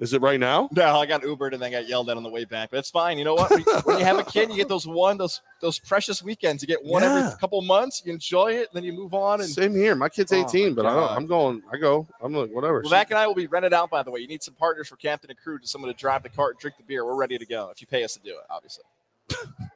Is 0.00 0.14
it 0.14 0.22
right 0.22 0.40
now? 0.40 0.70
No, 0.72 0.96
I 0.98 1.04
got 1.04 1.20
Ubered 1.22 1.52
and 1.52 1.60
then 1.60 1.72
got 1.72 1.86
yelled 1.86 2.08
at 2.08 2.16
on 2.16 2.22
the 2.22 2.30
way 2.30 2.46
back. 2.46 2.70
But 2.70 2.78
it's 2.78 2.90
fine. 2.90 3.18
You 3.18 3.24
know 3.24 3.34
what? 3.34 3.50
When, 3.84 3.98
you 3.98 4.04
have 4.04 4.18
a 4.18 4.24
kid, 4.24 4.48
you 4.48 4.56
get 4.56 4.66
those 4.66 4.86
one, 4.86 5.18
those 5.18 5.42
those 5.60 5.78
precious 5.78 6.22
weekends. 6.22 6.62
You 6.62 6.68
get 6.68 6.82
one 6.82 7.02
Yeah. 7.02 7.26
every 7.26 7.38
couple 7.38 7.60
months. 7.60 8.02
You 8.04 8.12
enjoy 8.14 8.52
it, 8.52 8.68
and 8.68 8.68
then 8.72 8.82
you 8.84 8.94
move 8.94 9.12
on. 9.12 9.42
And 9.42 9.48
Same 9.50 9.74
here. 9.74 9.94
My 9.94 10.08
kid's 10.08 10.32
Oh, 10.32 10.38
my 10.40 10.48
18, 10.48 10.74
but 10.74 10.86
I 10.86 10.94
don't. 10.94 11.10
I'm 11.10 11.26
going. 11.26 11.62
I 11.70 11.76
go. 11.76 12.06
I'm 12.22 12.32
like 12.32 12.50
whatever. 12.50 12.80
Well, 12.80 12.88
Zach 12.90 13.10
and 13.10 13.18
I 13.18 13.26
will 13.26 13.34
be 13.34 13.46
rented 13.46 13.74
out, 13.74 13.90
by 13.90 14.02
the 14.02 14.10
way. 14.10 14.20
You 14.20 14.26
need 14.26 14.42
some 14.42 14.54
partners 14.54 14.88
for 14.88 14.96
Captain 14.96 15.28
and 15.30 15.38
Crew, 15.38 15.58
to 15.58 15.66
someone 15.66 15.90
to 15.92 15.96
drive 15.98 16.22
the 16.22 16.30
cart 16.30 16.54
and 16.54 16.60
drink 16.60 16.78
the 16.78 16.82
beer. 16.84 17.04
We're 17.04 17.14
ready 17.16 17.36
to 17.36 17.44
go 17.46 17.68
if 17.70 17.82
you 17.82 17.86
pay 17.86 18.02
us 18.02 18.14
to 18.14 18.20
do 18.20 18.30
it, 18.30 18.44
obviously. 18.48 18.84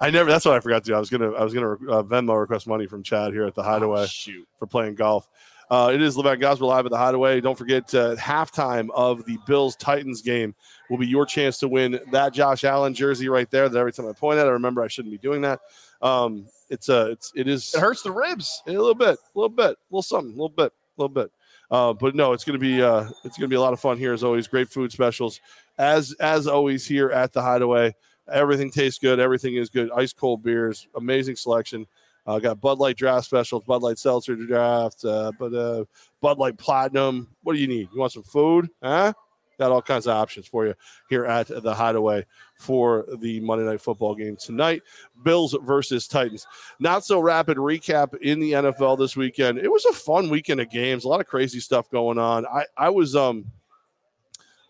I 0.00 0.10
never. 0.10 0.30
That's 0.30 0.44
what 0.44 0.54
I 0.54 0.60
forgot 0.60 0.84
to 0.84 0.90
do. 0.90 0.94
I 0.94 0.98
was 0.98 1.10
gonna. 1.10 1.32
I 1.32 1.44
was 1.44 1.54
gonna 1.54 1.72
uh, 1.72 2.02
Venmo 2.02 2.38
request 2.40 2.66
money 2.66 2.86
from 2.86 3.02
Chad 3.02 3.32
here 3.32 3.44
at 3.44 3.54
the 3.54 3.62
Hideaway 3.62 4.02
Oh, 4.02 4.06
shoot. 4.06 4.46
for 4.58 4.66
playing 4.66 4.94
golf. 4.96 5.28
Uh, 5.72 5.90
it 5.90 6.02
is 6.02 6.18
Levant 6.18 6.38
Gosper 6.38 6.66
live 6.66 6.84
at 6.84 6.90
the 6.90 6.98
Hideaway. 6.98 7.40
Don't 7.40 7.56
forget, 7.56 7.94
uh, 7.94 8.14
halftime 8.16 8.90
of 8.94 9.24
the 9.24 9.38
Bills 9.46 9.74
Titans 9.74 10.20
game 10.20 10.54
will 10.90 10.98
be 10.98 11.06
your 11.06 11.24
chance 11.24 11.56
to 11.60 11.66
win 11.66 11.98
that 12.10 12.34
Josh 12.34 12.62
Allen 12.62 12.92
jersey 12.92 13.30
right 13.30 13.50
there. 13.50 13.70
That 13.70 13.78
every 13.78 13.90
time 13.90 14.06
I 14.06 14.12
point 14.12 14.38
at, 14.38 14.44
it, 14.46 14.50
I 14.50 14.52
remember 14.52 14.82
I 14.82 14.88
shouldn't 14.88 15.12
be 15.12 15.16
doing 15.16 15.40
that. 15.40 15.60
Um, 16.02 16.46
it's 16.68 16.90
uh, 16.90 17.08
it's 17.12 17.32
it 17.34 17.48
is 17.48 17.72
It 17.74 17.80
hurts 17.80 18.02
the 18.02 18.10
ribs. 18.10 18.62
a 18.66 18.72
little 18.72 18.94
bit, 18.94 19.16
a 19.16 19.38
little 19.38 19.48
bit, 19.48 19.70
a 19.70 19.76
little 19.90 20.02
something, 20.02 20.28
a 20.32 20.36
little 20.36 20.50
bit, 20.50 20.72
a 20.74 21.00
little 21.00 21.14
bit. 21.14 21.32
Uh, 21.70 21.94
but 21.94 22.14
no, 22.14 22.34
it's 22.34 22.44
gonna 22.44 22.58
be 22.58 22.82
uh, 22.82 23.08
it's 23.24 23.38
gonna 23.38 23.48
be 23.48 23.56
a 23.56 23.60
lot 23.60 23.72
of 23.72 23.80
fun 23.80 23.96
here 23.96 24.12
as 24.12 24.22
always. 24.22 24.46
Great 24.46 24.68
food 24.68 24.92
specials, 24.92 25.40
as 25.78 26.12
as 26.20 26.46
always 26.46 26.84
here 26.86 27.08
at 27.12 27.32
the 27.32 27.40
Hideaway. 27.40 27.94
Everything 28.30 28.70
tastes 28.70 28.98
good. 28.98 29.18
Everything 29.18 29.56
is 29.56 29.70
good. 29.70 29.90
Ice 29.96 30.12
cold 30.12 30.42
beers, 30.42 30.86
amazing 30.96 31.36
selection. 31.36 31.86
Uh, 32.26 32.38
got 32.38 32.60
Bud 32.60 32.78
Light 32.78 32.96
draft 32.96 33.26
specials, 33.26 33.64
Bud 33.64 33.82
Light 33.82 33.98
seltzer 33.98 34.36
draft, 34.36 35.04
uh, 35.04 35.32
but 35.38 35.52
uh, 35.52 35.84
Bud 36.20 36.38
Light 36.38 36.56
Platinum. 36.56 37.28
What 37.42 37.54
do 37.54 37.58
you 37.58 37.66
need? 37.66 37.88
You 37.92 38.00
want 38.00 38.12
some 38.12 38.22
food? 38.22 38.70
Huh? 38.82 39.12
Got 39.58 39.70
all 39.72 39.82
kinds 39.82 40.06
of 40.06 40.16
options 40.16 40.46
for 40.46 40.66
you 40.66 40.74
here 41.08 41.24
at 41.24 41.46
the 41.48 41.74
Hideaway 41.74 42.24
for 42.58 43.06
the 43.18 43.38
Monday 43.40 43.64
Night 43.64 43.80
Football 43.80 44.14
game 44.14 44.36
tonight. 44.36 44.82
Bills 45.22 45.56
versus 45.62 46.08
Titans 46.08 46.46
not 46.80 47.04
so 47.04 47.20
rapid 47.20 47.58
recap 47.58 48.16
in 48.22 48.40
the 48.40 48.52
NFL 48.52 48.98
this 48.98 49.16
weekend. 49.16 49.58
It 49.58 49.70
was 49.70 49.84
a 49.84 49.92
fun 49.92 50.30
weekend 50.30 50.60
of 50.60 50.70
games, 50.70 51.04
a 51.04 51.08
lot 51.08 51.20
of 51.20 51.26
crazy 51.26 51.60
stuff 51.60 51.90
going 51.90 52.18
on. 52.18 52.46
I 52.46 52.64
I 52.76 52.88
was 52.88 53.14
um 53.14 53.44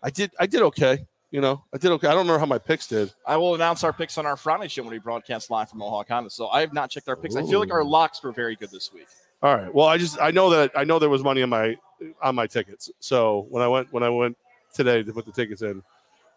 I 0.03 0.09
did 0.09 0.31
I 0.39 0.47
did 0.47 0.61
okay. 0.63 1.05
You 1.33 1.41
know, 1.41 1.63
I 1.73 1.79
did 1.79 1.89
okay. 1.93 2.07
I 2.07 2.13
don't 2.13 2.27
know 2.27 2.37
how 2.37 2.45
my 2.45 2.59
picks 2.59 2.85
did. 2.85 3.11
I 3.25 3.37
will 3.37 3.55
announce 3.55 3.83
our 3.83 3.91
picks 3.91 4.19
on 4.19 4.27
our 4.27 4.37
Friday 4.37 4.67
show 4.67 4.83
when 4.83 4.91
we 4.91 4.99
broadcast 4.99 5.49
live 5.49 5.67
from 5.67 5.79
Mohawk 5.79 6.07
Honda. 6.07 6.29
So 6.29 6.47
I 6.49 6.61
have 6.61 6.73
not 6.73 6.91
checked 6.91 7.09
our 7.09 7.15
picks. 7.15 7.35
I 7.35 7.41
feel 7.41 7.59
like 7.59 7.71
our 7.71 7.83
locks 7.83 8.21
were 8.21 8.31
very 8.31 8.55
good 8.55 8.69
this 8.69 8.91
week. 8.93 9.07
All 9.41 9.55
right. 9.55 9.73
Well, 9.73 9.87
I 9.87 9.97
just 9.97 10.21
I 10.21 10.29
know 10.29 10.51
that 10.51 10.71
I 10.75 10.83
know 10.83 10.99
there 10.99 11.09
was 11.09 11.23
money 11.23 11.41
on 11.41 11.49
my 11.49 11.75
on 12.21 12.35
my 12.35 12.45
tickets. 12.45 12.91
So 12.99 13.47
when 13.49 13.63
I 13.63 13.67
went 13.67 13.91
when 13.91 14.03
I 14.03 14.09
went 14.09 14.37
today 14.75 15.01
to 15.01 15.11
put 15.11 15.25
the 15.25 15.31
tickets 15.31 15.63
in, 15.63 15.81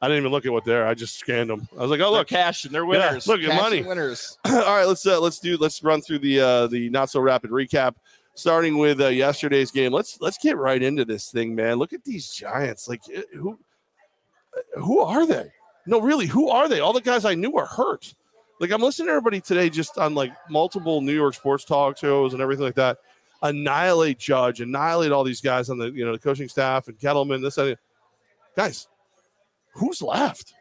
I 0.00 0.08
didn't 0.08 0.22
even 0.22 0.32
look 0.32 0.46
at 0.46 0.52
what 0.52 0.64
they're. 0.64 0.86
I 0.86 0.94
just 0.94 1.18
scanned 1.18 1.50
them. 1.50 1.68
I 1.78 1.82
was 1.82 1.90
like, 1.90 2.00
oh 2.00 2.04
They're 2.10 2.20
look. 2.20 2.28
cash 2.28 2.64
and 2.64 2.74
they're 2.74 2.82
Yeah, 2.90 3.08
winners. 3.10 3.26
look 3.28 3.42
at 3.42 3.54
money. 3.54 3.82
winners. 3.82 4.38
All 4.46 4.54
right, 4.54 4.86
let's 4.86 5.06
uh, 5.06 5.20
let's 5.20 5.38
do 5.38 5.58
let's 5.58 5.82
run 5.84 6.00
through 6.00 6.20
the 6.20 6.40
uh, 6.40 6.66
the 6.68 6.88
not 6.88 7.10
so 7.10 7.20
rapid 7.20 7.50
recap. 7.50 7.96
Starting 8.34 8.78
with 8.78 9.00
uh, 9.02 9.08
yesterday's 9.08 9.70
game, 9.70 9.92
let's 9.92 10.18
let's 10.22 10.38
get 10.38 10.56
right 10.56 10.82
into 10.82 11.04
this 11.04 11.30
thing, 11.30 11.54
man. 11.54 11.76
Look 11.76 11.92
at 11.92 12.02
these 12.04 12.30
Giants. 12.30 12.88
Like 12.88 13.02
eh, 13.14 13.20
who 13.34 13.58
who 14.74 15.00
are 15.00 15.26
they? 15.26 15.50
No, 15.86 16.00
really, 16.00 16.26
who 16.26 16.48
are 16.48 16.68
they? 16.68 16.80
All 16.80 16.92
the 16.92 17.00
guys 17.00 17.24
I 17.24 17.34
knew 17.34 17.56
are 17.56 17.66
hurt. 17.66 18.14
Like 18.60 18.70
I'm 18.70 18.82
listening 18.82 19.06
to 19.06 19.12
everybody 19.12 19.40
today, 19.40 19.70
just 19.70 19.98
on 19.98 20.14
like 20.14 20.32
multiple 20.48 21.00
New 21.00 21.14
York 21.14 21.34
sports 21.34 21.64
talk 21.64 21.98
shows 21.98 22.32
and 22.32 22.42
everything 22.42 22.64
like 22.64 22.74
that. 22.76 22.98
Annihilate 23.42 24.18
Judge, 24.18 24.60
annihilate 24.60 25.12
all 25.12 25.24
these 25.24 25.42
guys 25.42 25.68
on 25.68 25.78
the 25.78 25.90
you 25.90 26.04
know 26.04 26.12
the 26.12 26.18
coaching 26.18 26.48
staff 26.48 26.88
and 26.88 26.98
Kettleman. 26.98 27.42
This 27.42 27.58
and 27.58 27.76
guys, 28.56 28.88
who's 29.74 30.00
left? 30.00 30.54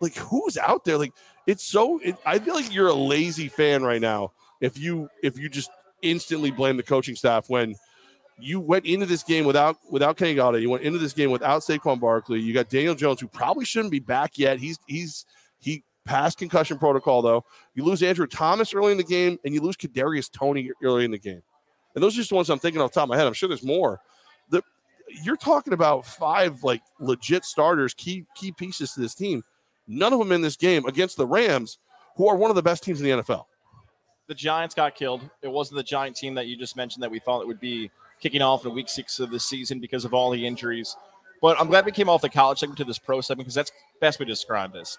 Like 0.00 0.14
who's 0.16 0.58
out 0.58 0.84
there? 0.84 0.98
Like 0.98 1.14
it's 1.46 1.64
so. 1.64 1.98
It, 2.00 2.16
I 2.26 2.38
feel 2.38 2.54
like 2.54 2.72
you're 2.72 2.88
a 2.88 2.94
lazy 2.94 3.48
fan 3.48 3.82
right 3.82 4.00
now 4.00 4.32
if 4.60 4.78
you 4.78 5.08
if 5.22 5.38
you 5.38 5.48
just 5.48 5.70
instantly 6.02 6.50
blame 6.50 6.76
the 6.76 6.82
coaching 6.82 7.16
staff 7.16 7.48
when 7.48 7.74
you 8.40 8.60
went 8.60 8.86
into 8.86 9.06
this 9.06 9.22
game 9.22 9.44
without 9.44 9.76
without 9.90 10.16
Kenny 10.16 10.34
Golladay. 10.34 10.60
You 10.60 10.70
went 10.70 10.84
into 10.84 10.98
this 10.98 11.12
game 11.12 11.30
without 11.30 11.62
Saquon 11.62 12.00
Barkley. 12.00 12.40
You 12.40 12.54
got 12.54 12.68
Daniel 12.68 12.94
Jones, 12.94 13.20
who 13.20 13.28
probably 13.28 13.64
shouldn't 13.64 13.90
be 13.90 13.98
back 13.98 14.38
yet. 14.38 14.58
He's 14.58 14.78
he's 14.86 15.26
he 15.58 15.82
passed 16.04 16.38
concussion 16.38 16.78
protocol, 16.78 17.22
though. 17.22 17.44
You 17.74 17.84
lose 17.84 18.02
Andrew 18.02 18.26
Thomas 18.26 18.72
early 18.74 18.92
in 18.92 18.98
the 18.98 19.04
game, 19.04 19.38
and 19.44 19.54
you 19.54 19.60
lose 19.60 19.76
Kadarius 19.76 20.30
Toney 20.30 20.70
early 20.82 21.04
in 21.04 21.10
the 21.10 21.18
game. 21.18 21.42
And 21.94 22.02
those 22.02 22.14
are 22.14 22.18
just 22.18 22.30
the 22.30 22.36
ones 22.36 22.48
I'm 22.48 22.58
thinking 22.58 22.80
off 22.80 22.92
the 22.92 23.00
top 23.00 23.04
of 23.04 23.08
my 23.10 23.16
head. 23.16 23.26
I'm 23.26 23.32
sure 23.32 23.48
there's 23.48 23.64
more. 23.64 24.00
The 24.50 24.62
you're 25.22 25.36
talking 25.36 25.72
about 25.72 26.06
five 26.06 26.62
like 26.62 26.82
legit 27.00 27.44
starters, 27.44 27.94
key 27.94 28.24
key 28.34 28.52
pieces 28.52 28.92
to 28.94 29.00
this 29.00 29.14
team. 29.14 29.42
None 29.86 30.12
of 30.12 30.18
them 30.18 30.32
in 30.32 30.42
this 30.42 30.56
game 30.56 30.84
against 30.86 31.16
the 31.16 31.26
Rams, 31.26 31.78
who 32.16 32.28
are 32.28 32.36
one 32.36 32.50
of 32.50 32.56
the 32.56 32.62
best 32.62 32.82
teams 32.82 33.00
in 33.00 33.06
the 33.06 33.22
NFL. 33.22 33.44
The 34.26 34.34
Giants 34.34 34.74
got 34.74 34.94
killed. 34.94 35.28
It 35.40 35.48
wasn't 35.48 35.78
the 35.78 35.82
Giant 35.82 36.14
team 36.14 36.34
that 36.34 36.46
you 36.46 36.56
just 36.56 36.76
mentioned 36.76 37.02
that 37.02 37.10
we 37.10 37.18
thought 37.18 37.40
it 37.40 37.46
would 37.46 37.60
be 37.60 37.90
kicking 38.20 38.42
off 38.42 38.64
in 38.64 38.74
week 38.74 38.88
six 38.88 39.20
of 39.20 39.30
the 39.30 39.40
season 39.40 39.80
because 39.80 40.04
of 40.04 40.14
all 40.14 40.30
the 40.30 40.46
injuries. 40.46 40.96
But 41.40 41.60
I'm 41.60 41.68
glad 41.68 41.86
we 41.86 41.92
came 41.92 42.08
off 42.08 42.22
the 42.22 42.28
college 42.28 42.58
segment 42.58 42.78
to 42.78 42.84
this 42.84 42.98
pro 42.98 43.20
segment 43.20 43.46
because 43.46 43.54
that's 43.54 43.72
best 44.00 44.18
way 44.18 44.26
to 44.26 44.32
describe 44.32 44.72
this. 44.72 44.98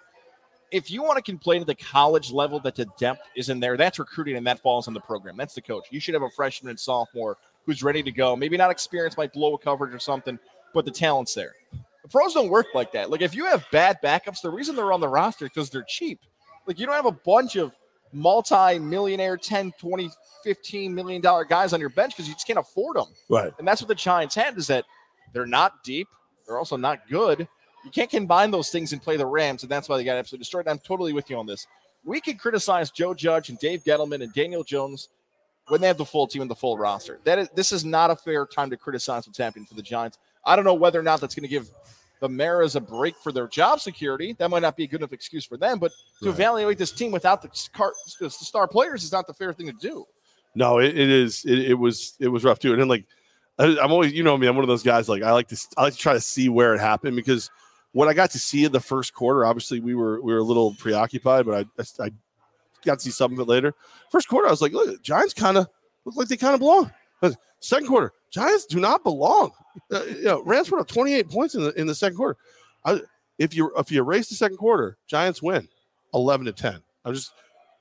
If 0.72 0.92
you 0.92 1.02
want 1.02 1.18
to 1.18 1.24
complain 1.24 1.62
at 1.62 1.68
the 1.68 1.76
college 1.76 2.32
level 2.32 2.60
that 2.62 2.76
the 2.76 2.86
depth 3.00 3.22
isn't 3.36 3.60
there, 3.60 3.76
that's 3.76 3.98
recruiting 3.98 4.38
and 4.38 4.46
that 4.46 4.60
falls 4.60 4.88
on 4.88 4.94
the 4.94 5.00
program. 5.00 5.36
That's 5.36 5.56
the 5.56 5.62
coach. 5.62 5.88
You 5.90 6.00
should 6.00 6.14
have 6.14 6.24
a 6.24 6.30
freshman 6.30 6.70
and 6.70 6.80
sophomore 6.80 7.38
who's 7.66 7.84
ready 7.84 8.04
to 8.04 8.12
go. 8.12 8.36
Maybe 8.36 8.56
not 8.56 8.72
experienced, 8.72 9.18
might 9.18 9.34
blow 9.34 9.56
a 9.56 9.58
coverage 9.58 9.94
or 9.94 10.00
something, 10.00 10.38
but 10.74 10.86
the 10.86 10.92
talent's 10.92 11.34
there. 11.34 11.54
The 12.04 12.08
pros 12.08 12.36
don't 12.36 12.50
work 12.50 12.68
like 12.74 12.92
that. 12.92 13.10
Like 13.10 13.22
if 13.22 13.36
you 13.36 13.46
have 13.46 13.66
bad 13.72 13.98
backups, 14.04 14.42
the 14.42 14.50
reason 14.50 14.76
they're 14.76 14.94
on 14.94 15.02
the 15.02 15.08
roster 15.08 15.46
is 15.46 15.52
because 15.52 15.70
they're 15.70 15.84
cheap. 15.88 16.20
Like 16.68 16.80
you 16.80 16.86
don't 16.86 16.96
have 16.96 17.06
a 17.08 17.12
bunch 17.12 17.56
of 17.56 17.74
multi-millionaire 18.12 19.38
10 19.38 19.72
20 19.80 20.10
15 20.44 20.96
million 20.96 21.22
dollar 21.22 21.44
guys 21.44 21.74
on 21.74 21.80
your 21.80 21.90
bench 21.90 22.14
because 22.16 22.28
you 22.28 22.34
just 22.34 22.48
can't 22.48 22.60
afford 22.60 22.96
them 22.96 23.08
Right. 23.30 23.52
and 23.60 23.68
that's 23.68 23.82
what 23.82 23.88
the 23.88 23.96
giants 23.96 24.36
had 24.36 24.58
is 24.58 24.68
that 24.68 24.86
they're 25.34 25.46
not 25.46 25.84
deep. 25.84 26.08
They're 26.48 26.58
also 26.58 26.76
not 26.78 27.08
good. 27.08 27.48
You 27.86 27.92
can't 27.92 28.10
combine 28.10 28.50
those 28.50 28.70
things 28.72 28.94
and 28.94 29.02
play 29.02 29.16
the 29.18 29.26
rams 29.26 29.64
and 29.64 29.72
that's 29.72 29.88
why 29.88 29.98
they 29.98 30.04
got 30.04 30.18
absolutely 30.18 30.42
destroyed. 30.44 30.66
And 30.66 30.72
i'm 30.72 30.80
totally 30.80 31.14
with 31.14 31.30
you 31.30 31.38
on 31.38 31.46
this. 31.46 31.68
We 32.04 32.20
can 32.22 32.38
criticize 32.38 32.90
joe 32.90 33.14
judge 33.14 33.50
and 33.50 33.60
dave 33.60 33.84
gettleman 33.84 34.24
and 34.24 34.34
daniel 34.34 34.64
jones 34.64 35.10
when 35.68 35.82
they 35.82 35.88
have 35.88 35.98
the 35.98 36.06
full 36.06 36.26
team 36.26 36.42
and 36.42 36.50
the 36.50 36.56
full 36.56 36.78
roster. 36.78 37.20
That 37.26 37.38
is 37.38 37.50
this 37.56 37.72
is 37.72 37.86
not 37.86 38.10
a 38.10 38.16
fair 38.16 38.46
time 38.48 38.70
to 38.72 38.78
criticize 38.78 39.28
what's 39.28 39.38
happening 39.38 39.66
for 39.66 39.76
the 39.76 39.84
giants. 39.84 40.18
I 40.46 40.56
don't 40.56 40.66
know 40.66 40.74
whether 40.74 41.00
or 41.00 41.04
not 41.04 41.22
that's 41.22 41.36
going 41.36 41.44
to 41.44 41.50
give 41.50 41.70
the 42.20 42.30
Maras 42.30 42.76
a 42.76 42.82
break 42.82 43.16
for 43.16 43.32
their 43.32 43.48
job 43.48 43.80
security. 43.80 44.34
That 44.34 44.50
might 44.50 44.62
not 44.62 44.76
be 44.76 44.84
a 44.84 44.88
good 44.88 45.00
enough 45.00 45.14
excuse 45.14 45.46
for 45.46 45.58
them, 45.58 45.80
but 45.80 45.92
to 46.22 46.28
Right. 46.28 46.34
evaluate 46.34 46.78
this 46.78 46.92
team 46.92 47.12
without 47.12 47.42
the, 47.42 47.50
star 47.54 48.68
players 48.68 49.04
is 49.04 49.12
not 49.12 49.26
the 49.28 49.34
fair 49.34 49.54
thing 49.54 49.68
to 49.68 49.74
do. 49.74 50.06
No, 50.56 50.80
it, 50.80 50.98
it 50.98 51.10
is. 51.10 51.46
It, 51.46 51.60
it 51.60 51.74
was. 51.76 52.16
It 52.20 52.28
was 52.28 52.44
rough 52.44 52.60
too. 52.60 52.72
And 52.74 52.82
then 52.82 52.88
like, 52.88 53.06
I, 53.58 53.78
I'm 53.82 53.92
always, 53.92 54.14
you 54.14 54.24
know 54.24 54.38
me, 54.38 54.48
I'm 54.48 54.56
one 54.56 54.64
of 54.64 54.68
those 54.70 54.84
guys. 54.84 55.08
Like, 55.08 55.22
I 55.24 55.32
like 55.32 55.48
to, 55.50 55.68
I 55.78 55.84
like 55.84 55.94
to 55.94 56.00
try 56.00 56.14
to 56.14 56.22
see 56.22 56.50
where 56.50 56.74
it 56.74 56.80
happened 56.80 57.16
because 57.16 57.50
what 57.92 58.08
I 58.08 58.14
got 58.14 58.32
to 58.32 58.40
see 58.40 58.66
in 58.66 58.72
the 58.72 58.80
first 58.80 59.14
quarter, 59.14 59.46
obviously 59.46 59.80
we 59.80 59.96
were 59.96 60.22
we 60.22 60.34
were 60.34 60.40
a 60.40 60.44
little 60.44 60.74
preoccupied, 60.76 61.46
but 61.46 61.56
I 61.56 61.82
I, 62.04 62.06
I 62.08 62.12
got 62.84 63.00
to 63.00 63.04
see 63.06 63.12
some 63.12 63.32
of 63.34 63.40
it 63.40 63.48
later. 63.48 63.74
First 64.12 64.28
quarter, 64.28 64.48
I 64.48 64.52
was 64.52 64.62
like, 64.62 64.74
look, 64.74 65.02
Giants 65.02 65.34
kind 65.34 65.58
of 65.58 65.68
look 66.06 66.16
like 66.16 66.28
they 66.28 66.38
kind 66.38 66.54
of 66.54 66.60
belong. 66.60 66.92
Second 67.60 67.88
quarter, 67.88 68.14
Giants 68.32 68.66
do 68.66 68.80
not 68.80 69.04
belong. 69.04 69.52
Uh, 69.92 70.04
you 70.04 70.24
know, 70.24 70.44
Rams 70.44 70.70
put 70.70 70.80
up 70.80 70.88
28 70.88 71.30
points 71.30 71.56
in 71.56 71.64
the 71.64 71.72
in 71.80 71.88
the 71.88 71.96
second 71.96 72.18
quarter. 72.18 72.38
I, 72.86 73.02
if 73.38 73.56
you 73.56 73.72
if 73.78 73.92
you 73.92 74.02
erase 74.02 74.30
the 74.30 74.36
second 74.36 74.58
quarter, 74.58 74.98
Giants 75.08 75.42
win 75.42 75.68
11 76.14 76.46
to 76.48 76.52
10. 76.52 76.82
I'm 77.06 77.14
just 77.14 77.32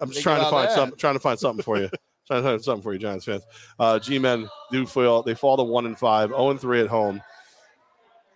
I'm 0.01 0.09
just 0.09 0.19
Think 0.19 0.25
trying 0.25 0.45
to 0.45 0.51
find 0.51 0.69
that. 0.69 0.75
some 0.75 0.93
trying 0.97 1.15
to 1.15 1.21
find 1.21 1.39
something 1.39 1.63
for 1.63 1.79
you. 1.79 1.91
trying 2.27 2.43
to 2.43 2.49
find 2.49 2.63
something 2.63 2.83
for 2.83 2.93
you, 2.93 2.99
Giants 2.99 3.25
fans. 3.25 3.43
Uh, 3.79 3.99
G-men 3.99 4.49
do 4.71 4.87
fall. 4.87 5.23
They 5.23 5.35
fall 5.35 5.57
to 5.57 5.63
one 5.65 5.87
and 5.87 5.99
five, 5.99 6.31
0 6.31 6.51
and 6.51 6.61
three 6.61 6.81
at 6.81 6.87
home. 6.87 7.21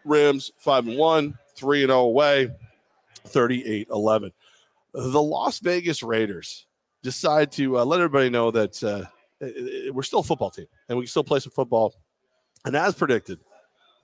Rams 0.05 0.51
five 0.59 0.87
and 0.87 0.98
one, 0.98 1.38
three 1.55 1.83
and 1.83 1.90
zero 1.90 2.01
away, 2.01 2.51
38-11. 3.29 4.33
The 4.94 5.22
Las 5.22 5.61
Vegas 5.61 6.03
Raiders 6.03 6.66
decide 7.03 7.53
to 7.53 7.79
uh, 7.79 7.85
let 7.85 8.01
everybody 8.01 8.31
know 8.31 8.51
that 8.51 8.83
uh, 8.83 9.05
Uh, 9.42 9.46
uh, 9.46 9.92
we're 9.92 10.02
still 10.02 10.20
a 10.20 10.24
football 10.24 10.50
team 10.50 10.66
and 10.88 10.96
we 10.96 11.05
can 11.05 11.11
still 11.11 11.24
play 11.24 11.40
some 11.40 11.52
football. 11.52 11.94
And 12.64 12.76
as 12.76 12.94
predicted, 12.94 13.40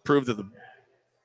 proved 0.05 0.27
that 0.27 0.37
the 0.37 0.48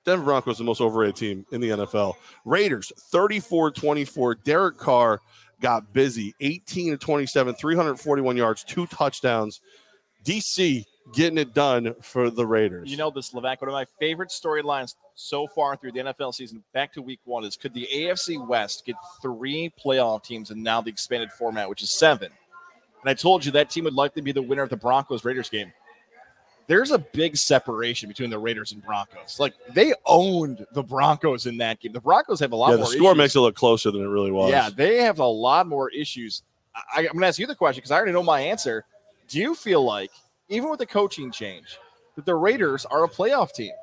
Denver 0.06 0.26
Broncos 0.26 0.58
the 0.58 0.63
most 0.63 0.82
overrated 0.82 1.15
team 1.15 1.45
in 1.52 1.62
the 1.62 1.69
NFL. 1.69 2.15
Raiders 2.45 2.91
34-24. 3.13 4.43
Derek 4.43 4.78
Carr 4.78 5.21
got 5.62 5.93
busy, 5.93 6.36
18 6.41 6.91
to 6.91 6.97
27, 6.97 7.56
341 7.56 8.38
yards, 8.38 8.63
two 8.63 8.86
touchdowns. 8.88 9.62
DC 10.26 10.86
getting 11.13 11.38
it 11.38 11.54
done 11.54 11.95
for 12.02 12.30
the 12.30 12.45
Raiders. 12.45 12.89
You 12.89 12.97
know 12.97 13.10
this, 13.10 13.32
Levac. 13.34 13.62
One 13.62 13.69
of 13.69 13.73
my 13.73 13.86
favorite 13.99 14.30
storylines 14.30 14.95
so 15.15 15.47
far 15.47 15.76
through 15.76 15.93
the 15.93 15.99
NFL 15.99 16.34
season, 16.34 16.63
back 16.73 16.93
to 16.93 17.02
week 17.02 17.19
one, 17.26 17.43
is 17.43 17.58
could 17.58 17.73
the 17.73 17.88
AFC 17.93 18.45
West 18.45 18.86
get 18.86 18.95
three 19.21 19.71
playoff 19.84 20.23
teams 20.23 20.49
and 20.49 20.63
now 20.63 20.82
the 20.82 20.89
expanded 20.89 21.32
format, 21.32 21.69
which 21.69 21.82
is 21.82 21.91
seven? 21.91 22.30
And 23.04 23.10
I 23.10 23.13
told 23.13 23.44
you 23.44 23.52
that 23.52 23.70
team 23.70 23.84
would 23.84 23.94
likely 23.94 24.22
be 24.22 24.32
the 24.32 24.42
winner 24.42 24.63
of 24.63 24.70
the 24.70 24.78
Broncos 24.78 25.26
Raiders 25.26 25.50
game. 25.50 25.72
There's 26.68 26.92
a 26.92 26.98
big 26.98 27.36
separation 27.36 28.08
between 28.08 28.30
the 28.30 28.39
Raiders 28.39 28.72
and 28.72 28.82
Broncos. 28.82 29.38
Like 29.38 29.54
they 29.74 29.94
owned 30.06 30.66
the 30.72 30.82
Broncos 30.82 31.46
in 31.46 31.58
that 31.58 31.82
game. 31.82 31.92
The 31.92 32.00
Broncos 32.00 32.39
have 32.39 32.54
a 32.54 32.56
lot 32.56 32.70
yeah, 32.70 32.78
more 32.78 32.86
the 32.86 32.92
score 32.92 33.12
issues. 33.12 33.18
makes 33.18 33.36
it 33.36 33.39
look 33.42 33.56
closer 33.56 33.92
than 33.92 34.02
it 34.02 34.08
really 34.08 34.32
was. 34.32 34.50
Yeah, 34.50 34.70
they 34.70 35.02
have 35.02 35.20
a 35.20 35.26
lot 35.26 35.68
more 35.68 35.89
issues. 35.89 36.44
I, 36.74 37.00
I'm 37.00 37.08
going 37.08 37.20
to 37.20 37.28
ask 37.28 37.38
you 37.38 37.48
the 37.48 37.56
question 37.56 37.80
because 37.80 37.92
I 37.92 37.98
already 37.98 38.13
know 38.13 38.24
my 38.24 38.39
answer. 38.39 38.86
Do 39.28 39.39
you 39.39 39.56
feel 39.56 39.84
like, 39.84 40.12
even 40.48 40.70
with 40.70 40.80
the 40.80 40.86
coaching 40.86 41.32
change, 41.32 41.78
that 42.16 42.26
the 42.26 42.36
Raiders 42.36 42.86
are 42.86 43.04
a 43.04 43.10
playoff 43.10 43.52
team? 43.52 43.74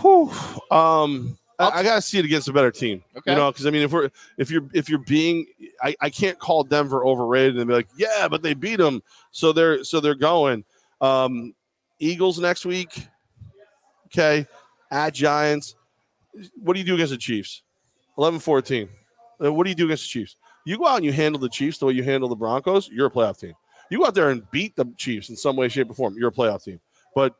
Whew. 0.00 0.32
Um, 0.70 1.38
I, 1.58 1.70
I 1.70 1.82
gotta 1.82 2.02
see 2.02 2.18
it 2.18 2.24
against 2.24 2.48
a 2.48 2.52
better 2.52 2.70
team. 2.70 3.02
Okay. 3.16 3.32
You 3.32 3.36
know, 3.36 3.50
because 3.50 3.66
I 3.66 3.70
mean, 3.70 3.82
if 3.82 3.92
we're 3.92 4.10
if 4.38 4.50
you're 4.50 4.68
if 4.72 4.88
you're 4.88 4.98
being, 4.98 5.46
I, 5.82 5.94
I 6.00 6.10
can't 6.10 6.38
call 6.38 6.64
Denver 6.64 7.04
overrated 7.04 7.56
and 7.56 7.66
be 7.68 7.74
like, 7.74 7.88
yeah, 7.96 8.28
but 8.28 8.42
they 8.42 8.54
beat 8.54 8.76
them, 8.76 9.02
so 9.30 9.52
they're 9.52 9.84
so 9.84 10.00
they're 10.00 10.14
going. 10.14 10.64
Um, 11.00 11.54
Eagles 11.98 12.38
next 12.38 12.66
week. 12.66 13.06
Okay, 14.06 14.46
at 14.90 15.14
Giants. 15.14 15.76
What 16.56 16.74
do 16.74 16.80
you 16.80 16.86
do 16.86 16.94
against 16.94 17.12
the 17.12 17.16
Chiefs? 17.16 17.62
11-14. 18.18 18.88
Uh, 19.42 19.52
What 19.52 19.64
do 19.64 19.70
you 19.70 19.76
do 19.76 19.84
against 19.84 20.04
the 20.04 20.08
Chiefs? 20.08 20.36
You 20.64 20.78
go 20.78 20.86
out 20.86 20.96
and 20.96 21.04
you 21.04 21.12
handle 21.12 21.40
the 21.40 21.48
Chiefs 21.48 21.78
the 21.78 21.86
way 21.86 21.92
you 21.92 22.02
handle 22.02 22.28
the 22.28 22.36
Broncos. 22.36 22.88
You're 22.88 23.06
a 23.06 23.10
playoff 23.10 23.38
team. 23.38 23.54
You 23.90 23.98
go 23.98 24.06
out 24.06 24.14
there 24.14 24.30
and 24.30 24.48
beat 24.50 24.74
the 24.76 24.86
Chiefs 24.96 25.28
in 25.28 25.36
some 25.36 25.56
way, 25.56 25.68
shape, 25.68 25.90
or 25.90 25.94
form. 25.94 26.16
You're 26.18 26.30
a 26.30 26.32
playoff 26.32 26.64
team. 26.64 26.80
But 27.14 27.34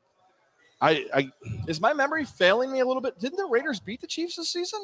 I, 0.80 1.06
I 1.14 1.30
Is 1.66 1.80
my 1.80 1.92
memory 1.92 2.24
failing 2.24 2.70
me 2.70 2.80
a 2.80 2.86
little 2.86 3.02
bit? 3.02 3.18
Didn't 3.18 3.36
the 3.36 3.46
Raiders 3.46 3.80
beat 3.80 4.00
the 4.00 4.06
Chiefs 4.06 4.36
this 4.36 4.50
season? 4.52 4.80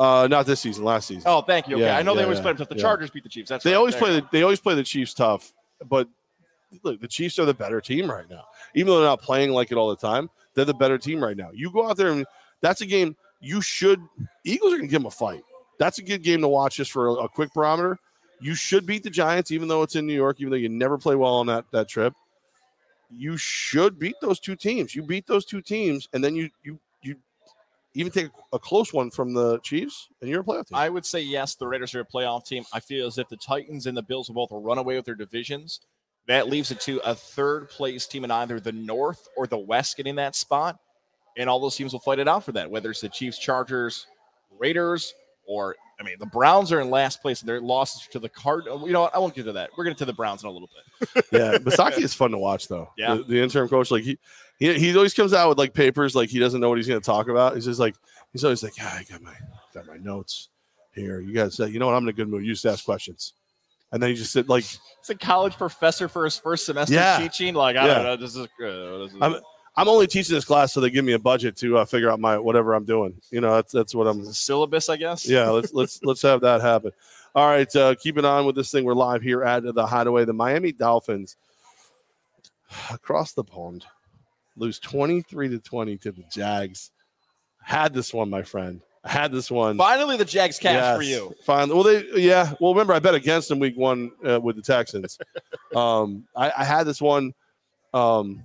uh, 0.00 0.26
not 0.28 0.46
this 0.46 0.60
season, 0.60 0.82
last 0.82 1.08
season. 1.08 1.24
Oh, 1.26 1.42
thank 1.42 1.68
you. 1.68 1.76
Okay, 1.76 1.84
Yeah, 1.84 1.98
I 1.98 2.02
know 2.02 2.14
they 2.14 2.22
always 2.22 2.38
yeah, 2.38 2.42
play 2.42 2.50
them 2.52 2.58
tough. 2.58 2.70
The 2.70 2.76
yeah. 2.76 2.82
Chargers 2.82 3.10
beat 3.10 3.22
the 3.22 3.28
Chiefs. 3.28 3.50
That's 3.50 3.62
they 3.62 3.72
right. 3.72 3.76
always 3.76 3.94
There 3.94 4.02
play 4.02 4.20
the 4.20 4.26
they 4.32 4.42
always 4.42 4.58
play 4.58 4.74
the 4.74 4.82
Chiefs 4.82 5.12
tough, 5.12 5.52
but 5.88 6.08
look, 6.82 7.00
the 7.02 7.06
Chiefs 7.06 7.38
are 7.38 7.44
the 7.44 7.52
better 7.52 7.82
team 7.82 8.10
right 8.10 8.28
now. 8.30 8.44
Even 8.74 8.88
though 8.88 9.00
they're 9.00 9.08
not 9.08 9.20
playing 9.20 9.50
like 9.50 9.72
it 9.72 9.76
all 9.76 9.90
the 9.90 9.96
time, 9.96 10.30
they're 10.54 10.64
the 10.64 10.72
better 10.72 10.96
team 10.96 11.22
right 11.22 11.36
now. 11.36 11.50
You 11.52 11.70
go 11.70 11.86
out 11.86 11.98
there 11.98 12.12
and 12.12 12.24
that's 12.62 12.80
a 12.80 12.86
game 12.86 13.14
you 13.40 13.60
should. 13.60 14.00
Eagles 14.44 14.72
are 14.72 14.76
going 14.76 14.88
to 14.88 14.90
give 14.90 15.02
them 15.02 15.06
a 15.06 15.10
fight. 15.10 15.42
That's 15.78 15.98
a 15.98 16.02
good 16.02 16.22
game 16.22 16.40
to 16.40 16.48
watch 16.48 16.76
just 16.76 16.92
for 16.92 17.08
a, 17.08 17.12
a 17.12 17.28
quick 17.28 17.52
barometer. 17.52 17.98
You 18.40 18.54
should 18.54 18.86
beat 18.86 19.02
the 19.02 19.10
Giants, 19.10 19.50
even 19.50 19.68
though 19.68 19.82
it's 19.82 19.96
in 19.96 20.06
New 20.06 20.14
York, 20.14 20.40
even 20.40 20.50
though 20.50 20.56
you 20.56 20.70
never 20.70 20.96
play 20.96 21.14
well 21.14 21.34
on 21.34 21.46
that 21.48 21.66
that 21.72 21.88
trip. 21.88 22.14
You 23.12 23.36
should 23.36 23.98
beat 23.98 24.16
those 24.20 24.40
two 24.40 24.56
teams. 24.56 24.94
You 24.94 25.02
beat 25.02 25.26
those 25.26 25.44
two 25.44 25.60
teams, 25.60 26.08
and 26.12 26.22
then 26.22 26.36
you 26.36 26.50
you 26.62 26.78
you 27.02 27.16
even 27.94 28.12
take 28.12 28.30
a, 28.52 28.58
close 28.58 28.92
one 28.92 29.10
from 29.10 29.34
the 29.34 29.58
Chiefs, 29.60 30.08
and 30.20 30.30
you're 30.30 30.42
a 30.42 30.44
playoff 30.44 30.68
team. 30.68 30.76
I 30.76 30.88
would 30.88 31.04
say 31.04 31.20
yes, 31.20 31.56
the 31.56 31.66
Raiders 31.66 31.94
are 31.94 32.00
a 32.00 32.04
playoff 32.04 32.46
team. 32.46 32.64
I 32.72 32.80
feel 32.80 33.06
as 33.06 33.18
if 33.18 33.28
the 33.28 33.36
Titans 33.36 33.86
and 33.86 33.96
the 33.96 34.02
Bills 34.02 34.28
will 34.28 34.46
both 34.46 34.50
run 34.52 34.78
away 34.78 34.96
with 34.96 35.06
their 35.06 35.14
divisions. 35.14 35.80
That 36.28 36.48
leaves 36.48 36.70
it 36.70 36.80
to 36.82 36.98
a 36.98 37.14
third 37.14 37.70
place 37.70 38.06
team 38.06 38.24
in 38.24 38.30
either 38.30 38.60
the 38.60 38.72
North 38.72 39.26
or 39.36 39.46
the 39.46 39.58
West 39.58 39.96
getting 39.96 40.16
that 40.16 40.36
spot. 40.36 40.78
And 41.36 41.48
all 41.48 41.58
those 41.58 41.76
teams 41.76 41.92
will 41.92 42.00
fight 42.00 42.18
it 42.18 42.28
out 42.28 42.44
for 42.44 42.52
that, 42.52 42.70
whether 42.70 42.90
it's 42.90 43.00
the 43.00 43.08
Chiefs, 43.08 43.38
Chargers, 43.38 44.06
Raiders, 44.58 45.14
or 45.46 45.74
I 46.00 46.02
mean, 46.02 46.16
the 46.18 46.26
Browns 46.26 46.72
are 46.72 46.80
in 46.80 46.88
last 46.88 47.20
place 47.20 47.40
and 47.40 47.48
their 47.48 47.60
losses 47.60 48.08
to 48.12 48.18
the 48.18 48.28
Card. 48.28 48.64
You 48.66 48.90
know 48.92 49.02
what? 49.02 49.14
I 49.14 49.18
won't 49.18 49.34
get 49.34 49.44
to 49.44 49.52
that. 49.52 49.70
We're 49.76 49.84
going 49.84 49.94
to 49.94 49.98
to 49.98 50.04
the 50.06 50.14
Browns 50.14 50.42
in 50.42 50.48
a 50.48 50.52
little 50.52 50.68
bit. 50.68 51.24
Yeah, 51.32 51.58
Bisaccia 51.58 51.98
is 52.02 52.14
fun 52.14 52.30
to 52.32 52.38
watch 52.38 52.68
though. 52.68 52.90
Yeah. 52.96 53.14
the, 53.16 53.22
the 53.24 53.40
interim 53.42 53.68
coach, 53.68 53.90
like 53.90 54.02
he, 54.02 54.18
he, 54.58 54.74
he 54.78 54.96
always 54.96 55.14
comes 55.14 55.32
out 55.34 55.48
with 55.48 55.58
like 55.58 55.74
papers, 55.74 56.14
like 56.14 56.28
he 56.30 56.38
doesn't 56.38 56.60
know 56.60 56.68
what 56.68 56.78
he's 56.78 56.88
going 56.88 57.00
to 57.00 57.04
talk 57.04 57.28
about. 57.28 57.54
He's 57.54 57.64
just 57.66 57.80
like 57.80 57.94
he's 58.32 58.44
always 58.44 58.62
like, 58.62 58.76
yeah, 58.78 58.92
I 58.98 59.04
got 59.10 59.22
my 59.22 59.34
got 59.74 59.86
my 59.86 59.96
notes 59.98 60.48
here. 60.94 61.20
You 61.20 61.32
guys, 61.34 61.56
say, 61.56 61.68
you 61.68 61.78
know 61.78 61.86
what? 61.86 61.94
I'm 61.94 62.02
in 62.04 62.08
a 62.08 62.12
good 62.12 62.28
mood. 62.28 62.44
You 62.44 62.52
just 62.52 62.66
ask 62.66 62.84
questions, 62.84 63.32
and 63.92 64.02
then 64.02 64.10
he 64.10 64.16
just 64.16 64.32
said, 64.32 64.48
like, 64.48 64.64
It's 65.00 65.10
a 65.10 65.14
college 65.14 65.54
professor 65.56 66.08
for 66.08 66.24
his 66.24 66.36
first 66.38 66.66
semester 66.66 66.94
Yeah. 66.94 67.18
teaching. 67.18 67.54
Like, 67.54 67.76
I 67.76 67.86
Yeah. 67.86 67.94
don't 67.94 68.04
know. 68.04 68.16
This 68.16 68.36
is, 68.36 68.46
uh, 68.46 68.98
this 69.04 69.12
is 69.12 69.42
I'm 69.76 69.88
only 69.88 70.06
teaching 70.06 70.34
this 70.34 70.44
class 70.44 70.72
so 70.72 70.80
they 70.80 70.90
give 70.90 71.04
me 71.04 71.12
a 71.12 71.18
budget 71.18 71.56
to 71.58 71.78
uh, 71.78 71.84
figure 71.84 72.10
out 72.10 72.20
my 72.20 72.38
whatever 72.38 72.74
I'm 72.74 72.84
doing. 72.84 73.14
You 73.30 73.40
know, 73.40 73.54
that's 73.54 73.72
that's 73.72 73.94
what 73.94 74.06
I'm. 74.06 74.24
the 74.24 74.34
syllabus, 74.34 74.88
I 74.88 74.96
guess. 74.96 75.28
Yeah, 75.28 75.48
let's 75.48 75.72
let's 75.72 76.00
let's 76.04 76.22
have 76.22 76.40
that 76.42 76.60
happen. 76.60 76.92
All 77.34 77.46
right, 77.46 77.74
uh, 77.76 77.94
keeping 77.94 78.24
on 78.24 78.44
with 78.46 78.56
this 78.56 78.70
thing. 78.70 78.84
We're 78.84 78.94
live 78.94 79.22
here 79.22 79.44
at 79.44 79.62
the 79.62 79.86
Hideaway. 79.86 80.24
The 80.24 80.32
Miami 80.32 80.72
Dolphins 80.72 81.36
across 82.90 83.32
the 83.32 83.44
pond 83.44 83.84
lose 84.56 84.78
23 84.78 85.48
to 85.48 85.58
20 85.58 85.96
to 85.98 86.12
the 86.12 86.24
Jags. 86.30 86.90
Had 87.62 87.94
this 87.94 88.12
one, 88.12 88.28
my 88.30 88.42
friend. 88.42 88.80
I 89.04 89.10
had 89.10 89.32
this 89.32 89.50
one. 89.50 89.78
Finally, 89.78 90.18
the 90.18 90.24
Jags 90.24 90.58
cash 90.58 90.96
for 90.96 91.02
you. 91.02 91.34
Finally, 91.44 91.74
well, 91.74 91.84
they 91.84 92.20
yeah. 92.20 92.52
Well, 92.60 92.74
remember 92.74 92.92
I 92.92 92.98
bet 92.98 93.14
against 93.14 93.48
them 93.48 93.58
week 93.58 93.76
one 93.76 94.12
uh, 94.26 94.40
with 94.40 94.56
the 94.56 94.62
Texans. 94.62 95.18
um, 95.76 96.26
I, 96.36 96.52
I 96.58 96.64
had 96.64 96.84
this 96.84 97.00
one. 97.00 97.32
Um, 97.94 98.44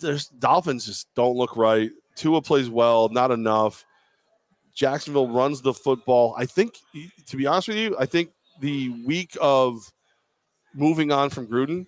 there's 0.00 0.28
Dolphins 0.28 0.86
just 0.86 1.08
don't 1.14 1.36
look 1.36 1.56
right. 1.56 1.90
Tua 2.16 2.42
plays 2.42 2.68
well, 2.68 3.08
not 3.08 3.30
enough. 3.30 3.84
Jacksonville 4.74 5.28
runs 5.28 5.62
the 5.62 5.74
football. 5.74 6.34
I 6.36 6.46
think, 6.46 6.74
to 7.26 7.36
be 7.36 7.46
honest 7.46 7.68
with 7.68 7.76
you, 7.76 7.96
I 7.98 8.06
think 8.06 8.30
the 8.60 8.90
week 9.04 9.36
of 9.40 9.92
moving 10.74 11.12
on 11.12 11.30
from 11.30 11.46
Gruden 11.46 11.86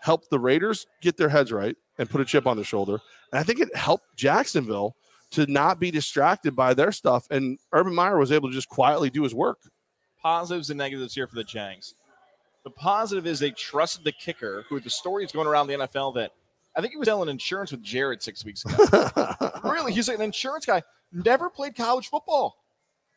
helped 0.00 0.30
the 0.30 0.38
Raiders 0.38 0.86
get 1.00 1.16
their 1.16 1.28
heads 1.28 1.52
right 1.52 1.76
and 1.98 2.08
put 2.08 2.20
a 2.20 2.24
chip 2.24 2.46
on 2.46 2.56
their 2.56 2.64
shoulder. 2.64 3.00
And 3.32 3.40
I 3.40 3.42
think 3.42 3.60
it 3.60 3.74
helped 3.74 4.04
Jacksonville 4.16 4.94
to 5.30 5.46
not 5.46 5.78
be 5.78 5.90
distracted 5.90 6.56
by 6.56 6.74
their 6.74 6.92
stuff. 6.92 7.26
And 7.30 7.58
Urban 7.72 7.94
Meyer 7.94 8.18
was 8.18 8.32
able 8.32 8.48
to 8.48 8.54
just 8.54 8.68
quietly 8.68 9.10
do 9.10 9.22
his 9.22 9.34
work. 9.34 9.58
Positives 10.22 10.70
and 10.70 10.78
negatives 10.78 11.14
here 11.14 11.26
for 11.26 11.36
the 11.36 11.44
Jags. 11.44 11.94
The 12.64 12.70
positive 12.70 13.26
is 13.26 13.38
they 13.38 13.50
trusted 13.50 14.04
the 14.04 14.12
kicker, 14.12 14.64
who 14.68 14.80
the 14.80 14.90
story 14.90 15.24
is 15.24 15.32
going 15.32 15.46
around 15.46 15.68
the 15.68 15.74
NFL 15.74 16.14
that 16.14 16.32
I 16.76 16.80
think 16.80 16.92
he 16.92 16.98
was 16.98 17.06
selling 17.06 17.28
insurance 17.28 17.72
with 17.72 17.82
Jared 17.82 18.22
six 18.22 18.44
weeks 18.44 18.64
ago. 18.64 19.20
really, 19.64 19.92
he's 19.92 20.08
an 20.08 20.20
insurance 20.20 20.64
guy. 20.64 20.82
Never 21.12 21.50
played 21.50 21.74
college 21.74 22.08
football. 22.08 22.56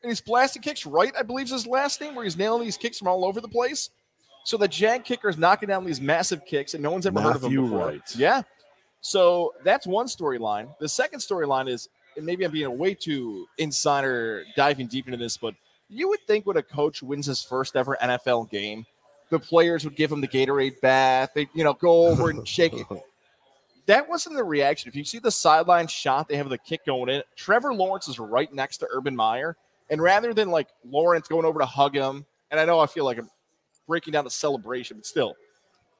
And 0.01 0.09
he's 0.09 0.21
blasting 0.21 0.63
kicks 0.63 0.85
right, 0.85 1.13
I 1.17 1.21
believe 1.21 1.45
is 1.45 1.51
his 1.51 1.67
last 1.67 2.01
name, 2.01 2.15
where 2.15 2.23
he's 2.23 2.37
nailing 2.37 2.63
these 2.63 2.77
kicks 2.77 2.97
from 2.97 3.07
all 3.07 3.23
over 3.23 3.39
the 3.39 3.47
place. 3.47 3.91
So 4.45 4.57
the 4.57 4.67
Jag 4.67 5.03
kicker 5.03 5.29
is 5.29 5.37
knocking 5.37 5.69
down 5.69 5.85
these 5.85 6.01
massive 6.01 6.45
kicks, 6.45 6.73
and 6.73 6.81
no 6.81 6.91
one's 6.91 7.05
ever 7.05 7.21
heard 7.21 7.35
of 7.35 7.43
him 7.43 7.51
before. 7.51 7.89
Wright. 7.89 8.15
Yeah. 8.15 8.41
So 9.01 9.53
that's 9.63 9.85
one 9.85 10.07
storyline. 10.07 10.73
The 10.79 10.89
second 10.89 11.19
storyline 11.19 11.69
is, 11.69 11.89
and 12.17 12.25
maybe 12.25 12.43
I'm 12.43 12.51
being 12.51 12.77
way 12.77 12.95
too 12.95 13.45
insider 13.57 14.43
diving 14.55 14.87
deep 14.87 15.05
into 15.07 15.17
this, 15.17 15.37
but 15.37 15.53
you 15.89 16.07
would 16.09 16.19
think 16.25 16.45
when 16.45 16.57
a 16.57 16.63
coach 16.63 17.03
wins 17.03 17.25
his 17.25 17.43
first 17.43 17.75
ever 17.75 17.97
NFL 18.01 18.49
game, 18.49 18.85
the 19.29 19.39
players 19.39 19.83
would 19.83 19.95
give 19.95 20.11
him 20.11 20.21
the 20.21 20.27
Gatorade 20.27 20.79
bath. 20.81 21.31
They, 21.35 21.47
you 21.53 21.63
know, 21.63 21.73
go 21.73 22.07
over 22.07 22.29
and 22.29 22.47
shake 22.47 22.73
it. 22.73 22.85
That 23.91 24.07
wasn't 24.07 24.37
the 24.37 24.43
reaction. 24.45 24.87
If 24.87 24.95
you 24.95 25.03
see 25.03 25.19
the 25.19 25.29
sideline 25.29 25.85
shot, 25.87 26.29
they 26.29 26.37
have 26.37 26.47
the 26.47 26.57
kick 26.57 26.85
going 26.85 27.09
in. 27.09 27.23
Trevor 27.35 27.73
Lawrence 27.73 28.07
is 28.07 28.19
right 28.19 28.51
next 28.53 28.77
to 28.77 28.87
Urban 28.89 29.13
Meyer. 29.13 29.57
And 29.89 30.01
rather 30.01 30.33
than 30.33 30.49
like 30.49 30.69
Lawrence 30.85 31.27
going 31.27 31.43
over 31.43 31.59
to 31.59 31.65
hug 31.65 31.93
him, 31.93 32.25
and 32.51 32.57
I 32.57 32.63
know 32.63 32.79
I 32.79 32.85
feel 32.85 33.03
like 33.03 33.17
I'm 33.17 33.29
breaking 33.89 34.13
down 34.13 34.23
the 34.23 34.29
celebration, 34.29 34.95
but 34.95 35.05
still, 35.05 35.35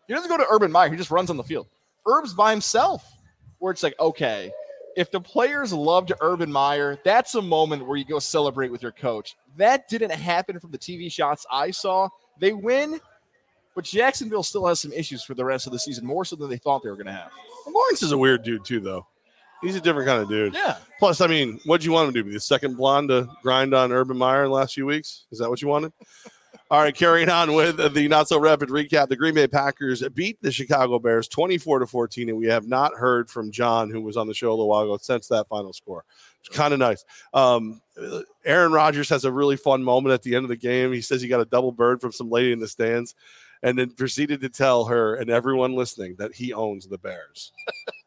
he 0.07 0.13
doesn't 0.13 0.29
go 0.29 0.37
to 0.37 0.47
Urban 0.49 0.71
Meyer. 0.71 0.89
He 0.89 0.95
just 0.95 1.11
runs 1.11 1.29
on 1.29 1.35
the 1.35 1.43
field. 1.43 1.67
Herb's 2.05 2.33
by 2.33 2.51
himself, 2.51 3.05
where 3.59 3.73
it's 3.73 3.83
like, 3.83 3.99
okay, 3.99 4.53
if 4.95 5.11
the 5.11 5.19
players 5.19 5.73
loved 5.73 6.13
Urban 6.21 6.49
Meyer, 6.49 6.97
that's 7.03 7.35
a 7.35 7.41
moment 7.41 7.85
where 7.85 7.97
you 7.97 8.05
go 8.05 8.19
celebrate 8.19 8.71
with 8.71 8.81
your 8.81 8.93
coach. 8.93 9.35
That 9.57 9.89
didn't 9.89 10.11
happen 10.11 10.61
from 10.61 10.71
the 10.71 10.77
TV 10.77 11.11
shots 11.11 11.45
I 11.51 11.71
saw. 11.71 12.07
They 12.39 12.53
win, 12.53 13.01
but 13.75 13.85
Jacksonville 13.85 14.43
still 14.43 14.65
has 14.67 14.79
some 14.79 14.91
issues 14.91 15.23
for 15.23 15.33
the 15.33 15.45
rest 15.45 15.65
of 15.65 15.73
the 15.73 15.79
season, 15.79 16.05
more 16.05 16.25
so 16.25 16.35
than 16.35 16.49
they 16.49 16.57
thought 16.57 16.83
they 16.83 16.89
were 16.89 16.95
going 16.95 17.07
to 17.07 17.13
have. 17.13 17.31
Lawrence 17.67 18.03
is 18.03 18.11
a 18.11 18.17
weird 18.17 18.43
dude 18.43 18.65
too, 18.65 18.79
though. 18.79 19.05
He's 19.61 19.75
a 19.75 19.81
different 19.81 20.07
kind 20.07 20.21
of 20.21 20.27
dude. 20.27 20.55
Yeah. 20.55 20.77
Plus, 20.97 21.21
I 21.21 21.27
mean, 21.27 21.59
what'd 21.65 21.85
you 21.85 21.91
want 21.91 22.07
him 22.07 22.13
to 22.15 22.23
do? 22.23 22.27
Be 22.27 22.33
the 22.33 22.39
second 22.39 22.75
blonde 22.75 23.09
to 23.09 23.29
grind 23.43 23.73
on 23.75 23.91
Urban 23.91 24.17
Meyer 24.17 24.43
in 24.43 24.49
the 24.49 24.55
last 24.55 24.73
few 24.73 24.87
weeks? 24.87 25.25
Is 25.31 25.39
that 25.39 25.49
what 25.49 25.61
you 25.61 25.67
wanted? 25.67 25.93
All 26.71 26.79
right, 26.81 26.95
carrying 26.95 27.27
on 27.27 27.53
with 27.53 27.93
the 27.93 28.07
not 28.07 28.29
so 28.29 28.39
rapid 28.39 28.69
recap. 28.69 29.09
The 29.09 29.17
Green 29.17 29.33
Bay 29.33 29.45
Packers 29.45 30.07
beat 30.15 30.41
the 30.41 30.53
Chicago 30.53 30.99
Bears 30.99 31.27
24 31.27 31.79
to 31.79 31.85
14, 31.85 32.29
and 32.29 32.37
we 32.37 32.45
have 32.47 32.65
not 32.65 32.93
heard 32.93 33.29
from 33.29 33.51
John, 33.51 33.89
who 33.89 34.01
was 34.01 34.15
on 34.15 34.25
the 34.25 34.33
show 34.33 34.47
a 34.47 34.51
little 34.51 34.69
while 34.69 34.83
ago, 34.83 34.97
since 34.97 35.27
that 35.27 35.49
final 35.49 35.73
score. 35.73 36.05
It's 36.39 36.55
kind 36.55 36.73
of 36.73 36.79
nice. 36.79 37.03
Um, 37.33 37.81
Aaron 38.45 38.71
Rodgers 38.71 39.09
has 39.09 39.25
a 39.25 39.31
really 39.33 39.57
fun 39.57 39.83
moment 39.83 40.13
at 40.13 40.23
the 40.23 40.33
end 40.33 40.45
of 40.45 40.49
the 40.49 40.55
game. 40.55 40.93
He 40.93 41.01
says 41.01 41.21
he 41.21 41.27
got 41.27 41.41
a 41.41 41.45
double 41.45 41.73
bird 41.73 41.99
from 41.99 42.13
some 42.13 42.29
lady 42.29 42.53
in 42.53 42.59
the 42.59 42.69
stands, 42.69 43.15
and 43.63 43.77
then 43.77 43.91
proceeded 43.91 44.41
to 44.41 44.49
tell 44.49 44.85
her 44.85 45.15
and 45.15 45.29
everyone 45.29 45.75
listening 45.75 46.15
that 46.17 46.33
he 46.33 46.53
owns 46.53 46.87
the 46.87 46.97
Bears. 46.97 47.51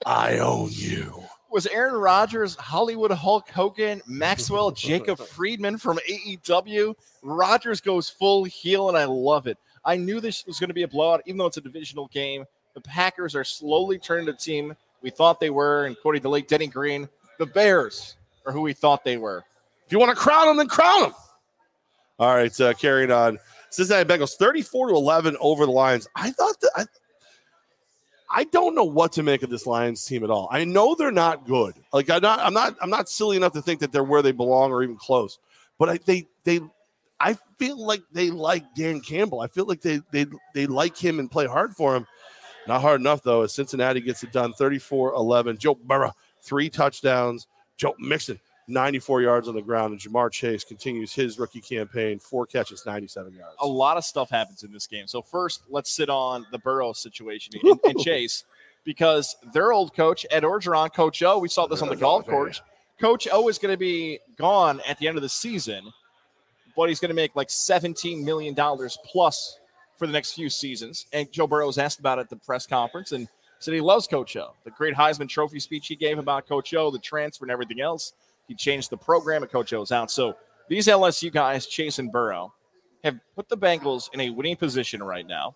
I 0.07 0.39
own 0.39 0.71
you. 0.73 1.23
Was 1.51 1.67
Aaron 1.69 1.95
Rodgers, 1.95 2.57
Hollywood 2.57 3.13
Hulk 3.13 3.49
Hogan, 3.49 4.03
Maxwell, 4.07 4.71
Jacob 4.73 5.19
Friedman 5.21 5.79
from 5.79 5.99
AEW? 6.09 6.95
Rodgers 7.23 7.81
goes 7.81 8.09
full 8.09 8.45
heel, 8.45 8.89
and 8.89 8.99
I 8.99 9.05
love 9.05 9.47
it. 9.47 9.57
I 9.85 9.97
knew 9.97 10.21
this 10.21 10.45
was 10.47 10.59
going 10.59 10.69
to 10.69 10.75
be 10.75 10.83
a 10.83 10.89
blowout, 10.89 11.23
even 11.27 11.39
though 11.39 11.47
it's 11.47 11.59
a 11.59 11.61
divisional 11.61 12.09
game. 12.09 12.45
The 12.75 12.81
Packers 12.81 13.37
are 13.37 13.45
slowly 13.45 13.99
turning 13.99 14.27
the 14.27 14.33
team 14.33 14.75
we 15.01 15.11
thought 15.11 15.39
they 15.39 15.51
were, 15.51 15.85
and 15.85 15.97
according 15.97 16.23
to 16.23 16.29
late 16.29 16.49
Denny 16.49 16.67
Green, 16.67 17.09
the 17.39 17.47
Bears 17.47 18.17
are 18.47 18.53
who 18.53 18.63
we 18.63 18.73
thought 18.73 19.05
they 19.05 19.17
were. 19.17 19.45
If 19.87 19.93
you 19.93 19.99
want 19.99 20.11
to 20.11 20.17
crown 20.17 20.47
them, 20.47 20.57
then 20.57 20.67
crown 20.67 21.03
them. 21.03 21.13
All 22.19 22.35
right, 22.35 22.61
uh, 22.61 22.73
carrying 22.75 23.13
on. 23.13 23.39
Cincinnati 23.75 24.09
Bengals 24.09 24.37
34 24.37 24.89
to 24.89 24.95
11 24.95 25.37
over 25.41 25.67
the 25.67 25.73
Lions. 25.73 26.07
I 26.15 26.31
thought 26.31 26.61
that 26.61 26.71
I, 26.77 26.85
I 28.31 28.45
don't 28.45 28.75
know 28.77 28.85
what 28.85 29.13
to 29.13 29.25
make 29.25 29.43
of 29.43 29.51
this 29.51 29.67
Lions 29.67 30.05
team 30.05 30.23
at 30.23 30.31
all. 30.31 30.49
I 30.51 30.65
know 30.65 30.95
they're 30.95 31.11
not 31.11 31.45
good. 31.45 31.75
Like 31.93 32.09
I'm 32.09 32.23
not, 32.23 32.39
I'm 32.39 32.55
not, 32.55 32.77
I'm 32.81 32.91
not 32.91 33.09
silly 33.09 33.37
enough 33.37 33.53
to 33.55 33.63
think 33.63 33.81
that 33.81 33.91
they're 33.91 34.05
where 34.05 34.23
they 34.23 34.31
belong 34.31 34.71
or 34.71 34.85
even 34.85 34.97
close. 34.97 35.39
But 35.77 35.89
I, 35.89 35.99
they, 36.05 36.29
they, 36.45 36.61
I 37.19 37.37
feel 37.59 37.85
like 37.85 38.03
they 38.13 38.31
like 38.31 38.65
Dan 38.77 39.01
Campbell. 39.01 39.41
I 39.41 39.49
feel 39.49 39.67
like 39.67 39.81
they, 39.81 40.01
they, 40.13 40.27
they 40.55 40.67
like 40.67 40.97
him 40.97 41.19
and 41.19 41.29
play 41.29 41.47
hard 41.47 41.75
for 41.75 41.97
him. 41.97 42.07
Not 42.69 42.81
hard 42.81 43.01
enough 43.01 43.25
though. 43.25 43.43
As 43.43 43.53
Cincinnati 43.53 44.01
gets 44.01 44.23
it 44.23 44.31
done, 44.31 44.53
34-11. 44.53 45.59
Joe 45.59 45.75
Burrow 45.75 46.13
three 46.43 46.71
touchdowns. 46.71 47.49
Joe 47.77 47.95
Mixon 47.99 48.39
94 48.67 49.23
yards 49.23 49.49
on 49.49 49.55
the 49.55 49.63
ground, 49.63 49.93
and 49.93 50.01
Ja'Marr 50.01 50.31
Chase 50.31 50.65
continues 50.65 51.13
his 51.13 51.39
rookie 51.39 51.61
campaign, 51.61 52.19
four 52.19 52.47
catches, 52.47 52.87
97 52.87 53.35
yards. 53.35 53.55
A 53.61 53.67
lot 53.67 53.97
of 53.97 54.05
stuff 54.05 54.31
happens 54.31 54.63
in 54.63 54.73
this 54.73 54.87
game. 54.87 55.07
So 55.07 55.21
first, 55.21 55.63
let's 55.69 55.91
sit 55.91 56.09
on 56.09 56.47
the 56.51 56.59
Burrow 56.59 56.93
situation 56.93 57.55
and, 57.63 57.79
and 57.85 57.99
Chase, 57.99 58.45
because 58.85 59.37
their 59.53 59.73
old 59.73 59.95
coach 59.95 60.25
Ed 60.31 60.45
Orgeron, 60.45 60.93
Coach 60.93 61.23
O, 61.23 61.39
we 61.39 61.49
saw 61.49 61.67
this 61.67 61.83
on 61.83 61.89
the 61.89 61.97
golf 61.97 62.27
course. 62.27 62.63
Coach 63.01 63.29
O 63.33 63.49
is 63.49 63.59
going 63.59 63.73
to 63.73 63.79
be 63.79 64.21
gone 64.37 64.81
at 64.89 64.99
the 64.99 65.09
end 65.09 65.17
of 65.17 65.23
the 65.23 65.29
season, 65.29 65.93
but 66.77 66.89
he's 66.89 67.01
going 67.01 67.11
to 67.11 67.15
make 67.15 67.35
like 67.37 67.51
17 67.51 68.25
million 68.25 68.55
dollars 68.55 68.99
plus 69.05 69.59
for 69.99 70.07
the 70.07 70.13
next 70.13 70.33
few 70.33 70.49
seasons. 70.49 71.07
And 71.13 71.31
Joe 71.33 71.47
Burrow 71.47 71.67
was 71.67 71.79
asked 71.79 71.99
about 71.99 72.19
it 72.19 72.23
at 72.23 72.31
the 72.31 72.37
press 72.37 72.67
conference 72.67 73.13
and 73.13 73.29
said 73.59 73.75
he 73.75 73.81
loves 73.81 74.07
Coach 74.07 74.37
O. 74.37 74.55
The 74.65 74.71
great 74.71 74.95
Heisman 74.95 75.29
Trophy 75.29 75.61
speech 75.61 75.87
he 75.87 75.97
gave 75.97 76.19
about 76.19 76.47
Coach 76.47 76.75
O, 76.75 76.91
the 76.91 76.99
transfer 76.99 77.45
and 77.45 77.53
everything 77.53 77.81
else. 77.81 78.13
He 78.49 78.55
changed 78.55 78.91
the 78.91 78.97
program, 78.97 79.43
and 79.43 79.51
Coach 79.51 79.73
O's 79.73 79.93
out. 79.93 80.11
So 80.11 80.37
these 80.69 80.87
LSU 80.87 81.33
guys, 81.33 81.67
Chase 81.67 81.99
and 81.99 82.11
Burrow, 82.11 82.53
have 83.03 83.19
put 83.37 83.49
the 83.49 83.57
Bengals 83.57 84.09
in 84.13 84.21
a 84.21 84.31
winning 84.31 84.57
position 84.57 85.03
right 85.03 85.27
now. 85.27 85.55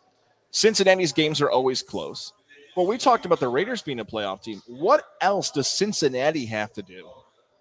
Cincinnati's 0.51 1.13
games 1.13 1.41
are 1.41 1.51
always 1.51 1.83
close. 1.83 2.33
But 2.77 2.87
we 2.87 2.97
talked 2.97 3.27
about 3.27 3.41
the 3.41 3.49
Raiders 3.49 3.83
being 3.83 4.01
a 4.01 4.05
playoff 4.05 4.43
team. 4.43 4.63
What 4.67 5.05
else 5.21 5.51
does 5.51 5.67
Cincinnati 5.67 6.47
have 6.47 6.73
to 6.75 6.83
do 6.83 7.09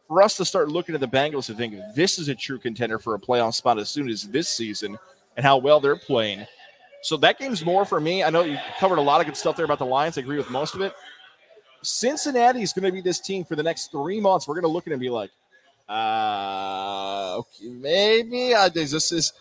for 0.07 0.21
us 0.21 0.37
to 0.37 0.45
start 0.45 0.69
looking 0.69 0.95
at 0.95 1.01
the 1.01 1.07
Bengals 1.07 1.49
and 1.49 1.57
think 1.57 1.75
this 1.95 2.19
is 2.19 2.29
a 2.29 2.35
true 2.35 2.59
contender 2.59 2.99
for 2.99 3.15
a 3.15 3.19
playoff 3.19 3.55
spot 3.55 3.79
as 3.79 3.89
soon 3.89 4.09
as 4.09 4.27
this 4.27 4.47
season 4.47 4.97
and 5.35 5.45
how 5.45 5.57
well 5.57 5.79
they're 5.79 5.97
playing? 5.97 6.45
So 7.01 7.17
that 7.17 7.39
game's 7.39 7.65
more 7.65 7.85
for 7.85 7.99
me. 7.99 8.23
I 8.23 8.29
know 8.29 8.43
you 8.43 8.57
covered 8.79 8.97
a 8.97 9.01
lot 9.01 9.21
of 9.21 9.27
good 9.27 9.37
stuff 9.37 9.55
there 9.55 9.65
about 9.65 9.79
the 9.79 9.85
Lions. 9.85 10.17
I 10.17 10.21
agree 10.21 10.37
with 10.37 10.49
most 10.49 10.75
of 10.75 10.81
it. 10.81 10.93
Cincinnati 11.81 12.61
is 12.61 12.73
going 12.73 12.85
to 12.85 12.91
be 12.91 13.01
this 13.01 13.19
team 13.19 13.43
for 13.45 13.55
the 13.55 13.63
next 13.63 13.91
three 13.91 14.19
months. 14.19 14.47
We're 14.47 14.55
going 14.55 14.63
to 14.63 14.69
look 14.69 14.85
at 14.87 14.91
it 14.91 14.93
and 14.93 15.01
be 15.01 15.09
like, 15.09 15.29
uh, 15.89 17.35
okay, 17.37 17.67
maybe 17.69 18.53
uh, 18.53 18.69
this 18.69 19.11
is 19.11 19.33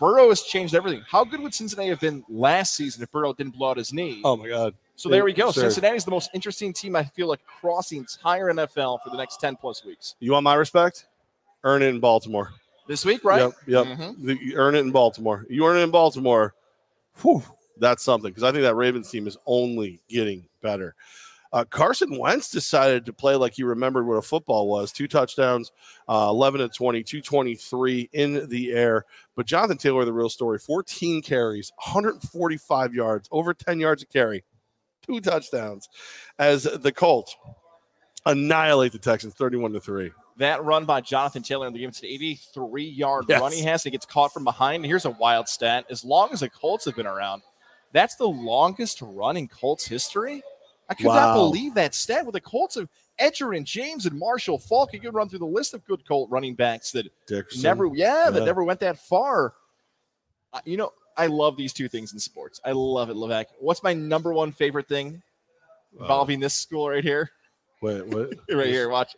Burrow 0.00 0.28
has 0.30 0.42
changed 0.42 0.74
everything. 0.74 1.02
How 1.08 1.24
good 1.24 1.40
would 1.40 1.54
Cincinnati 1.54 1.90
have 1.90 2.00
been 2.00 2.24
last 2.28 2.74
season 2.74 3.02
if 3.02 3.12
Burrow 3.12 3.32
didn't 3.32 3.56
blow 3.56 3.70
out 3.70 3.76
his 3.76 3.92
knee? 3.92 4.20
Oh 4.24 4.36
my 4.36 4.48
God! 4.48 4.74
so 4.96 5.08
there 5.08 5.24
we 5.24 5.32
go. 5.32 5.52
sure. 5.52 5.64
Cincinnati 5.64 5.96
is 5.96 6.04
the 6.04 6.10
most 6.10 6.30
interesting 6.34 6.72
team 6.72 6.96
I 6.96 7.04
feel 7.04 7.26
like 7.28 7.40
across 7.58 7.88
the 7.90 7.98
entire 7.98 8.46
NFL 8.52 9.00
for 9.04 9.10
the 9.10 9.16
next 9.16 9.40
ten 9.40 9.56
plus 9.56 9.84
weeks. 9.84 10.14
You 10.20 10.32
want 10.32 10.44
my 10.44 10.54
respect? 10.54 11.06
Earn 11.64 11.82
it 11.82 11.86
in 11.86 12.00
Baltimore. 12.00 12.50
This 12.86 13.04
week, 13.04 13.24
right? 13.24 13.40
Yep. 13.40 13.52
Yep. 13.66 13.86
Mhm. 13.98 14.24
The- 14.24 14.38
you 14.42 14.56
earn 14.56 14.74
it 14.74 14.80
in 14.80 14.90
Baltimore. 14.90 15.46
You 15.48 15.64
earn 15.66 15.76
it 15.78 15.82
in 15.82 15.90
Baltimore. 15.90 16.54
Whew, 17.22 17.42
that's 17.78 18.02
something 18.02 18.30
because 18.30 18.42
I 18.42 18.52
think 18.52 18.62
that 18.62 18.74
Ravens 18.74 19.10
team 19.10 19.26
is 19.26 19.36
only 19.46 20.00
getting 20.08 20.46
better. 20.62 20.94
Uh, 21.54 21.64
Carson 21.64 22.18
Wentz 22.18 22.50
decided 22.50 23.06
to 23.06 23.12
play 23.12 23.36
like 23.36 23.54
he 23.54 23.62
remembered 23.62 24.08
what 24.08 24.16
a 24.16 24.22
football 24.22 24.66
was. 24.68 24.90
Two 24.90 25.06
touchdowns, 25.06 25.70
uh, 26.08 26.26
11 26.28 26.60
to 26.60 26.68
20, 26.68 27.04
223 27.04 28.10
in 28.12 28.48
the 28.48 28.72
air. 28.72 29.04
But 29.36 29.46
Jonathan 29.46 29.78
Taylor, 29.78 30.04
the 30.04 30.12
real 30.12 30.28
story 30.28 30.58
14 30.58 31.22
carries, 31.22 31.72
145 31.76 32.92
yards, 32.92 33.28
over 33.30 33.54
10 33.54 33.78
yards 33.78 34.02
a 34.02 34.06
carry, 34.06 34.42
two 35.06 35.20
touchdowns 35.20 35.88
as 36.40 36.64
the 36.64 36.90
Colts 36.90 37.36
annihilate 38.26 38.90
the 38.90 38.98
Texans 38.98 39.34
31 39.34 39.74
to 39.74 39.80
3. 39.80 40.10
That 40.38 40.64
run 40.64 40.84
by 40.86 41.02
Jonathan 41.02 41.44
Taylor 41.44 41.68
in 41.68 41.72
the 41.72 41.78
game, 41.78 41.90
it's 41.90 42.00
an 42.00 42.06
83 42.06 42.84
yard 42.84 43.26
Yes. 43.28 43.40
run 43.40 43.52
he 43.52 43.62
has. 43.62 43.84
He 43.84 43.90
gets 43.92 44.06
caught 44.06 44.32
from 44.32 44.42
behind. 44.42 44.84
Here's 44.84 45.04
a 45.04 45.10
wild 45.10 45.48
stat. 45.48 45.84
As 45.88 46.04
long 46.04 46.30
as 46.32 46.40
the 46.40 46.50
Colts 46.50 46.84
have 46.86 46.96
been 46.96 47.06
around, 47.06 47.42
that's 47.92 48.16
the 48.16 48.26
longest 48.26 49.00
run 49.02 49.36
in 49.36 49.46
Colts 49.46 49.86
history. 49.86 50.42
I 50.88 50.94
could 50.94 51.06
not 51.06 51.34
believe 51.34 51.74
that 51.74 51.94
stat 51.94 52.26
with 52.26 52.34
the 52.34 52.40
Colts 52.40 52.76
of 52.76 52.88
Edgerrin 53.20 53.64
James 53.64 54.06
and 54.06 54.18
Marshall 54.18 54.58
Faulk. 54.58 54.92
You 54.92 55.00
could 55.00 55.14
run 55.14 55.28
through 55.28 55.38
the 55.38 55.46
list 55.46 55.74
of 55.74 55.84
good 55.86 56.06
Colt 56.06 56.30
running 56.30 56.54
backs 56.54 56.92
that 56.92 57.06
Dickerson. 57.26 57.62
never, 57.62 57.90
yeah, 57.94 58.30
that 58.30 58.44
never 58.44 58.62
went 58.64 58.80
that 58.80 58.98
far. 58.98 59.54
Uh, 60.52 60.60
you 60.64 60.76
know, 60.76 60.92
I 61.16 61.26
love 61.26 61.56
these 61.56 61.72
two 61.72 61.88
things 61.88 62.12
in 62.12 62.18
sports. 62.18 62.60
I 62.64 62.72
love 62.72 63.10
it, 63.10 63.16
Levac. 63.16 63.46
What's 63.58 63.82
my 63.82 63.94
number 63.94 64.32
one 64.32 64.52
favorite 64.52 64.88
thing 64.88 65.22
involving 65.98 66.40
this 66.40 66.54
school 66.54 66.88
right 66.90 67.04
here? 67.04 67.30
wait, 67.80 68.06
what? 68.06 68.30
Right 68.50 68.66
here, 68.66 68.88
watch. 68.88 69.14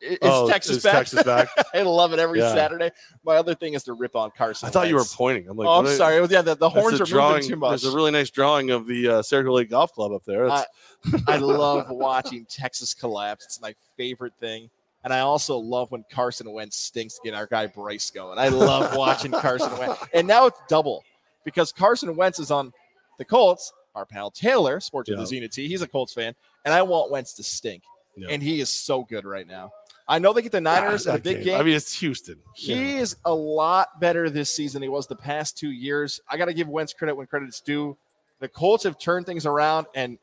It's 0.00 0.18
Oh, 0.22 0.48
Texas 0.48 0.78
is 0.78 0.82
back. 0.82 0.94
Texas 0.94 1.22
back. 1.24 1.48
I 1.74 1.82
love 1.82 2.12
it 2.12 2.18
every 2.18 2.38
Yeah. 2.40 2.54
Saturday. 2.54 2.90
My 3.24 3.36
other 3.36 3.54
thing 3.54 3.74
is 3.74 3.82
to 3.84 3.92
rip 3.92 4.16
on 4.16 4.30
Carson. 4.36 4.66
I 4.68 4.70
thought 4.70 4.88
you 4.88 4.94
were 4.94 5.04
pointing. 5.04 5.48
I'm 5.48 5.56
like, 5.56 5.68
oh, 5.68 5.80
I'm 5.80 5.86
sorry. 5.88 6.16
Yeah, 6.30 6.42
the, 6.42 6.54
the 6.54 6.68
horns 6.70 7.00
are 7.00 7.04
drawing. 7.04 7.34
moving 7.36 7.48
too 7.50 7.56
much. 7.56 7.82
There's 7.82 7.92
a 7.92 7.96
really 7.96 8.10
nice 8.10 8.30
drawing 8.30 8.70
of 8.70 8.86
the 8.86 9.08
uh, 9.08 9.22
Circle 9.22 9.54
Lake 9.54 9.70
Golf 9.70 9.92
Club 9.92 10.12
up 10.12 10.24
there. 10.24 10.48
That's, 10.48 10.66
I 11.28 11.36
love 11.36 11.90
watching 11.90 12.46
Texas 12.46 12.94
collapse. 12.94 13.44
It's 13.44 13.60
my 13.60 13.74
favorite 13.96 14.32
thing. 14.40 14.70
And 15.04 15.12
I 15.14 15.20
also 15.20 15.56
love 15.56 15.90
when 15.90 16.04
Carson 16.10 16.50
Wentz 16.52 16.76
stinks 16.76 17.14
to 17.14 17.20
get 17.24 17.34
our 17.34 17.46
guy 17.46 17.66
Bryce 17.66 18.10
going. 18.10 18.38
I 18.38 18.48
love 18.48 18.94
watching 18.96 19.32
Carson 19.32 19.76
Wentz. 19.78 19.98
And 20.12 20.26
now 20.28 20.46
it's 20.46 20.58
double 20.68 21.04
because 21.44 21.72
Carson 21.72 22.14
Wentz 22.16 22.38
is 22.38 22.50
on 22.50 22.72
the 23.18 23.24
Colts. 23.24 23.72
Our 23.94 24.04
pal 24.06 24.30
Taylor, 24.30 24.78
sports 24.78 25.08
with 25.10 25.18
Yeah. 25.18 25.22
the 25.22 25.26
Zenith 25.26 25.50
T, 25.52 25.66
he's 25.68 25.82
a 25.82 25.88
Colts 25.88 26.12
fan. 26.14 26.34
And 26.64 26.72
I 26.72 26.82
want 26.82 27.10
Wentz 27.10 27.32
to 27.34 27.42
stink. 27.42 27.82
Yeah. 28.14 28.28
And 28.30 28.42
he 28.42 28.60
is 28.60 28.68
so 28.68 29.02
good 29.02 29.24
right 29.24 29.46
now. 29.48 29.72
I 30.10 30.18
know 30.18 30.32
they 30.32 30.42
get 30.42 30.52
the 30.52 30.60
Niners 30.60 31.06
Ah, 31.06 31.10
in 31.12 31.16
a 31.16 31.18
big 31.20 31.36
game. 31.38 31.44
game. 31.44 31.60
I 31.60 31.62
mean, 31.62 31.74
it's 31.76 31.98
Houston. 32.00 32.36
He 32.54 32.74
You 32.74 32.80
know. 32.96 33.00
is 33.02 33.16
a 33.24 33.32
lot 33.32 34.00
better 34.00 34.28
this 34.28 34.50
season 34.50 34.80
than 34.80 34.82
he 34.82 34.88
was 34.88 35.06
the 35.06 35.14
past 35.16 35.56
two 35.56 35.70
years. 35.70 36.20
I 36.28 36.36
got 36.36 36.46
to 36.46 36.52
give 36.54 36.68
Wentz 36.68 36.92
credit 36.92 37.14
when 37.14 37.26
credit's 37.26 37.60
due. 37.60 37.96
The 38.40 38.48
Colts 38.48 38.84
have 38.84 38.98
turned 38.98 39.24
things 39.26 39.46
around, 39.46 39.86
and 39.94 40.18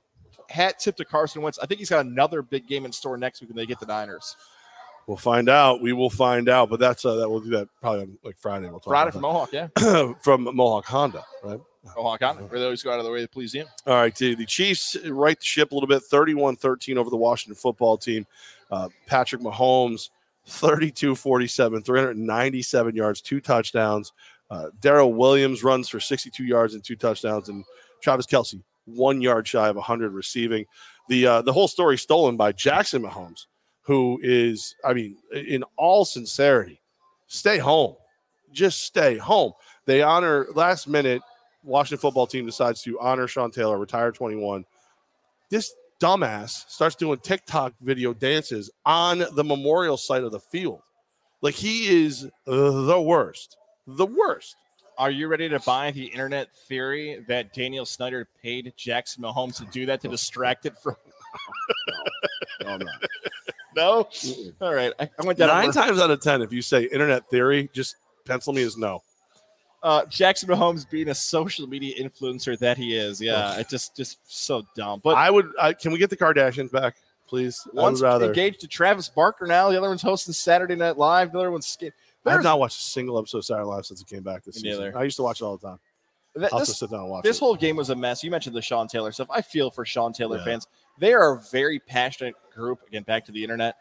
hat 0.50 0.80
tip 0.80 0.98
to 0.98 1.06
Carson 1.06 1.42
Wentz. 1.42 1.58
I 1.60 1.66
think 1.68 1.80
he's 1.80 1.90
got 1.90 2.06
another 2.06 2.42
big 2.42 2.68
game 2.68 2.86
in 2.86 2.92
store 2.92 3.18
next 3.18 3.40
week 3.42 3.50
when 3.50 3.56
they 3.58 3.66
get 3.66 3.80
the 3.80 3.86
Niners. 3.86 4.36
We'll 5.08 5.16
find 5.16 5.48
out. 5.48 5.82
We 5.82 5.94
will 5.94 6.10
find 6.10 6.50
out. 6.50 6.70
But 6.70 6.82
that's 6.82 7.06
uh, 7.06 7.16
that. 7.16 7.30
We'll 7.30 7.40
do 7.40 7.52
that 7.52 7.70
probably 7.80 8.02
on 8.02 8.18
like 8.24 8.38
Friday. 8.38 8.68
We'll 8.70 8.80
talk 8.82 8.92
Friday 8.92 9.12
from 9.12 9.22
Mohawk, 9.22 9.54
yeah. 9.54 9.68
from 10.22 10.44
Mohawk 10.54 10.86
Honda, 10.86 11.24
right? 11.44 11.62
Mohawk 11.96 12.22
on 12.24 12.36
where 12.50 12.60
they 12.60 12.66
always 12.66 12.84
go 12.84 12.92
out 12.92 13.00
of 13.00 13.06
the 13.06 13.12
way 13.12 13.22
to 13.22 13.28
please 13.30 13.54
him. 13.54 13.68
All 13.86 13.94
right, 13.94 14.14
the, 14.14 14.36
the 14.36 14.46
Chiefs 14.46 14.98
right 15.06 15.40
the 15.40 15.46
ship 15.46 15.72
a 15.72 15.74
little 15.74 15.88
bit, 15.88 16.04
31-13 16.12 16.98
over 16.98 17.10
the 17.10 17.16
Washington 17.16 17.56
football 17.56 17.98
team. 17.98 18.28
Uh, 18.72 18.89
Patrick 19.05 19.41
Mahomes, 19.41 20.09
32-47, 20.47 21.86
397 21.86 22.95
yards, 22.95 23.22
two 23.22 23.39
touchdowns. 23.39 24.13
Uh, 24.49 24.68
Darrel 24.80 25.13
Williams 25.13 25.63
runs 25.63 25.89
for 25.89 25.99
62 25.99 26.43
yards 26.43 26.74
and 26.74 26.84
two 26.84 26.95
touchdowns, 26.95 27.49
and 27.49 27.63
Travis 28.01 28.26
Kelce, 28.26 28.61
one 28.86 29.22
yard 29.22 29.47
shy 29.47 29.68
of 29.68 29.76
100 29.76 30.13
receiving. 30.13 30.65
The 31.09 31.28
uh, 31.28 31.41
the 31.41 31.53
whole 31.53 31.68
story 31.68 31.97
stolen 31.97 32.38
by 32.38 32.51
Jackson 32.53 33.01
Mahomes, 33.01 33.45
who 33.82 34.20
is, 34.22 34.76
I 34.86 34.93
mean, 34.93 35.18
in 35.34 35.63
all 35.78 36.05
sincerity, 36.05 36.82
stay 37.28 37.57
home. 37.57 37.95
Just 38.51 38.84
stay 38.84 39.18
home. 39.18 39.53
They 39.86 40.01
honor 40.01 40.47
last 40.55 40.88
minute 40.88 41.22
Washington 41.63 42.01
football 42.01 42.28
team 42.28 42.45
decides 42.45 42.82
to 42.84 42.99
honor 42.99 43.28
Sean 43.28 43.51
Taylor, 43.51 43.78
retire 43.78 44.11
21. 44.11 44.65
This 45.49 45.74
dumbass 46.00 46.70
starts 46.70 46.95
doing 46.95 47.20
TikTok 47.20 47.74
video 47.82 48.14
dances 48.14 48.70
on 48.86 49.24
the 49.34 49.43
memorial 49.43 49.98
site 49.98 50.24
of 50.24 50.32
the 50.32 50.39
field. 50.39 50.82
Like 51.41 51.56
he 51.56 52.04
is 52.06 52.28
the 52.45 53.02
worst. 53.02 53.58
The 53.86 54.06
worst. 54.06 54.56
Are 54.98 55.12
you 55.12 55.28
ready 55.28 55.48
to 55.50 55.60
buy 55.60 55.91
the 55.91 56.06
internet 56.06 56.48
theory 56.68 57.24
that 57.28 57.54
Daniel 57.54 57.86
Snyder 57.86 58.28
paid 58.41 58.74
Jackson 58.76 59.24
Mahomes 59.24 59.58
to 59.58 59.66
do 59.66 59.86
that 59.86 60.02
to 60.02 60.08
distract 60.08 60.66
it 60.66 60.78
from? 60.78 60.95
No, 62.64 62.70
I'm. 62.70 62.82
No. 63.76 64.10
All 64.62 64.74
right, 64.74 64.91
I, 65.00 65.10
I 65.20 65.26
went 65.26 65.38
down. 65.38 65.50
Nine 65.50 65.72
times 65.72 66.00
out 66.00 66.10
of 66.10 66.20
10, 66.20 66.41
if 66.41 66.52
you 66.52 66.64
say 66.64 66.86
internet 66.86 67.30
theory, 67.30 67.70
just 67.74 67.98
pencil 68.26 68.52
me 68.52 68.64
as 68.64 68.78
no. 68.78 69.04
Uh, 69.84 70.06
Jackson 70.06 70.50
Mahomes 70.50 70.90
being 70.90 71.10
a 71.10 71.16
social 71.16 71.68
media 71.68 71.96
influencer 72.02 72.58
that 72.60 72.78
he 72.78 72.96
is. 72.96 73.22
Yeah, 73.22 73.58
it's 73.58 73.70
just 73.70 73.96
just 73.96 74.18
so 74.26 74.64
dumb. 74.76 75.02
But 75.04 75.16
I 75.18 75.30
would, 75.30 75.50
I, 75.60 75.74
can 75.74 75.92
we 75.92 75.98
get 76.00 76.10
the 76.10 76.18
Kardashians 76.18 76.72
back, 76.72 76.96
please? 77.28 77.62
One's 77.74 78.02
engaged 78.02 78.60
to 78.62 78.68
Travis 78.68 79.10
Barker 79.10 79.46
now. 79.46 79.70
The 79.70 79.78
other 79.78 79.90
one's 79.90 80.02
hosting 80.02 80.34
Saturday 80.34 80.76
Night 80.76 80.98
Live. 80.98 81.32
The 81.32 81.38
other 81.40 81.52
one's 81.52 81.68
skate. 81.68 81.94
I 82.26 82.32
have 82.34 82.44
not 82.44 82.60
watched 82.60 82.80
a 82.80 82.84
single 82.84 83.18
episode 83.18 83.38
of 83.40 83.46
Saturday 83.46 83.66
Night 83.70 83.76
Live 83.76 83.86
since 83.86 84.02
it 84.02 84.08
came 84.08 84.24
back 84.24 84.44
this 84.44 84.56
season. 84.56 84.70
neither. 84.72 84.98
I 84.98 85.04
used 85.04 85.16
to 85.18 85.24
watch 85.24 85.42
it 85.42 85.46
all 85.46 85.58
the 85.58 85.68
time. 85.68 85.80
Th- 86.38 86.50
I'll 86.52 86.60
this 86.60 86.78
sit 86.78 86.90
down 86.92 87.02
and 87.02 87.10
watch 87.10 87.24
this 87.24 87.38
it. 87.38 87.40
whole 87.40 87.56
game 87.56 87.76
was 87.78 87.90
a 87.90 87.96
mess. 87.96 88.24
You 88.24 88.30
mentioned 88.32 88.56
the 88.56 88.62
Sean 88.62 88.88
Taylor 88.88 89.12
stuff. 89.12 89.28
I 89.32 89.42
feel 89.42 89.72
for 89.72 89.86
Sean 89.86 90.12
Taylor 90.12 90.38
Yeah. 90.38 90.44
fans. 90.44 90.68
They 91.00 91.14
are 91.14 91.36
a 91.38 91.42
very 91.52 91.80
passionate 91.80 92.36
group. 92.54 92.80
Again, 92.88 93.04
back 93.04 93.26
to 93.26 93.32
the 93.32 93.42
internet. 93.42 93.76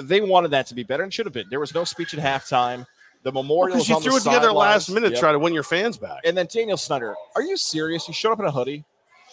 They 0.00 0.20
wanted 0.20 0.52
that 0.52 0.66
to 0.68 0.74
be 0.74 0.82
better 0.84 1.02
and 1.02 1.12
should 1.12 1.26
have 1.26 1.32
been. 1.32 1.46
There 1.50 1.60
was 1.60 1.74
no 1.74 1.84
speech 1.84 2.14
at 2.14 2.20
halftime. 2.20 2.86
The 3.22 3.32
memorial 3.32 3.76
Because 3.76 3.88
was 3.90 4.04
you 4.04 4.10
threw 4.10 4.16
it 4.16 4.22
together 4.22 4.52
last 4.52 4.88
minute, 4.88 5.12
Yep. 5.12 5.20
try 5.20 5.32
to 5.32 5.38
win 5.38 5.52
your 5.52 5.62
fans 5.62 5.98
back. 5.98 6.20
And 6.24 6.36
then 6.36 6.46
Daniel 6.50 6.76
Snyder, 6.76 7.14
are 7.36 7.42
you 7.42 7.56
serious? 7.56 8.08
You 8.08 8.14
showed 8.14 8.32
up 8.32 8.40
in 8.40 8.46
a 8.46 8.50
hoodie. 8.50 8.84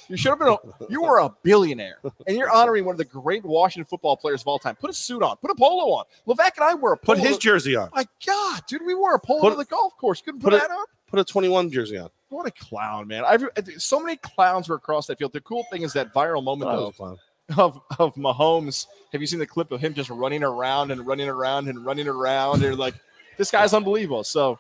You 0.10 0.18
showed 0.18 0.42
up 0.42 0.42
in 0.42 0.48
a. 0.48 0.86
You 0.90 1.02
were 1.02 1.20
a 1.20 1.30
billionaire, 1.44 2.00
and 2.28 2.38
you're 2.38 2.50
honoring 2.50 2.86
one 2.86 2.94
of 2.94 2.98
the 2.98 3.06
great 3.06 3.44
Washington 3.44 3.86
football 3.86 4.16
players 4.16 4.42
of 4.42 4.48
all 4.48 4.58
time. 4.60 4.76
Put 4.76 4.90
a 4.90 4.94
suit 4.94 5.22
on. 5.22 5.36
Put 5.38 5.52
a 5.52 5.56
polo 5.56 5.92
on. 5.94 6.06
Levac 6.26 6.52
and 6.56 6.64
I 6.64 6.76
wear 6.76 6.94
a 6.94 6.98
polo. 6.98 7.18
Put 7.18 7.28
his 7.28 7.38
jersey 7.38 7.76
on. 7.76 7.90
My 7.94 8.08
God, 8.26 8.62
dude, 8.68 8.86
we 8.86 8.96
wore 8.96 9.16
a 9.16 9.20
polo 9.20 9.42
Put- 9.42 9.50
to 9.52 9.56
the 9.58 9.66
golf 9.66 9.98
course. 9.98 10.22
Couldn't 10.22 10.40
put, 10.42 10.52
put 10.52 10.62
that 10.62 10.72
on. 10.72 10.86
Put 11.08 11.20
a 11.20 11.26
21 11.26 11.72
jersey 11.72 11.98
on. 11.98 12.10
What 12.30 12.46
a 12.46 12.52
clown, 12.52 13.08
man! 13.08 13.24
I've 13.26 13.48
so 13.78 14.02
many 14.02 14.18
clowns 14.18 14.68
were 14.68 14.76
across 14.76 15.08
that 15.08 15.18
field. 15.18 15.32
The 15.32 15.42
cool 15.42 15.66
thing 15.72 15.84
is 15.84 15.94
that 15.94 16.14
viral 16.14 16.44
moment 16.44 16.72
oh, 16.72 16.74
I 16.74 16.76
though 16.98 17.06
a 17.06 17.62
of 17.62 17.80
of 18.00 18.16
Mahomes. 18.16 18.88
Have 19.14 19.22
you 19.22 19.28
seen 19.28 19.40
the 19.40 19.48
clip 19.48 19.72
of 19.72 19.80
him 19.80 19.94
just 19.94 20.10
running 20.10 20.44
around 20.44 20.92
and 20.92 21.08
running 21.08 21.30
around 21.30 21.70
and 21.70 21.86
running 21.86 22.08
around? 22.08 22.64
And 22.64 22.78
like, 22.78 22.96
this 23.38 23.52
guy's 23.52 23.74
unbelievable. 23.74 24.24
So, 24.24 24.60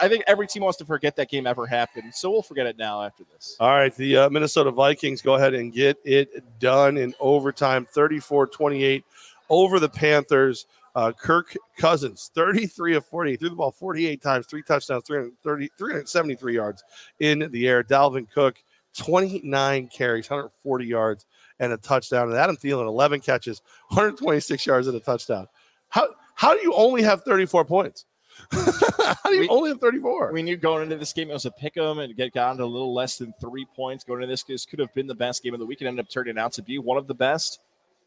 I 0.00 0.08
think 0.08 0.24
every 0.26 0.46
team 0.46 0.62
wants 0.62 0.78
to 0.78 0.84
forget 0.84 1.16
that 1.16 1.28
game 1.28 1.46
ever 1.46 1.66
happened. 1.66 2.14
So 2.14 2.30
we'll 2.30 2.42
forget 2.42 2.66
it 2.66 2.78
now 2.78 3.02
after 3.02 3.24
this. 3.32 3.56
All 3.60 3.70
right, 3.70 3.94
the 3.94 4.16
uh, 4.16 4.30
Minnesota 4.30 4.70
Vikings 4.70 5.22
go 5.22 5.34
ahead 5.34 5.54
and 5.54 5.72
get 5.72 5.98
it 6.04 6.44
done 6.58 6.96
in 6.96 7.14
overtime, 7.20 7.86
34-28 7.94 9.02
over 9.50 9.80
the 9.80 9.88
Panthers. 9.88 10.66
Uh, 10.94 11.10
Kirk 11.10 11.56
Cousins, 11.76 12.30
33 12.36 12.94
of 12.94 13.04
40, 13.06 13.36
threw 13.36 13.48
the 13.48 13.56
ball 13.56 13.72
48 13.72 14.22
times, 14.22 14.46
three 14.46 14.62
touchdowns, 14.62 15.02
330, 15.04 15.68
373 15.76 16.54
yards 16.54 16.84
in 17.18 17.48
the 17.50 17.66
air. 17.66 17.82
Dalvin 17.82 18.30
Cook, 18.30 18.62
29 18.96 19.88
carries, 19.88 20.30
140 20.30 20.86
yards, 20.86 21.26
and 21.58 21.72
a 21.72 21.76
touchdown. 21.78 22.28
And 22.28 22.38
Adam 22.38 22.56
Thielen, 22.56 22.86
11 22.86 23.20
catches, 23.22 23.60
126 23.88 24.64
yards 24.66 24.86
and 24.86 24.96
a 24.96 25.00
touchdown. 25.00 25.48
How 25.88 26.06
how 26.34 26.54
do 26.54 26.60
you 26.62 26.72
only 26.74 27.02
have 27.02 27.22
34 27.22 27.64
points? 27.64 28.04
how 28.50 29.14
do 29.26 29.34
you 29.34 29.40
We- 29.42 29.48
only 29.48 29.70
have 29.70 29.80
34? 29.80 30.32
We 30.32 30.42
knew 30.42 30.56
going 30.56 30.82
into 30.82 30.96
this 30.96 31.12
game 31.12 31.30
it 31.30 31.32
was 31.32 31.46
a 31.46 31.50
pick 31.50 31.76
'em 31.76 31.98
and 32.00 32.16
get 32.16 32.32
down 32.32 32.56
to 32.58 32.64
a 32.64 32.66
little 32.66 32.92
less 32.92 33.16
than 33.18 33.32
three 33.40 33.66
points. 33.76 34.04
Going 34.04 34.22
into 34.22 34.32
this, 34.32 34.42
this 34.42 34.66
could 34.66 34.78
have 34.80 34.92
been 34.94 35.06
the 35.06 35.14
best 35.14 35.42
game 35.42 35.54
of 35.54 35.60
the 35.60 35.66
week. 35.66 35.80
and 35.80 35.88
ended 35.88 36.04
up 36.04 36.10
turning 36.10 36.36
out 36.38 36.52
to 36.54 36.62
be 36.62 36.78
one 36.78 36.98
of 36.98 37.06
the 37.06 37.14
best. 37.14 37.60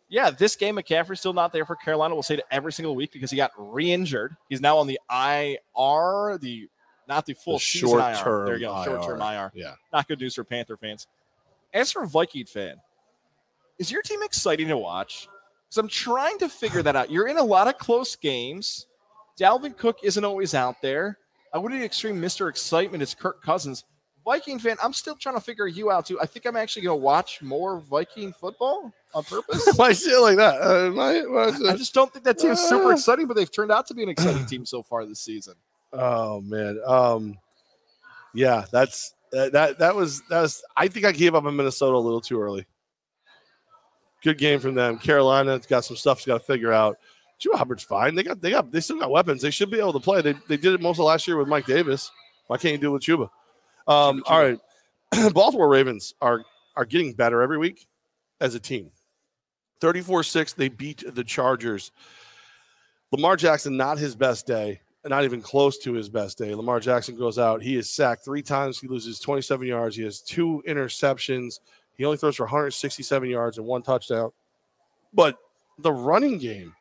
Yeah, 0.10 0.30
this 0.30 0.56
game, 0.56 0.78
McCaffrey's 0.78 1.20
still 1.20 1.34
not 1.34 1.52
there 1.52 1.66
for 1.66 1.76
Carolina. 1.76 2.14
We'll 2.16 2.24
say 2.24 2.36
it 2.36 2.46
every 2.50 2.72
single 2.72 2.96
week 2.96 3.12
because 3.12 3.30
he 3.30 3.36
got 3.38 3.52
re-injured. 3.58 4.38
He's 4.50 4.62
now 4.62 4.78
on 4.78 4.88
the 4.88 5.00
IR, 5.10 6.38
the 6.38 6.70
not 7.10 7.26
the 7.26 7.34
full 7.34 7.56
The 7.56 7.60
season 7.60 7.90
IR. 8.00 8.16
short-term 8.16 8.46
There 8.46 8.56
you 8.58 8.66
go, 8.68 8.84
short-term 8.86 9.22
IR. 9.22 9.52
yeah. 9.56 9.74
Not 9.94 10.08
good 10.08 10.20
news 10.20 10.36
for 10.36 10.44
Panther 10.44 10.78
fans. 10.78 11.08
As 11.74 11.92
for 11.92 12.04
a 12.04 12.08
Viking 12.08 12.46
fan, 12.46 12.76
is 13.80 13.92
your 13.92 14.02
team 14.02 14.24
exciting 14.24 14.68
to 14.70 14.78
watch? 14.78 15.28
Because 15.68 15.78
I'm 15.78 15.88
trying 15.88 16.38
to 16.40 16.50
figure 16.50 16.82
that 16.84 16.96
out. 16.96 17.12
You're 17.12 17.28
in 17.28 17.38
a 17.38 17.44
lot 17.44 17.68
of 17.68 17.78
close 17.78 18.16
games. 18.16 18.88
Dalvin 19.40 19.78
Cook 19.78 20.00
isn't 20.04 20.24
always 20.24 20.54
out 20.56 20.82
there. 20.82 21.18
I 21.54 21.58
wouldn't 21.58 21.84
extreme 21.84 22.20
Mr. 22.22 22.50
Excitement 22.50 23.04
is 23.04 23.14
Kirk 23.14 23.42
Cousins. 23.44 23.84
Viking 24.26 24.60
fan, 24.60 24.76
I'm 24.84 24.92
still 24.92 25.16
trying 25.16 25.36
to 25.36 25.42
figure 25.42 25.68
you 25.68 25.90
out 25.90 26.06
too. 26.06 26.20
I 26.20 26.26
think 26.26 26.46
I'm 26.46 26.58
actually 26.58 26.82
going 26.82 27.00
to 27.00 27.04
watch 27.04 27.42
more 27.42 27.80
Viking 27.80 28.34
football 28.34 28.92
on 29.14 29.24
purpose. 29.24 29.66
Why 29.78 29.94
say 29.94 30.12
it 30.12 30.20
like 30.20 30.36
that? 30.38 30.62
Uh, 30.62 30.92
my, 30.92 31.22
why- 31.22 31.70
I 31.72 31.78
just 31.78 31.94
don't 31.94 32.12
think 32.12 32.26
that 32.26 32.38
team's 32.38 32.60
super 32.62 32.88
Uh. 32.88 32.90
exciting, 32.92 33.28
but 33.28 33.36
they've 33.38 33.50
turned 33.52 33.72
out 33.72 33.88
to 33.88 33.94
be 33.94 34.04
an 34.04 34.10
exciting 34.10 34.46
team 34.48 34.66
so 34.66 34.84
far 34.84 35.06
this 35.06 35.22
season. 35.22 35.54
Oh 35.94 36.42
man. 36.42 36.80
Um 36.86 37.38
yeah, 38.34 38.66
that's 38.72 39.14
uh, 39.36 39.50
that 39.50 39.80
that 39.80 39.96
was 39.96 40.22
that 40.30 40.42
was 40.42 40.62
I 40.76 40.90
think 40.90 41.06
I 41.06 41.14
gave 41.14 41.34
up 41.34 41.46
on 41.46 41.56
Minnesota 41.56 41.96
a 41.96 41.98
little 41.98 42.20
too 42.22 42.40
early. 42.42 42.66
Good 44.24 44.38
game 44.38 44.60
from 44.60 44.76
them. 44.76 44.98
Carolina's 44.98 45.66
got 45.66 45.86
some 45.86 45.98
stuff 45.98 46.22
to 46.22 46.28
got 46.28 46.40
to 46.40 46.44
figure 46.44 46.74
out. 46.74 46.98
Chuba 47.40 47.56
Hubbard's 47.56 47.84
fine. 47.84 48.16
They 48.16 48.24
got 48.24 48.42
they 48.42 48.50
got 48.50 48.72
they 48.72 48.80
still 48.80 49.00
got 49.00 49.12
weapons. 49.12 49.42
They 49.42 49.52
should 49.52 49.70
be 49.70 49.80
able 49.80 49.94
to 49.94 50.00
play. 50.00 50.22
They, 50.22 50.34
they 50.48 50.58
did 50.58 50.74
it 50.74 50.82
most 50.82 50.98
of 50.98 51.06
last 51.06 51.28
year 51.28 51.38
with 51.38 51.48
Mike 51.48 51.66
Davis. 51.66 52.10
Why 52.48 52.58
can't 52.58 52.74
you 52.74 52.80
do 52.80 52.90
it 52.90 52.94
with 52.94 53.04
Chuba? 53.04 53.30
Um, 53.88 54.22
Chuba, 54.22 54.24
all 54.26 54.42
right. 54.42 55.34
Baltimore 55.34 55.70
Ravens 55.70 56.16
are 56.20 56.44
are 56.76 56.86
getting 56.86 57.14
better 57.14 57.42
every 57.42 57.58
week 57.58 57.88
as 58.42 58.56
a 58.56 58.60
team. 58.60 58.92
34-6, 59.82 60.56
they 60.56 60.70
beat 60.70 61.04
the 61.08 61.24
Chargers. 61.24 61.92
Lamar 63.12 63.36
Jackson, 63.36 63.78
not 63.78 64.00
his 64.00 64.16
best 64.16 64.48
day 64.48 64.82
not 65.10 65.24
even 65.24 65.42
close 65.42 65.78
to 65.80 65.94
his 65.94 66.10
best 66.10 66.38
day. 66.38 66.54
Lamar 66.54 66.80
Jackson 66.80 67.18
goes 67.18 67.38
out. 67.38 67.62
He 67.62 67.76
is 67.76 67.90
sacked 67.90 68.26
three 68.26 68.42
times. 68.42 68.80
He 68.80 68.88
loses 68.88 69.20
27 69.20 69.68
yards. 69.68 69.96
He 69.96 70.04
has 70.04 70.22
two 70.22 70.64
interceptions. 70.68 71.60
He 71.98 72.06
only 72.06 72.18
throws 72.18 72.36
for 72.36 72.44
167 72.44 73.30
yards 73.30 73.58
and 73.58 73.66
one 73.66 73.82
touchdown. 73.82 74.32
But 75.14 75.38
the 75.80 75.92
running 75.92 76.38
game 76.38 76.74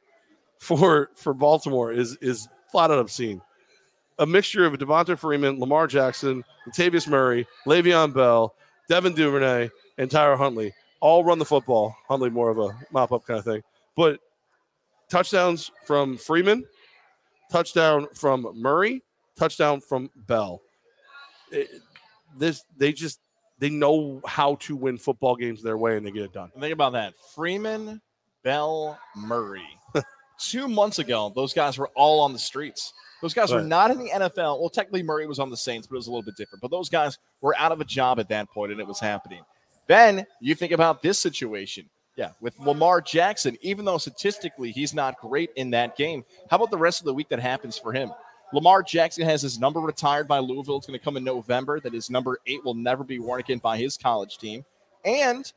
for 0.59 1.11
for 1.15 1.35
Baltimore 1.35 1.93
is 1.93 2.17
is 2.21 2.49
flat 2.71 2.91
out 2.91 2.99
obscene. 2.99 3.41
A 4.19 4.27
mixture 4.27 4.65
of 4.65 4.75
Devonta 4.75 5.19
Freeman, 5.19 5.61
Lamar 5.61 5.87
Jackson, 5.87 6.43
Latavius 6.67 7.07
Murray, 7.07 7.47
Le'Veon 7.67 8.15
Bell, 8.15 8.55
Devin 8.89 9.15
Duvernay, 9.15 9.69
and 9.99 10.11
Tyler 10.11 10.37
Huntley 10.37 10.73
all 11.01 11.23
run 11.25 11.39
the 11.39 11.45
football. 11.45 11.95
Huntley 12.09 12.31
more 12.31 12.51
of 12.51 12.59
a 12.59 12.79
mop 12.91 13.13
up 13.13 13.27
kind 13.27 13.39
of 13.39 13.45
thing, 13.45 13.63
but 13.95 14.21
touchdowns 15.11 15.71
from 15.85 16.17
Freeman, 16.17 16.65
touchdown 17.51 18.09
from 18.15 18.51
Murray, 18.55 19.03
touchdown 19.39 19.81
from 19.81 20.11
Bell. 20.17 20.61
It- 21.51 21.83
this 22.37 22.65
they 22.77 22.93
just 22.93 23.21
they 23.59 23.71
know 23.71 24.21
how 24.27 24.57
to 24.57 24.77
win 24.77 24.99
football 24.99 25.37
games 25.37 25.63
their 25.63 25.79
way 25.79 25.97
and 25.97 26.07
they 26.07 26.11
get 26.11 26.23
it 26.23 26.33
done. 26.33 26.51
Think 26.59 26.73
about 26.73 26.93
that. 26.93 27.15
Freeman, 27.35 28.01
Bell, 28.43 28.99
Murray. 29.17 29.67
Two 30.39 30.69
months 30.69 30.99
ago, 30.99 31.33
those 31.35 31.55
guys 31.55 31.79
were 31.79 31.91
all 31.95 32.21
on 32.21 32.33
the 32.33 32.39
streets. 32.39 32.93
Those 33.23 33.33
guys 33.33 33.51
were 33.51 33.63
not 33.63 33.91
in 33.91 33.99
the 33.99 34.11
NFL. 34.11 34.61
Well, 34.61 34.69
technically, 34.69 35.03
Murray 35.03 35.27
was 35.27 35.39
on 35.39 35.49
the 35.49 35.57
Saints, 35.57 35.87
but 35.87 35.95
it 35.95 35.99
was 35.99 36.07
a 36.07 36.11
little 36.11 36.23
bit 36.23 36.37
different. 36.37 36.61
But 36.61 36.71
those 36.71 36.91
guys 36.91 37.19
were 37.41 37.57
out 37.57 37.73
of 37.73 37.81
a 37.81 37.85
job 37.85 38.21
at 38.21 38.29
that 38.29 38.51
point, 38.51 38.73
and 38.73 38.81
it 38.81 38.87
was 38.87 39.01
happening. 39.01 39.43
Then 39.87 40.27
you 40.41 40.55
think 40.55 40.73
about 40.73 41.03
this 41.03 41.19
situation. 41.19 41.89
Yeah, 42.17 42.31
with 42.41 42.59
Lamar 42.59 43.03
Jackson, 43.03 43.59
even 43.61 43.85
though 43.85 43.99
statistically 43.99 44.71
he's 44.71 44.95
not 44.95 45.19
great 45.21 45.51
in 45.57 45.71
that 45.71 45.97
game, 45.97 46.25
how 46.51 46.57
about 46.57 46.71
the 46.71 46.79
rest 46.79 47.01
of 47.01 47.05
the 47.05 47.13
week 47.13 47.29
that 47.29 47.41
happens 47.41 47.77
for 47.77 47.93
him? 47.93 48.11
Lamar 48.53 48.83
Jackson 48.83 49.25
has 49.25 49.43
his 49.43 49.59
number 49.59 49.81
retired 49.81 50.29
by 50.29 50.39
Louisville. 50.39 50.77
It's 50.79 50.87
going 50.87 50.99
to 50.99 51.05
come 51.05 51.17
in 51.17 51.25
November. 51.25 51.81
That 51.81 51.93
his 51.93 52.11
number 52.11 52.39
eight 52.47 52.65
will 52.65 52.75
never 52.75 53.05
be 53.05 53.19
worn 53.19 53.41
again 53.41 53.59
by 53.59 53.77
his 53.77 53.97
college 53.97 54.39
team. 54.39 54.65
And 55.05 55.51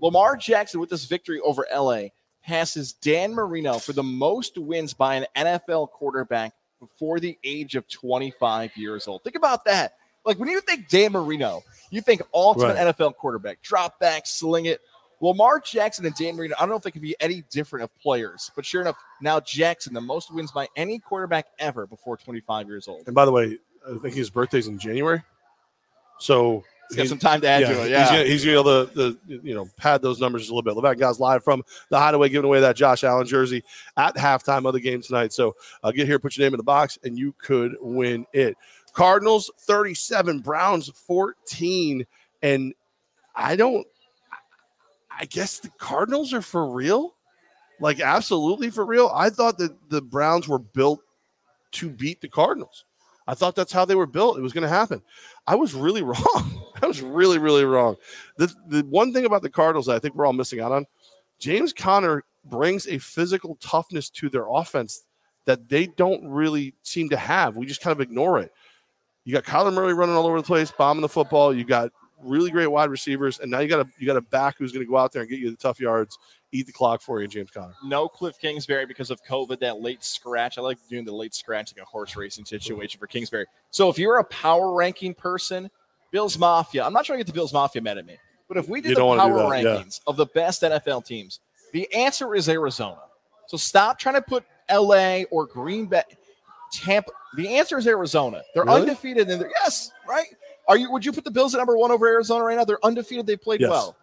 Lamar 0.00 0.36
Jackson, 0.36 0.80
with 0.80 0.90
this 0.90 1.04
victory 1.04 1.40
over 1.40 1.66
LA, 1.74 2.08
passes 2.44 2.92
Dan 2.92 3.34
Marino 3.34 3.78
for 3.78 3.92
the 3.92 4.02
most 4.02 4.58
wins 4.58 4.92
by 4.92 5.14
an 5.14 5.26
NFL 5.36 5.90
quarterback 5.90 6.52
before 6.80 7.18
the 7.20 7.38
age 7.44 7.76
of 7.76 7.88
25 7.88 8.76
years 8.76 9.08
old. 9.08 9.22
Think 9.24 9.36
about 9.36 9.64
that. 9.64 9.94
Like 10.26 10.38
when 10.38 10.48
you 10.48 10.60
think 10.60 10.88
Dan 10.88 11.12
Marino, 11.12 11.62
you 11.90 12.00
think 12.00 12.22
ultimate 12.32 12.74
Right. 12.74 12.94
NFL 12.94 13.14
quarterback, 13.16 13.62
drop 13.62 13.98
back, 14.00 14.26
sling 14.26 14.66
it. 14.66 14.80
Lamar 15.24 15.58
Jackson 15.60 16.04
and 16.04 16.14
Dan 16.14 16.36
Marino, 16.36 16.54
I 16.58 16.60
don't 16.60 16.70
know 16.70 16.76
if 16.76 16.82
they 16.82 16.90
could 16.90 17.02
be 17.02 17.16
any 17.20 17.42
different 17.50 17.84
of 17.84 17.98
players, 17.98 18.50
but 18.54 18.64
sure 18.64 18.82
enough, 18.82 18.96
now 19.22 19.40
Jackson, 19.40 19.94
the 19.94 20.00
most 20.00 20.32
wins 20.32 20.52
by 20.52 20.68
any 20.76 20.98
quarterback 20.98 21.46
ever 21.58 21.86
before 21.86 22.16
25 22.16 22.66
years 22.66 22.88
old. 22.88 23.04
And 23.06 23.14
by 23.14 23.24
the 23.24 23.32
way, 23.32 23.58
I 23.88 23.96
think 23.98 24.14
his 24.14 24.28
birthday's 24.28 24.66
in 24.66 24.78
January. 24.78 25.22
So 26.18 26.62
He's 26.90 26.98
got 26.98 27.06
some 27.06 27.18
time 27.18 27.40
to 27.40 27.48
add 27.48 27.60
to 27.60 27.84
it. 27.84 27.90
Yeah. 27.90 28.00
He's 28.00 28.10
gonna, 28.10 28.24
he's 28.24 28.44
gonna 28.44 28.54
be 28.54 28.60
able 28.60 28.86
to, 28.86 28.94
the 28.94 29.40
you 29.42 29.54
know 29.54 29.66
pad 29.78 30.02
those 30.02 30.20
numbers 30.20 30.42
just 30.42 30.50
a 30.50 30.54
little 30.54 30.74
bit. 30.74 30.80
Levac 30.80 30.98
guys 30.98 31.18
live 31.18 31.42
from 31.42 31.62
the 31.88 31.98
Hideaway, 31.98 32.28
giving 32.28 32.44
away 32.44 32.60
that 32.60 32.76
Josh 32.76 33.04
Allen 33.04 33.26
jersey 33.26 33.64
at 33.96 34.14
halftime 34.16 34.66
of 34.66 34.74
the 34.74 34.80
game 34.80 35.00
tonight. 35.00 35.32
So 35.32 35.56
uh, 35.82 35.92
get 35.92 36.06
here, 36.06 36.18
put 36.18 36.36
your 36.36 36.44
name 36.44 36.52
in 36.54 36.58
the 36.58 36.64
box, 36.64 36.98
and 37.02 37.18
you 37.18 37.34
could 37.38 37.74
win 37.80 38.26
it. 38.34 38.56
Cardinals 38.92 39.50
37, 39.60 40.40
Browns 40.40 40.90
14, 40.90 42.06
and 42.42 42.74
I 43.34 43.56
don't. 43.56 43.86
I 45.18 45.26
guess 45.26 45.58
the 45.58 45.70
Cardinals 45.78 46.32
are 46.32 46.42
for 46.42 46.68
real, 46.68 47.14
like 47.80 48.00
absolutely 48.00 48.70
for 48.70 48.84
real. 48.84 49.10
I 49.14 49.30
thought 49.30 49.58
that 49.58 49.90
the 49.90 50.02
Browns 50.02 50.48
were 50.48 50.58
built 50.58 51.00
to 51.72 51.90
beat 51.90 52.20
the 52.20 52.28
Cardinals. 52.28 52.84
I 53.26 53.34
thought 53.34 53.54
that's 53.54 53.72
how 53.72 53.84
they 53.84 53.94
were 53.94 54.06
built. 54.06 54.38
It 54.38 54.42
was 54.42 54.52
going 54.52 54.62
to 54.62 54.68
happen. 54.68 55.02
I 55.46 55.54
was 55.54 55.74
really 55.74 56.02
wrong. 56.02 56.62
I 56.82 56.86
was 56.86 57.00
really, 57.00 57.38
really 57.38 57.64
wrong. 57.64 57.96
The, 58.36 58.52
the 58.68 58.82
one 58.82 59.12
thing 59.12 59.24
about 59.24 59.42
the 59.42 59.50
Cardinals 59.50 59.86
that 59.86 59.96
I 59.96 59.98
think 59.98 60.14
we're 60.14 60.26
all 60.26 60.32
missing 60.32 60.60
out 60.60 60.72
on, 60.72 60.86
James 61.38 61.72
Conner 61.72 62.24
brings 62.44 62.86
a 62.86 62.98
physical 62.98 63.56
toughness 63.56 64.10
to 64.10 64.28
their 64.28 64.46
offense 64.48 65.04
that 65.46 65.68
they 65.68 65.86
don't 65.86 66.26
really 66.26 66.74
seem 66.82 67.08
to 67.10 67.16
have. 67.16 67.56
We 67.56 67.66
just 67.66 67.80
kind 67.80 67.92
of 67.92 68.00
ignore 68.00 68.38
it. 68.38 68.52
You 69.24 69.32
got 69.32 69.44
Kyler 69.44 69.72
Murray 69.72 69.94
running 69.94 70.16
all 70.16 70.26
over 70.26 70.40
the 70.40 70.46
place, 70.46 70.70
bombing 70.70 71.02
the 71.02 71.08
football. 71.08 71.54
You 71.54 71.64
got 71.64 71.90
really 72.24 72.50
great 72.50 72.66
wide 72.66 72.90
receivers, 72.90 73.38
and 73.40 73.50
now 73.50 73.60
you 73.60 73.68
got 73.68 73.80
a 73.86 73.88
you 73.98 74.06
got 74.06 74.16
a 74.16 74.20
back 74.20 74.56
who's 74.58 74.72
going 74.72 74.84
to 74.84 74.90
go 74.90 74.96
out 74.96 75.12
there 75.12 75.22
and 75.22 75.30
get 75.30 75.38
you 75.38 75.50
the 75.50 75.56
tough 75.56 75.78
yards, 75.80 76.18
eat 76.52 76.66
the 76.66 76.72
clock 76.72 77.00
for 77.00 77.20
you, 77.20 77.28
James 77.28 77.50
Conner. 77.50 77.74
no 77.84 78.08
Cliff 78.08 78.38
Kingsbury 78.38 78.86
because 78.86 79.10
of 79.10 79.22
COVID, 79.24 79.60
that 79.60 79.80
late 79.80 80.02
scratch. 80.02 80.58
I 80.58 80.60
like 80.62 80.78
doing 80.88 81.04
the 81.04 81.12
late 81.14 81.34
scratch 81.34 81.74
like 81.74 81.82
a 81.82 81.86
horse 81.86 82.16
racing 82.16 82.44
situation 82.44 82.98
for 82.98 83.06
Kingsbury. 83.06 83.46
So 83.70 83.88
if 83.88 83.98
you're 83.98 84.18
a 84.18 84.24
power 84.24 84.72
ranking 84.74 85.14
person, 85.14 85.70
Bills 86.10 86.38
Mafia, 86.38 86.84
I'm 86.84 86.92
not 86.92 87.04
trying 87.04 87.18
to 87.18 87.24
get 87.24 87.26
the 87.28 87.34
Bills 87.36 87.52
Mafia 87.52 87.82
mad 87.82 87.98
at 87.98 88.06
me, 88.06 88.16
but 88.48 88.56
if 88.56 88.68
we 88.68 88.80
did 88.80 88.96
the 88.96 89.00
power 89.00 89.50
that, 89.50 89.62
yeah. 89.62 89.76
rankings 89.76 90.00
of 90.06 90.16
the 90.16 90.26
best 90.26 90.62
NFL 90.62 91.04
teams, 91.04 91.40
the 91.72 91.92
answer 91.92 92.34
is 92.34 92.48
Arizona. 92.48 93.00
So 93.46 93.56
stop 93.56 93.98
trying 93.98 94.14
to 94.14 94.22
put 94.22 94.44
LA 94.70 95.22
or 95.30 95.46
Green 95.46 95.86
Bay, 95.86 96.02
Tampa. 96.72 97.10
The 97.36 97.48
answer 97.56 97.78
is 97.78 97.86
Arizona. 97.88 98.42
They're 98.54 98.64
Really? 98.64 98.82
undefeated 98.82 99.28
and 99.28 99.40
they're 99.40 99.50
yes, 99.62 99.90
right? 100.08 100.28
Are 100.68 100.76
you 100.76 100.90
would 100.90 101.04
you 101.04 101.12
put 101.12 101.24
the 101.24 101.30
Bills 101.30 101.54
at 101.54 101.58
number 101.58 101.76
one 101.76 101.90
over 101.90 102.06
Arizona 102.06 102.44
right 102.44 102.56
now? 102.56 102.64
They're 102.64 102.84
undefeated. 102.84 103.26
They 103.26 103.36
played 103.36 103.60
Yes. 103.60 103.70
well. 103.70 103.96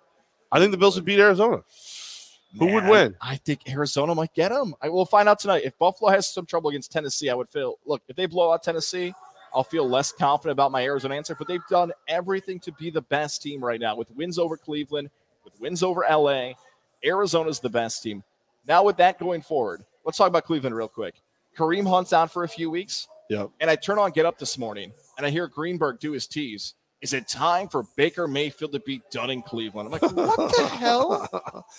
I 0.51 0.59
think 0.59 0.71
the 0.71 0.77
Bills 0.77 0.95
would 0.95 1.05
beat 1.05 1.19
Arizona. 1.19 1.63
Who 2.59 2.67
would 2.73 2.85
win? 2.87 3.15
I 3.21 3.37
think 3.37 3.61
Arizona 3.69 4.13
might 4.13 4.33
get 4.33 4.49
them. 4.49 4.75
I 4.81 4.89
will 4.89 5.05
find 5.05 5.29
out 5.29 5.39
tonight. 5.39 5.63
If 5.63 5.77
Buffalo 5.77 6.11
has 6.11 6.27
some 6.27 6.45
trouble 6.45 6.69
against 6.69 6.91
Tennessee, 6.91 7.29
I 7.29 7.33
would 7.33 7.49
feel 7.49 7.79
look, 7.85 8.01
if 8.09 8.15
they 8.17 8.25
blow 8.25 8.51
out 8.51 8.61
Tennessee, 8.61 9.13
I'll 9.53 9.63
feel 9.63 9.87
less 9.87 10.11
confident 10.11 10.51
about 10.51 10.71
my 10.71 10.83
Arizona 10.83 11.15
answer. 11.15 11.33
But 11.35 11.47
they've 11.47 11.65
done 11.69 11.93
everything 12.09 12.59
to 12.61 12.71
be 12.73 12.89
the 12.89 13.01
best 13.01 13.41
team 13.41 13.63
right 13.63 13.79
now 13.79 13.95
with 13.95 14.11
wins 14.11 14.37
over 14.37 14.57
Cleveland, 14.57 15.09
with 15.45 15.57
wins 15.61 15.81
over 15.81 16.05
LA. 16.09 16.51
Arizona's 17.05 17.59
the 17.59 17.69
best 17.69 18.03
team. 18.03 18.23
Now, 18.67 18.83
with 18.83 18.97
that 18.97 19.17
going 19.17 19.41
forward, 19.41 19.83
let's 20.05 20.17
talk 20.17 20.27
about 20.27 20.43
Cleveland 20.45 20.75
real 20.75 20.87
quick. 20.89 21.15
Kareem 21.57 21.87
Hunt's 21.87 22.13
out 22.13 22.31
for 22.31 22.43
a 22.43 22.47
few 22.49 22.69
weeks. 22.69 23.07
Yep. 23.29 23.49
And 23.61 23.69
I 23.69 23.75
turn 23.77 23.97
on 23.97 24.11
Get 24.11 24.25
Up 24.25 24.37
this 24.37 24.57
morning 24.57 24.91
and 25.21 25.27
I 25.27 25.29
hear 25.29 25.47
Greenberg 25.47 25.99
do 25.99 26.11
his 26.11 26.27
tease. 26.27 26.73
Is 27.01 27.13
it 27.13 27.27
time 27.27 27.67
for 27.67 27.83
Baker 27.95 28.27
Mayfield 28.27 28.73
to 28.73 28.79
be 28.79 29.01
done 29.11 29.31
in 29.31 29.41
Cleveland? 29.41 29.87
I'm 29.87 29.91
like, 29.91 30.01
what 30.15 30.55
the 30.55 30.67
hell? 30.67 31.27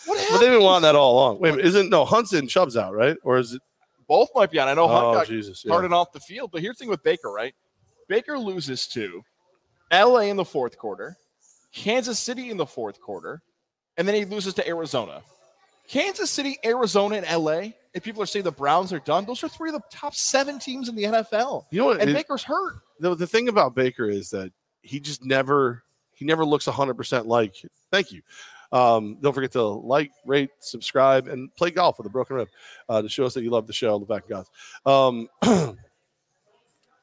What 0.07 0.19
happened? 0.19 0.41
they've 0.43 0.51
been 0.51 0.63
wanting 0.63 0.83
that 0.83 0.97
all 0.97 1.13
along. 1.15 1.39
Wait 1.39 1.51
a 1.51 1.53
minute, 1.53 1.67
isn't 1.67 1.91
no 1.91 2.05
Hunt's 2.05 2.33
in 2.33 2.49
Chubb's 2.49 2.77
out, 2.77 2.95
right? 2.95 3.17
Or 3.23 3.39
is 3.39 3.53
it? 3.53 3.63
Both 4.09 4.31
might 4.35 4.51
be 4.51 4.59
on. 4.59 4.69
I 4.69 4.75
know 4.75 4.89
Hunt 4.89 5.07
Oh 5.07 5.13
got 5.15 5.27
Jesus! 5.29 5.65
Yeah. 5.65 5.75
off 5.75 6.13
the 6.13 6.21
field, 6.21 6.51
but 6.53 6.61
here's 6.61 6.77
the 6.77 6.81
thing 6.85 6.91
with 6.91 7.03
Baker, 7.05 7.31
right? 7.31 7.55
Baker 8.09 8.37
loses 8.39 8.87
to 8.89 9.23
LA 9.93 10.23
in 10.23 10.37
the 10.37 10.45
fourth 10.45 10.77
quarter, 10.77 11.17
Kansas 11.73 12.19
City 12.19 12.51
in 12.51 12.57
the 12.57 12.67
fourth 12.67 13.01
quarter, 13.01 13.43
and 13.97 14.07
then 14.09 14.15
he 14.17 14.25
loses 14.25 14.55
to 14.55 14.67
Arizona. 14.69 15.23
Kansas 15.89 16.31
City, 16.31 16.59
Arizona, 16.65 17.17
and 17.17 17.45
LA. 17.45 17.71
And 17.95 18.03
people 18.03 18.23
are 18.23 18.27
saying 18.27 18.45
the 18.45 18.51
Browns 18.53 18.93
are 18.93 19.01
done. 19.01 19.27
Those 19.27 19.45
are 19.45 19.49
three 19.49 19.69
of 19.69 19.75
the 19.75 19.83
top 19.91 20.15
seven 20.15 20.59
teams 20.59 20.89
in 20.89 20.95
the 20.95 21.05
NFL. 21.05 21.67
You 21.71 21.81
know 21.81 21.87
what? 21.87 22.01
And 22.01 22.09
it- 22.11 22.15
Baker's 22.15 22.43
hurt. 22.43 22.77
The, 23.03 23.15
the 23.17 23.27
thing 23.27 23.49
about 23.49 23.75
Baker 23.75 24.09
is 24.09 24.31
that 24.31 24.53
he 24.83 25.01
just 25.01 25.25
never 25.25 25.83
he 26.15 26.25
never 26.25 26.45
looks 26.45 26.67
100% 26.67 27.27
like 27.27 27.57
thank 27.91 28.13
you. 28.13 28.23
Um, 28.71 29.19
don't 29.21 29.35
forget 29.35 29.53
to 29.53 29.63
like 29.63 30.13
rate 30.25 30.51
subscribe 30.61 31.29
and 31.29 31.55
play 31.57 31.71
golf 31.71 31.99
with 31.99 32.07
a 32.07 32.11
broken 32.11 32.37
rib 32.37 32.49
uh, 32.89 33.03
to 33.03 33.09
show 33.09 33.27
us 33.27 33.35
that 33.35 33.43
you 33.43 33.51
love 33.51 33.67
the 33.67 33.73
show 33.73 33.99
the 33.99 34.07
back 34.07 34.25
um, 34.87 35.29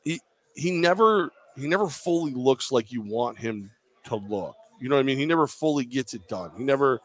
he 0.03 0.19
he 0.55 0.71
never 0.71 1.31
he 1.55 1.67
never 1.67 1.87
fully 1.87 2.33
looks 2.33 2.71
like 2.71 2.91
you 2.91 3.01
want 3.01 3.37
him 3.37 3.69
to 4.05 4.15
look. 4.15 4.55
You 4.81 4.87
know 4.87 4.95
what 4.95 5.01
i 5.01 5.03
mean? 5.03 5.17
He 5.17 5.25
never 5.25 5.45
fully 5.45 5.85
gets 5.85 6.13
it 6.13 6.27
done. 6.27 6.51
He 6.57 6.63
never 6.63 7.01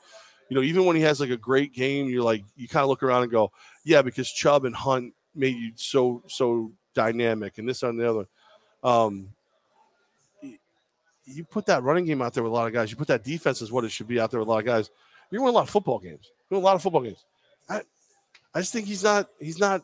you 0.49 0.57
know 0.57 0.63
even 0.63 0.85
when 0.85 0.97
he 0.97 1.03
has 1.03 1.21
like 1.21 1.31
a 1.31 1.37
great 1.37 1.73
game 1.73 2.09
you're 2.09 2.23
like 2.23 2.45
you 2.57 2.69
kind 2.69 2.83
of 2.83 2.89
look 2.89 3.03
around 3.03 3.23
and 3.23 3.33
go 3.33 3.51
yeah 3.85 4.03
because 4.03 4.31
chubb 4.31 4.65
and 4.65 4.75
hunt 4.75 5.13
made 5.35 5.57
you 5.57 5.73
so 5.75 6.23
so 6.29 6.71
dynamic 6.95 7.59
and 7.59 7.69
this 7.69 7.83
and 7.83 7.99
the 7.99 8.09
other 8.09 8.27
um, 8.85 9.31
you 11.25 11.45
put 11.45 11.67
that 11.67 11.83
running 11.83 12.05
game 12.05 12.23
out 12.23 12.35
there 12.35 12.43
with 12.43 12.53
a 12.53 12.55
lot 12.55 12.67
of 12.67 12.73
guys. 12.73 12.91
You 12.91 12.97
put 12.97 13.09
that 13.09 13.25
defense 13.25 13.63
is 13.63 13.73
what 13.73 13.85
it 13.85 13.91
should 13.91 14.07
be 14.07 14.21
out 14.21 14.31
there 14.31 14.41
with 14.41 14.49
a 14.49 14.51
lot 14.51 14.59
of 14.59 14.67
guys. 14.67 14.91
You 15.31 15.41
win 15.41 15.49
a 15.49 15.53
lot 15.53 15.63
of 15.63 15.71
football 15.71 15.99
games. 15.99 16.31
You 16.51 16.57
win 16.57 16.63
a 16.63 16.65
lot 16.65 16.77
of 16.77 16.83
football 16.83 17.01
games. 17.01 17.25
I, 17.69 17.81
I 18.55 18.61
just 18.61 18.73
think 18.73 18.87
he's 18.87 19.03
not. 19.03 19.29
He's 19.41 19.59
not. 19.59 19.83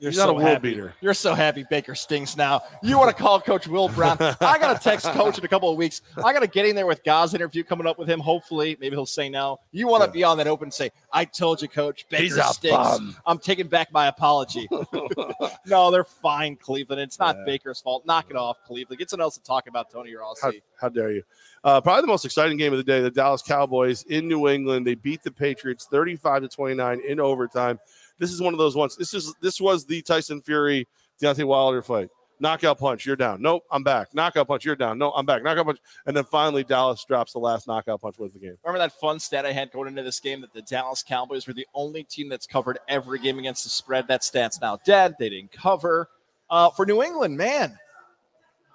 You're 0.00 0.10
he's 0.12 0.18
not 0.18 0.26
so 0.26 0.38
a 0.38 0.44
world 0.44 0.62
beater. 0.62 0.94
You're 1.00 1.12
so 1.14 1.34
happy 1.34 1.64
Baker 1.68 1.94
stinks 1.96 2.36
now. 2.36 2.62
You 2.84 2.96
want 2.98 3.14
to 3.16 3.20
call 3.20 3.40
Coach 3.40 3.66
Will 3.66 3.88
Brown? 3.88 4.16
I 4.20 4.58
got 4.58 4.76
to 4.76 4.82
text 4.82 5.06
Coach 5.12 5.38
in 5.38 5.44
a 5.44 5.48
couple 5.48 5.70
of 5.70 5.76
weeks. 5.76 6.02
I 6.16 6.32
got 6.32 6.40
to 6.40 6.46
get 6.46 6.66
in 6.66 6.76
there 6.76 6.86
with 6.86 7.02
Gaz 7.02 7.34
interview 7.34 7.64
coming 7.64 7.86
up 7.86 7.98
with 7.98 8.08
him. 8.08 8.20
Hopefully, 8.20 8.76
maybe 8.80 8.94
he'll 8.94 9.06
say 9.06 9.28
no. 9.28 9.58
You 9.72 9.88
want 9.88 10.04
to 10.04 10.08
Yeah. 10.08 10.12
be 10.12 10.24
on 10.24 10.38
that 10.38 10.46
open 10.46 10.66
and 10.66 10.74
say, 10.74 10.92
I 11.12 11.24
told 11.24 11.60
you, 11.62 11.68
Coach, 11.68 12.06
Baker 12.10 12.40
stinks. 12.42 12.76
bum. 12.76 13.16
I'm 13.26 13.38
taking 13.38 13.66
back 13.66 13.92
my 13.92 14.06
apology. 14.06 14.68
no, 15.66 15.90
they're 15.90 16.04
fine, 16.04 16.56
Cleveland. 16.56 17.00
It's 17.00 17.18
not 17.18 17.36
Yeah. 17.36 17.44
Baker's 17.44 17.80
fault. 17.80 18.06
Knock 18.06 18.26
it 18.30 18.36
off, 18.36 18.58
Cleveland. 18.66 18.98
Get 18.98 19.10
something 19.10 19.22
else 19.22 19.36
to 19.36 19.42
talk 19.42 19.66
about, 19.66 19.90
Tony 19.90 20.14
How, 20.40 20.52
how 20.80 20.88
dare 20.88 21.10
you? 21.12 21.22
Uh, 21.64 21.80
probably 21.80 22.02
the 22.02 22.06
most 22.06 22.24
exciting 22.24 22.56
game 22.56 22.72
of 22.72 22.78
the 22.78 22.84
day. 22.84 23.00
The 23.00 23.10
Dallas 23.10 23.42
Cowboys 23.42 24.04
in 24.04 24.28
New 24.28 24.48
England. 24.48 24.86
They 24.86 24.94
beat 24.94 25.22
the 25.24 25.32
Patriots 25.32 25.86
35 25.90 26.42
to 26.42 26.48
29 26.48 27.00
in 27.00 27.18
overtime. 27.18 27.80
This 28.18 28.32
is 28.32 28.40
one 28.40 28.54
of 28.54 28.58
those 28.58 28.74
ones. 28.76 28.96
This 28.96 29.14
is 29.14 29.34
this 29.40 29.60
was 29.60 29.84
the 29.84 30.02
Tyson 30.02 30.40
Fury 30.42 30.86
Deontay 31.22 31.44
Wilder 31.44 31.82
fight. 31.82 32.08
knockout 32.40 32.78
punch, 32.78 33.04
you're 33.06 33.16
down. 33.16 33.42
Nope, 33.42 33.64
I'm 33.70 33.82
back. 33.82 34.14
Knockout 34.14 34.46
punch, 34.46 34.64
you're 34.64 34.76
down. 34.76 34.98
No, 34.98 35.10
I'm 35.12 35.26
back. 35.26 35.42
Knockout 35.42 35.66
punch, 35.66 35.78
and 36.06 36.16
then 36.16 36.24
finally 36.24 36.62
Dallas 36.64 37.04
drops 37.04 37.32
the 37.32 37.38
last 37.40 37.66
knockout 37.66 38.00
punch 38.00 38.18
with 38.18 38.32
the 38.32 38.38
game. 38.38 38.56
Remember 38.64 38.78
that 38.78 38.92
fun 39.00 39.18
stat 39.18 39.44
I 39.44 39.52
had 39.52 39.72
going 39.72 39.88
into 39.88 40.02
this 40.02 40.20
game 40.20 40.40
that 40.42 40.52
the 40.52 40.62
Dallas 40.62 41.02
Cowboys 41.02 41.46
were 41.46 41.52
the 41.54 41.66
only 41.74 42.04
team 42.04 42.28
that's 42.28 42.46
covered 42.46 42.78
every 42.88 43.18
game 43.18 43.38
against 43.38 43.64
the 43.64 43.70
spread. 43.70 44.06
That 44.08 44.22
stat's 44.22 44.60
now 44.60 44.78
dead. 44.84 45.14
They 45.18 45.28
didn't 45.28 45.52
cover. 45.52 46.08
Uh, 46.50 46.70
for 46.70 46.86
New 46.86 47.02
England, 47.02 47.36
man, 47.36 47.76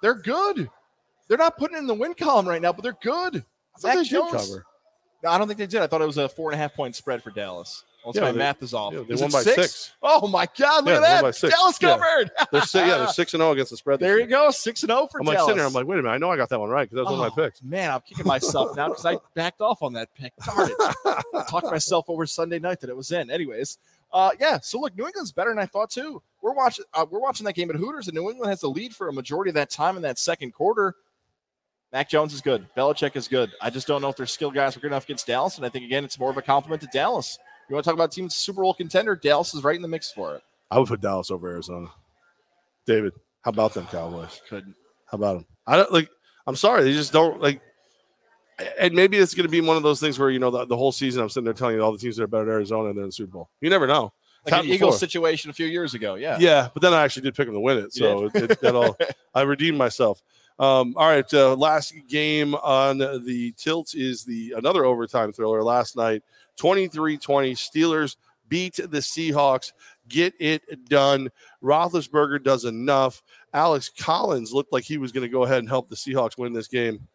they're 0.02 0.14
good. 0.14 0.68
They're 1.28 1.38
not 1.38 1.56
putting 1.56 1.78
in 1.78 1.86
the 1.86 1.94
win 1.94 2.14
column 2.14 2.46
right 2.46 2.60
now, 2.60 2.72
but 2.72 2.82
they're 2.82 2.98
good. 3.02 3.44
I 3.76 3.80
thought 3.80 3.88
Mac 3.88 3.96
they 3.96 4.02
did 4.02 4.10
Jones- 4.10 4.32
cover. 4.32 4.64
No, 5.22 5.30
I 5.30 5.38
don't 5.38 5.46
think 5.48 5.58
they 5.58 5.66
did. 5.66 5.80
I 5.80 5.86
thought 5.86 6.02
it 6.02 6.06
was 6.06 6.18
a 6.18 6.28
four 6.28 6.50
and 6.50 6.54
a 6.54 6.58
half 6.62 6.74
point 6.74 6.94
spread 6.94 7.22
for 7.22 7.30
Dallas. 7.30 7.82
Unless 8.04 8.16
Yeah, 8.16 8.20
my 8.22 8.32
they- 8.32 8.38
math 8.38 8.62
is 8.62 8.74
off. 8.74 8.92
Yeah, 8.92 9.00
they 9.08 9.14
Is 9.14 9.20
won 9.22 9.30
by 9.30 9.42
six. 9.42 9.92
Oh 10.02 10.28
my 10.28 10.46
God! 10.58 10.84
Look 10.84 11.00
Yeah, 11.02 11.16
at 11.16 11.22
that. 11.22 11.34
six. 11.34 11.54
Dallas 11.54 11.78
Yeah. 11.80 11.88
covered. 11.88 12.30
They're 12.52 12.60
six, 12.60 12.74
yeah, 12.74 12.98
they're 12.98 13.06
six 13.08 13.32
and 13.34 13.40
zero 13.40 13.52
against 13.52 13.70
the 13.70 13.76
spread. 13.78 13.98
There 13.98 14.20
you 14.20 14.26
go, 14.26 14.50
six 14.50 14.82
and 14.82 14.90
zero 14.90 15.08
for 15.10 15.20
I'm 15.20 15.26
like 15.26 15.36
Dallas. 15.38 15.46
sitting 15.48 15.56
there. 15.58 15.66
I'm 15.66 15.72
like, 15.72 15.86
wait 15.86 15.98
a 15.98 16.02
minute. 16.02 16.14
I 16.14 16.18
know 16.18 16.30
I 16.30 16.36
got 16.36 16.50
that 16.50 16.60
one 16.60 16.68
right 16.68 16.84
because 16.88 16.96
that 16.96 17.10
was 17.10 17.18
one 17.18 17.26
of 17.26 17.36
my 17.36 17.42
Oh, 17.42 17.46
picks. 17.46 17.62
Man, 17.62 17.90
I'm 17.90 18.00
kicking 18.02 18.26
myself 18.26 18.76
now 18.76 18.88
because 18.88 19.06
I 19.06 19.16
backed 19.34 19.62
off 19.62 19.82
on 19.82 19.94
that 19.94 20.12
pick. 20.14 20.32
Darn 20.44 20.70
it. 20.70 20.76
I 21.06 21.44
talked 21.48 21.66
myself 21.70 22.04
over 22.08 22.26
Sunday 22.26 22.58
night 22.58 22.80
that 22.80 22.90
it 22.90 22.96
was 22.96 23.10
in. 23.10 23.30
Anyways, 23.30 23.78
uh, 24.12 24.32
yeah. 24.38 24.58
So 24.60 24.80
look, 24.80 24.94
New 24.96 25.06
England's 25.06 25.32
better 25.32 25.50
than 25.50 25.58
I 25.58 25.66
thought 25.66 25.88
too. 25.90 26.20
We're 26.42 26.52
watching. 26.52 26.84
Uh, 26.92 27.06
we're 27.10 27.20
watching 27.20 27.44
that 27.46 27.54
game 27.54 27.70
at 27.70 27.76
Hooters, 27.76 28.06
and 28.08 28.14
New 28.14 28.28
England 28.30 28.50
has 28.50 28.60
the 28.60 28.68
lead 28.68 28.94
for 28.94 29.08
a 29.08 29.12
majority 29.14 29.48
of 29.48 29.54
that 29.54 29.70
time 29.70 29.96
in 29.96 30.02
that 30.02 30.18
second 30.18 30.52
quarter. 30.52 30.94
Mac 31.92 32.08
Jones 32.10 32.34
is 32.34 32.40
good. 32.40 32.66
Belichick 32.76 33.14
is 33.14 33.28
good. 33.28 33.52
I 33.62 33.70
just 33.70 33.86
don't 33.86 34.02
know 34.02 34.08
if 34.08 34.16
their 34.16 34.26
skill 34.26 34.50
guys 34.50 34.76
are 34.76 34.80
good 34.80 34.88
enough 34.88 35.04
against 35.04 35.28
Dallas, 35.28 35.56
and 35.58 35.64
I 35.64 35.68
think 35.68 35.84
again 35.84 36.04
it's 36.04 36.18
more 36.18 36.28
of 36.28 36.36
a 36.36 36.42
compliment 36.42 36.82
to 36.82 36.88
Dallas. 36.92 37.38
You 37.68 37.74
want 37.74 37.84
to 37.84 37.88
talk 37.88 37.94
about 37.94 38.12
team 38.12 38.28
Super 38.28 38.62
Bowl 38.62 38.74
contender? 38.74 39.16
Dallas 39.16 39.54
is 39.54 39.64
right 39.64 39.76
in 39.76 39.82
the 39.82 39.88
mix 39.88 40.10
for 40.12 40.34
it. 40.36 40.42
I 40.70 40.78
would 40.78 40.88
put 40.88 41.00
Dallas 41.00 41.30
over 41.30 41.48
Arizona. 41.48 41.88
David, 42.86 43.12
how 43.42 43.50
about 43.50 43.74
them 43.74 43.86
Cowboys? 43.86 44.40
Couldn't. 44.48 44.74
How 45.06 45.16
about 45.16 45.34
them? 45.34 45.46
I 45.66 45.76
don't 45.76 45.92
like. 45.92 46.10
I'm 46.46 46.56
sorry, 46.56 46.84
they 46.84 46.92
just 46.92 47.12
don't 47.12 47.40
like. 47.40 47.60
And 48.78 48.94
maybe 48.94 49.16
it's 49.16 49.34
going 49.34 49.46
to 49.46 49.50
be 49.50 49.60
one 49.60 49.76
of 49.76 49.82
those 49.82 49.98
things 49.98 50.18
where 50.18 50.30
you 50.30 50.38
know 50.38 50.50
the, 50.50 50.64
the 50.66 50.76
whole 50.76 50.92
season 50.92 51.22
I'm 51.22 51.28
sitting 51.28 51.44
there 51.44 51.54
telling 51.54 51.74
you 51.76 51.82
all 51.82 51.90
the 51.92 51.98
teams 51.98 52.16
that 52.16 52.22
are 52.24 52.28
better 52.28 52.44
than 52.44 52.54
Arizona 52.54 52.88
and 52.90 52.96
they're 52.96 53.02
in 53.04 53.08
the 53.08 53.12
Super 53.12 53.32
Bowl. 53.32 53.50
You 53.60 53.70
never 53.70 53.86
know. 53.86 54.12
It's 54.42 54.44
Like 54.44 54.52
an 54.52 54.56
happened 54.58 54.74
Eagles 54.74 54.94
before. 54.96 54.98
situation 54.98 55.50
a 55.50 55.54
few 55.54 55.66
years 55.66 55.94
ago. 55.94 56.14
Yeah. 56.16 56.36
Yeah, 56.38 56.68
but 56.72 56.82
then 56.82 56.92
I 56.92 57.02
actually 57.02 57.22
did 57.22 57.34
pick 57.34 57.46
them 57.46 57.54
to 57.54 57.60
win 57.60 57.78
it, 57.78 57.92
so 57.94 58.26
it, 58.26 58.34
it, 58.36 58.60
that 58.60 58.74
all 58.76 58.96
I 59.34 59.42
redeemed 59.42 59.78
myself. 59.78 60.22
Um, 60.58 60.94
all 60.96 61.08
right, 61.08 61.32
uh, 61.34 61.56
last 61.56 61.94
game 62.08 62.54
on 62.54 62.98
the 62.98 63.52
tilt 63.56 63.94
is 63.94 64.24
the 64.24 64.54
another 64.56 64.84
overtime 64.84 65.32
thriller 65.32 65.62
last 65.64 65.96
night. 65.96 66.22
23-20 66.60 67.18
Steelers 67.56 68.16
beat 68.48 68.76
the 68.76 68.98
Seahawks. 68.98 69.72
Get 70.08 70.34
it 70.38 70.88
done. 70.88 71.30
Roethlisberger 71.62 72.42
does 72.42 72.64
enough. 72.64 73.22
Alex 73.52 73.88
Collins 73.98 74.52
looked 74.52 74.72
like 74.72 74.84
he 74.84 74.98
was 74.98 75.12
going 75.12 75.22
to 75.22 75.28
go 75.32 75.44
ahead 75.44 75.58
and 75.58 75.68
help 75.68 75.88
the 75.88 75.96
Seahawks 75.96 76.36
win 76.36 76.52
this 76.52 76.68
game, 76.68 77.06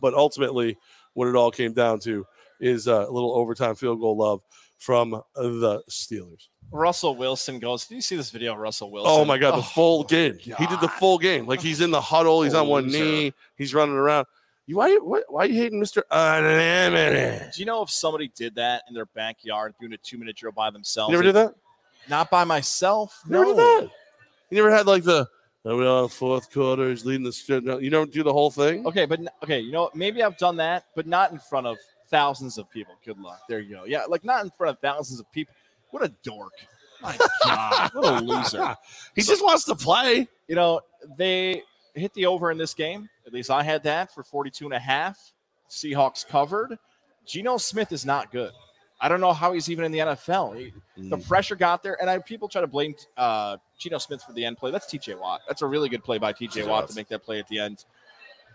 but 0.00 0.14
ultimately, 0.14 0.76
what 1.14 1.26
it 1.28 1.34
all 1.34 1.50
came 1.50 1.72
down 1.72 1.98
to 2.00 2.24
is 2.60 2.86
uh, 2.86 3.06
a 3.08 3.10
little 3.10 3.32
overtime 3.34 3.74
field 3.74 4.00
goal 4.00 4.16
love 4.16 4.42
from 4.78 5.10
the 5.34 5.82
Steelers. 5.90 6.48
Russell 6.70 7.16
Wilson 7.16 7.58
goes. 7.58 7.86
Did 7.86 7.96
you 7.96 8.00
see 8.00 8.14
this 8.16 8.30
video 8.30 8.52
of 8.52 8.58
Russell 8.60 8.92
Wilson? 8.92 9.10
Oh 9.12 9.24
my 9.24 9.38
god, 9.38 9.52
the 9.52 9.58
Oh, 9.58 9.62
full 9.62 10.04
game. 10.04 10.38
He 10.38 10.66
did 10.66 10.80
the 10.80 10.88
full 11.00 11.18
game. 11.18 11.46
Like 11.46 11.60
he's 11.60 11.80
in 11.80 11.90
the 11.90 12.00
huddle, 12.00 12.42
he's 12.42 12.54
on 12.54 12.68
one 12.68 12.84
Loser. 12.84 12.98
knee, 13.04 13.32
he's 13.56 13.74
running 13.74 13.96
around. 13.96 14.26
You 14.66 14.76
why 14.76 14.96
what, 14.96 15.24
why 15.28 15.44
are 15.44 15.46
you 15.46 15.54
hating 15.54 15.82
Mr. 15.82 16.02
Unlimited? 16.10 17.50
Do 17.54 17.60
you 17.60 17.66
know 17.66 17.82
if 17.82 17.90
somebody 17.90 18.30
did 18.34 18.54
that 18.54 18.84
in 18.88 18.94
their 18.94 19.06
backyard 19.06 19.74
doing 19.80 19.92
a 19.92 19.96
two 19.96 20.18
minute 20.18 20.36
drill 20.36 20.52
by 20.52 20.70
themselves? 20.70 21.10
You 21.10 21.16
never 21.16 21.24
did 21.24 21.34
that? 21.34 21.54
Not 22.08 22.30
by 22.30 22.44
myself. 22.44 23.20
You 23.26 23.32
never 23.32 23.44
no. 23.46 23.50
did 23.50 23.56
that. 23.56 23.90
You 24.50 24.56
never 24.56 24.70
had 24.70 24.86
like 24.86 25.04
the 25.04 25.28
"Oh, 25.64 25.76
we 25.76 25.86
are 25.86 26.08
fourth 26.08 26.52
quarter, 26.52 26.88
he's 26.90 27.04
leading 27.04 27.24
the 27.24 27.32
strip. 27.32 27.64
You 27.64 27.90
don't 27.90 28.12
do 28.12 28.22
the 28.22 28.32
whole 28.32 28.50
thing. 28.50 28.86
Okay, 28.86 29.06
but 29.06 29.20
okay, 29.42 29.60
you 29.60 29.72
know 29.72 29.90
maybe 29.94 30.22
I've 30.22 30.38
done 30.38 30.56
that, 30.56 30.86
but 30.94 31.06
not 31.06 31.32
in 31.32 31.38
front 31.38 31.66
of 31.66 31.76
thousands 32.08 32.58
of 32.58 32.70
people. 32.70 32.94
Good 33.04 33.18
luck. 33.18 33.40
There 33.48 33.60
you 33.60 33.76
go. 33.76 33.84
Yeah, 33.84 34.04
like 34.06 34.24
not 34.24 34.44
in 34.44 34.50
front 34.50 34.76
of 34.76 34.80
thousands 34.80 35.20
of 35.20 35.30
people. 35.32 35.54
What 35.90 36.04
a 36.04 36.08
dork. 36.22 36.52
My 37.02 37.16
God, 37.44 37.90
what 37.94 38.22
a 38.22 38.24
loser. 38.24 38.76
He 39.14 39.22
just 39.22 39.42
wants 39.42 39.64
to 39.64 39.74
play. 39.74 40.28
You 40.48 40.54
know, 40.54 40.80
they 41.16 41.62
hit 41.94 42.12
the 42.14 42.26
over 42.26 42.50
in 42.50 42.58
this 42.58 42.74
game. 42.74 43.08
At 43.30 43.34
least 43.34 43.48
I 43.50 43.62
had 43.62 43.84
that 43.84 44.12
for 44.12 44.24
42 44.24 44.64
and 44.64 44.74
a 44.74 44.78
half. 44.80 45.16
Seahawks 45.68 46.26
covered. 46.26 46.76
Geno 47.26 47.58
Smith 47.58 47.92
is 47.92 48.04
not 48.04 48.32
good. 48.32 48.50
I 49.00 49.08
don't 49.08 49.20
know 49.20 49.32
how 49.32 49.52
he's 49.52 49.70
even 49.70 49.84
in 49.84 49.92
the 49.92 50.00
NFL. 50.00 50.58
He- 50.58 50.72
the 50.96 51.16
Mm. 51.16 51.28
pressure 51.28 51.54
got 51.54 51.82
there, 51.84 51.96
and 52.00 52.10
I 52.10 52.18
people 52.18 52.48
try 52.48 52.60
to 52.60 52.66
blame 52.66 52.96
uh, 53.16 53.56
Geno 53.78 53.98
Smith 53.98 54.20
for 54.22 54.32
the 54.32 54.44
end 54.44 54.58
play. 54.58 54.72
That's 54.72 54.86
TJ 54.86 55.14
Watt. 55.18 55.42
That's 55.46 55.62
a 55.62 55.66
really 55.66 55.88
good 55.88 56.02
play 56.02 56.18
by 56.18 56.32
TJ 56.32 56.66
Watt 56.66 56.88
to 56.88 56.94
make 56.96 57.06
that 57.08 57.22
play 57.22 57.38
at 57.38 57.46
the 57.46 57.60
end. 57.60 57.84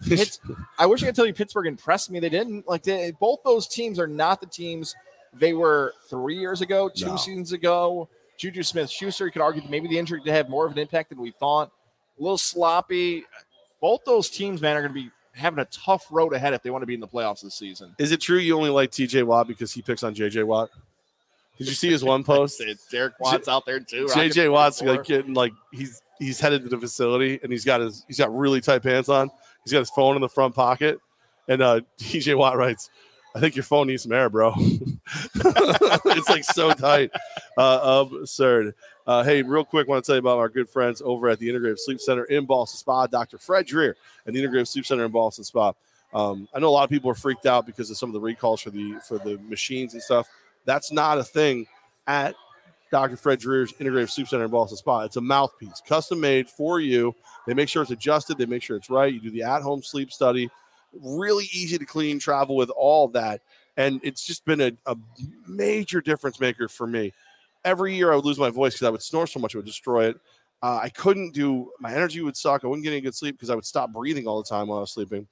Pitts- 0.06 0.42
I 0.78 0.86
wish 0.88 1.02
I 1.04 1.06
could 1.06 1.16
tell 1.16 1.26
you 1.26 1.34
Pittsburgh 1.34 1.68
impressed 1.68 2.12
me. 2.12 2.20
They 2.20 2.28
didn't. 2.30 2.68
Like 2.68 2.84
they, 2.84 3.12
both 3.12 3.40
those 3.46 3.66
teams 3.66 3.98
are 3.98 4.08
not 4.08 4.42
the 4.42 4.46
teams 4.48 4.94
they 5.34 5.54
were 5.54 5.94
three 6.10 6.38
years 6.38 6.60
ago, 6.62 6.90
two 6.90 7.06
No. 7.06 7.16
seasons 7.16 7.54
ago. 7.54 8.10
Juju 8.38 8.62
Smith 8.64 8.90
Schuster, 8.90 9.26
you 9.26 9.32
could 9.32 9.42
argue 9.42 9.62
that 9.62 9.72
maybe 9.72 9.88
the 9.88 9.98
injury 9.98 10.20
did 10.22 10.34
have 10.34 10.50
more 10.50 10.66
of 10.66 10.74
an 10.74 10.78
impact 10.80 11.10
than 11.10 11.22
we 11.22 11.32
thought. 11.32 11.72
A 12.20 12.22
little 12.22 12.38
sloppy. 12.38 13.24
Both 13.82 14.02
those 14.06 14.30
teams, 14.30 14.62
man, 14.62 14.76
are 14.76 14.82
going 14.82 14.94
to 14.94 15.00
be 15.00 15.12
having 15.34 15.60
a 15.60 15.66
tough 15.66 16.06
road 16.10 16.34
ahead 16.34 16.54
if 16.54 16.64
they 16.64 16.70
want 16.70 16.82
to 16.82 16.88
be 16.88 16.94
in 16.94 17.00
the 17.00 17.08
playoffs 17.08 17.42
this 17.42 17.56
season. 17.56 17.94
Is 18.00 18.12
it 18.12 18.22
true 18.22 18.38
you 18.38 18.56
only 18.56 18.70
like 18.70 18.92
TJ 18.92 19.24
Watt 19.26 19.48
because 19.48 19.74
he 19.74 19.82
picks 19.82 20.04
on 20.04 20.16
JJ 20.16 20.46
Watt? 20.46 20.70
Did 21.58 21.68
you 21.68 21.74
see 21.74 21.90
his 21.90 22.04
one 22.04 22.24
post? 22.26 22.62
Derek 22.92 23.20
Watt's 23.20 23.48
out 23.48 23.66
there 23.66 23.80
too. 23.80 24.06
JJ 24.06 24.52
Watt's 24.52 24.82
like 24.82 25.04
getting 25.04 25.34
like 25.34 25.54
he's 25.72 26.02
he's 26.20 26.40
headed 26.40 26.64
to 26.64 26.70
the 26.70 26.80
facility 26.80 27.40
and 27.44 27.52
he's 27.52 27.66
got 27.66 27.82
his 27.82 28.06
he's 28.08 28.18
got 28.18 28.36
really 28.36 28.62
tight 28.62 28.84
pants 28.84 29.10
on. 29.10 29.30
He's 29.64 29.74
got 29.74 29.80
his 29.80 29.90
phone 29.90 30.16
in 30.16 30.22
the 30.22 30.30
front 30.30 30.54
pocket, 30.56 31.00
and 31.48 31.62
uh 31.62 31.82
TJ 32.00 32.38
Watt 32.38 32.58
writes, 32.58 32.90
"I 33.36 33.40
think 33.40 33.56
your 33.56 33.64
phone 33.64 33.88
needs 33.88 34.04
some 34.04 34.14
air, 34.14 34.30
bro." 34.30 34.54
it's 35.36 36.30
like 36.30 36.44
so 36.44 36.74
tight, 36.74 37.12
uh, 37.58 38.06
absurd. 38.06 38.74
Uh, 39.06 39.24
hey, 39.24 39.44
real 39.44 39.64
quick, 39.64 39.88
want 39.88 40.04
to 40.04 40.08
tell 40.08 40.16
you 40.16 40.20
about 40.20 40.40
our 40.40 40.50
good 40.50 40.68
friends 40.68 41.02
over 41.06 41.30
at 41.30 41.38
the 41.38 41.48
Integrative 41.48 41.78
Sleep 41.78 42.00
Center 42.00 42.24
in 42.26 42.48
Ballston 42.48 42.78
Spa, 42.78 43.06
Dr. 43.06 43.38
Fred 43.38 43.68
Dreer, 43.68 43.96
and 44.26 44.36
the 44.36 44.42
Integrative 44.42 44.68
Sleep 44.68 44.86
Center 44.86 45.06
in 45.06 45.12
Ballston 45.12 45.44
Spa. 45.44 45.74
Um, 46.14 46.48
I 46.56 46.60
know 46.60 46.70
a 46.70 46.72
lot 46.72 46.86
of 46.86 46.90
people 46.90 47.12
are 47.12 47.16
freaked 47.16 47.46
out 47.46 47.66
because 47.66 47.92
of 47.92 47.98
some 47.98 48.10
of 48.10 48.14
the 48.14 48.20
recalls 48.20 48.62
for 48.62 48.72
the 48.72 48.96
for 49.08 49.20
the 49.20 49.38
machines 49.48 49.94
and 49.94 50.02
stuff. 50.02 50.28
That's 50.64 50.92
not 50.92 51.20
a 51.20 51.24
thing 51.24 51.68
at 52.08 52.36
Dr. 52.90 53.18
Fred 53.18 53.40
Dreer's 53.40 53.74
Integrative 53.74 54.10
Sleep 54.10 54.28
Center 54.28 54.46
in 54.46 54.52
Ballston 54.52 54.78
Spa. 54.78 55.02
It's 55.02 55.18
a 55.18 55.22
mouthpiece, 55.22 55.82
custom 55.86 56.20
made 56.20 56.50
for 56.50 56.80
you. 56.80 57.14
They 57.46 57.54
make 57.54 57.70
sure 57.70 57.82
it's 57.82 57.92
adjusted, 57.92 58.38
they 58.38 58.46
make 58.46 58.64
sure 58.64 58.78
it's 58.78 58.90
right. 58.90 59.14
You 59.14 59.20
do 59.20 59.30
the 59.30 59.44
at 59.44 59.62
home 59.62 59.84
sleep 59.84 60.12
study. 60.12 60.50
Really 61.02 61.46
easy 61.52 61.78
to 61.78 61.86
clean, 61.86 62.20
travel 62.20 62.56
with 62.56 62.70
all 62.70 63.08
that. 63.10 63.42
And 63.78 64.00
it's 64.04 64.26
just 64.26 64.46
been 64.46 64.62
a, 64.62 64.72
a 64.86 64.98
major 65.48 66.02
difference 66.02 66.40
maker 66.40 66.68
for 66.68 66.88
me. 66.88 67.14
Every 67.64 67.96
year 67.96 68.12
I 68.12 68.16
would 68.16 68.26
lose 68.26 68.40
my 68.40 68.50
voice 68.50 68.74
because 68.74 68.88
I 68.88 68.92
would 68.92 69.02
snore 69.02 69.28
so 69.28 69.40
much, 69.40 69.54
it 69.54 69.58
would 69.58 69.66
destroy 69.66 70.08
it. 70.10 70.18
Uh, 70.62 70.80
I 70.82 70.90
couldn't 70.90 71.34
do, 71.34 71.72
my 71.80 71.94
energy 71.94 72.22
would 72.22 72.38
suck. 72.38 72.64
I 72.64 72.68
wouldn't 72.68 72.84
get 72.84 72.92
any 72.92 73.02
good 73.02 73.16
sleep 73.16 73.36
because 73.36 73.50
I 73.50 73.56
would 73.56 73.66
stop 73.66 73.92
breathing 73.92 74.28
all 74.28 74.42
the 74.42 74.48
time 74.48 74.68
while 74.68 74.78
I 74.78 74.82
was 74.82 74.92
sleeping. 74.92 75.28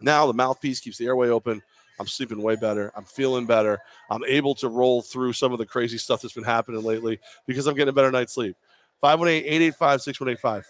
Now 0.00 0.26
the 0.26 0.32
mouthpiece 0.32 0.80
keeps 0.80 0.98
the 0.98 1.06
airway 1.06 1.28
open. 1.28 1.62
I'm 1.98 2.06
sleeping 2.06 2.42
way 2.42 2.56
better. 2.56 2.92
I'm 2.96 3.04
feeling 3.04 3.46
better. 3.46 3.78
I'm 4.10 4.24
able 4.24 4.54
to 4.56 4.68
roll 4.68 5.02
through 5.02 5.34
some 5.34 5.52
of 5.52 5.58
the 5.58 5.66
crazy 5.66 5.98
stuff 5.98 6.22
that's 6.22 6.34
been 6.34 6.42
happening 6.42 6.82
lately 6.82 7.20
because 7.46 7.66
I'm 7.66 7.74
getting 7.74 7.90
a 7.90 7.92
better 7.92 8.10
night's 8.10 8.32
sleep. 8.32 8.56
518-885-6185. 9.02 10.64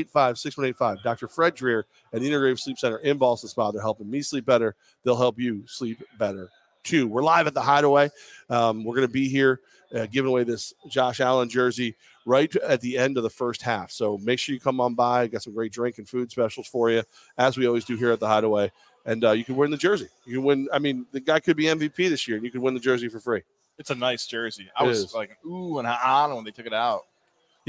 518-885-6185. 0.00 1.02
Dr. 1.02 1.28
Fred 1.28 1.54
Dreer 1.54 1.86
at 2.12 2.20
the 2.20 2.30
Integrative 2.30 2.58
Sleep 2.58 2.78
Center 2.78 2.98
in 2.98 3.18
Ballston 3.18 3.48
Spa. 3.48 3.70
They're 3.70 3.80
helping 3.80 4.10
me 4.10 4.22
sleep 4.22 4.44
better. 4.44 4.74
They'll 5.04 5.16
help 5.16 5.38
you 5.38 5.64
sleep 5.66 6.02
better 6.18 6.50
too. 6.82 7.06
We're 7.06 7.22
live 7.22 7.46
at 7.46 7.54
the 7.54 7.60
Hideaway. 7.60 8.10
Um, 8.48 8.84
we're 8.84 8.96
going 8.96 9.06
to 9.06 9.12
be 9.12 9.28
here 9.28 9.60
uh, 9.94 10.06
giving 10.06 10.28
away 10.30 10.44
this 10.44 10.72
Josh 10.88 11.20
Allen 11.20 11.48
jersey 11.48 11.96
right 12.26 12.54
at 12.56 12.80
the 12.80 12.98
end 12.98 13.16
of 13.16 13.22
the 13.22 13.30
first 13.30 13.62
half. 13.62 13.90
So 13.90 14.18
make 14.18 14.38
sure 14.38 14.54
you 14.54 14.60
come 14.60 14.80
on 14.80 14.94
by. 14.94 15.26
Got 15.26 15.42
some 15.42 15.54
great 15.54 15.72
drink 15.72 15.98
and 15.98 16.08
food 16.08 16.30
specials 16.30 16.66
for 16.66 16.90
you, 16.90 17.02
as 17.38 17.56
we 17.56 17.66
always 17.66 17.84
do 17.84 17.96
here 17.96 18.12
at 18.12 18.20
the 18.20 18.28
Hideaway. 18.28 18.72
And 19.06 19.24
uh, 19.24 19.32
you 19.32 19.44
can 19.44 19.56
win 19.56 19.70
the 19.70 19.76
jersey. 19.76 20.08
You 20.26 20.36
can 20.36 20.44
win. 20.44 20.68
I 20.72 20.78
mean, 20.78 21.06
the 21.12 21.20
guy 21.20 21.40
could 21.40 21.56
be 21.56 21.64
MVP 21.64 21.96
this 21.96 22.28
year, 22.28 22.36
and 22.36 22.44
you 22.44 22.50
could 22.50 22.60
win 22.60 22.74
the 22.74 22.80
jersey 22.80 23.08
for 23.08 23.18
free. 23.18 23.42
It's 23.78 23.90
a 23.90 23.94
nice 23.94 24.26
jersey. 24.26 24.68
I 24.76 24.84
It 24.84 24.88
was 24.88 24.98
is. 25.04 25.14
like, 25.14 25.38
ooh, 25.46 25.78
and 25.78 25.88
on 25.88 26.34
when 26.34 26.44
they 26.44 26.50
took 26.50 26.66
it 26.66 26.74
out. 26.74 27.04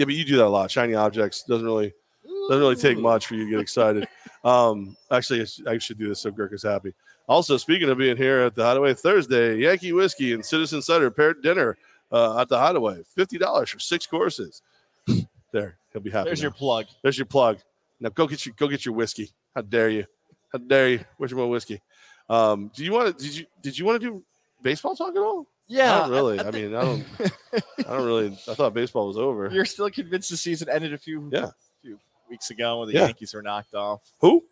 Yeah, 0.01 0.05
but 0.05 0.15
you 0.15 0.25
do 0.25 0.37
that 0.37 0.47
a 0.47 0.49
lot. 0.49 0.71
Shiny 0.71 0.95
objects 0.95 1.43
doesn't 1.43 1.63
really 1.63 1.93
doesn't 2.49 2.59
really 2.59 2.75
take 2.75 2.97
much 2.97 3.27
for 3.27 3.35
you 3.35 3.45
to 3.45 3.51
get 3.51 3.59
excited. 3.59 4.07
um, 4.43 4.97
actually, 5.11 5.45
I 5.67 5.77
should 5.77 5.99
do 5.99 6.07
this 6.07 6.21
so 6.21 6.31
Girk 6.31 6.53
is 6.53 6.63
happy. 6.63 6.95
Also, 7.29 7.55
speaking 7.55 7.87
of 7.87 7.99
being 7.99 8.17
here 8.17 8.39
at 8.39 8.55
the 8.55 8.63
Hideaway 8.63 8.95
Thursday, 8.95 9.57
Yankee 9.57 9.93
Whiskey 9.93 10.33
and 10.33 10.43
Citizen 10.43 10.81
Cider 10.81 11.11
paired 11.11 11.43
dinner 11.43 11.77
uh, 12.11 12.39
at 12.39 12.49
the 12.49 12.57
Hideaway, 12.57 13.03
fifty 13.15 13.37
dollars 13.37 13.69
for 13.69 13.77
six 13.77 14.07
courses. 14.07 14.63
there, 15.51 15.77
he'll 15.93 16.01
be 16.01 16.09
happy. 16.09 16.29
There's 16.29 16.41
now. 16.41 16.45
your 16.45 16.53
plug. 16.53 16.87
There's 17.03 17.19
your 17.19 17.27
plug. 17.27 17.59
Now 17.99 18.09
go 18.09 18.25
get 18.25 18.43
your 18.43 18.55
go 18.57 18.67
get 18.67 18.83
your 18.83 18.95
whiskey. 18.95 19.29
How 19.53 19.61
dare 19.61 19.89
you? 19.89 20.05
How 20.51 20.57
dare 20.57 20.89
you? 20.89 21.05
Where's 21.17 21.29
your 21.29 21.41
more 21.41 21.47
whiskey? 21.47 21.79
Um, 22.27 22.71
do 22.75 22.83
you 22.83 22.91
want 22.91 23.19
to? 23.19 23.23
Did 23.23 23.37
you 23.37 23.45
did 23.61 23.77
you 23.77 23.85
want 23.85 24.01
to 24.01 24.09
do 24.09 24.23
baseball 24.63 24.95
talk 24.95 25.15
at 25.15 25.21
all? 25.21 25.45
Yeah, 25.73 25.85
Not 25.99 26.09
really. 26.09 26.39
I- 26.39 26.47
I 26.47 26.51
mean, 26.51 26.75
I 26.75 26.81
don't. 26.81 27.05
I 27.53 27.83
don't 27.95 28.05
really. 28.05 28.27
I 28.47 28.53
thought 28.53 28.73
baseball 28.73 29.07
was 29.07 29.17
over. 29.17 29.49
You're 29.51 29.65
still 29.65 29.89
convinced 29.89 30.29
the 30.29 30.37
season 30.37 30.67
ended 30.69 30.93
a 30.93 30.97
few 30.97 31.29
Yeah. 31.31 31.51
few 31.81 31.97
weeks 32.29 32.49
ago 32.49 32.79
when 32.79 32.89
the 32.89 32.93
Yeah. 32.95 33.05
Yankees 33.05 33.33
were 33.33 33.41
knocked 33.41 33.73
off. 33.73 34.01
Who? 34.19 34.43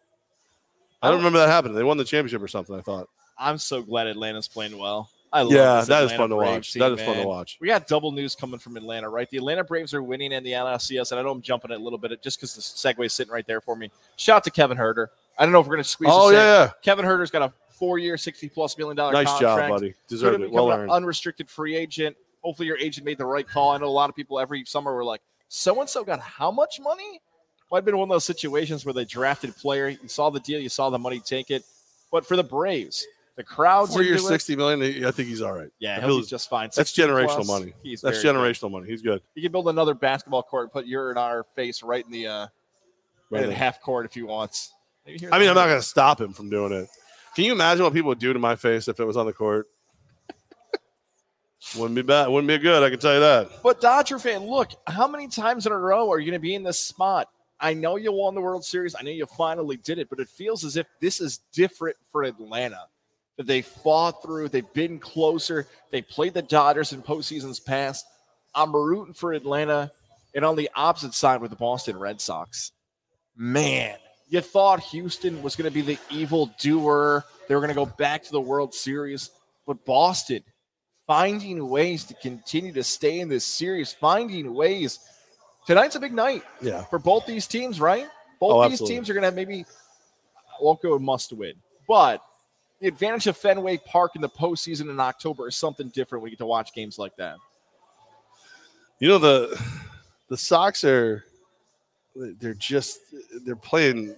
I 1.01 1.09
don't 1.09 1.17
remember 1.17 1.39
that 1.39 1.49
happening. 1.49 1.75
They 1.75 1.83
won 1.83 1.97
the 1.97 2.05
championship 2.05 2.41
or 2.41 2.47
something. 2.47 2.75
I 2.75 2.81
thought. 2.81 3.07
I'm 3.37 3.57
so 3.57 3.81
glad 3.81 4.07
Atlanta's 4.07 4.47
playing 4.47 4.77
well. 4.77 5.09
I 5.31 5.41
love 5.43 5.51
Yeah, 5.53 5.81
that 5.81 6.03
is 6.05 6.11
fun 6.13 6.29
to 6.29 6.35
Braves 6.37 6.51
watch. 6.55 6.73
team, 6.73 6.79
That 6.79 6.91
is 6.93 7.01
fun 7.01 7.17
to 7.17 7.27
watch. 7.27 7.57
We 7.61 7.67
got 7.67 7.85
double 7.87 8.11
news 8.11 8.35
coming 8.35 8.59
from 8.59 8.75
Atlanta, 8.77 9.09
right? 9.09 9.29
The 9.29 9.37
Atlanta 9.37 9.63
Braves 9.63 9.93
are 9.93 10.01
winning 10.01 10.31
in 10.31 10.43
the 10.43 10.53
NLCS, 10.53 11.11
and 11.11 11.19
I 11.19 11.23
know 11.23 11.29
I'm 11.31 11.41
jumping 11.41 11.69
it 11.71 11.79
a 11.79 11.83
little 11.83 11.99
bit 11.99 12.19
just 12.23 12.37
because 12.39 12.55
the 12.55 12.61
segue 12.61 13.05
is 13.05 13.13
sitting 13.13 13.31
right 13.31 13.45
there 13.45 13.61
for 13.61 13.75
me. 13.75 13.91
Shout 14.15 14.37
out 14.37 14.43
to 14.45 14.51
Kevin 14.51 14.75
Huerter. 14.77 15.07
I 15.37 15.43
don't 15.43 15.51
know 15.51 15.59
if 15.59 15.67
we're 15.67 15.75
going 15.75 15.83
to 15.83 15.89
squeeze. 15.89 16.09
Oh 16.11 16.29
in. 16.29 16.35
yeah, 16.35 16.71
Kevin 16.81 17.05
Huerter's 17.05 17.29
got 17.31 17.43
a 17.43 17.53
four-year, 17.79 18.17
sixty-plus 18.17 18.77
million 18.77 18.95
dollar 18.97 19.13
nice 19.13 19.27
contract. 19.27 19.61
job, 19.61 19.69
buddy. 19.69 19.93
Deserved 20.07 20.41
it. 20.43 20.51
Well 20.51 20.71
earned. 20.71 20.91
unrestricted 20.91 21.49
free 21.49 21.75
agent. 21.75 22.15
Hopefully, 22.43 22.67
your 22.67 22.77
agent 22.77 23.05
made 23.05 23.17
the 23.17 23.25
right 23.25 23.47
call. 23.47 23.71
I 23.71 23.77
know 23.77 23.87
a 23.87 23.89
lot 23.89 24.09
of 24.09 24.15
people 24.15 24.39
every 24.39 24.63
summer 24.65 24.93
were 24.93 25.03
like, 25.03 25.21
"So 25.47 25.79
and 25.81 25.89
so 25.89 26.03
got 26.03 26.19
how 26.19 26.51
much 26.51 26.79
money?" 26.79 27.21
Might 27.71 27.79
have 27.79 27.85
been 27.85 27.97
one 27.97 28.09
of 28.09 28.13
those 28.13 28.25
situations 28.25 28.83
where 28.85 28.93
they 28.93 29.05
drafted 29.05 29.51
a 29.51 29.53
player. 29.53 29.89
You 29.89 30.07
saw 30.07 30.29
the 30.29 30.39
deal, 30.39 30.59
you 30.59 30.69
saw 30.69 30.89
the 30.89 30.97
money 30.99 31.19
take 31.19 31.51
it. 31.51 31.63
But 32.11 32.25
for 32.25 32.35
the 32.35 32.43
Braves, 32.43 33.05
the 33.35 33.43
crowds 33.43 33.93
Four 33.93 34.01
years, 34.01 34.27
sixty 34.27 34.55
million. 34.55 35.05
I 35.05 35.11
think 35.11 35.29
he's 35.29 35.41
all 35.41 35.51
right. 35.53 35.69
Yeah, 35.79 36.05
be 36.05 36.23
just 36.23 36.49
fine. 36.49 36.69
That's 36.75 36.91
generational 36.91 37.27
plus, 37.35 37.47
money. 37.47 37.73
He's 37.83 38.01
That's 38.01 38.21
very 38.23 38.33
good. 38.33 38.39
generational 38.41 38.71
money. 38.71 38.87
He's 38.89 39.01
good. 39.01 39.21
You 39.35 39.43
can 39.43 39.51
build 39.51 39.67
another 39.69 39.93
basketball 39.93 40.43
court, 40.43 40.63
and 40.63 40.71
put 40.71 40.87
your 40.87 41.09
and 41.11 41.19
our 41.19 41.43
face 41.55 41.83
right 41.83 42.03
in 42.03 42.11
the 42.11 42.25
uh, 42.27 42.47
right 43.29 43.43
in 43.43 43.49
Right. 43.49 43.57
half 43.57 43.79
court 43.81 44.05
if 44.05 44.13
he 44.15 44.23
wants. 44.23 44.73
I 45.07 45.11
mean, 45.11 45.29
I'm 45.31 45.55
not 45.55 45.67
going 45.67 45.79
to 45.79 45.81
stop 45.81 46.19
him 46.19 46.33
from 46.33 46.49
doing 46.49 46.71
it. 46.71 46.89
Can 47.35 47.45
you 47.45 47.51
imagine 47.51 47.83
what 47.83 47.93
people 47.93 48.09
would 48.09 48.19
do 48.19 48.33
to 48.33 48.39
my 48.39 48.55
face 48.55 48.87
if 48.87 48.99
it 48.99 49.05
was 49.05 49.17
on 49.17 49.25
the 49.25 49.33
court? 49.33 49.67
Wouldn't 51.75 51.95
be 51.95 52.01
bad. 52.01 52.29
Wouldn't 52.29 52.47
be 52.47 52.57
good. 52.57 52.83
I 52.83 52.89
can 52.89 52.99
tell 52.99 53.13
you 53.13 53.19
that. 53.19 53.49
But 53.61 53.81
Dodger 53.81 54.17
fan, 54.17 54.45
look, 54.47 54.71
how 54.87 55.07
many 55.07 55.27
times 55.27 55.65
in 55.65 55.71
a 55.71 55.77
row 55.77 56.11
are 56.11 56.19
you 56.19 56.25
going 56.25 56.39
to 56.39 56.41
be 56.41 56.55
in 56.55 56.63
this 56.63 56.79
spot? 56.79 57.29
I 57.59 57.73
know 57.73 57.97
you 57.97 58.13
won 58.13 58.33
the 58.33 58.41
World 58.41 58.63
Series. 58.63 58.95
I 58.97 59.03
know 59.03 59.11
you 59.11 59.25
finally 59.25 59.77
did 59.77 59.99
it, 59.99 60.09
but 60.09 60.19
it 60.19 60.29
feels 60.29 60.63
as 60.63 60.77
if 60.77 60.87
this 61.01 61.19
is 61.19 61.39
different 61.51 61.97
for 62.11 62.23
Atlanta. 62.23 62.85
That 63.37 63.47
they 63.47 63.61
fought 63.61 64.21
through, 64.21 64.49
they've 64.49 64.73
been 64.73 64.99
closer, 64.99 65.67
they 65.91 66.01
played 66.01 66.33
the 66.33 66.41
Dodgers 66.41 66.91
in 66.91 67.01
postseasons 67.01 67.63
past. 67.63 68.05
I'm 68.53 68.75
rooting 68.75 69.13
for 69.13 69.33
Atlanta, 69.33 69.91
and 70.33 70.43
on 70.43 70.55
the 70.55 70.69
opposite 70.75 71.13
side 71.13 71.41
with 71.41 71.51
the 71.51 71.57
Boston 71.57 71.97
Red 71.97 72.19
Sox. 72.19 72.71
Man, 73.37 73.97
you 74.29 74.41
thought 74.41 74.79
Houston 74.81 75.41
was 75.41 75.55
going 75.55 75.69
to 75.69 75.73
be 75.73 75.81
the 75.81 75.97
evil 76.09 76.51
doer. 76.59 77.25
They 77.47 77.55
were 77.55 77.61
going 77.61 77.69
to 77.69 77.75
go 77.75 77.87
back 77.87 78.23
to 78.23 78.31
the 78.31 78.39
World 78.41 78.73
Series, 78.73 79.31
but 79.65 79.83
Boston 79.85 80.43
finding 81.07 81.67
ways 81.67 82.03
to 82.05 82.13
continue 82.15 82.71
to 82.71 82.83
stay 82.83 83.19
in 83.19 83.27
this 83.27 83.43
series, 83.43 83.91
finding 83.91 84.53
ways. 84.53 84.99
Tonight's 85.65 85.95
a 85.95 85.99
big 85.99 86.13
night 86.13 86.43
Yeah. 86.61 86.83
for 86.85 86.99
both 86.99 87.25
these 87.25 87.47
teams, 87.47 87.81
right? 87.81 88.07
Both 88.39 88.53
Oh, 88.53 88.63
these 88.63 88.73
absolutely. 88.73 88.95
teams 88.95 89.09
are 89.09 89.13
going 89.13 89.21
to 89.23 89.27
have 89.27 89.35
maybe 89.35 89.65
I 90.37 90.61
won't 90.63 90.81
go 90.81 90.97
must 90.99 91.33
win, 91.33 91.53
but 91.87 92.21
the 92.79 92.87
advantage 92.87 93.25
of 93.27 93.35
Fenway 93.35 93.77
Park 93.77 94.15
in 94.15 94.21
the 94.21 94.29
postseason 94.29 94.89
in 94.89 94.99
October 94.99 95.47
is 95.47 95.55
something 95.55 95.89
different. 95.89 96.23
We 96.23 96.29
get 96.29 96.39
to 96.39 96.45
watch 96.45 96.73
games 96.73 96.99
like 96.99 97.15
that. 97.17 97.37
You 98.99 99.07
know 99.07 99.17
the 99.17 99.59
the 100.27 100.37
Sox 100.37 100.83
are 100.83 101.25
they're 102.39 102.53
just 102.53 102.99
they're 103.45 103.55
playing 103.55 104.15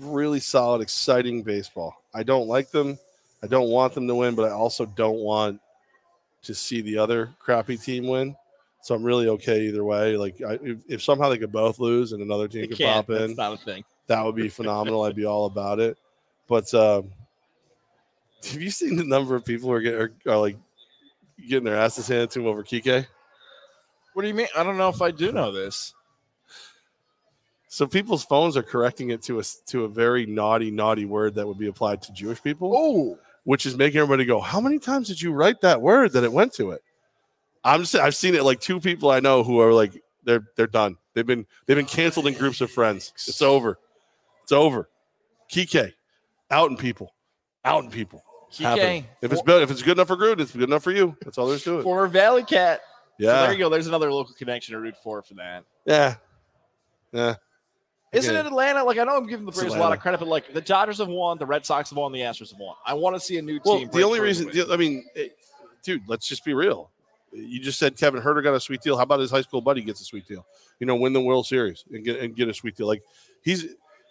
really 0.00 0.40
solid, 0.40 0.80
exciting 0.80 1.42
baseball. 1.42 1.94
I 2.14 2.22
don't 2.22 2.48
like 2.48 2.70
them. 2.70 2.98
I 3.42 3.46
don't 3.46 3.68
want 3.68 3.94
them 3.94 4.06
to 4.08 4.14
win, 4.14 4.34
but 4.34 4.48
I 4.48 4.52
also 4.52 4.86
don't 4.86 5.18
want 5.18 5.60
to 6.42 6.54
see 6.54 6.80
the 6.80 6.98
other 6.98 7.30
crappy 7.38 7.76
team 7.76 8.06
win. 8.06 8.36
So 8.82 8.94
I'm 8.94 9.02
really 9.02 9.28
okay 9.28 9.66
either 9.68 9.84
way. 9.84 10.16
Like 10.16 10.40
I, 10.42 10.58
if, 10.62 10.78
if 10.88 11.02
somehow 11.02 11.28
they 11.28 11.38
could 11.38 11.52
both 11.52 11.78
lose 11.78 12.12
and 12.12 12.22
another 12.22 12.48
team 12.48 12.64
It 12.64 12.68
could 12.68 12.78
can't. 12.78 13.06
pop 13.06 13.14
in, 13.16 13.28
That's 13.28 13.36
not 13.36 13.52
a 13.52 13.56
thing. 13.64 13.84
that 14.08 14.24
would 14.24 14.34
be 14.34 14.48
phenomenal. 14.48 15.02
I'd 15.04 15.14
be 15.14 15.24
all 15.24 15.46
about 15.46 15.78
it. 15.78 15.98
But 16.48 16.72
um, 16.74 17.10
have 18.44 18.60
you 18.60 18.70
seen 18.70 18.96
the 18.96 19.04
number 19.04 19.36
of 19.36 19.44
people 19.44 19.68
who 19.68 19.74
are, 19.76 19.80
get, 19.80 19.94
are, 19.94 20.12
are 20.26 20.38
like 20.38 20.56
getting 21.48 21.64
their 21.64 21.76
asses 21.76 22.08
handed 22.08 22.30
to 22.32 22.40
them 22.40 22.48
over 22.48 22.64
Kike? 22.64 23.06
What 24.14 24.22
do 24.22 24.28
you 24.28 24.34
mean? 24.34 24.48
I 24.56 24.62
don't 24.64 24.76
know 24.76 24.88
if 24.88 25.00
I 25.00 25.10
do 25.10 25.30
know 25.32 25.52
this. 25.52 25.94
So 27.72 27.86
people's 27.86 28.22
phones 28.22 28.54
are 28.58 28.62
correcting 28.62 29.12
it 29.12 29.22
to 29.22 29.40
a 29.40 29.42
to 29.68 29.84
a 29.84 29.88
very 29.88 30.26
naughty, 30.26 30.70
naughty 30.70 31.06
word 31.06 31.36
that 31.36 31.48
would 31.48 31.56
be 31.56 31.68
applied 31.68 32.02
to 32.02 32.12
Jewish 32.12 32.42
people, 32.42 32.74
Oh, 32.76 33.18
which 33.44 33.64
is 33.64 33.78
making 33.78 33.98
everybody 33.98 34.26
go, 34.26 34.40
"How 34.40 34.60
many 34.60 34.78
times 34.78 35.08
did 35.08 35.22
you 35.22 35.32
write 35.32 35.62
that 35.62 35.80
word 35.80 36.12
that 36.12 36.22
it 36.22 36.30
went 36.30 36.52
to 36.56 36.72
it?" 36.72 36.82
I'm 37.64 37.80
just, 37.80 37.94
I've 37.94 38.14
seen 38.14 38.34
it 38.34 38.44
like 38.44 38.60
two 38.60 38.78
people 38.78 39.10
I 39.10 39.20
know 39.20 39.42
who 39.42 39.58
are 39.60 39.72
like 39.72 40.02
they're 40.22 40.46
they're 40.54 40.66
done. 40.66 40.98
They've 41.14 41.24
been 41.24 41.46
they've 41.64 41.74
been 41.78 41.86
canceled 41.86 42.26
in 42.26 42.34
groups 42.34 42.60
of 42.60 42.70
friends. 42.70 43.10
It's 43.16 43.40
over. 43.40 43.78
It's 44.42 44.52
over. 44.52 44.90
Kike, 45.50 45.94
out 46.50 46.70
in 46.70 46.76
people, 46.76 47.14
out 47.64 47.84
in 47.84 47.90
people. 47.90 48.22
Kike, 48.52 49.06
If 49.22 49.32
it's 49.32 49.40
good, 49.40 49.62
if 49.62 49.70
it's 49.70 49.80
good 49.80 49.96
enough 49.96 50.08
for 50.08 50.18
Gruden, 50.18 50.40
it's 50.40 50.52
good 50.52 50.64
enough 50.64 50.82
for 50.82 50.92
you. 50.92 51.16
That's 51.22 51.38
all 51.38 51.46
there's 51.46 51.64
to 51.64 51.78
it. 51.78 51.84
former 51.84 52.06
Valley 52.06 52.44
Cat. 52.44 52.82
So 53.18 53.28
Yeah, 53.28 53.44
there 53.44 53.52
you 53.52 53.58
go. 53.58 53.70
There's 53.70 53.86
another 53.86 54.12
local 54.12 54.34
connection 54.34 54.74
to 54.74 54.78
root 54.78 54.94
for 55.02 55.22
for 55.22 55.32
that. 55.36 55.64
yeah, 55.86 56.16
yeah. 57.12 57.36
Isn't 58.12 58.36
it 58.36 58.46
Atlanta? 58.46 58.84
Like 58.84 58.98
I 58.98 59.04
know 59.04 59.16
I'm 59.16 59.26
giving 59.26 59.46
the 59.46 59.52
Braves 59.52 59.74
a 59.74 59.78
lot 59.78 59.92
of 59.92 60.00
credit, 60.00 60.18
but 60.20 60.28
like 60.28 60.52
the 60.52 60.60
Dodgers 60.60 60.98
have 60.98 61.08
won, 61.08 61.38
the 61.38 61.46
Red 61.46 61.64
Sox 61.64 61.90
have 61.90 61.96
won, 61.96 62.12
the 62.12 62.20
Astros 62.20 62.50
have 62.50 62.60
won. 62.60 62.76
I 62.86 62.94
want 62.94 63.16
to 63.16 63.20
see 63.20 63.38
a 63.38 63.42
new 63.42 63.58
Well, 63.64 63.78
team. 63.78 63.90
the 63.92 64.02
only 64.02 64.20
reason, 64.20 64.48
win. 64.52 64.70
I 64.70 64.76
mean, 64.76 65.04
it- 65.14 65.36
dude, 65.82 66.02
let's 66.06 66.28
just 66.28 66.44
be 66.44 66.52
real. 66.54 66.90
You 67.32 67.58
just 67.60 67.78
said 67.78 67.96
Kevin 67.96 68.20
Huerter 68.22 68.42
got 68.42 68.52
a 68.54 68.60
sweet 68.60 68.82
deal. 68.82 68.96
How 68.98 69.04
about 69.04 69.20
his 69.20 69.30
high 69.30 69.40
school 69.40 69.62
buddy 69.62 69.80
gets 69.80 70.02
a 70.02 70.04
sweet 70.04 70.28
deal? 70.28 70.44
You 70.78 70.86
know, 70.86 70.96
win 70.96 71.14
the 71.14 71.20
World 71.22 71.46
Series 71.46 71.84
and 71.90 72.04
get 72.04 72.20
and 72.20 72.36
get 72.36 72.48
a 72.48 72.54
sweet 72.54 72.76
deal. 72.76 72.86
Like 72.86 73.02
he's 73.42 73.64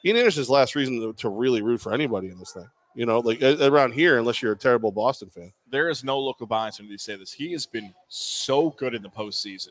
Ian 0.03 0.17
Anderson's 0.17 0.49
last 0.49 0.73
reason 0.75 0.99
to, 0.99 1.13
to 1.13 1.29
really 1.29 1.61
root 1.61 1.79
for 1.81 1.93
anybody 1.93 2.29
in 2.29 2.39
this 2.39 2.51
thing. 2.53 2.67
You 2.95 3.05
know, 3.05 3.19
like 3.19 3.41
around 3.43 3.93
here, 3.93 4.17
unless 4.17 4.41
you're 4.41 4.53
a 4.53 4.57
terrible 4.57 4.91
Boston 4.91 5.29
fan. 5.29 5.53
there 5.69 5.87
is 5.89 6.03
no 6.03 6.17
local 6.19 6.47
bias 6.47 6.79
when 6.79 6.89
you 6.89 6.97
say 6.97 7.15
this. 7.15 7.31
He 7.31 7.51
has 7.51 7.65
been 7.67 7.93
so 8.09 8.71
good 8.71 8.95
in 8.95 9.01
the 9.03 9.09
postseason. 9.09 9.69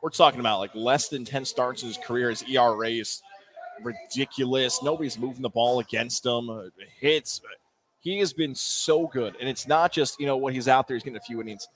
We're 0.00 0.08
talking 0.10 0.40
about 0.40 0.60
like 0.60 0.74
less 0.74 1.08
than 1.08 1.24
10 1.24 1.44
starts 1.44 1.82
in 1.82 1.88
his 1.88 1.98
career. 1.98 2.30
His 2.30 2.42
ERA 2.48 2.88
is 2.88 3.20
ridiculous. 3.82 4.82
Nobody's 4.82 5.18
moving 5.18 5.42
the 5.42 5.48
ball 5.50 5.80
against 5.80 6.24
him. 6.26 6.50
Uh, 6.50 6.64
Hits. 7.00 7.40
He 8.00 8.18
has 8.18 8.32
been 8.32 8.54
so 8.54 9.06
good. 9.06 9.36
And 9.40 9.48
it's 9.48 9.68
not 9.68 9.92
just, 9.92 10.18
you 10.18 10.26
know, 10.26 10.36
when 10.36 10.54
he's 10.54 10.68
out 10.68 10.88
there, 10.88 10.96
he's 10.96 11.04
getting 11.04 11.16
a 11.16 11.20
few 11.20 11.40
innings. 11.40 11.68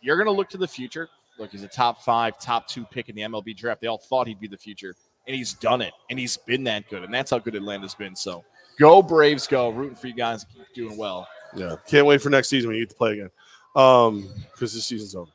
You're 0.00 0.16
going 0.16 0.26
to 0.26 0.32
look 0.32 0.48
to 0.50 0.58
the 0.58 0.66
future. 0.66 1.08
Look, 1.38 1.52
he's 1.52 1.62
a 1.62 1.68
top 1.68 2.02
five, 2.02 2.38
top 2.38 2.66
two 2.66 2.84
pick 2.84 3.08
in 3.08 3.14
the 3.14 3.22
MLB 3.22 3.56
draft. 3.56 3.80
They 3.80 3.86
all 3.86 3.98
thought 3.98 4.26
he'd 4.26 4.40
be 4.40 4.48
the 4.48 4.58
future. 4.58 4.94
And 5.26 5.36
he's 5.36 5.54
done 5.54 5.80
it. 5.80 5.92
And 6.10 6.18
he's 6.18 6.36
been 6.36 6.64
that 6.64 6.88
good. 6.90 7.04
And 7.04 7.14
that's 7.14 7.30
how 7.30 7.38
good 7.38 7.54
Atlanta's 7.54 7.94
been. 7.94 8.16
So 8.16 8.44
go 8.78 9.02
Braves, 9.02 9.46
go. 9.46 9.70
Rooting 9.70 9.94
for 9.94 10.08
you 10.08 10.14
guys. 10.14 10.44
Keep 10.44 10.74
doing 10.74 10.96
well. 10.96 11.28
Yeah, 11.54 11.76
can't 11.86 12.06
wait 12.06 12.22
for 12.22 12.30
next 12.30 12.48
season 12.48 12.68
when 12.68 12.76
you 12.76 12.82
get 12.82 12.90
to 12.90 12.96
play 12.96 13.12
again, 13.12 13.30
um, 13.74 14.28
because 14.52 14.72
this 14.72 14.86
season's 14.86 15.14
over. 15.14 15.30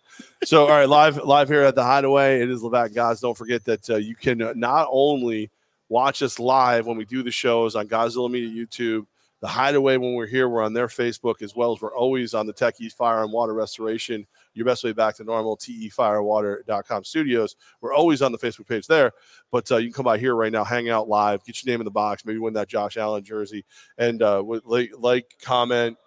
So, 0.46 0.64
all 0.64 0.70
right, 0.70 0.88
live 0.88 1.18
live 1.18 1.50
here 1.50 1.64
at 1.64 1.76
the 1.76 1.84
Hideaway. 1.84 2.42
It 2.42 2.50
is 2.50 2.62
Levac 2.62 2.94
guys. 2.94 3.20
Don't 3.20 3.38
forget 3.38 3.66
that 3.66 3.90
uh, 3.90 3.98
you 3.98 4.16
can 4.16 4.38
not 4.56 4.88
only 4.90 5.50
watch 5.90 6.22
us 6.22 6.40
live 6.40 6.86
when 6.86 6.98
we 6.98 7.06
do 7.06 7.24
the 7.24 7.32
shows 7.32 7.76
on 7.76 7.88
Godzilla 7.88 8.30
Media 8.30 8.66
YouTube, 8.66 9.06
the 9.42 9.48
Hideaway 9.48 9.98
when 9.98 10.14
we're 10.14 10.26
here, 10.26 10.50
we're 10.50 10.64
on 10.64 10.74
their 10.74 10.88
Facebook 10.88 11.42
as 11.42 11.56
well 11.56 11.74
as 11.74 11.82
we're 11.82 11.96
always 11.96 12.34
on 12.34 12.48
the 12.48 12.54
Techie 12.54 12.92
Fire 12.92 13.22
and 13.22 13.32
Water 13.32 13.54
Restoration. 13.54 14.26
Your 14.54 14.66
best 14.66 14.84
way 14.84 14.94
back 14.94 15.16
to 15.18 15.24
normal, 15.24 15.58
tefirewater.com 15.58 17.04
studios. 17.04 17.56
We're 17.82 17.94
always 17.94 18.22
on 18.22 18.32
the 18.32 18.38
Facebook 18.38 18.68
page 18.68 18.88
there, 18.88 19.12
but 19.52 19.70
uh, 19.72 19.78
you 19.78 19.88
can 19.88 19.94
come 19.94 20.06
by 20.06 20.18
here 20.18 20.36
right 20.36 20.52
now, 20.52 20.64
hang 20.64 20.90
out 20.90 21.10
live, 21.10 21.44
get 21.44 21.64
your 21.64 21.72
name 21.72 21.82
in 21.82 21.86
the 21.86 21.92
box, 21.92 22.26
maybe 22.26 22.40
win 22.40 22.54
that 22.54 22.70
Josh 22.70 22.98
Allen 22.98 23.24
jersey, 23.24 23.66
and 23.98 24.24
uh, 24.24 24.42
like, 24.66 24.92
like, 24.98 25.36
comment, 25.42 25.98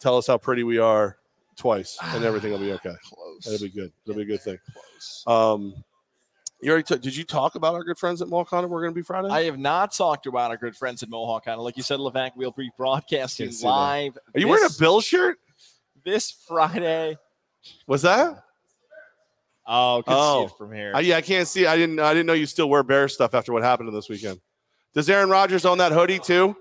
tell 0.00 0.18
us 0.18 0.26
how 0.26 0.36
pretty 0.36 0.64
we 0.64 0.78
are 0.78 1.16
twice, 1.56 1.96
and 2.02 2.24
everything 2.24 2.50
will 2.50 2.58
be 2.58 2.72
okay. 2.72 2.94
Close. 3.04 3.44
That'll 3.44 3.66
be 3.66 3.70
good. 3.70 3.92
That'll 4.04 4.18
be 4.18 4.22
a 4.24 4.36
good 4.36 4.42
thing. 4.42 4.58
Close. 4.72 5.24
Um, 5.26 5.84
you 6.62 6.70
already 6.70 6.84
t- 6.84 6.98
did 6.98 7.14
you 7.16 7.24
talk 7.24 7.54
about 7.56 7.74
our 7.74 7.82
good 7.84 7.98
friends 7.98 8.22
at 8.22 8.28
Mohawk? 8.28 8.50
Malcon? 8.50 8.68
We're 8.68 8.80
going 8.82 8.92
to 8.92 8.94
be 8.94 9.02
Friday. 9.02 9.28
I 9.28 9.42
have 9.44 9.58
not 9.58 9.92
talked 9.92 10.26
about 10.26 10.50
our 10.50 10.56
good 10.56 10.76
friends 10.76 11.02
at 11.02 11.08
Mohawk 11.10 11.48
Island. 11.48 11.64
Like 11.64 11.76
you 11.76 11.82
said, 11.82 11.98
Levac, 11.98 12.30
we'll 12.36 12.52
be 12.52 12.70
broadcasting 12.78 13.48
Can't 13.48 13.60
that. 13.60 13.66
live. 13.66 14.18
Are 14.34 14.40
you 14.40 14.48
wearing 14.48 14.64
a 14.64 14.78
Bill 14.78 15.00
shirt? 15.00 15.38
this 16.04 16.30
Friday? 16.48 17.16
Was 17.86 18.02
that? 18.02 18.42
Oh, 19.66 20.02
can 20.04 20.14
Oh. 20.16 20.40
see 20.48 20.52
it 20.52 20.58
from 20.58 20.72
here. 20.72 20.92
I, 20.94 21.00
yeah, 21.00 21.16
I 21.16 21.20
can't 21.20 21.46
see. 21.46 21.66
I 21.66 21.76
didn't. 21.76 22.00
I 22.00 22.12
didn't 22.12 22.26
know 22.26 22.32
you 22.32 22.46
still 22.46 22.68
wear 22.68 22.82
Bear 22.82 23.08
stuff 23.08 23.34
after 23.34 23.52
what 23.52 23.62
happened 23.62 23.92
this 23.94 24.08
weekend. 24.08 24.40
Does 24.94 25.08
Aaron 25.08 25.30
Rodgers 25.30 25.64
own 25.64 25.78
that 25.78 25.92
hoodie 25.92 26.18
too? 26.18 26.56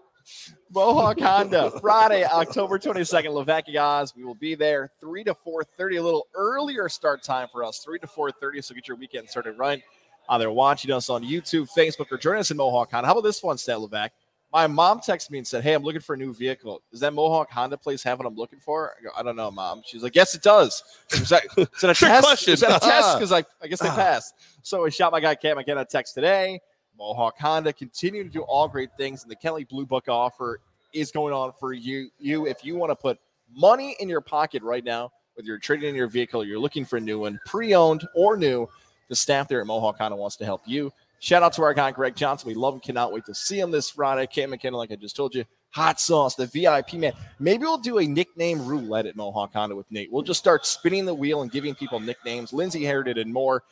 Mohawk 0.73 1.19
Honda, 1.19 1.71
Friday, 1.81 2.23
October 2.23 2.79
22nd, 2.79 3.25
Levac 3.27 3.73
guys. 3.73 4.15
We 4.15 4.23
will 4.23 4.35
be 4.35 4.55
there 4.55 4.91
3 4.99 5.23
to 5.25 5.33
4.30, 5.33 5.99
a 5.99 6.01
little 6.01 6.27
earlier 6.33 6.87
start 6.89 7.23
time 7.23 7.47
for 7.51 7.63
us, 7.63 7.79
3 7.79 7.99
to 7.99 8.07
4.30, 8.07 8.63
so 8.63 8.73
get 8.75 8.87
your 8.87 8.97
weekend 8.97 9.29
started 9.29 9.57
right. 9.57 9.83
Either 10.29 10.49
watching 10.51 10.91
us 10.91 11.09
on 11.09 11.23
YouTube, 11.23 11.69
Facebook, 11.75 12.11
or 12.11 12.17
join 12.17 12.37
us 12.37 12.51
in 12.51 12.57
Mohawk 12.57 12.91
Honda. 12.91 13.07
How 13.07 13.13
about 13.13 13.23
this 13.23 13.43
one, 13.43 13.57
Stat 13.57 13.77
Levac? 13.77 14.09
My 14.53 14.67
mom 14.67 14.99
texted 14.99 15.31
me 15.31 15.37
and 15.37 15.47
said, 15.47 15.63
Hey, 15.63 15.73
I'm 15.73 15.83
looking 15.83 16.01
for 16.01 16.13
a 16.13 16.17
new 16.17 16.33
vehicle. 16.33 16.81
Does 16.91 16.99
that 16.99 17.13
Mohawk 17.13 17.49
Honda 17.49 17.77
place 17.77 18.03
have 18.03 18.19
what 18.19 18.27
I'm 18.27 18.35
looking 18.35 18.59
for? 18.59 18.93
I 18.99 19.03
go, 19.03 19.09
I 19.17 19.23
don't 19.23 19.37
know, 19.37 19.49
mom. 19.49 19.81
She's 19.85 20.03
like, 20.03 20.15
Yes, 20.15 20.35
it 20.35 20.41
does. 20.41 20.83
Is 21.11 21.29
that, 21.29 21.43
is 21.57 21.67
that 21.81 21.89
a 21.89 21.93
Trick 21.93 22.11
test? 22.11 22.23
question. 22.25 22.53
Is 22.53 22.59
that 22.59 22.83
a 22.83 22.85
test? 22.85 23.17
Because 23.17 23.31
I, 23.31 23.43
I 23.61 23.67
guess 23.67 23.79
they 23.79 23.87
passed. 23.89 24.35
So 24.61 24.85
I 24.85 24.89
shot 24.89 25.13
my 25.13 25.21
guy 25.21 25.35
Cam 25.35 25.57
again 25.57 25.77
a 25.77 25.85
text 25.85 26.15
today. 26.15 26.59
Mohawk 26.97 27.37
Honda 27.39 27.73
continue 27.73 28.23
to 28.23 28.29
do 28.29 28.41
all 28.41 28.67
great 28.67 28.89
things, 28.97 29.23
and 29.23 29.31
the 29.31 29.35
Kelley 29.35 29.63
Blue 29.63 29.85
Book 29.85 30.07
offer 30.07 30.59
is 30.93 31.11
going 31.11 31.33
on 31.33 31.51
for 31.59 31.73
you. 31.73 32.09
You, 32.19 32.47
if 32.47 32.63
you 32.63 32.75
want 32.75 32.91
to 32.91 32.95
put 32.95 33.19
money 33.53 33.95
in 33.99 34.09
your 34.09 34.21
pocket 34.21 34.61
right 34.63 34.83
now, 34.83 35.11
whether 35.35 35.47
you're 35.47 35.57
trading 35.57 35.89
in 35.89 35.95
your 35.95 36.07
vehicle, 36.07 36.45
you're 36.45 36.59
looking 36.59 36.85
for 36.85 36.97
a 36.97 37.01
new 37.01 37.19
one, 37.19 37.39
pre-owned 37.45 38.07
or 38.15 38.37
new, 38.37 38.67
the 39.09 39.15
staff 39.15 39.47
there 39.47 39.61
at 39.61 39.67
Mohawk 39.67 39.97
Honda 39.97 40.15
wants 40.15 40.35
to 40.37 40.45
help 40.45 40.61
you. 40.65 40.91
Shout 41.19 41.43
out 41.43 41.53
to 41.53 41.61
our 41.61 41.73
guy 41.73 41.91
Greg 41.91 42.15
Johnson. 42.15 42.47
We 42.47 42.55
love 42.55 42.73
him. 42.73 42.79
Cannot 42.79 43.13
wait 43.13 43.25
to 43.25 43.35
see 43.35 43.59
him 43.59 43.69
this 43.69 43.91
Friday. 43.91 44.25
Cam 44.25 44.49
McKenna, 44.49 44.77
like 44.77 44.91
I 44.91 44.95
just 44.95 45.15
told 45.15 45.35
you, 45.35 45.45
hot 45.69 45.99
sauce, 45.99 46.33
the 46.33 46.47
VIP 46.47 46.93
man. 46.93 47.13
Maybe 47.39 47.63
we'll 47.63 47.77
do 47.77 47.99
a 47.99 48.05
nickname 48.05 48.65
roulette 48.65 49.05
at 49.05 49.15
Mohawk 49.15 49.53
Honda 49.53 49.75
with 49.75 49.85
Nate. 49.91 50.11
We'll 50.11 50.23
just 50.23 50.39
start 50.39 50.65
spinning 50.65 51.05
the 51.05 51.13
wheel 51.13 51.43
and 51.43 51.51
giving 51.51 51.75
people 51.75 51.99
nicknames. 51.99 52.53
Lindsay 52.53 52.83
Heritage 52.83 53.19
and 53.19 53.31
more. 53.31 53.63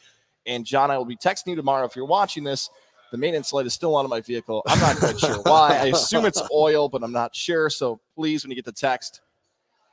And 0.46 0.64
John, 0.64 0.92
I 0.92 0.98
will 0.98 1.06
be 1.06 1.18
texting 1.18 1.48
you 1.48 1.56
tomorrow 1.56 1.86
if 1.86 1.96
you're 1.96 2.06
watching 2.06 2.44
this. 2.44 2.70
The 3.12 3.18
maintenance 3.18 3.54
light 3.54 3.66
is 3.66 3.74
still 3.74 3.96
on 3.96 4.06
in 4.06 4.10
my 4.10 4.22
vehicle. 4.22 4.62
I'm 4.68 4.80
not 4.80 4.98
quite 4.98 5.20
sure 5.20 5.42
why. 5.44 5.78
I 5.78 5.86
assume 5.86 6.26
it's 6.26 6.42
oil, 6.54 6.90
but 6.90 7.04
I'm 7.04 7.12
not 7.12 7.36
sure. 7.36 7.70
So 7.70 8.00
please, 8.16 8.44
when 8.44 8.52
you 8.52 8.56
get 8.56 8.66
the 8.66 8.72
text, 8.72 9.22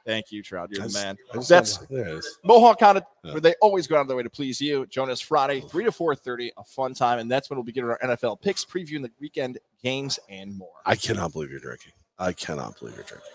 thank 0.04 0.30
you, 0.30 0.42
Trout. 0.42 0.68
You're 0.70 0.86
the 0.86 0.92
man. 0.92 1.16
That's 1.48 1.78
there 1.78 2.08
it 2.08 2.18
is. 2.18 2.38
Mohawk 2.44 2.80
Honda, 2.80 3.06
Yeah. 3.24 3.32
where 3.32 3.40
they 3.40 3.54
always 3.62 3.86
go 3.86 3.96
out 3.96 4.02
of 4.02 4.08
their 4.08 4.16
way 4.16 4.22
to 4.22 4.30
please 4.30 4.60
you. 4.60 4.86
Jonas 4.86 5.20
Friday, 5.20 5.60
3 5.60 5.84
to 5.84 5.90
4.30, 5.90 6.50
a 6.58 6.64
fun 6.64 6.92
time. 6.94 7.18
And 7.18 7.30
that's 7.30 7.48
when 7.48 7.56
we'll 7.56 7.64
be 7.64 7.72
getting 7.72 7.90
our 7.90 7.98
NFL 8.04 8.40
picks, 8.42 8.64
previewing 8.64 9.02
the 9.02 9.10
weekend 9.20 9.58
games 9.82 10.18
and 10.28 10.56
more. 10.56 10.68
I 10.84 10.96
cannot 10.96 11.32
believe 11.32 11.50
you're 11.50 11.60
drinking. 11.60 11.92
I 12.18 12.32
cannot 12.32 12.78
believe 12.78 12.96
you're 12.96 13.04
drinking. 13.04 13.30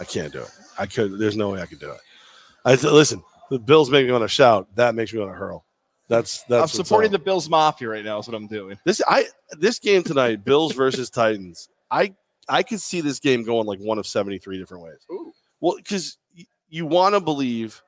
I 0.00 0.04
can't 0.04 0.32
do 0.32 0.40
it. 0.40 0.50
I 0.78 0.86
could. 0.86 1.18
There's 1.18 1.36
no 1.36 1.50
way 1.50 1.60
I 1.60 1.66
could 1.66 1.80
do 1.80 1.90
it. 1.90 2.00
I 2.64 2.74
listen. 2.74 3.22
The 3.50 3.58
Bills 3.58 3.90
make 3.90 4.06
me 4.06 4.12
want 4.12 4.22
to 4.24 4.28
shout. 4.28 4.68
That 4.74 4.94
makes 4.94 5.12
me 5.12 5.20
want 5.20 5.32
to 5.32 5.36
hurl. 5.36 5.64
That's 6.08 6.42
that's 6.44 6.62
I'm 6.62 6.84
supporting 6.84 7.12
the 7.12 7.18
Bills 7.18 7.48
Mafia 7.50 7.88
right 7.88 8.04
now 8.04 8.18
is 8.18 8.26
what 8.26 8.34
I'm 8.34 8.46
doing. 8.46 8.78
this. 8.84 9.02
I 9.06 9.26
this 9.52 9.78
game 9.78 10.02
tonight, 10.02 10.44
Bills 10.44 10.72
versus 10.72 11.10
Titans. 11.10 11.68
I 11.90 12.14
I 12.48 12.62
could 12.62 12.80
see 12.80 13.00
this 13.00 13.18
game 13.18 13.44
going 13.44 13.66
like 13.66 13.78
one 13.78 13.98
of 13.98 14.06
73 14.06 14.58
different 14.58 14.84
ways. 14.84 15.06
Ooh. 15.10 15.32
Well, 15.60 15.76
because 15.76 16.16
you 16.68 16.86
want 16.86 17.14
to 17.14 17.20
believe 17.20 17.82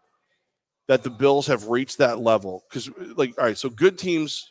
that 0.91 1.05
the 1.05 1.11
Bills 1.11 1.47
have 1.47 1.68
reached 1.68 1.99
that 1.99 2.18
level. 2.18 2.64
Because, 2.68 2.91
like, 3.16 3.39
all 3.39 3.45
right, 3.45 3.57
so 3.57 3.68
good 3.68 3.97
teams 3.97 4.51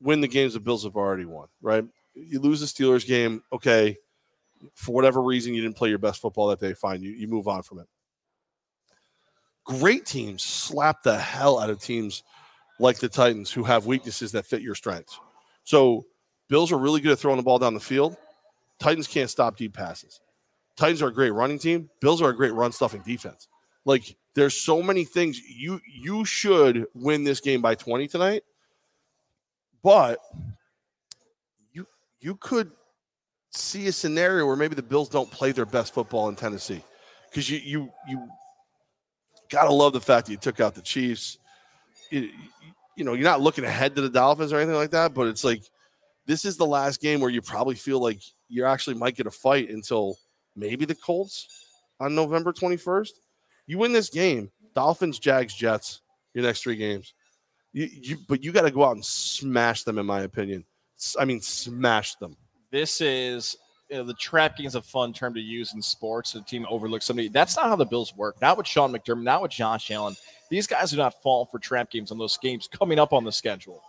win 0.00 0.20
the 0.20 0.26
games 0.26 0.54
the 0.54 0.60
Bills 0.60 0.82
have 0.82 0.96
already 0.96 1.24
won, 1.24 1.46
right? 1.62 1.84
You 2.14 2.40
lose 2.40 2.60
the 2.60 2.66
Steelers 2.66 3.06
game, 3.06 3.42
okay. 3.52 3.96
For 4.74 4.92
whatever 4.92 5.22
reason, 5.22 5.54
you 5.54 5.62
didn't 5.62 5.76
play 5.76 5.88
your 5.88 5.98
best 5.98 6.20
football 6.20 6.48
that 6.48 6.58
day, 6.58 6.74
fine. 6.74 7.00
You, 7.00 7.12
you 7.12 7.28
move 7.28 7.46
on 7.46 7.62
from 7.62 7.78
it. 7.78 7.86
Great 9.64 10.04
teams 10.04 10.42
slap 10.42 11.04
the 11.04 11.16
hell 11.16 11.60
out 11.60 11.70
of 11.70 11.80
teams 11.80 12.24
like 12.78 12.98
the 12.98 13.08
Titans 13.08 13.50
who 13.50 13.64
have 13.64 13.86
weaknesses 13.86 14.32
that 14.32 14.46
fit 14.46 14.62
your 14.62 14.74
strengths. 14.74 15.18
So, 15.64 16.06
Bills 16.48 16.72
are 16.72 16.78
really 16.78 17.00
good 17.00 17.12
at 17.12 17.18
throwing 17.18 17.36
the 17.36 17.42
ball 17.42 17.58
down 17.58 17.74
the 17.74 17.80
field. 17.80 18.16
Titans 18.78 19.06
can't 19.06 19.28
stop 19.28 19.56
deep 19.56 19.74
passes. 19.74 20.20
Titans 20.76 21.02
are 21.02 21.08
a 21.08 21.12
great 21.12 21.32
running 21.32 21.58
team. 21.58 21.90
Bills 22.00 22.22
are 22.22 22.30
a 22.30 22.36
great 22.36 22.54
run 22.54 22.72
stuffing 22.72 23.02
defense. 23.02 23.48
Like 23.84 24.16
there's 24.34 24.54
so 24.54 24.82
many 24.82 25.04
things 25.04 25.40
you 25.40 25.80
you 25.86 26.24
should 26.24 26.86
win 26.94 27.24
this 27.24 27.40
game 27.40 27.60
by 27.60 27.74
20 27.74 28.06
tonight. 28.06 28.44
But 29.82 30.20
you 31.72 31.86
you 32.20 32.36
could 32.36 32.70
see 33.50 33.88
a 33.88 33.92
scenario 33.92 34.46
where 34.46 34.56
maybe 34.56 34.74
the 34.74 34.82
Bills 34.82 35.08
don't 35.08 35.30
play 35.30 35.52
their 35.52 35.66
best 35.66 35.92
football 35.92 36.28
in 36.28 36.36
Tennessee. 36.36 36.82
Cuz 37.32 37.50
you 37.50 37.58
you 37.58 37.92
you 38.08 38.28
got 39.48 39.64
to 39.64 39.72
love 39.72 39.92
the 39.92 40.00
fact 40.00 40.26
that 40.26 40.32
you 40.32 40.38
took 40.38 40.60
out 40.60 40.74
the 40.74 40.82
Chiefs. 40.82 41.37
You, 42.10 43.04
know, 43.04 43.14
you're 43.14 43.24
not 43.24 43.40
looking 43.40 43.64
ahead 43.64 43.94
to 43.96 44.02
the 44.02 44.08
Dolphins 44.08 44.52
or 44.52 44.56
anything 44.56 44.74
like 44.74 44.90
that, 44.90 45.14
but 45.14 45.28
it's 45.28 45.44
like 45.44 45.62
this 46.26 46.44
is 46.44 46.56
the 46.56 46.66
last 46.66 47.00
game 47.00 47.20
where 47.20 47.30
you 47.30 47.40
probably 47.40 47.74
feel 47.74 48.00
like 48.00 48.20
you 48.48 48.64
actually 48.64 48.96
might 48.96 49.16
get 49.16 49.26
a 49.26 49.30
fight 49.30 49.70
until 49.70 50.18
maybe 50.56 50.84
the 50.84 50.94
Colts 50.94 51.64
on 52.00 52.14
November 52.14 52.52
21st. 52.52 53.10
You 53.66 53.78
win 53.78 53.92
this 53.92 54.08
game, 54.08 54.50
Dolphins, 54.74 55.18
Jags, 55.18 55.54
Jets, 55.54 56.00
your 56.34 56.44
next 56.44 56.62
three 56.62 56.76
games. 56.76 57.14
You, 57.72 57.88
you 57.92 58.16
but 58.28 58.42
you 58.42 58.52
got 58.52 58.62
to 58.62 58.70
go 58.70 58.84
out 58.84 58.96
and 58.96 59.04
smash 59.04 59.84
them, 59.84 59.98
in 59.98 60.06
my 60.06 60.22
opinion. 60.22 60.64
I 61.18 61.24
mean, 61.24 61.40
smash 61.40 62.14
them. 62.16 62.36
This 62.70 63.00
is 63.00 63.56
you 63.90 63.96
know, 63.96 64.04
the 64.04 64.14
trap 64.14 64.56
game 64.56 64.66
is 64.66 64.74
a 64.74 64.82
fun 64.82 65.12
term 65.12 65.34
to 65.34 65.40
use 65.40 65.74
in 65.74 65.80
sports. 65.80 66.32
The 66.32 66.42
team 66.42 66.66
overlooks 66.68 67.06
somebody. 67.06 67.28
That's 67.28 67.56
not 67.56 67.66
how 67.66 67.76
the 67.76 67.86
Bills 67.86 68.14
work. 68.16 68.40
Not 68.40 68.58
with 68.58 68.66
Sean 68.66 68.92
McDermott, 68.92 69.22
not 69.22 69.42
with 69.42 69.50
Josh 69.50 69.90
Allen. 69.90 70.16
These 70.48 70.66
guys 70.66 70.90
do 70.90 70.96
not 70.96 71.22
fall 71.22 71.44
for 71.46 71.58
trap 71.58 71.90
games 71.90 72.10
on 72.10 72.18
those 72.18 72.38
games 72.38 72.68
coming 72.68 72.98
up 72.98 73.12
on 73.12 73.24
the 73.24 73.32
schedule. 73.32 73.82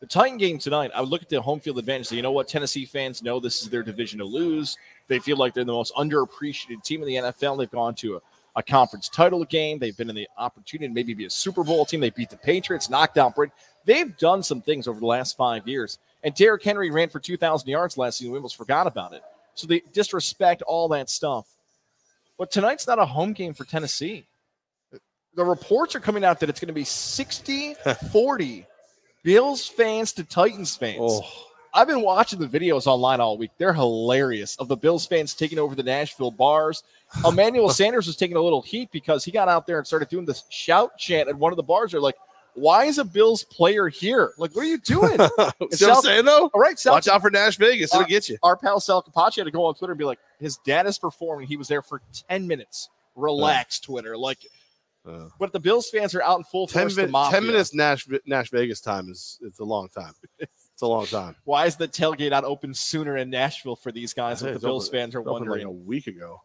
The 0.00 0.06
Titan 0.06 0.38
game 0.38 0.58
tonight, 0.58 0.92
I 0.94 1.00
would 1.00 1.10
look 1.10 1.22
at 1.22 1.28
the 1.28 1.40
home 1.40 1.58
field 1.58 1.78
advantage. 1.78 2.12
You 2.12 2.22
know 2.22 2.30
what? 2.30 2.46
Tennessee 2.46 2.84
fans 2.84 3.22
know 3.22 3.40
this 3.40 3.62
is 3.62 3.68
their 3.68 3.82
division 3.82 4.20
to 4.20 4.24
lose. 4.24 4.76
They 5.08 5.18
feel 5.18 5.36
like 5.36 5.54
they're 5.54 5.64
the 5.64 5.72
most 5.72 5.92
underappreciated 5.94 6.84
team 6.84 7.02
in 7.02 7.08
the 7.08 7.16
NFL. 7.16 7.58
They've 7.58 7.70
gone 7.70 7.96
to 7.96 8.16
a, 8.16 8.20
a 8.54 8.62
conference 8.62 9.08
title 9.08 9.44
game. 9.44 9.80
They've 9.80 9.96
been 9.96 10.08
in 10.08 10.14
the 10.14 10.28
opportunity 10.38 10.86
to 10.86 10.94
maybe 10.94 11.14
be 11.14 11.24
a 11.24 11.30
Super 11.30 11.64
Bowl 11.64 11.84
team. 11.84 11.98
They 11.98 12.10
beat 12.10 12.30
the 12.30 12.36
Patriots, 12.36 12.88
knocked 12.88 13.18
out 13.18 13.34
Brady. 13.34 13.52
They've 13.84 14.16
done 14.18 14.42
some 14.42 14.62
things 14.62 14.86
over 14.86 15.00
the 15.00 15.06
last 15.06 15.36
five 15.36 15.66
years. 15.66 15.98
And 16.22 16.32
Derrick 16.34 16.62
Henry 16.62 16.90
ran 16.90 17.08
for 17.08 17.18
2,000 17.18 17.68
yards 17.68 17.98
last 17.98 18.18
season. 18.18 18.32
We 18.32 18.38
almost 18.38 18.56
forgot 18.56 18.86
about 18.86 19.14
it. 19.14 19.22
So 19.54 19.66
they 19.66 19.82
disrespect 19.92 20.62
all 20.62 20.86
that 20.88 21.10
stuff. 21.10 21.48
But 22.38 22.52
tonight's 22.52 22.86
not 22.86 23.00
a 23.00 23.06
home 23.06 23.32
game 23.32 23.52
for 23.52 23.64
Tennessee. 23.64 24.26
The 25.38 25.44
reports 25.44 25.94
are 25.94 26.00
coming 26.00 26.24
out 26.24 26.40
that 26.40 26.48
it's 26.48 26.58
going 26.58 26.66
to 26.66 26.74
be 26.74 26.82
60 26.82 27.74
40 28.10 28.66
Bills 29.22 29.68
fans 29.68 30.12
to 30.14 30.24
Titans 30.24 30.74
fans. 30.76 30.98
Oh, 31.00 31.22
I've 31.72 31.86
been 31.86 32.02
watching 32.02 32.40
the 32.40 32.48
videos 32.48 32.88
online 32.88 33.20
all 33.20 33.38
week. 33.38 33.52
They're 33.56 33.72
hilarious 33.72 34.56
of 34.56 34.66
the 34.66 34.76
Bills 34.76 35.06
fans 35.06 35.34
taking 35.34 35.60
over 35.60 35.76
the 35.76 35.84
Nashville 35.84 36.32
bars. 36.32 36.82
Emmanuel 37.24 37.70
Sanders 37.70 38.08
was 38.08 38.16
taking 38.16 38.36
a 38.36 38.40
little 38.40 38.62
heat 38.62 38.90
because 38.90 39.24
he 39.24 39.30
got 39.30 39.48
out 39.48 39.64
there 39.64 39.78
and 39.78 39.86
started 39.86 40.08
doing 40.08 40.24
this 40.26 40.42
shout 40.48 40.98
chant 40.98 41.28
at 41.28 41.36
one 41.36 41.52
of 41.52 41.56
the 41.56 41.62
bars. 41.62 41.92
They're 41.92 42.00
like, 42.00 42.16
why 42.54 42.86
is 42.86 42.98
a 42.98 43.04
Bills 43.04 43.44
player 43.44 43.86
here? 43.86 44.32
Like, 44.38 44.56
what 44.56 44.62
are 44.64 44.68
you 44.68 44.78
doing? 44.78 45.16
see 45.70 45.86
I'm 45.86 46.02
saying 46.02 46.24
though? 46.24 46.50
All 46.52 46.60
right, 46.60 46.76
Sal, 46.76 46.94
Watch 46.94 47.06
out 47.06 47.20
for 47.20 47.30
Nash 47.30 47.58
Vegas. 47.58 47.94
It'll 47.94 48.02
Uh, 48.02 48.08
get 48.08 48.28
you. 48.28 48.38
our 48.42 48.56
pal 48.56 48.80
Sal 48.80 49.04
Capaccio 49.04 49.36
had 49.36 49.44
to 49.44 49.52
go 49.52 49.66
on 49.66 49.74
Twitter 49.76 49.92
and 49.92 49.98
be 50.00 50.04
like, 50.04 50.18
his 50.40 50.56
dad 50.66 50.88
is 50.88 50.98
performing. 50.98 51.46
He 51.46 51.56
was 51.56 51.68
there 51.68 51.80
for 51.82 52.02
10 52.28 52.48
minutes. 52.48 52.88
Relax, 53.14 53.78
Twitter. 53.78 54.16
Like, 54.16 54.38
Uh, 55.08 55.28
but 55.38 55.52
the 55.52 55.60
Bills 55.60 55.88
fans 55.88 56.14
are 56.14 56.22
out 56.22 56.38
in 56.38 56.44
full 56.44 56.66
10, 56.66 56.82
force. 56.82 56.96
min- 56.96 57.12
10 57.12 57.46
minutes 57.46 57.74
Nash, 57.74 58.06
Nash 58.26 58.50
Vegas 58.50 58.80
time 58.80 59.08
is 59.08 59.38
it's 59.42 59.58
a 59.60 59.64
long 59.64 59.88
time. 59.88 60.12
It's 60.38 60.82
a 60.82 60.86
long 60.86 61.06
time. 61.06 61.34
Why 61.44 61.66
is 61.66 61.76
the 61.76 61.88
tailgate 61.88 62.30
not 62.30 62.44
open 62.44 62.74
sooner 62.74 63.16
in 63.16 63.30
Nashville 63.30 63.76
for 63.76 63.90
these 63.90 64.12
guys? 64.12 64.42
What 64.42 64.52
the 64.54 64.60
Bills 64.60 64.88
open- 64.88 65.00
fans 65.00 65.14
are 65.14 65.22
wondering. 65.22 65.66
like 65.66 65.66
a 65.66 65.70
week 65.70 66.06
ago. 66.06 66.40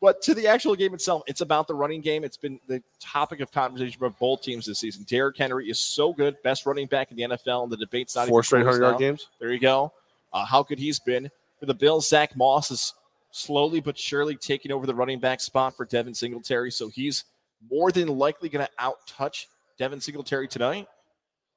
But 0.00 0.22
to 0.22 0.34
the 0.34 0.46
actual 0.46 0.74
game 0.76 0.94
itself, 0.94 1.22
it's 1.26 1.42
about 1.42 1.68
the 1.68 1.74
running 1.74 2.00
game. 2.00 2.24
It's 2.24 2.38
been 2.38 2.58
the 2.66 2.82
topic 3.00 3.40
of 3.40 3.52
conversation 3.52 3.98
for 3.98 4.08
both 4.08 4.40
teams 4.40 4.64
this 4.64 4.78
season. 4.78 5.04
Derrick 5.06 5.36
Henry 5.36 5.68
is 5.68 5.78
so 5.78 6.14
good, 6.14 6.42
best 6.42 6.64
running 6.64 6.86
back 6.86 7.10
in 7.10 7.18
the 7.18 7.22
NFL, 7.24 7.64
and 7.64 7.72
the 7.72 7.76
debate's 7.76 8.16
not 8.16 8.26
Four 8.26 8.38
even 8.38 8.44
straight 8.44 8.64
hundred 8.64 8.80
yard 8.82 8.98
games. 8.98 9.28
There 9.38 9.52
you 9.52 9.60
go. 9.60 9.92
Uh, 10.32 10.46
how 10.46 10.62
good 10.62 10.78
he's 10.78 10.98
been 10.98 11.30
for 11.58 11.66
the 11.66 11.74
Bills. 11.74 12.08
Zach 12.08 12.34
Moss 12.34 12.70
is 12.70 12.94
slowly 13.30 13.80
but 13.80 13.98
surely 13.98 14.36
taking 14.36 14.72
over 14.72 14.86
the 14.86 14.94
running 14.94 15.20
back 15.20 15.40
spot 15.40 15.76
for 15.76 15.84
Devin 15.84 16.14
Singletary, 16.14 16.70
so 16.70 16.88
he's 16.88 17.24
more 17.68 17.90
than 17.92 18.08
likely 18.08 18.48
going 18.48 18.64
to 18.64 18.72
out 18.78 18.98
touch 19.06 19.48
Devin 19.78 20.00
Singletary 20.00 20.48
tonight. 20.48 20.86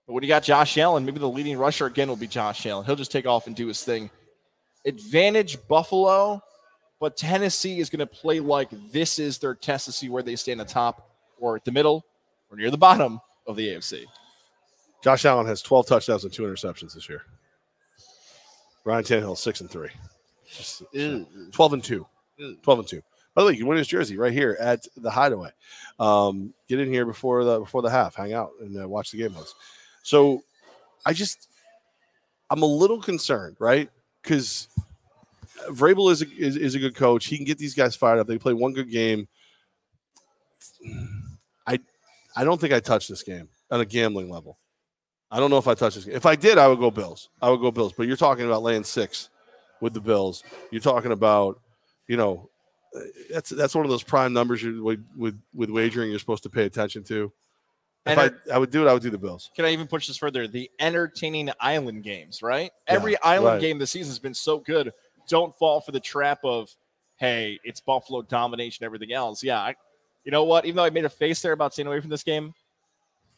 But 0.07 0.13
when 0.13 0.23
you 0.23 0.27
got 0.27 0.43
Josh 0.43 0.77
Allen, 0.77 1.05
maybe 1.05 1.19
the 1.19 1.29
leading 1.29 1.57
rusher 1.57 1.85
again 1.85 2.09
will 2.09 2.15
be 2.15 2.27
Josh 2.27 2.65
Allen. 2.65 2.85
He'll 2.85 2.95
just 2.95 3.11
take 3.11 3.25
off 3.25 3.47
and 3.47 3.55
do 3.55 3.67
his 3.67 3.83
thing. 3.83 4.09
Advantage 4.85 5.57
Buffalo, 5.67 6.41
but 6.99 7.15
Tennessee 7.15 7.79
is 7.79 7.89
going 7.89 7.99
to 7.99 8.05
play 8.05 8.39
like 8.39 8.69
this 8.91 9.17
is 9.17 9.37
their 9.37 9.55
test 9.55 9.85
to 9.85 9.91
see 9.91 10.09
where 10.09 10.23
they 10.23 10.35
stand 10.35 10.59
at 10.59 10.67
the 10.67 10.73
top 10.73 11.09
or 11.39 11.55
at 11.55 11.63
the 11.63 11.71
middle 11.71 12.05
or 12.51 12.57
near 12.57 12.69
the 12.69 12.77
bottom 12.77 13.21
of 13.47 13.55
the 13.55 13.69
AFC. 13.69 14.05
Josh 15.03 15.25
Allen 15.25 15.45
has 15.45 15.61
12 15.61 15.87
touchdowns 15.87 16.23
and 16.23 16.33
two 16.33 16.43
interceptions 16.43 16.93
this 16.93 17.07
year. 17.07 17.23
Ryan 18.85 19.03
Tannehill 19.03 19.37
six 19.37 19.61
and 19.61 19.69
three. 19.69 19.89
12 21.51 21.73
and 21.73 21.83
2. 21.83 22.05
12 22.61 22.79
and 22.79 22.87
2. 22.87 23.01
By 23.35 23.41
the 23.41 23.47
way, 23.47 23.55
you 23.55 23.65
win 23.65 23.77
his 23.77 23.87
jersey 23.87 24.17
right 24.17 24.33
here 24.33 24.57
at 24.59 24.85
the 24.95 25.09
Hideaway. 25.09 25.49
Um, 25.99 26.53
get 26.67 26.79
in 26.79 26.89
here 26.89 27.05
before 27.05 27.43
the 27.43 27.59
before 27.59 27.81
the 27.81 27.89
half, 27.89 28.15
hang 28.15 28.33
out 28.33 28.51
and 28.59 28.81
uh, 28.81 28.87
watch 28.87 29.11
the 29.11 29.17
game 29.17 29.35
us. 29.37 29.55
So, 30.03 30.43
I 31.05 31.13
just 31.13 31.49
I'm 32.49 32.61
a 32.61 32.67
little 32.67 33.01
concerned, 33.01 33.57
right? 33.59 33.89
Because 34.21 34.67
Vrabel 35.69 36.11
is 36.11 36.21
a, 36.21 36.27
is, 36.37 36.55
is 36.55 36.75
a 36.75 36.79
good 36.79 36.95
coach. 36.95 37.25
He 37.25 37.37
can 37.37 37.45
get 37.45 37.57
these 37.57 37.73
guys 37.73 37.95
fired 37.95 38.19
up. 38.19 38.27
They 38.27 38.37
play 38.37 38.53
one 38.53 38.73
good 38.73 38.91
game. 38.91 39.27
I 41.65 41.79
I 42.35 42.43
don't 42.43 42.59
think 42.59 42.73
I 42.73 42.79
touch 42.79 43.07
this 43.07 43.23
game 43.23 43.49
on 43.71 43.79
a 43.79 43.85
gambling 43.85 44.29
level. 44.29 44.57
I 45.31 45.39
don't 45.39 45.49
know 45.49 45.57
if 45.57 45.67
I 45.67 45.73
touch 45.73 45.95
this 45.95 46.05
game. 46.05 46.15
If 46.15 46.27
I 46.27 46.35
did, 46.35 46.59
I 46.59 46.67
would 46.67 46.79
go 46.79 46.91
Bills. 46.91 47.29
I 47.41 47.49
would 47.49 47.59
go 47.59 47.71
Bills. 47.71 47.93
But 47.97 48.05
you're 48.07 48.17
talking 48.17 48.45
about 48.45 48.61
laying 48.61 48.83
six 48.83 49.29
with 49.81 49.93
the 49.93 50.01
Bills. 50.01 50.43
You're 50.69 50.81
talking 50.81 51.11
about, 51.11 51.59
you 52.07 52.17
know, 52.17 52.49
that's 53.29 53.49
that's 53.49 53.75
one 53.75 53.85
of 53.85 53.91
those 53.91 54.03
prime 54.03 54.33
numbers 54.33 54.61
you, 54.61 54.83
with 54.83 55.03
with 55.17 55.39
with 55.53 55.69
wagering 55.69 56.09
you're 56.09 56.19
supposed 56.19 56.43
to 56.43 56.49
pay 56.49 56.65
attention 56.65 57.03
to. 57.05 57.31
If 58.05 58.17
Enter- 58.17 58.41
I, 58.51 58.55
I 58.55 58.57
would 58.57 58.69
do 58.69 58.85
it, 58.85 58.89
I 58.89 58.93
would 58.93 59.01
do 59.01 59.09
the 59.09 59.17
Bills. 59.17 59.49
can 59.55 59.63
I 59.65 59.69
even 59.69 59.87
push 59.87 60.07
this 60.07 60.17
further? 60.17 60.47
The 60.47 60.69
entertaining 60.79 61.49
island 61.59 62.03
games, 62.03 62.41
right? 62.41 62.71
Yeah, 62.87 62.95
Every 62.95 63.17
island 63.21 63.53
right. 63.55 63.61
game 63.61 63.79
this 63.79 63.91
season 63.91 64.11
has 64.11 64.19
been 64.19 64.33
so 64.33 64.59
good. 64.59 64.91
Don't 65.29 65.55
fall 65.57 65.79
for 65.79 65.93
the 65.93 66.01
trap 66.01 66.39
of, 66.43 66.69
hey, 67.15 67.59
it's 67.63 67.79
Buffalo 67.79 68.21
domination, 68.21 68.83
everything 68.83 69.13
else. 69.13 69.41
Yeah, 69.41 69.59
I, 69.59 69.75
you 70.25 70.31
know 70.31 70.43
what? 70.43 70.65
Even 70.65 70.75
though 70.75 70.83
I 70.83 70.89
made 70.89 71.05
a 71.05 71.09
face 71.09 71.41
there 71.41 71.53
about 71.53 71.73
staying 71.73 71.87
away 71.87 72.01
from 72.01 72.09
this 72.09 72.23
game, 72.23 72.53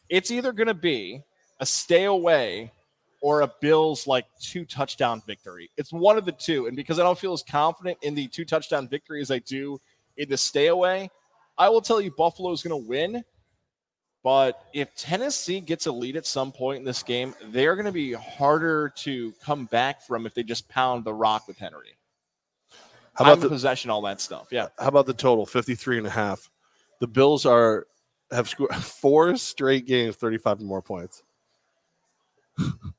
it's 0.08 0.32
either 0.32 0.52
going 0.52 0.66
to 0.66 0.74
be 0.74 1.22
a 1.60 1.66
stay 1.66 2.04
away 2.04 2.72
or 3.26 3.40
a 3.40 3.52
Bills 3.60 4.06
like 4.06 4.24
two 4.40 4.64
touchdown 4.64 5.20
victory. 5.26 5.68
It's 5.76 5.92
one 5.92 6.16
of 6.16 6.24
the 6.24 6.30
two. 6.30 6.68
And 6.68 6.76
because 6.76 7.00
I 7.00 7.02
don't 7.02 7.18
feel 7.18 7.32
as 7.32 7.42
confident 7.42 7.98
in 8.02 8.14
the 8.14 8.28
two 8.28 8.44
touchdown 8.44 8.86
victory 8.86 9.20
as 9.20 9.32
I 9.32 9.40
do 9.40 9.80
in 10.16 10.28
the 10.28 10.36
stay 10.36 10.68
away, 10.68 11.10
I 11.58 11.68
will 11.68 11.80
tell 11.80 12.00
you 12.00 12.12
Buffalo's 12.16 12.62
going 12.62 12.80
to 12.80 12.88
win. 12.88 13.24
But 14.22 14.64
if 14.72 14.94
Tennessee 14.94 15.58
gets 15.58 15.86
a 15.86 15.92
lead 15.92 16.16
at 16.16 16.24
some 16.24 16.52
point 16.52 16.78
in 16.78 16.84
this 16.84 17.02
game, 17.02 17.34
they're 17.46 17.74
going 17.74 17.86
to 17.86 17.90
be 17.90 18.12
harder 18.12 18.92
to 18.98 19.32
come 19.44 19.64
back 19.64 20.06
from 20.06 20.24
if 20.24 20.32
they 20.32 20.44
just 20.44 20.68
pound 20.68 21.02
the 21.02 21.12
rock 21.12 21.48
with 21.48 21.58
Henry. 21.58 21.98
How 23.14 23.24
about 23.24 23.40
the 23.40 23.48
possession, 23.48 23.90
all 23.90 24.02
that 24.02 24.20
stuff. 24.20 24.46
Yeah. 24.52 24.68
how 24.78 24.86
about 24.86 25.06
the 25.06 25.14
total 25.14 25.46
53 25.46 25.98
and 25.98 26.06
a 26.06 26.10
half? 26.10 26.48
The 27.00 27.08
Bills 27.08 27.44
are 27.44 27.88
have 28.30 28.48
scored 28.48 28.72
four 28.76 29.36
straight 29.36 29.84
games, 29.84 30.14
35 30.14 30.60
or 30.60 30.62
more 30.62 30.82
points. 30.82 31.24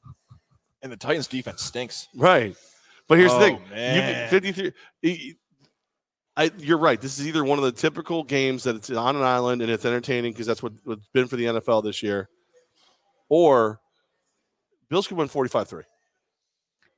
And 0.87 0.93
the 0.93 0.97
Titans 0.97 1.27
defense 1.27 1.63
stinks. 1.63 2.07
Right. 2.15 2.55
But 3.09 3.17
here's 3.17 3.31
Oh, 3.33 3.39
the 3.39 3.45
thing. 3.45 3.55
Oh, 3.61 3.67
you 3.69 3.75
man. 3.75 4.29
can- 4.29 4.41
53 4.41 4.71
y- 5.03 5.33
I, 6.37 6.51
you're 6.59 6.77
right. 6.77 7.01
This 7.01 7.19
is 7.19 7.27
either 7.27 7.43
one 7.43 7.57
of 7.57 7.65
the 7.65 7.71
typical 7.73 8.23
games 8.23 8.63
that 8.63 8.75
it's 8.77 8.89
on 8.89 9.15
an 9.17 9.21
island 9.23 9.61
and 9.61 9.69
it's 9.69 9.83
entertaining 9.85 10.31
because 10.31 10.45
that's 10.47 10.63
what, 10.63 10.71
what's 10.85 11.05
been 11.13 11.27
for 11.27 11.35
the 11.35 11.45
NFL 11.45 11.83
this 11.83 12.01
year. 12.01 12.29
Or 13.27 13.81
Bills 14.89 15.07
could 15.07 15.17
win 15.17 15.27
45 15.27 15.67
3. 15.67 15.83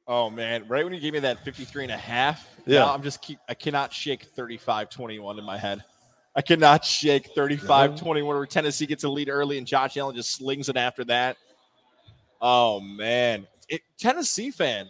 Oh 0.08 0.30
man, 0.30 0.68
right 0.68 0.84
when 0.84 0.94
you 0.94 1.00
gave 1.00 1.14
me 1.14 1.20
that 1.20 1.44
53 1.44 1.84
and 1.86 1.92
a 1.94 1.98
half, 1.98 2.48
Yeah. 2.68 2.86
I'm 2.92 3.02
just 3.02 3.22
keep 3.24 3.40
I 3.48 3.54
cannot 3.56 3.92
shake 3.94 4.32
35-21 4.36 5.40
in 5.40 5.44
my 5.46 5.58
head. 5.58 5.84
I 6.36 6.42
cannot 6.44 6.86
shake 6.86 7.34
35-21 7.36 8.26
where 8.26 8.46
Tennessee 8.46 8.86
gets 8.86 9.04
a 9.04 9.10
lead 9.10 9.30
early 9.30 9.58
and 9.58 9.66
Josh 9.66 9.98
Allen 9.98 10.16
just 10.16 10.36
slings 10.36 10.70
it 10.70 10.78
after 10.78 11.04
that. 11.06 11.38
Oh 12.42 12.80
man. 12.80 13.48
It, 13.70 13.82
Tennessee 13.98 14.52
fan, 14.52 14.88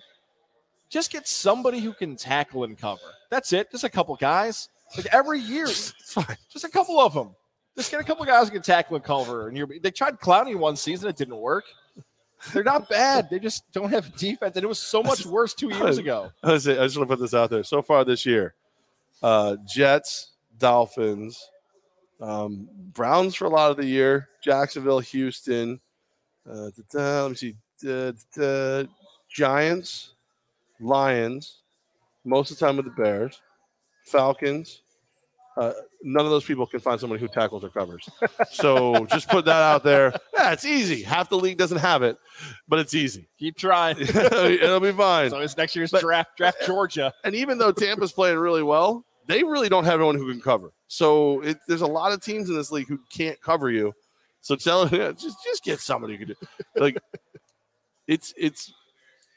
just 0.89 1.11
get 1.11 1.27
somebody 1.27 1.79
who 1.79 1.93
can 1.93 2.15
tackle 2.15 2.63
and 2.63 2.77
cover. 2.77 3.01
That's 3.29 3.53
it. 3.53 3.69
Just 3.71 3.83
a 3.83 3.89
couple 3.89 4.15
guys. 4.15 4.69
Like 4.97 5.05
every 5.13 5.39
year, 5.39 5.67
just 5.67 6.63
a 6.63 6.69
couple 6.69 6.99
of 6.99 7.13
them. 7.13 7.35
Just 7.77 7.91
get 7.91 7.99
a 7.99 8.03
couple 8.03 8.25
guys 8.25 8.47
who 8.47 8.53
can 8.53 8.61
tackle 8.63 8.95
and 8.95 9.05
cover. 9.05 9.47
And 9.47 9.55
you're, 9.57 9.67
they 9.81 9.91
tried 9.91 10.19
Clowney 10.19 10.55
one 10.57 10.75
season, 10.75 11.09
it 11.09 11.15
didn't 11.15 11.37
work. 11.37 11.65
They're 12.53 12.63
not 12.63 12.87
bad. 12.89 13.29
They 13.29 13.37
just 13.37 13.69
don't 13.73 13.89
have 13.89 14.15
defense, 14.15 14.55
and 14.55 14.63
it 14.63 14.67
was 14.67 14.79
so 14.79 15.03
much 15.03 15.25
worse 15.25 15.53
two 15.53 15.69
years 15.75 15.97
ago. 15.99 16.31
I 16.41 16.53
was- 16.53 16.67
I 16.67 16.75
just 16.75 16.97
want 16.97 17.09
to 17.09 17.15
put 17.15 17.21
this 17.21 17.33
out 17.33 17.49
there. 17.49 17.63
So 17.63 17.81
far 17.81 18.03
this 18.05 18.25
year, 18.25 18.55
uh, 19.21 19.57
Jets, 19.67 20.31
Dolphins, 20.57 21.49
um, 22.21 22.67
Browns 22.93 23.35
for 23.35 23.45
a 23.45 23.49
lot 23.49 23.71
of 23.71 23.77
the 23.77 23.85
year, 23.85 24.29
Jacksonville, 24.43 24.99
Houston. 24.99 25.79
Uh, 26.49 26.69
let 26.93 27.29
me 27.29 27.35
see. 27.35 27.55
Da- 27.81 28.11
da, 28.35 28.83
Giants, 29.29 30.11
Lions, 30.79 31.57
most 32.25 32.51
of 32.51 32.57
the 32.59 32.65
time 32.65 32.77
with 32.77 32.85
the 32.85 32.91
Bears, 32.91 33.41
Falcons. 34.05 34.81
Uh, 35.57 35.73
none 36.03 36.23
of 36.23 36.31
those 36.31 36.45
people 36.45 36.65
can 36.65 36.79
find 36.79 36.97
somebody 37.01 37.19
who 37.19 37.27
tackles 37.27 37.65
or 37.65 37.69
covers. 37.69 38.07
So 38.51 39.05
just 39.07 39.27
put 39.29 39.43
that 39.45 39.61
out 39.61 39.83
there. 39.83 40.13
Yeah, 40.33 40.53
it's 40.53 40.63
easy. 40.63 41.01
Half 41.03 41.29
the 41.29 41.37
league 41.37 41.57
doesn't 41.57 41.79
have 41.79 42.01
it, 42.01 42.17
but 42.67 42.79
it's 42.79 42.93
easy. 42.93 43.27
Keep 43.37 43.57
trying. 43.57 43.97
It'll 43.99 44.79
be 44.79 44.93
fine. 44.93 45.29
so 45.31 45.39
it's 45.39 45.57
next 45.57 45.75
year's 45.75 45.91
But- 45.91 46.01
draft. 46.01 46.37
Draft 46.37 46.65
Georgia. 46.65 47.13
And 47.25 47.35
even 47.35 47.57
though 47.57 47.71
Tampa's 47.73 48.13
playing 48.13 48.37
really 48.37 48.63
well, 48.63 49.03
they 49.27 49.43
really 49.43 49.67
don't 49.69 49.83
have 49.83 49.95
anyone 49.99 50.15
who 50.15 50.31
can 50.31 50.39
cover. 50.41 50.71
So 50.87 51.41
it, 51.41 51.57
there's 51.67 51.81
a 51.81 51.87
lot 51.87 52.13
of 52.13 52.21
teams 52.23 52.49
in 52.49 52.55
this 52.55 52.71
league 52.71 52.87
who 52.87 52.99
can't 53.11 53.39
cover 53.41 53.69
you. 53.69 53.93
So 54.41 54.55
tell 54.55 54.87
yeah, 54.91 55.11
just 55.11 55.37
just 55.43 55.63
get 55.63 55.79
somebody 55.81 56.15
who 56.15 56.25
can 56.25 56.35
do 56.39 56.81
like 56.81 56.97
it's 58.09 58.33
it's 58.35 58.73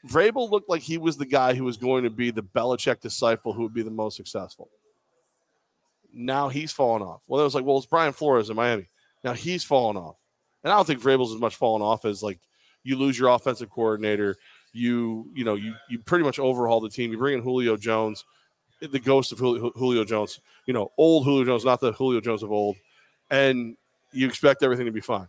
Vrabel 0.09 0.49
looked 0.49 0.67
like 0.67 0.81
he 0.81 0.97
was 0.97 1.15
the 1.15 1.27
guy 1.27 1.53
who 1.53 1.63
was 1.63 1.77
going 1.77 2.03
to 2.03 2.09
be 2.09 2.31
the 2.31 2.41
Belichick 2.41 2.99
disciple 2.99 3.53
who 3.53 3.61
would 3.61 3.73
be 3.73 3.83
the 3.83 3.91
most 3.91 4.17
successful. 4.17 4.69
Now 6.11 6.49
he's 6.49 6.71
fallen 6.71 7.03
off. 7.03 7.21
Well, 7.27 7.39
it 7.39 7.43
was 7.43 7.55
like, 7.55 7.63
well, 7.63 7.77
it's 7.77 7.85
Brian 7.85 8.13
Flores 8.13 8.49
in 8.49 8.55
Miami. 8.55 8.87
Now 9.23 9.33
he's 9.33 9.63
fallen 9.63 9.95
off. 9.95 10.15
And 10.63 10.73
I 10.73 10.75
don't 10.75 10.85
think 10.85 11.01
Vrabel's 11.01 11.33
as 11.33 11.39
much 11.39 11.55
fallen 11.55 11.83
off 11.83 12.03
as 12.03 12.23
like 12.23 12.39
you 12.83 12.97
lose 12.97 13.17
your 13.17 13.29
offensive 13.29 13.69
coordinator, 13.69 14.37
you 14.73 15.29
you 15.35 15.45
know 15.45 15.53
you 15.53 15.75
you 15.87 15.99
pretty 15.99 16.25
much 16.25 16.39
overhaul 16.39 16.81
the 16.81 16.89
team. 16.89 17.11
You 17.11 17.19
bring 17.19 17.35
in 17.37 17.43
Julio 17.43 17.77
Jones, 17.77 18.25
the 18.81 18.99
ghost 18.99 19.31
of 19.31 19.37
Julio, 19.37 19.71
Julio 19.75 20.03
Jones, 20.03 20.39
you 20.65 20.73
know, 20.73 20.91
old 20.97 21.25
Julio 21.25 21.45
Jones, 21.45 21.63
not 21.63 21.79
the 21.79 21.91
Julio 21.91 22.21
Jones 22.21 22.41
of 22.41 22.51
old, 22.51 22.75
and 23.29 23.77
you 24.11 24.27
expect 24.27 24.63
everything 24.63 24.87
to 24.87 24.91
be 24.91 25.01
fine. 25.01 25.27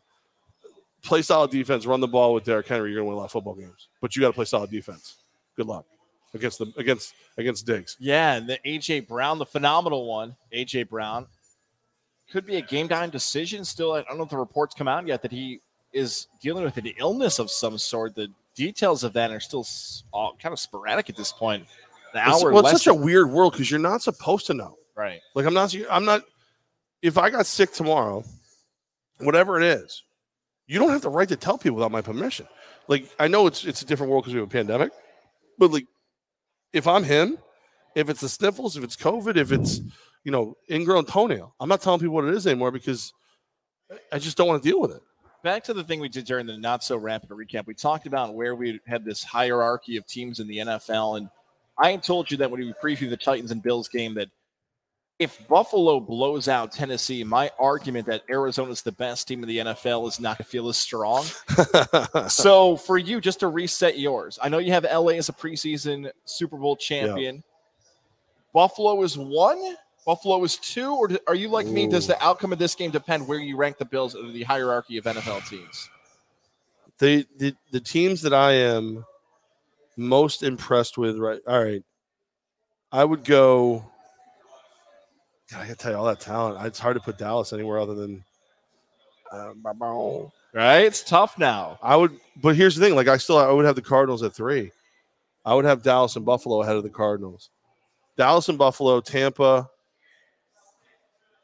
Play 1.05 1.23
solid 1.23 1.51
defense, 1.51 1.85
run 1.87 2.01
the 2.01 2.09
ball 2.09 2.33
with 2.35 2.45
Derrick 2.45 2.67
Henry. 2.67 2.91
You're 2.91 3.01
going 3.01 3.05
to 3.07 3.09
win 3.11 3.15
a 3.15 3.19
lot 3.19 3.25
of 3.27 3.31
football 3.33 3.55
games, 3.55 3.89
but 4.01 4.17
you 4.17 4.21
got 4.23 4.29
to 4.29 4.33
play 4.35 4.47
solid 4.47 4.71
defense. 4.71 5.17
Good 5.57 5.67
luck 5.67 5.85
against 6.33 6.59
the 6.59 6.73
against 6.77 7.15
against 7.39 7.67
Diggs. 7.67 7.97
Yeah, 8.01 8.35
and 8.35 8.49
the 8.49 8.59
AJ 8.67 9.07
Brown, 9.07 9.39
the 9.39 9.47
phenomenal 9.47 10.07
one, 10.07 10.35
AJ 10.53 10.89
Brown, 10.89 11.27
could 12.33 12.47
be 12.47 12.57
a 12.57 12.63
game 12.63 12.89
time 12.89 13.11
decision. 13.11 13.65
Still, 13.65 13.93
I 13.93 14.03
don't 14.03 14.17
know 14.17 14.25
if 14.25 14.31
the 14.31 14.39
reports 14.39 14.75
come 14.75 14.89
out 14.89 15.07
yet 15.07 15.21
that 15.23 15.31
he 15.31 15.61
is 15.93 16.27
dealing 16.41 16.65
with 16.65 16.77
an 16.79 16.87
illness 16.99 17.39
of 17.39 17.51
some 17.51 17.77
sort. 17.77 18.15
The 18.15 18.29
details 18.55 19.05
of 19.05 19.13
that 19.13 19.31
are 19.31 19.41
still 19.41 19.67
all 20.13 20.37
kind 20.41 20.53
of 20.53 20.59
sporadic 20.59 21.11
at 21.11 21.17
this 21.17 21.33
point. 21.33 21.65
An 22.15 22.23
It's, 22.29 22.43
hour 22.43 22.51
well, 22.53 22.67
it's 22.67 22.83
such 22.83 22.87
a 22.87 22.95
weird 22.95 23.31
world 23.31 23.53
because 23.53 23.71
you're 23.71 23.79
not 23.81 24.01
supposed 24.01 24.47
to 24.47 24.55
know. 24.55 24.79
right. 24.95 25.21
Like 25.35 25.45
I'm 25.45 25.55
not 25.55 25.75
I'm 25.91 26.05
not 26.07 26.23
if 27.03 27.19
I 27.19 27.29
got 27.29 27.45
sick 27.45 27.73
tomorrow, 27.73 28.25
whatever 29.19 29.61
it 29.61 29.65
is, 29.65 30.04
you 30.67 30.79
don't 30.79 30.91
have 30.91 31.03
the 31.03 31.11
right 31.11 31.29
to 31.29 31.37
tell 31.37 31.59
people 31.59 31.77
without 31.77 31.93
my 31.93 32.03
permission. 32.03 32.47
Like 32.89 33.11
I 33.19 33.29
know 33.29 33.47
it's 33.47 33.65
it's 33.65 33.83
a 33.83 33.87
different 33.87 34.11
world 34.11 34.25
because 34.25 34.35
we 34.35 34.41
have 34.41 34.49
a 34.49 34.53
pandemic, 34.53 34.93
but 35.59 35.71
like 35.71 35.87
if 36.73 36.87
I'm 36.87 37.05
him, 37.05 37.39
if 37.95 38.09
it's 38.09 38.21
the 38.21 38.29
sniffles, 38.29 38.77
if 38.77 38.85
it's 38.85 38.97
COVID, 38.97 39.37
if 39.37 39.53
it's 39.53 39.81
you 40.25 40.33
know 40.33 40.57
ingrown 40.71 41.07
toenail, 41.07 41.55
I'm 41.61 41.69
not 41.69 41.81
telling 41.81 42.01
people 42.01 42.15
what 42.15 42.25
it 42.25 42.35
is 42.35 42.47
anymore 42.47 42.71
because 42.71 43.13
I 44.13 44.19
just 44.19 44.37
don't 44.37 44.49
want 44.49 44.63
to 44.63 44.69
deal 44.69 44.81
with 44.81 44.93
it. 44.93 45.03
Back 45.43 45.65
to 45.65 45.75
the 45.75 45.85
thing 45.85 46.01
we 46.01 46.09
did 46.09 46.25
during 46.25 46.47
the 46.47 46.57
not 46.57 46.83
so 46.83 46.97
rapid 46.97 47.29
recap. 47.31 47.67
We 47.67 47.75
talked 47.75 48.07
about 48.07 48.35
where 48.35 48.55
we 48.55 48.81
had 48.87 49.05
this 49.05 49.23
hierarchy 49.23 49.99
of 49.99 50.07
teams 50.07 50.41
in 50.41 50.49
the 50.49 50.59
NFL, 50.59 51.19
and 51.19 51.29
I 51.79 51.97
told 51.97 52.31
you 52.31 52.37
that 52.39 52.51
when 52.51 52.61
we 52.61 52.73
previewed 52.83 53.11
the 53.11 53.17
Titans 53.17 53.51
and 53.51 53.63
Bills 53.63 53.89
game 53.89 54.15
that 54.15 54.29
if 55.19 55.47
Buffalo 55.47 56.01
blows 56.01 56.49
out 56.49 56.73
Tennessee, 56.73 57.23
my 57.23 57.51
argument 57.59 58.07
that 58.07 58.23
Arizona's 58.29 58.83
the 58.83 58.93
best 58.93 59.29
team 59.29 59.43
in 59.43 59.49
the 59.49 59.59
NFL 59.59 60.09
is 60.09 60.19
not 60.19 60.39
going 60.39 60.45
to 60.45 60.51
feel 60.51 60.69
as 60.69 60.77
strong. 60.77 61.25
so 62.29 62.77
for 62.77 62.99
you, 62.99 63.21
just 63.21 63.41
to 63.41 63.49
reset 63.49 63.99
yours, 63.99 64.39
I 64.43 64.49
know 64.49 64.59
you 64.59 64.73
have 64.73 64.85
LA 64.85 65.13
as 65.13 65.29
a 65.29 65.33
preseason 65.33 66.11
Super 66.25 66.57
Bowl 66.57 66.77
champion. 66.77 67.43
Buffalo 68.53 69.03
is 69.03 69.17
one. 69.17 69.77
Buffalo 70.05 70.43
is 70.45 70.59
two, 70.59 70.95
or 70.95 71.09
are 71.27 71.35
you 71.35 71.49
like 71.49 71.67
me? 71.67 71.87
Does 71.87 72.07
the 72.07 72.23
outcome 72.23 72.53
of 72.53 72.59
this 72.59 72.75
game 72.75 72.91
depend 72.91 73.27
where 73.27 73.39
you 73.39 73.57
rank 73.57 73.79
the 73.79 73.87
Bills 73.87 74.15
in 74.15 74.33
the 74.33 74.43
hierarchy 74.43 74.99
of 74.99 75.05
NFL 75.05 75.49
teams? 75.49 75.89
the, 76.99 77.27
the 77.37 77.55
the 77.71 77.81
teams 77.81 78.23
that 78.23 78.33
I 78.33 78.53
am 78.53 79.05
most 79.97 80.43
impressed 80.43 80.99
with, 80.99 81.19
right? 81.19 81.41
All 81.47 81.63
right, 81.63 81.83
I 82.93 83.05
would 83.05 83.25
go. 83.25 83.91
God, 85.51 85.61
I 85.61 85.67
gotta 85.67 85.77
tell 85.77 85.93
you, 85.93 85.99
all 85.99 86.05
that 86.07 86.21
talent. 86.21 86.65
It's 86.67 86.79
hard 86.79 86.97
to 86.97 87.01
put 87.03 87.19
Dallas 87.19 87.53
anywhere 87.53 87.79
other 87.79 87.95
than. 87.95 88.25
Uh, 89.31 89.53
Right? 90.55 90.87
It's 90.87 91.03
tough 91.03 91.39
now. 91.39 91.79
I 91.83 91.97
would, 91.97 92.19
but 92.41 92.57
here's 92.57 92.77
the 92.77 92.85
thing: 92.85 92.95
like 92.95 93.09
I 93.09 93.17
still, 93.17 93.39
I 93.39 93.51
would 93.51 93.65
have 93.65 93.75
the 93.75 93.83
Cardinals 93.83 94.23
at 94.23 94.35
three. 94.35 94.71
I 95.45 95.55
would 95.55 95.65
have 95.65 95.83
Dallas 95.83 96.17
and 96.17 96.25
Buffalo 96.25 96.63
ahead 96.63 96.77
of 96.77 96.83
the 96.83 96.91
Cardinals. 96.91 97.51
Dallas 98.17 98.49
and 98.49 98.57
Buffalo, 98.57 99.01
Tampa, 99.01 99.69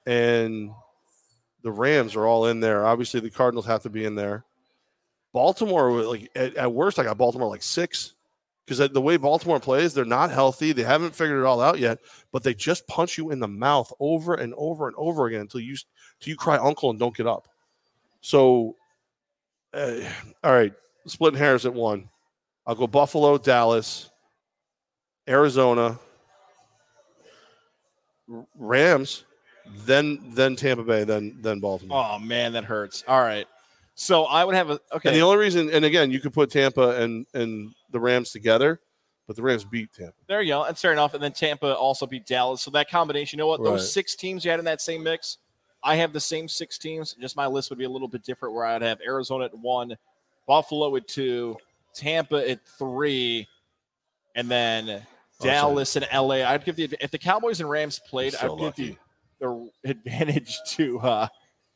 and 0.06 0.70
the 1.62 1.72
Rams 1.72 2.16
are 2.16 2.26
all 2.26 2.46
in 2.46 2.60
there. 2.60 2.86
Obviously, 2.86 3.20
the 3.20 3.30
Cardinals 3.30 3.66
have 3.66 3.82
to 3.82 3.90
be 3.90 4.04
in 4.04 4.14
there. 4.14 4.44
Baltimore, 5.32 5.90
like 6.02 6.30
at, 6.34 6.54
at 6.56 6.72
worst, 6.72 6.98
I 6.98 7.04
got 7.04 7.18
Baltimore 7.18 7.48
like 7.48 7.62
six 7.62 8.14
because 8.64 8.88
the 8.90 9.00
way 9.00 9.16
Baltimore 9.16 9.58
plays, 9.58 9.94
they're 9.94 10.04
not 10.04 10.30
healthy. 10.30 10.72
They 10.72 10.82
haven't 10.82 11.14
figured 11.14 11.40
it 11.40 11.46
all 11.46 11.60
out 11.60 11.78
yet, 11.78 11.98
but 12.32 12.42
they 12.42 12.54
just 12.54 12.86
punch 12.86 13.18
you 13.18 13.30
in 13.30 13.40
the 13.40 13.48
mouth 13.48 13.92
over 13.98 14.34
and 14.34 14.54
over 14.56 14.86
and 14.86 14.96
over 14.96 15.26
again 15.26 15.40
until 15.40 15.60
you 15.60 15.76
until 16.20 16.30
you 16.30 16.36
cry 16.36 16.56
uncle 16.56 16.90
and 16.90 16.98
don't 16.98 17.16
get 17.16 17.26
up. 17.26 17.48
So, 18.20 18.76
uh, 19.74 19.96
all 20.44 20.52
right, 20.52 20.72
splitting 21.06 21.38
hairs 21.38 21.66
at 21.66 21.74
one. 21.74 22.08
I'll 22.66 22.74
go 22.74 22.86
Buffalo, 22.86 23.38
Dallas, 23.38 24.10
Arizona, 25.28 25.98
Rams, 28.56 29.24
then 29.84 30.20
then 30.34 30.54
Tampa 30.54 30.84
Bay, 30.84 31.04
then 31.04 31.38
then 31.40 31.60
Baltimore. 31.60 32.04
Oh 32.04 32.18
man, 32.18 32.52
that 32.52 32.64
hurts. 32.64 33.02
All 33.08 33.20
right. 33.20 33.46
So 34.00 34.24
I 34.24 34.46
would 34.46 34.54
have 34.54 34.70
a 34.70 34.80
okay. 34.94 35.10
And 35.10 35.16
the 35.16 35.20
only 35.20 35.36
reason, 35.36 35.68
and 35.68 35.84
again, 35.84 36.10
you 36.10 36.20
could 36.20 36.32
put 36.32 36.50
Tampa 36.50 37.02
and 37.02 37.26
and 37.34 37.74
the 37.90 38.00
Rams 38.00 38.30
together, 38.30 38.80
but 39.26 39.36
the 39.36 39.42
Rams 39.42 39.62
beat 39.66 39.92
Tampa. 39.92 40.14
there 40.26 40.40
you 40.40 40.54
go. 40.54 40.64
That's 40.64 40.80
fair 40.80 40.92
enough. 40.94 41.12
And 41.12 41.22
then 41.22 41.32
Tampa 41.32 41.76
also 41.76 42.06
beat 42.06 42.24
Dallas. 42.24 42.62
So 42.62 42.70
that 42.70 42.90
combination, 42.90 43.36
you 43.36 43.42
know 43.42 43.46
what? 43.46 43.60
Right. 43.60 43.72
Those 43.72 43.92
six 43.92 44.16
teams 44.16 44.42
you 44.42 44.52
had 44.52 44.58
in 44.58 44.64
that 44.64 44.80
same 44.80 45.02
mix, 45.02 45.36
I 45.84 45.96
have 45.96 46.14
the 46.14 46.20
same 46.20 46.48
six 46.48 46.78
teams. 46.78 47.14
Just 47.20 47.36
my 47.36 47.46
list 47.46 47.68
would 47.68 47.78
be 47.78 47.84
a 47.84 47.90
little 47.90 48.08
bit 48.08 48.22
different 48.22 48.54
where 48.54 48.64
I'd 48.64 48.80
have 48.80 49.00
Arizona 49.06 49.44
at 49.44 49.58
one, 49.58 49.94
Buffalo 50.48 50.96
at 50.96 51.06
two, 51.06 51.58
Tampa 51.94 52.48
at 52.48 52.66
three, 52.78 53.46
and 54.34 54.48
then 54.50 55.02
Dallas 55.42 55.96
and 55.96 56.06
LA. 56.10 56.36
I'd 56.36 56.64
give 56.64 56.76
the 56.76 56.88
if 57.02 57.10
the 57.10 57.18
Cowboys 57.18 57.60
and 57.60 57.68
Rams 57.68 58.00
played, 58.08 58.32
So 58.32 58.38
I'd 58.54 58.58
give 58.58 58.60
lucky. 58.60 58.98
the, 59.40 59.70
the 59.82 59.90
advantage 59.90 60.58
to 60.68 61.00
uh, 61.00 61.28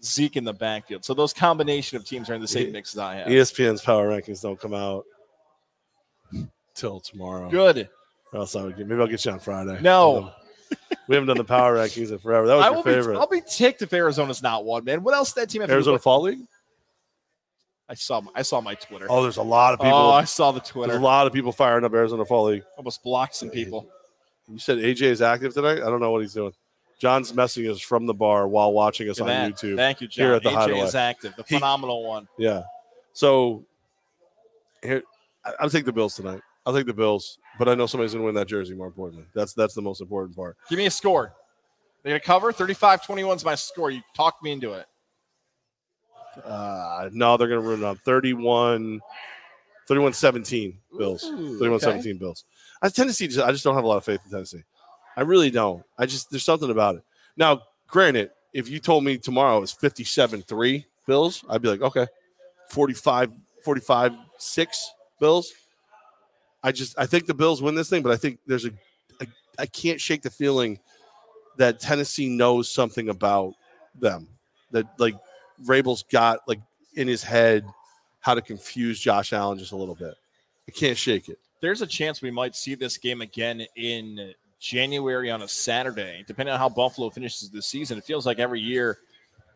Zeke 0.04 0.36
in 0.36 0.44
the 0.44 0.52
backfield. 0.52 1.04
So 1.04 1.14
those 1.14 1.32
combination 1.32 1.96
of 1.96 2.04
teams 2.04 2.28
are 2.30 2.34
in 2.34 2.40
the 2.40 2.48
same 2.48 2.72
mix 2.72 2.94
as 2.94 2.98
I 2.98 3.14
have. 3.16 3.28
ESPN's 3.28 3.82
power 3.82 4.08
rankings 4.08 4.42
don't 4.42 4.60
come 4.60 4.74
out 4.74 5.04
till 6.74 7.00
tomorrow. 7.00 7.48
Good. 7.50 7.88
Or 8.32 8.40
else 8.40 8.56
I 8.56 8.62
would 8.64 8.76
get, 8.76 8.86
maybe 8.86 9.00
I'll 9.00 9.06
get 9.06 9.24
you 9.24 9.30
on 9.32 9.38
Friday. 9.38 9.78
No. 9.80 10.32
we 11.08 11.14
haven't 11.14 11.28
done 11.28 11.36
the 11.36 11.44
power 11.44 11.76
rankings 11.78 12.10
in 12.10 12.18
forever. 12.18 12.46
That 12.46 12.56
was 12.56 12.64
I 12.64 12.68
your 12.68 12.76
will 12.76 12.82
favorite. 12.82 13.14
be. 13.14 13.18
I'll 13.20 13.26
be 13.28 13.42
ticked 13.48 13.82
if 13.82 13.92
Arizona's 13.92 14.42
not 14.42 14.64
one, 14.64 14.84
man. 14.84 15.02
What 15.02 15.14
else 15.14 15.32
did 15.32 15.42
that 15.42 15.50
team 15.50 15.60
have? 15.62 15.70
Arizona 15.70 15.98
Fall 15.98 16.22
League. 16.22 16.40
I 17.88 17.94
saw. 17.94 18.22
I 18.34 18.40
saw 18.42 18.60
my 18.62 18.74
Twitter. 18.74 19.06
Oh, 19.10 19.22
there's 19.22 19.36
a 19.36 19.42
lot 19.42 19.74
of 19.74 19.80
people. 19.80 19.96
Oh, 19.96 20.10
I 20.10 20.24
saw 20.24 20.52
the 20.52 20.60
Twitter. 20.60 20.88
there's 20.92 20.98
Twitter. 20.98 21.00
a 21.00 21.04
lot 21.04 21.26
of 21.26 21.32
people 21.34 21.52
firing 21.52 21.84
up 21.84 21.92
Arizona 21.92 22.24
Fall 22.24 22.46
League. 22.46 22.62
Almost 22.78 23.02
blocked 23.02 23.34
some 23.36 23.50
people. 23.50 23.86
You 24.48 24.58
said 24.58 24.78
AJ 24.78 25.02
is 25.02 25.22
active 25.22 25.52
tonight. 25.54 25.78
I 25.82 25.90
don't 25.90 26.00
know 26.00 26.10
what 26.10 26.22
he's 26.22 26.32
doing. 26.34 26.52
John's 26.98 27.32
messaging 27.32 27.70
us 27.70 27.80
from 27.80 28.06
the 28.06 28.14
bar 28.14 28.46
while 28.48 28.72
watching 28.72 29.08
us 29.10 29.18
Look 29.18 29.28
on 29.28 29.34
that. 29.50 29.52
YouTube. 29.52 29.76
Thank 29.76 30.00
you, 30.00 30.08
John. 30.08 30.26
here 30.26 30.34
at 30.34 30.42
the 30.42 30.50
AJ 30.50 30.54
Hideaway. 30.54 30.80
is 30.80 30.94
active. 30.94 31.34
The 31.36 31.44
He- 31.46 31.56
phenomenal 31.56 32.04
one. 32.04 32.28
Yeah. 32.38 32.62
So 33.12 33.64
here, 34.82 35.02
I- 35.44 35.54
I'll 35.60 35.70
take 35.70 35.84
the 35.84 35.92
Bills 35.92 36.14
tonight. 36.14 36.40
I'll 36.66 36.72
take 36.74 36.86
the 36.86 36.94
Bills, 36.94 37.38
but 37.58 37.68
I 37.68 37.74
know 37.74 37.86
somebody's 37.86 38.12
going 38.12 38.22
to 38.22 38.26
win 38.26 38.34
that 38.36 38.46
jersey. 38.48 38.74
More 38.74 38.86
importantly, 38.86 39.26
that's 39.34 39.52
that's 39.54 39.74
the 39.74 39.82
most 39.82 40.00
important 40.00 40.34
part. 40.36 40.56
Give 40.70 40.78
me 40.78 40.86
a 40.86 40.90
score. 40.90 41.34
They're 42.02 42.12
gonna 42.12 42.20
cover 42.20 42.52
35-21 42.52 43.36
is 43.36 43.44
my 43.44 43.54
score. 43.54 43.90
You 43.90 44.00
talked 44.14 44.42
me 44.42 44.52
into 44.52 44.72
it. 44.72 44.86
Uh, 46.44 47.08
no, 47.12 47.36
they're 47.36 47.48
going 47.48 47.62
to 47.62 47.68
run 47.68 47.78
it 47.78 47.84
up 47.84 47.98
31, 47.98 49.00
31 49.86 50.12
17 50.12 50.78
Bills. 50.98 51.22
Ooh, 51.24 51.58
31 51.58 51.72
okay. 51.76 51.84
17 51.84 52.18
Bills. 52.18 52.44
I 52.82 52.88
Tennessee, 52.88 53.28
just, 53.28 53.38
I 53.38 53.52
just 53.52 53.62
don't 53.62 53.74
have 53.76 53.84
a 53.84 53.86
lot 53.86 53.98
of 53.98 54.04
faith 54.04 54.20
in 54.24 54.30
Tennessee. 54.32 54.62
I 55.16 55.22
really 55.22 55.50
don't. 55.50 55.84
I 55.98 56.06
just, 56.06 56.30
there's 56.30 56.44
something 56.44 56.70
about 56.70 56.96
it. 56.96 57.02
Now, 57.36 57.62
granted, 57.86 58.30
if 58.52 58.68
you 58.68 58.78
told 58.78 59.04
me 59.04 59.18
tomorrow 59.18 59.62
it's 59.62 59.72
57 59.72 60.42
3 60.42 60.86
Bills, 61.06 61.44
I'd 61.48 61.62
be 61.62 61.68
like, 61.68 61.82
okay, 61.82 62.06
45, 62.70 63.32
45 63.64 64.12
6 64.38 64.90
Bills. 65.20 65.52
I 66.62 66.72
just, 66.72 66.98
I 66.98 67.06
think 67.06 67.26
the 67.26 67.34
Bills 67.34 67.60
win 67.60 67.74
this 67.74 67.90
thing, 67.90 68.02
but 68.02 68.12
I 68.12 68.16
think 68.16 68.38
there's 68.46 68.64
a, 68.64 68.70
I 69.58 69.66
can't 69.66 70.00
shake 70.00 70.22
the 70.22 70.30
feeling 70.30 70.78
that 71.56 71.80
Tennessee 71.80 72.28
knows 72.28 72.70
something 72.70 73.08
about 73.08 73.54
them. 73.94 74.28
That 74.72 74.86
like 74.98 75.14
Vrabel's 75.62 76.02
got 76.02 76.40
like 76.48 76.60
in 76.94 77.06
his 77.06 77.22
head 77.22 77.64
how 78.20 78.34
to 78.34 78.42
confuse 78.42 78.98
Josh 78.98 79.32
Allen 79.32 79.58
just 79.58 79.72
a 79.72 79.76
little 79.76 79.94
bit. 79.94 80.14
I 80.66 80.72
can't 80.72 80.96
shake 80.96 81.28
it. 81.28 81.38
There's 81.60 81.82
a 81.82 81.86
chance 81.86 82.22
we 82.22 82.30
might 82.30 82.56
see 82.56 82.74
this 82.74 82.98
game 82.98 83.20
again 83.20 83.66
in 83.76 84.34
January 84.64 85.30
on 85.30 85.42
a 85.42 85.48
Saturday, 85.48 86.24
depending 86.26 86.54
on 86.54 86.58
how 86.58 86.70
Buffalo 86.70 87.10
finishes 87.10 87.50
the 87.50 87.60
season. 87.60 87.98
It 87.98 88.04
feels 88.04 88.24
like 88.24 88.38
every 88.38 88.60
year 88.60 88.98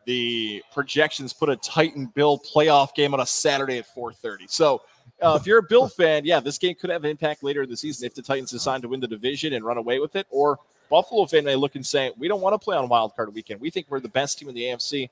the 0.05 0.63
projections 0.73 1.33
put 1.33 1.49
a 1.49 1.57
Titan 1.57 2.07
Bill 2.15 2.39
playoff 2.39 2.95
game 2.95 3.15
on 3.15 3.21
a 3.21 3.27
Saturday 3.27 3.79
at 3.79 3.87
4:30. 3.95 4.51
So 4.51 4.83
uh, 5.23 5.39
if 5.41 5.47
you're 5.47 5.59
a 5.59 5.63
Bill 5.63 5.89
fan, 5.89 6.27
yeah, 6.27 6.41
this 6.41 6.59
game 6.59 6.75
could 6.75 6.91
have 6.91 7.05
an 7.05 7.11
impact 7.11 7.43
later 7.43 7.63
in 7.63 7.71
the 7.71 7.77
season 7.77 8.07
if 8.07 8.15
the 8.15 8.21
Titans 8.21 8.51
decide 8.51 8.83
to 8.83 8.89
win 8.89 9.01
the 9.01 9.09
division 9.09 9.55
and 9.55 9.65
run 9.65 9.79
away 9.79 9.99
with 9.99 10.15
it. 10.15 10.27
Or 10.31 10.59
Buffalo 10.91 11.25
fan 11.25 11.45
may 11.45 11.57
look 11.57 11.75
and 11.75 11.85
say, 11.85 12.13
we 12.19 12.29
don't 12.29 12.43
want 12.43 12.53
to 12.53 12.59
play 12.59 12.77
on 12.77 12.87
wild 12.89 13.17
card 13.17 13.35
weekend. 13.35 13.63
We 13.63 13.71
think 13.71 13.87
we're 13.89 14.01
the 14.01 14.09
best 14.09 14.39
team 14.39 14.51
in 14.51 14.55
the 14.55 14.65
AFC. 14.65 15.09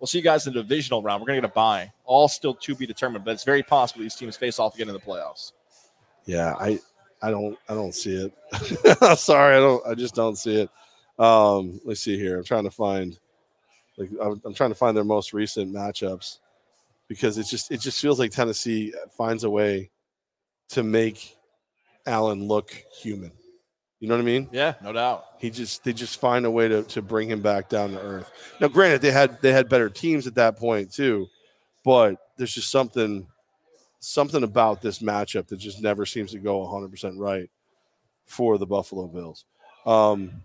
We'll 0.00 0.08
see 0.08 0.18
you 0.18 0.24
guys 0.24 0.46
in 0.46 0.52
the 0.52 0.62
divisional 0.62 1.02
round. 1.02 1.22
We're 1.22 1.28
going 1.28 1.40
to 1.40 1.46
get 1.46 1.52
a 1.52 1.54
bye. 1.54 1.92
All 2.04 2.28
still 2.28 2.54
to 2.54 2.74
be 2.74 2.86
determined, 2.86 3.24
but 3.24 3.30
it's 3.30 3.44
very 3.44 3.62
possible 3.62 4.02
these 4.02 4.14
teams 4.16 4.36
face 4.36 4.58
off 4.58 4.74
again 4.74 4.88
in 4.88 4.94
the 4.94 5.00
playoffs. 5.00 5.52
Yeah, 6.26 6.54
I 6.58 6.80
I 7.22 7.30
don't 7.30 7.58
I 7.68 7.74
don't 7.74 7.94
see 7.94 8.14
it. 8.14 9.18
Sorry, 9.18 9.56
I 9.56 9.60
don't 9.60 9.86
I 9.86 9.94
just 9.94 10.14
don't 10.14 10.36
see 10.36 10.62
it. 10.62 10.70
Um, 11.18 11.80
let's 11.84 12.00
see 12.00 12.18
here. 12.18 12.38
I'm 12.38 12.44
trying 12.44 12.64
to 12.64 12.70
find 12.70 13.18
like 13.96 14.10
I'm, 14.20 14.40
I'm 14.44 14.54
trying 14.54 14.70
to 14.70 14.76
find 14.76 14.96
their 14.96 15.04
most 15.04 15.32
recent 15.32 15.72
matchups 15.72 16.38
because 17.08 17.38
it 17.38 17.46
just 17.46 17.70
it 17.70 17.80
just 17.80 18.00
feels 18.00 18.18
like 18.18 18.30
Tennessee 18.30 18.92
finds 19.16 19.44
a 19.44 19.50
way 19.50 19.90
to 20.70 20.82
make 20.82 21.36
Allen 22.06 22.46
look 22.46 22.70
human. 23.00 23.32
You 24.00 24.08
know 24.08 24.14
what 24.14 24.22
I 24.22 24.24
mean? 24.24 24.48
Yeah, 24.52 24.74
no 24.82 24.92
doubt. 24.92 25.24
He 25.38 25.48
just 25.48 25.82
they 25.82 25.92
just 25.92 26.20
find 26.20 26.44
a 26.44 26.50
way 26.50 26.68
to 26.68 26.82
to 26.82 27.00
bring 27.00 27.30
him 27.30 27.40
back 27.40 27.68
down 27.68 27.92
to 27.92 28.00
earth. 28.00 28.30
Now, 28.60 28.68
granted, 28.68 29.00
they 29.00 29.10
had 29.10 29.40
they 29.40 29.52
had 29.52 29.68
better 29.68 29.88
teams 29.88 30.26
at 30.26 30.34
that 30.34 30.58
point 30.58 30.92
too, 30.92 31.26
but 31.84 32.16
there's 32.36 32.52
just 32.52 32.70
something 32.70 33.26
something 34.06 34.44
about 34.44 34.80
this 34.80 35.00
matchup 35.00 35.48
that 35.48 35.56
just 35.56 35.82
never 35.82 36.06
seems 36.06 36.30
to 36.30 36.38
go 36.38 36.58
100 36.58 36.90
percent 36.90 37.18
right 37.18 37.50
for 38.24 38.56
the 38.56 38.66
Buffalo 38.66 39.06
Bills. 39.08 39.44
Um, 39.84 40.42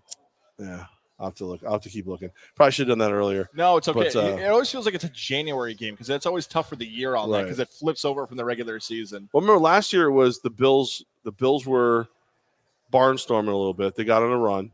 yeah, 0.58 0.86
I'll 1.18 1.26
have 1.26 1.34
to 1.36 1.46
look. 1.46 1.62
I'll 1.64 1.72
have 1.72 1.82
to 1.82 1.88
keep 1.88 2.06
looking. 2.06 2.30
Probably 2.56 2.72
should 2.72 2.88
have 2.88 2.98
done 2.98 3.06
that 3.06 3.14
earlier. 3.14 3.48
No, 3.54 3.76
it's 3.76 3.88
okay. 3.88 4.10
But, 4.12 4.16
uh, 4.16 4.36
it 4.36 4.48
always 4.48 4.70
feels 4.70 4.84
like 4.84 4.94
it's 4.94 5.04
a 5.04 5.10
January 5.10 5.74
game 5.74 5.94
because 5.94 6.10
it's 6.10 6.26
always 6.26 6.46
tough 6.46 6.68
for 6.68 6.76
the 6.76 6.86
year 6.86 7.14
on 7.14 7.30
that 7.30 7.44
because 7.44 7.60
it 7.60 7.68
flips 7.68 8.04
over 8.04 8.26
from 8.26 8.36
the 8.36 8.44
regular 8.44 8.80
season. 8.80 9.28
Well, 9.32 9.40
remember 9.40 9.60
last 9.60 9.92
year 9.92 10.06
it 10.06 10.12
was 10.12 10.40
the 10.40 10.50
Bills. 10.50 11.04
The 11.22 11.32
Bills 11.32 11.64
were 11.64 12.08
barnstorming 12.92 13.48
a 13.48 13.56
little 13.56 13.74
bit. 13.74 13.94
They 13.94 14.04
got 14.04 14.22
on 14.22 14.32
a 14.32 14.38
run. 14.38 14.72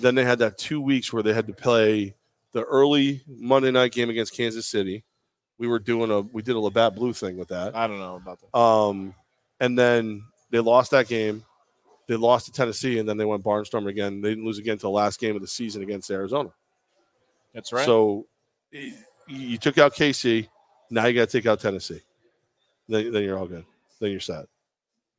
Then 0.00 0.14
they 0.14 0.24
had 0.24 0.38
that 0.38 0.56
two 0.56 0.80
weeks 0.80 1.12
where 1.12 1.22
they 1.22 1.34
had 1.34 1.46
to 1.46 1.52
play 1.52 2.14
the 2.52 2.62
early 2.64 3.22
Monday 3.28 3.70
night 3.70 3.92
game 3.92 4.08
against 4.08 4.34
Kansas 4.34 4.66
City. 4.66 5.04
We 5.58 5.68
were 5.68 5.78
doing 5.78 6.10
a 6.10 6.20
we 6.20 6.42
did 6.42 6.56
a 6.56 6.60
Labatt 6.60 6.94
Blue 6.94 7.12
thing 7.12 7.36
with 7.36 7.48
that. 7.48 7.74
I 7.74 7.86
don't 7.86 7.98
know 7.98 8.16
about 8.16 8.40
that. 8.40 8.58
Um, 8.58 9.14
and 9.60 9.78
then 9.78 10.24
they 10.50 10.60
lost 10.60 10.90
that 10.90 11.08
game. 11.08 11.44
They 12.08 12.16
lost 12.16 12.46
to 12.46 12.52
Tennessee, 12.52 12.98
and 12.98 13.08
then 13.08 13.16
they 13.16 13.24
went 13.24 13.42
barnstorming 13.42 13.88
again. 13.88 14.20
They 14.20 14.28
didn't 14.30 14.44
lose 14.44 14.58
again 14.58 14.74
until 14.74 14.90
the 14.90 14.96
last 14.96 15.18
game 15.18 15.34
of 15.34 15.42
the 15.42 15.48
season 15.48 15.82
against 15.82 16.10
Arizona. 16.10 16.50
That's 17.52 17.72
right. 17.72 17.84
So 17.84 18.26
you 19.26 19.58
took 19.58 19.78
out 19.78 19.94
KC. 19.94 20.48
Now 20.90 21.06
you 21.06 21.14
got 21.14 21.28
to 21.28 21.38
take 21.38 21.46
out 21.46 21.58
Tennessee. 21.58 22.02
Then, 22.88 23.12
then 23.12 23.24
you're 23.24 23.38
all 23.38 23.46
good. 23.46 23.64
Then 24.00 24.10
you're 24.12 24.20
set. 24.20 24.46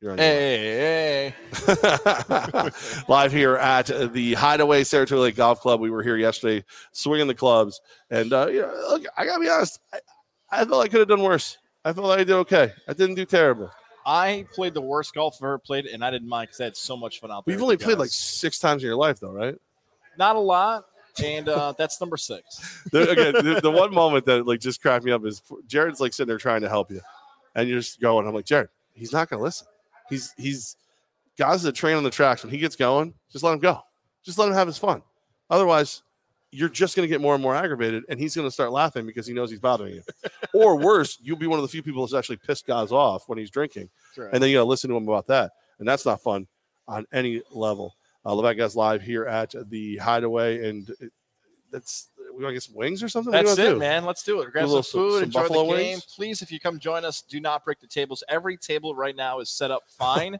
You're 0.00 0.12
on 0.12 0.18
your 0.18 0.26
hey, 0.26 1.34
hey, 1.50 2.70
live 3.08 3.32
here 3.32 3.56
at 3.56 3.86
the 4.12 4.34
Hideaway 4.34 4.84
Saratoga 4.84 5.22
Lake 5.22 5.36
Golf 5.36 5.60
Club. 5.60 5.80
We 5.80 5.90
were 5.90 6.04
here 6.04 6.16
yesterday, 6.16 6.64
swinging 6.92 7.26
the 7.26 7.34
clubs, 7.34 7.80
and 8.08 8.32
uh, 8.32 8.46
you 8.46 8.60
know, 8.60 8.72
look, 8.90 9.02
I 9.16 9.24
gotta 9.26 9.40
be 9.40 9.48
honest. 9.48 9.80
I, 9.92 9.98
I 10.50 10.64
felt 10.64 10.84
I 10.84 10.88
could 10.88 11.00
have 11.00 11.08
done 11.08 11.22
worse. 11.22 11.58
I 11.84 11.92
felt 11.92 12.10
I 12.10 12.18
did 12.18 12.30
okay. 12.30 12.72
I 12.86 12.92
didn't 12.92 13.14
do 13.14 13.24
terrible. 13.24 13.70
I 14.04 14.46
played 14.54 14.74
the 14.74 14.80
worst 14.80 15.14
golf 15.14 15.36
I've 15.38 15.44
ever 15.44 15.58
played, 15.58 15.86
and 15.86 16.02
I 16.04 16.10
didn't 16.10 16.28
mind 16.28 16.48
because 16.48 16.60
I 16.60 16.64
had 16.64 16.76
so 16.76 16.96
much 16.96 17.20
fun 17.20 17.30
out 17.30 17.44
there. 17.44 17.52
You've 17.52 17.62
only 17.62 17.76
played 17.76 17.98
like 17.98 18.10
six 18.10 18.58
times 18.58 18.82
in 18.82 18.86
your 18.86 18.96
life, 18.96 19.20
though, 19.20 19.32
right? 19.32 19.56
not 20.18 20.36
a 20.36 20.40
lot, 20.40 20.84
and 21.22 21.48
uh, 21.48 21.72
that's 21.78 22.00
number 22.00 22.16
six. 22.16 22.84
The, 22.90 23.10
again, 23.10 23.32
the, 23.34 23.60
the 23.62 23.70
one 23.70 23.92
moment 23.92 24.24
that 24.26 24.46
like 24.46 24.60
just 24.60 24.80
cracked 24.80 25.04
me 25.04 25.12
up 25.12 25.24
is 25.26 25.42
Jared's 25.66 26.00
like 26.00 26.14
sitting 26.14 26.28
there 26.28 26.38
trying 26.38 26.62
to 26.62 26.68
help 26.68 26.90
you, 26.90 27.02
and 27.54 27.68
you're 27.68 27.80
just 27.80 28.00
going. 28.00 28.26
I'm 28.26 28.34
like, 28.34 28.46
Jared, 28.46 28.70
he's 28.94 29.12
not 29.12 29.28
gonna 29.28 29.42
listen. 29.42 29.66
He's 30.08 30.32
he's 30.38 30.76
God's 31.36 31.64
a 31.66 31.72
train 31.72 31.96
on 31.96 32.02
the 32.02 32.10
tracks. 32.10 32.42
When 32.42 32.50
he 32.50 32.58
gets 32.58 32.76
going, 32.76 33.14
just 33.30 33.44
let 33.44 33.52
him 33.52 33.58
go. 33.58 33.80
Just 34.24 34.38
let 34.38 34.48
him 34.48 34.54
have 34.54 34.66
his 34.66 34.78
fun. 34.78 35.02
Otherwise, 35.50 36.02
you're 36.50 36.68
just 36.68 36.96
gonna 36.96 37.08
get 37.08 37.20
more 37.20 37.34
and 37.34 37.42
more 37.42 37.54
aggravated, 37.54 38.04
and 38.08 38.18
he's 38.18 38.34
gonna 38.34 38.50
start 38.50 38.72
laughing 38.72 39.06
because 39.06 39.26
he 39.26 39.34
knows 39.34 39.50
he's 39.50 39.60
bothering 39.60 39.94
you. 39.94 40.02
or 40.54 40.76
worse, 40.76 41.18
you'll 41.20 41.36
be 41.36 41.46
one 41.46 41.58
of 41.58 41.62
the 41.62 41.68
few 41.68 41.82
people 41.82 42.04
that's 42.04 42.14
actually 42.14 42.36
pissed 42.38 42.66
guys 42.66 42.90
off 42.92 43.28
when 43.28 43.38
he's 43.38 43.50
drinking, 43.50 43.88
right. 44.16 44.30
and 44.32 44.42
then 44.42 44.50
you 44.50 44.56
gotta 44.56 44.64
listen 44.68 44.90
to 44.90 44.96
him 44.96 45.08
about 45.08 45.26
that, 45.26 45.52
and 45.78 45.86
that's 45.86 46.06
not 46.06 46.22
fun 46.22 46.46
on 46.86 47.06
any 47.12 47.42
level. 47.50 47.94
Uh, 48.24 48.30
Levac 48.30 48.56
guys 48.56 48.76
live 48.76 49.02
here 49.02 49.26
at 49.26 49.54
the 49.70 49.96
Hideaway, 49.98 50.68
and 50.68 50.88
it, 51.00 51.12
that's 51.70 52.08
we 52.38 52.42
gonna 52.42 52.54
get 52.54 52.62
some 52.62 52.76
wings 52.76 53.02
or 53.02 53.08
something. 53.08 53.32
Do 53.32 53.38
you 53.38 53.44
That's 53.44 53.58
it, 53.58 53.70
do? 53.70 53.78
man. 53.78 54.04
Let's 54.04 54.22
do 54.22 54.40
it. 54.40 54.52
Grab 54.52 54.66
a 54.66 54.68
some 54.68 54.82
food, 54.82 55.14
some 55.14 55.22
enjoy 55.24 55.48
the 55.48 55.54
game. 55.54 55.68
wings? 55.68 56.04
Please, 56.04 56.40
if 56.40 56.52
you 56.52 56.60
come 56.60 56.78
join 56.78 57.04
us, 57.04 57.22
do 57.22 57.40
not 57.40 57.64
break 57.64 57.80
the 57.80 57.86
tables. 57.86 58.22
Every 58.28 58.56
table 58.56 58.94
right 58.94 59.16
now 59.16 59.40
is 59.40 59.50
set 59.50 59.70
up 59.70 59.82
fine. 59.88 60.38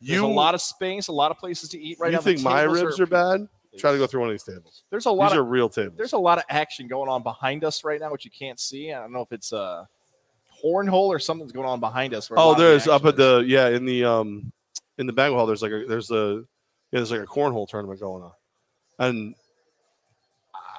There's 0.00 0.12
You 0.18 0.26
a 0.26 0.28
lot 0.28 0.54
of 0.54 0.60
space, 0.60 1.08
a 1.08 1.12
lot 1.12 1.30
of 1.30 1.38
places 1.38 1.68
to 1.70 1.78
eat 1.78 1.98
right 1.98 2.08
you 2.08 2.16
now. 2.16 2.22
The 2.22 2.32
think 2.32 2.42
my 2.42 2.62
ribs 2.62 3.00
are, 3.00 3.06
bad? 3.06 3.48
Try 3.78 3.92
to 3.92 3.98
go 3.98 4.06
through 4.06 4.20
one 4.20 4.28
of 4.30 4.34
these 4.34 4.42
tables. 4.42 4.82
There's 4.90 5.06
a 5.06 5.10
lot 5.12 5.28
These 5.28 5.38
of 5.38 5.38
are 5.38 5.48
real 5.48 5.68
tables. 5.68 5.96
there's 5.96 6.12
a 6.12 6.18
lot 6.18 6.38
of 6.38 6.44
action 6.48 6.88
going 6.88 7.08
on 7.08 7.22
behind 7.22 7.62
us 7.64 7.84
right 7.84 8.00
now, 8.00 8.10
which 8.10 8.24
you 8.24 8.30
can't 8.30 8.58
see. 8.58 8.92
I 8.92 9.00
don't 9.00 9.12
know 9.12 9.20
if 9.22 9.30
it's 9.32 9.52
a 9.52 9.88
hornhole 10.62 11.06
or 11.08 11.18
something's 11.18 11.52
going 11.52 11.68
on 11.68 11.80
behind 11.80 12.12
us. 12.14 12.30
oh, 12.36 12.54
there's 12.54 12.88
up 12.88 13.04
at 13.04 13.16
the 13.16 13.44
yeah 13.46 13.68
in 13.68 13.84
the 13.84 14.04
um 14.04 14.52
in 14.98 15.06
the 15.06 15.12
banquet 15.12 15.36
hall. 15.38 15.46
There's 15.46 15.62
like 15.62 15.72
a 15.72 15.84
there's 15.86 16.10
a 16.10 16.42
yeah, 16.90 16.98
there's 16.98 17.12
like 17.12 17.20
a 17.20 17.26
cornhole 17.26 17.68
tournament 17.68 18.00
going 18.00 18.24
on, 18.24 18.32
and 18.98 19.34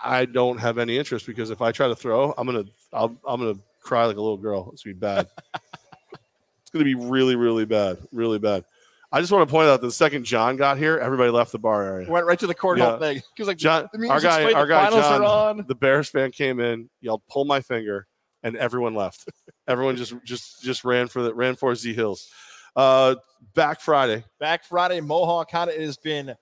I 0.04 0.26
don't 0.26 0.58
have 0.60 0.78
any 0.78 0.98
interest 0.98 1.26
because 1.26 1.50
if 1.50 1.62
I 1.62 1.72
try 1.72 1.88
to 1.88 1.96
throw, 1.96 2.34
I'm 2.38 2.46
gonna 2.46 2.66
I'll, 2.92 3.16
I'm 3.26 3.40
gonna 3.40 3.60
cry 3.80 4.06
like 4.06 4.18
a 4.18 4.22
little 4.22 4.38
girl. 4.38 4.70
It's 4.74 4.84
gonna 4.84 4.96
be 4.96 5.00
bad. 5.00 5.28
it's 5.54 6.70
gonna 6.72 6.84
be 6.86 6.96
really, 6.96 7.36
really 7.36 7.66
bad, 7.66 8.00
really 8.12 8.38
bad. 8.40 8.66
I 9.14 9.20
just 9.20 9.32
want 9.32 9.48
to 9.48 9.52
point 9.52 9.68
out 9.68 9.82
that 9.82 9.88
the 9.88 9.92
second 9.92 10.24
John 10.24 10.56
got 10.56 10.78
here, 10.78 10.98
everybody 10.98 11.32
left 11.32 11.52
the 11.52 11.60
bar 11.60 11.84
area. 11.84 12.10
Went 12.10 12.26
right 12.26 12.40
to 12.40 12.48
the 12.48 12.56
cornhole 12.56 12.78
Yeah. 12.78 13.00
thing. 13.00 13.22
Because 13.36 13.48
like 13.48 13.58
John, 13.58 13.90
the 13.94 14.10
our 14.10 14.22
guy, 14.22 14.54
our 14.54 14.66
guy 14.68 14.90
John, 14.90 15.66
the 15.68 15.76
Bears 15.76 16.10
fan 16.10 16.32
came 16.32 16.60
in, 16.60 16.90
yelled, 17.02 17.22
"Pull 17.30 17.44
my 17.46 17.60
finger," 17.60 18.08
and 18.44 18.56
everyone 18.56 18.96
left. 18.96 19.28
everyone 19.68 19.98
just, 19.98 20.14
just, 20.24 20.62
just 20.64 20.86
ran 20.86 21.08
for 21.08 21.22
the 21.24 21.34
ran 21.34 21.56
for 21.56 21.76
Z 21.76 21.94
Hills. 21.94 22.30
Uh, 22.76 23.16
back 23.54 23.82
Friday. 23.82 24.24
Back 24.40 24.64
Friday, 24.64 25.02
Mohawk 25.02 25.52
Honda. 25.52 25.76
It 25.76 25.82
has 25.86 25.98
been 25.98 26.34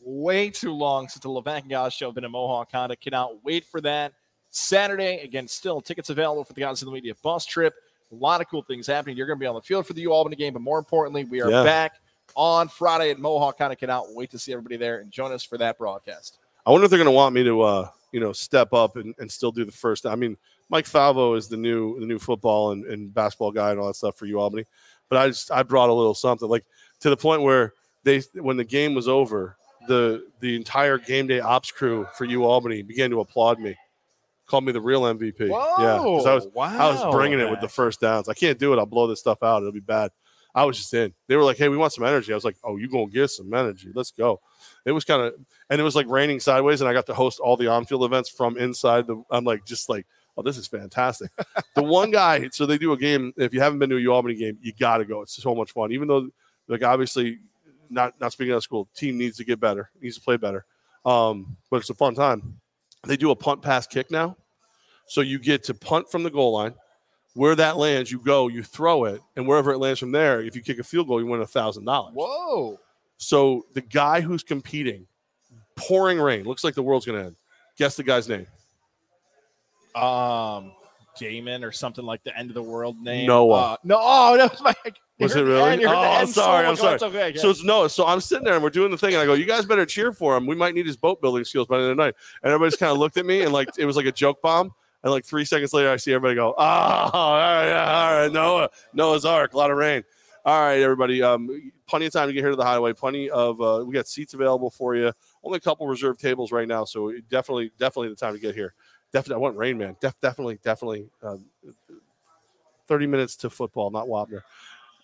way 0.00 0.50
too 0.50 0.72
long 0.72 1.08
since 1.08 1.22
the 1.22 1.28
Levac 1.28 1.60
and 1.62 1.70
Goss 1.70 1.92
show 1.94 2.06
have 2.06 2.14
been 2.16 2.24
in 2.24 2.32
Mohawk 2.32 2.70
Honda. 2.72 2.96
Cannot 2.96 3.44
wait 3.44 3.64
for 3.64 3.80
that. 3.82 4.12
Saturday, 4.50 5.18
again, 5.20 5.46
still 5.46 5.80
tickets 5.80 6.10
available 6.10 6.42
for 6.42 6.52
the 6.52 6.60
Guys 6.60 6.82
in 6.82 6.86
the 6.86 6.92
Media 6.92 7.14
bus 7.22 7.44
trip. 7.46 7.74
A 8.10 8.14
lot 8.14 8.40
of 8.40 8.48
cool 8.48 8.62
things 8.62 8.86
happening. 8.86 9.16
You're 9.16 9.26
going 9.26 9.38
to 9.38 9.40
be 9.42 9.46
on 9.46 9.54
the 9.54 9.60
field 9.60 9.86
for 9.86 9.92
the 9.92 10.00
U 10.02 10.12
Albany 10.12 10.34
game, 10.36 10.54
but 10.54 10.62
more 10.62 10.78
importantly, 10.78 11.24
we 11.24 11.42
are 11.42 11.50
Yeah. 11.50 11.62
back 11.62 12.00
on 12.38 12.68
Friday 12.68 13.10
at 13.10 13.18
Mohawk 13.18 13.58
Honda. 13.58 13.74
Cannot 13.76 14.14
wait 14.14 14.30
to 14.30 14.38
see 14.38 14.52
everybody 14.52 14.76
there 14.76 15.00
and 15.00 15.10
join 15.10 15.32
us 15.32 15.42
for 15.42 15.58
that 15.58 15.76
broadcast. 15.76 16.38
I 16.64 16.70
wonder 16.70 16.84
if 16.84 16.90
they're 16.90 16.98
going 16.98 17.06
to 17.06 17.12
want 17.12 17.34
me 17.34 17.42
to, 17.44 17.60
uh, 17.62 17.88
you 18.12 18.20
know, 18.20 18.32
step 18.32 18.72
up 18.72 18.96
and, 18.96 19.14
and 19.18 19.30
still 19.30 19.50
do 19.50 19.64
the 19.64 19.72
first. 19.72 20.06
I 20.06 20.14
mean, 20.14 20.36
Mike 20.70 20.84
Falvo 20.86 21.36
is 21.36 21.48
the 21.48 21.56
new 21.56 21.98
the 21.98 22.06
new 22.06 22.18
football 22.18 22.70
and, 22.72 22.84
and 22.86 23.12
basketball 23.12 23.50
guy 23.50 23.70
and 23.72 23.80
all 23.80 23.88
that 23.88 23.96
stuff 23.96 24.16
for 24.16 24.26
U 24.26 24.38
Albany, 24.38 24.64
but 25.08 25.18
I 25.18 25.26
just 25.28 25.50
I 25.50 25.62
brought 25.64 25.88
a 25.90 25.92
little 25.92 26.14
something 26.14 26.48
like 26.48 26.64
to 27.00 27.10
the 27.10 27.16
point 27.16 27.42
where 27.42 27.72
they 28.04 28.22
when 28.34 28.56
the 28.56 28.64
game 28.64 28.94
was 28.94 29.08
over, 29.08 29.56
the 29.88 30.26
the 30.40 30.54
entire 30.54 30.98
game 30.98 31.26
day 31.26 31.40
ops 31.40 31.70
crew 31.72 32.06
for 32.16 32.24
U 32.26 32.44
Albany 32.44 32.82
began 32.82 33.08
to 33.10 33.20
applaud 33.20 33.58
me, 33.58 33.74
called 34.46 34.64
me 34.64 34.72
the 34.72 34.80
real 34.80 35.02
MVP. 35.02 35.48
yeah, 35.48 35.98
'cause 35.98 36.26
I 36.26 36.34
was 36.34 36.46
wow. 36.48 36.78
I 36.78 36.90
was 36.92 37.14
bringing 37.14 37.40
it 37.40 37.50
with 37.50 37.60
the 37.62 37.68
first 37.68 38.00
downs. 38.00 38.28
I 38.28 38.34
can't 38.34 38.58
do 38.58 38.74
it. 38.74 38.78
I'll 38.78 38.84
blow 38.86 39.06
this 39.06 39.20
stuff 39.20 39.42
out. 39.42 39.62
It'll 39.62 39.72
be 39.72 39.80
bad. 39.80 40.10
I 40.58 40.64
was 40.64 40.76
just 40.76 40.92
in. 40.92 41.14
They 41.28 41.36
were 41.36 41.44
like, 41.44 41.56
"Hey, 41.56 41.68
we 41.68 41.76
want 41.76 41.92
some 41.92 42.02
energy." 42.02 42.32
I 42.32 42.34
was 42.34 42.44
like, 42.44 42.56
"Oh, 42.64 42.76
you 42.78 42.88
gonna 42.88 43.06
get 43.06 43.30
some 43.30 43.54
energy? 43.54 43.90
Let's 43.94 44.10
go." 44.10 44.40
It 44.84 44.90
was 44.90 45.04
kind 45.04 45.22
of, 45.22 45.34
and 45.70 45.80
it 45.80 45.84
was 45.84 45.94
like 45.94 46.08
raining 46.08 46.40
sideways, 46.40 46.80
and 46.80 46.90
I 46.90 46.92
got 46.92 47.06
to 47.06 47.14
host 47.14 47.38
all 47.38 47.56
the 47.56 47.68
on-field 47.68 48.02
events 48.02 48.28
from 48.28 48.58
inside. 48.58 49.06
The 49.06 49.22
I'm 49.30 49.44
like, 49.44 49.64
just 49.64 49.88
like, 49.88 50.04
oh, 50.36 50.42
this 50.42 50.56
is 50.56 50.66
fantastic. 50.66 51.30
the 51.76 51.82
one 51.84 52.10
guy, 52.10 52.48
so 52.50 52.66
they 52.66 52.76
do 52.76 52.92
a 52.92 52.96
game. 52.96 53.32
If 53.36 53.54
you 53.54 53.60
haven't 53.60 53.78
been 53.78 53.88
to 53.90 53.98
a 53.98 54.00
U 54.00 54.12
Albany 54.12 54.34
game, 54.34 54.58
you 54.60 54.72
got 54.72 54.98
to 54.98 55.04
go. 55.04 55.22
It's 55.22 55.40
so 55.40 55.54
much 55.54 55.70
fun. 55.70 55.92
Even 55.92 56.08
though, 56.08 56.28
like, 56.66 56.82
obviously, 56.82 57.38
not 57.88 58.20
not 58.20 58.32
speaking 58.32 58.52
of 58.52 58.64
school, 58.64 58.88
team 58.96 59.16
needs 59.16 59.36
to 59.36 59.44
get 59.44 59.60
better, 59.60 59.90
needs 60.00 60.16
to 60.16 60.22
play 60.22 60.38
better. 60.38 60.64
Um, 61.06 61.56
but 61.70 61.76
it's 61.76 61.90
a 61.90 61.94
fun 61.94 62.16
time. 62.16 62.58
They 63.06 63.16
do 63.16 63.30
a 63.30 63.36
punt, 63.36 63.62
pass, 63.62 63.86
kick 63.86 64.10
now, 64.10 64.36
so 65.06 65.20
you 65.20 65.38
get 65.38 65.62
to 65.64 65.74
punt 65.74 66.10
from 66.10 66.24
the 66.24 66.30
goal 66.30 66.52
line 66.52 66.74
where 67.38 67.54
that 67.54 67.76
lands, 67.76 68.10
you 68.10 68.18
go, 68.18 68.48
you 68.48 68.64
throw 68.64 69.04
it, 69.04 69.22
and 69.36 69.46
wherever 69.46 69.70
it 69.70 69.78
lands 69.78 70.00
from 70.00 70.10
there, 70.10 70.42
if 70.42 70.56
you 70.56 70.60
kick 70.60 70.80
a 70.80 70.82
field 70.82 71.06
goal, 71.06 71.20
you 71.20 71.26
win 71.26 71.40
a 71.40 71.46
thousand 71.46 71.84
dollars. 71.84 72.12
Whoa. 72.12 72.80
So 73.16 73.64
the 73.74 73.80
guy 73.80 74.20
who's 74.20 74.42
competing, 74.42 75.06
pouring 75.76 76.18
rain, 76.18 76.44
looks 76.46 76.64
like 76.64 76.74
the 76.74 76.82
world's 76.82 77.06
gonna 77.06 77.26
end. 77.26 77.36
Guess 77.76 77.94
the 77.94 78.02
guy's 78.02 78.28
name. 78.28 78.48
Um, 79.94 80.72
Damon 81.16 81.62
or 81.62 81.70
something 81.70 82.04
like 82.04 82.24
the 82.24 82.36
end 82.36 82.50
of 82.50 82.54
the 82.54 82.62
world 82.62 83.00
name. 83.00 83.28
Noah. 83.28 83.54
Uh, 83.54 83.76
no, 83.84 84.00
oh, 84.00 84.36
that 84.36 84.50
was 84.50 84.60
my. 84.60 84.74
Was 85.20 85.34
it 85.34 85.42
really? 85.42 85.72
end, 85.72 85.80
you 85.80 85.88
heard 85.88 85.94
the 85.94 85.98
Oh, 85.98 86.02
I'm 86.02 86.26
sorry. 86.28 86.66
I'm 86.66 86.76
sorry. 86.76 86.94
It's 86.94 87.02
okay, 87.02 87.34
So 87.36 87.50
it's 87.50 87.64
Noah. 87.64 87.90
So 87.90 88.06
I'm 88.06 88.20
sitting 88.20 88.44
there 88.44 88.54
and 88.54 88.62
we're 88.62 88.70
doing 88.70 88.92
the 88.92 88.98
thing, 88.98 89.14
and 89.14 89.20
I 89.22 89.26
go, 89.26 89.34
"You 89.34 89.46
guys 89.46 89.64
better 89.64 89.84
cheer 89.84 90.12
for 90.12 90.36
him. 90.36 90.46
We 90.46 90.54
might 90.54 90.74
need 90.74 90.86
his 90.86 90.96
boat 90.96 91.20
building 91.20 91.44
skills 91.44 91.66
by 91.66 91.76
the 91.76 91.82
end 91.84 91.90
of 91.92 91.96
the 91.96 92.02
night." 92.04 92.14
And 92.42 92.52
everybody's 92.52 92.76
kind 92.76 92.92
of 92.92 92.98
looked 92.98 93.16
at 93.16 93.26
me 93.26 93.42
and 93.42 93.52
like 93.52 93.68
it 93.78 93.84
was 93.84 93.96
like 93.96 94.06
a 94.06 94.12
joke 94.12 94.42
bomb. 94.42 94.72
And 95.08 95.14
like 95.14 95.24
three 95.24 95.46
seconds 95.46 95.72
later, 95.72 95.90
I 95.90 95.96
see 95.96 96.12
everybody 96.12 96.34
go, 96.34 96.54
"Oh, 96.58 96.62
all 96.62 97.34
right, 97.34 97.72
all 97.72 98.20
right, 98.20 98.30
Noah, 98.30 98.68
Noah's 98.92 99.24
Ark, 99.24 99.54
a 99.54 99.56
lot 99.56 99.70
of 99.70 99.78
rain." 99.78 100.04
All 100.44 100.60
right, 100.60 100.82
everybody. 100.82 101.22
Um, 101.22 101.72
plenty 101.86 102.04
of 102.04 102.12
time 102.12 102.28
to 102.28 102.34
get 102.34 102.40
here 102.40 102.50
to 102.50 102.56
the 102.56 102.64
Hideaway. 102.64 102.92
Plenty 102.92 103.30
of 103.30 103.58
uh, 103.58 103.84
we 103.86 103.94
got 103.94 104.06
seats 104.06 104.34
available 104.34 104.68
for 104.68 104.94
you. 104.96 105.10
Only 105.42 105.56
a 105.56 105.60
couple 105.60 105.86
reserved 105.86 106.20
tables 106.20 106.52
right 106.52 106.68
now, 106.68 106.84
so 106.84 107.10
definitely, 107.30 107.72
definitely 107.78 108.10
the 108.10 108.16
time 108.16 108.34
to 108.34 108.38
get 108.38 108.54
here. 108.54 108.74
Definitely, 109.10 109.36
I 109.36 109.38
want 109.38 109.56
Rain 109.56 109.78
Man. 109.78 109.96
Def, 109.98 110.20
definitely, 110.20 110.58
definitely. 110.62 111.06
Uh, 111.22 111.36
Thirty 112.86 113.06
minutes 113.06 113.34
to 113.36 113.48
football, 113.48 113.90
not 113.90 114.08
Wapner. 114.08 114.42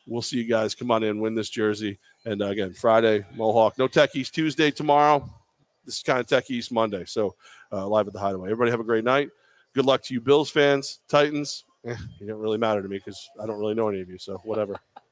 We'll 0.06 0.20
see 0.20 0.36
you 0.36 0.44
guys. 0.44 0.74
Come 0.74 0.90
on 0.90 1.02
in, 1.02 1.18
win 1.18 1.34
this 1.34 1.48
jersey. 1.48 1.98
And 2.26 2.42
uh, 2.42 2.48
again, 2.48 2.74
Friday, 2.74 3.24
Mohawk. 3.36 3.78
No 3.78 3.88
Techies 3.88 4.30
Tuesday 4.30 4.70
tomorrow. 4.70 5.26
This 5.86 5.96
is 5.96 6.02
kind 6.02 6.20
of 6.20 6.26
Techies 6.26 6.70
Monday. 6.70 7.06
So 7.06 7.36
uh, 7.72 7.86
live 7.86 8.06
at 8.06 8.12
the 8.12 8.18
Hideaway. 8.18 8.50
Everybody 8.50 8.70
have 8.70 8.80
a 8.80 8.84
great 8.84 9.04
night. 9.04 9.30
Good 9.74 9.86
luck 9.86 10.02
to 10.04 10.14
you, 10.14 10.20
Bills 10.20 10.50
fans, 10.50 11.00
Titans. 11.08 11.64
Eh, 11.84 11.96
you 12.20 12.26
don't 12.28 12.38
really 12.38 12.58
matter 12.58 12.80
to 12.80 12.88
me 12.88 12.98
because 12.98 13.28
I 13.42 13.46
don't 13.46 13.58
really 13.58 13.74
know 13.74 13.88
any 13.88 14.00
of 14.00 14.08
you. 14.08 14.18
So 14.18 14.38
whatever. 14.44 14.78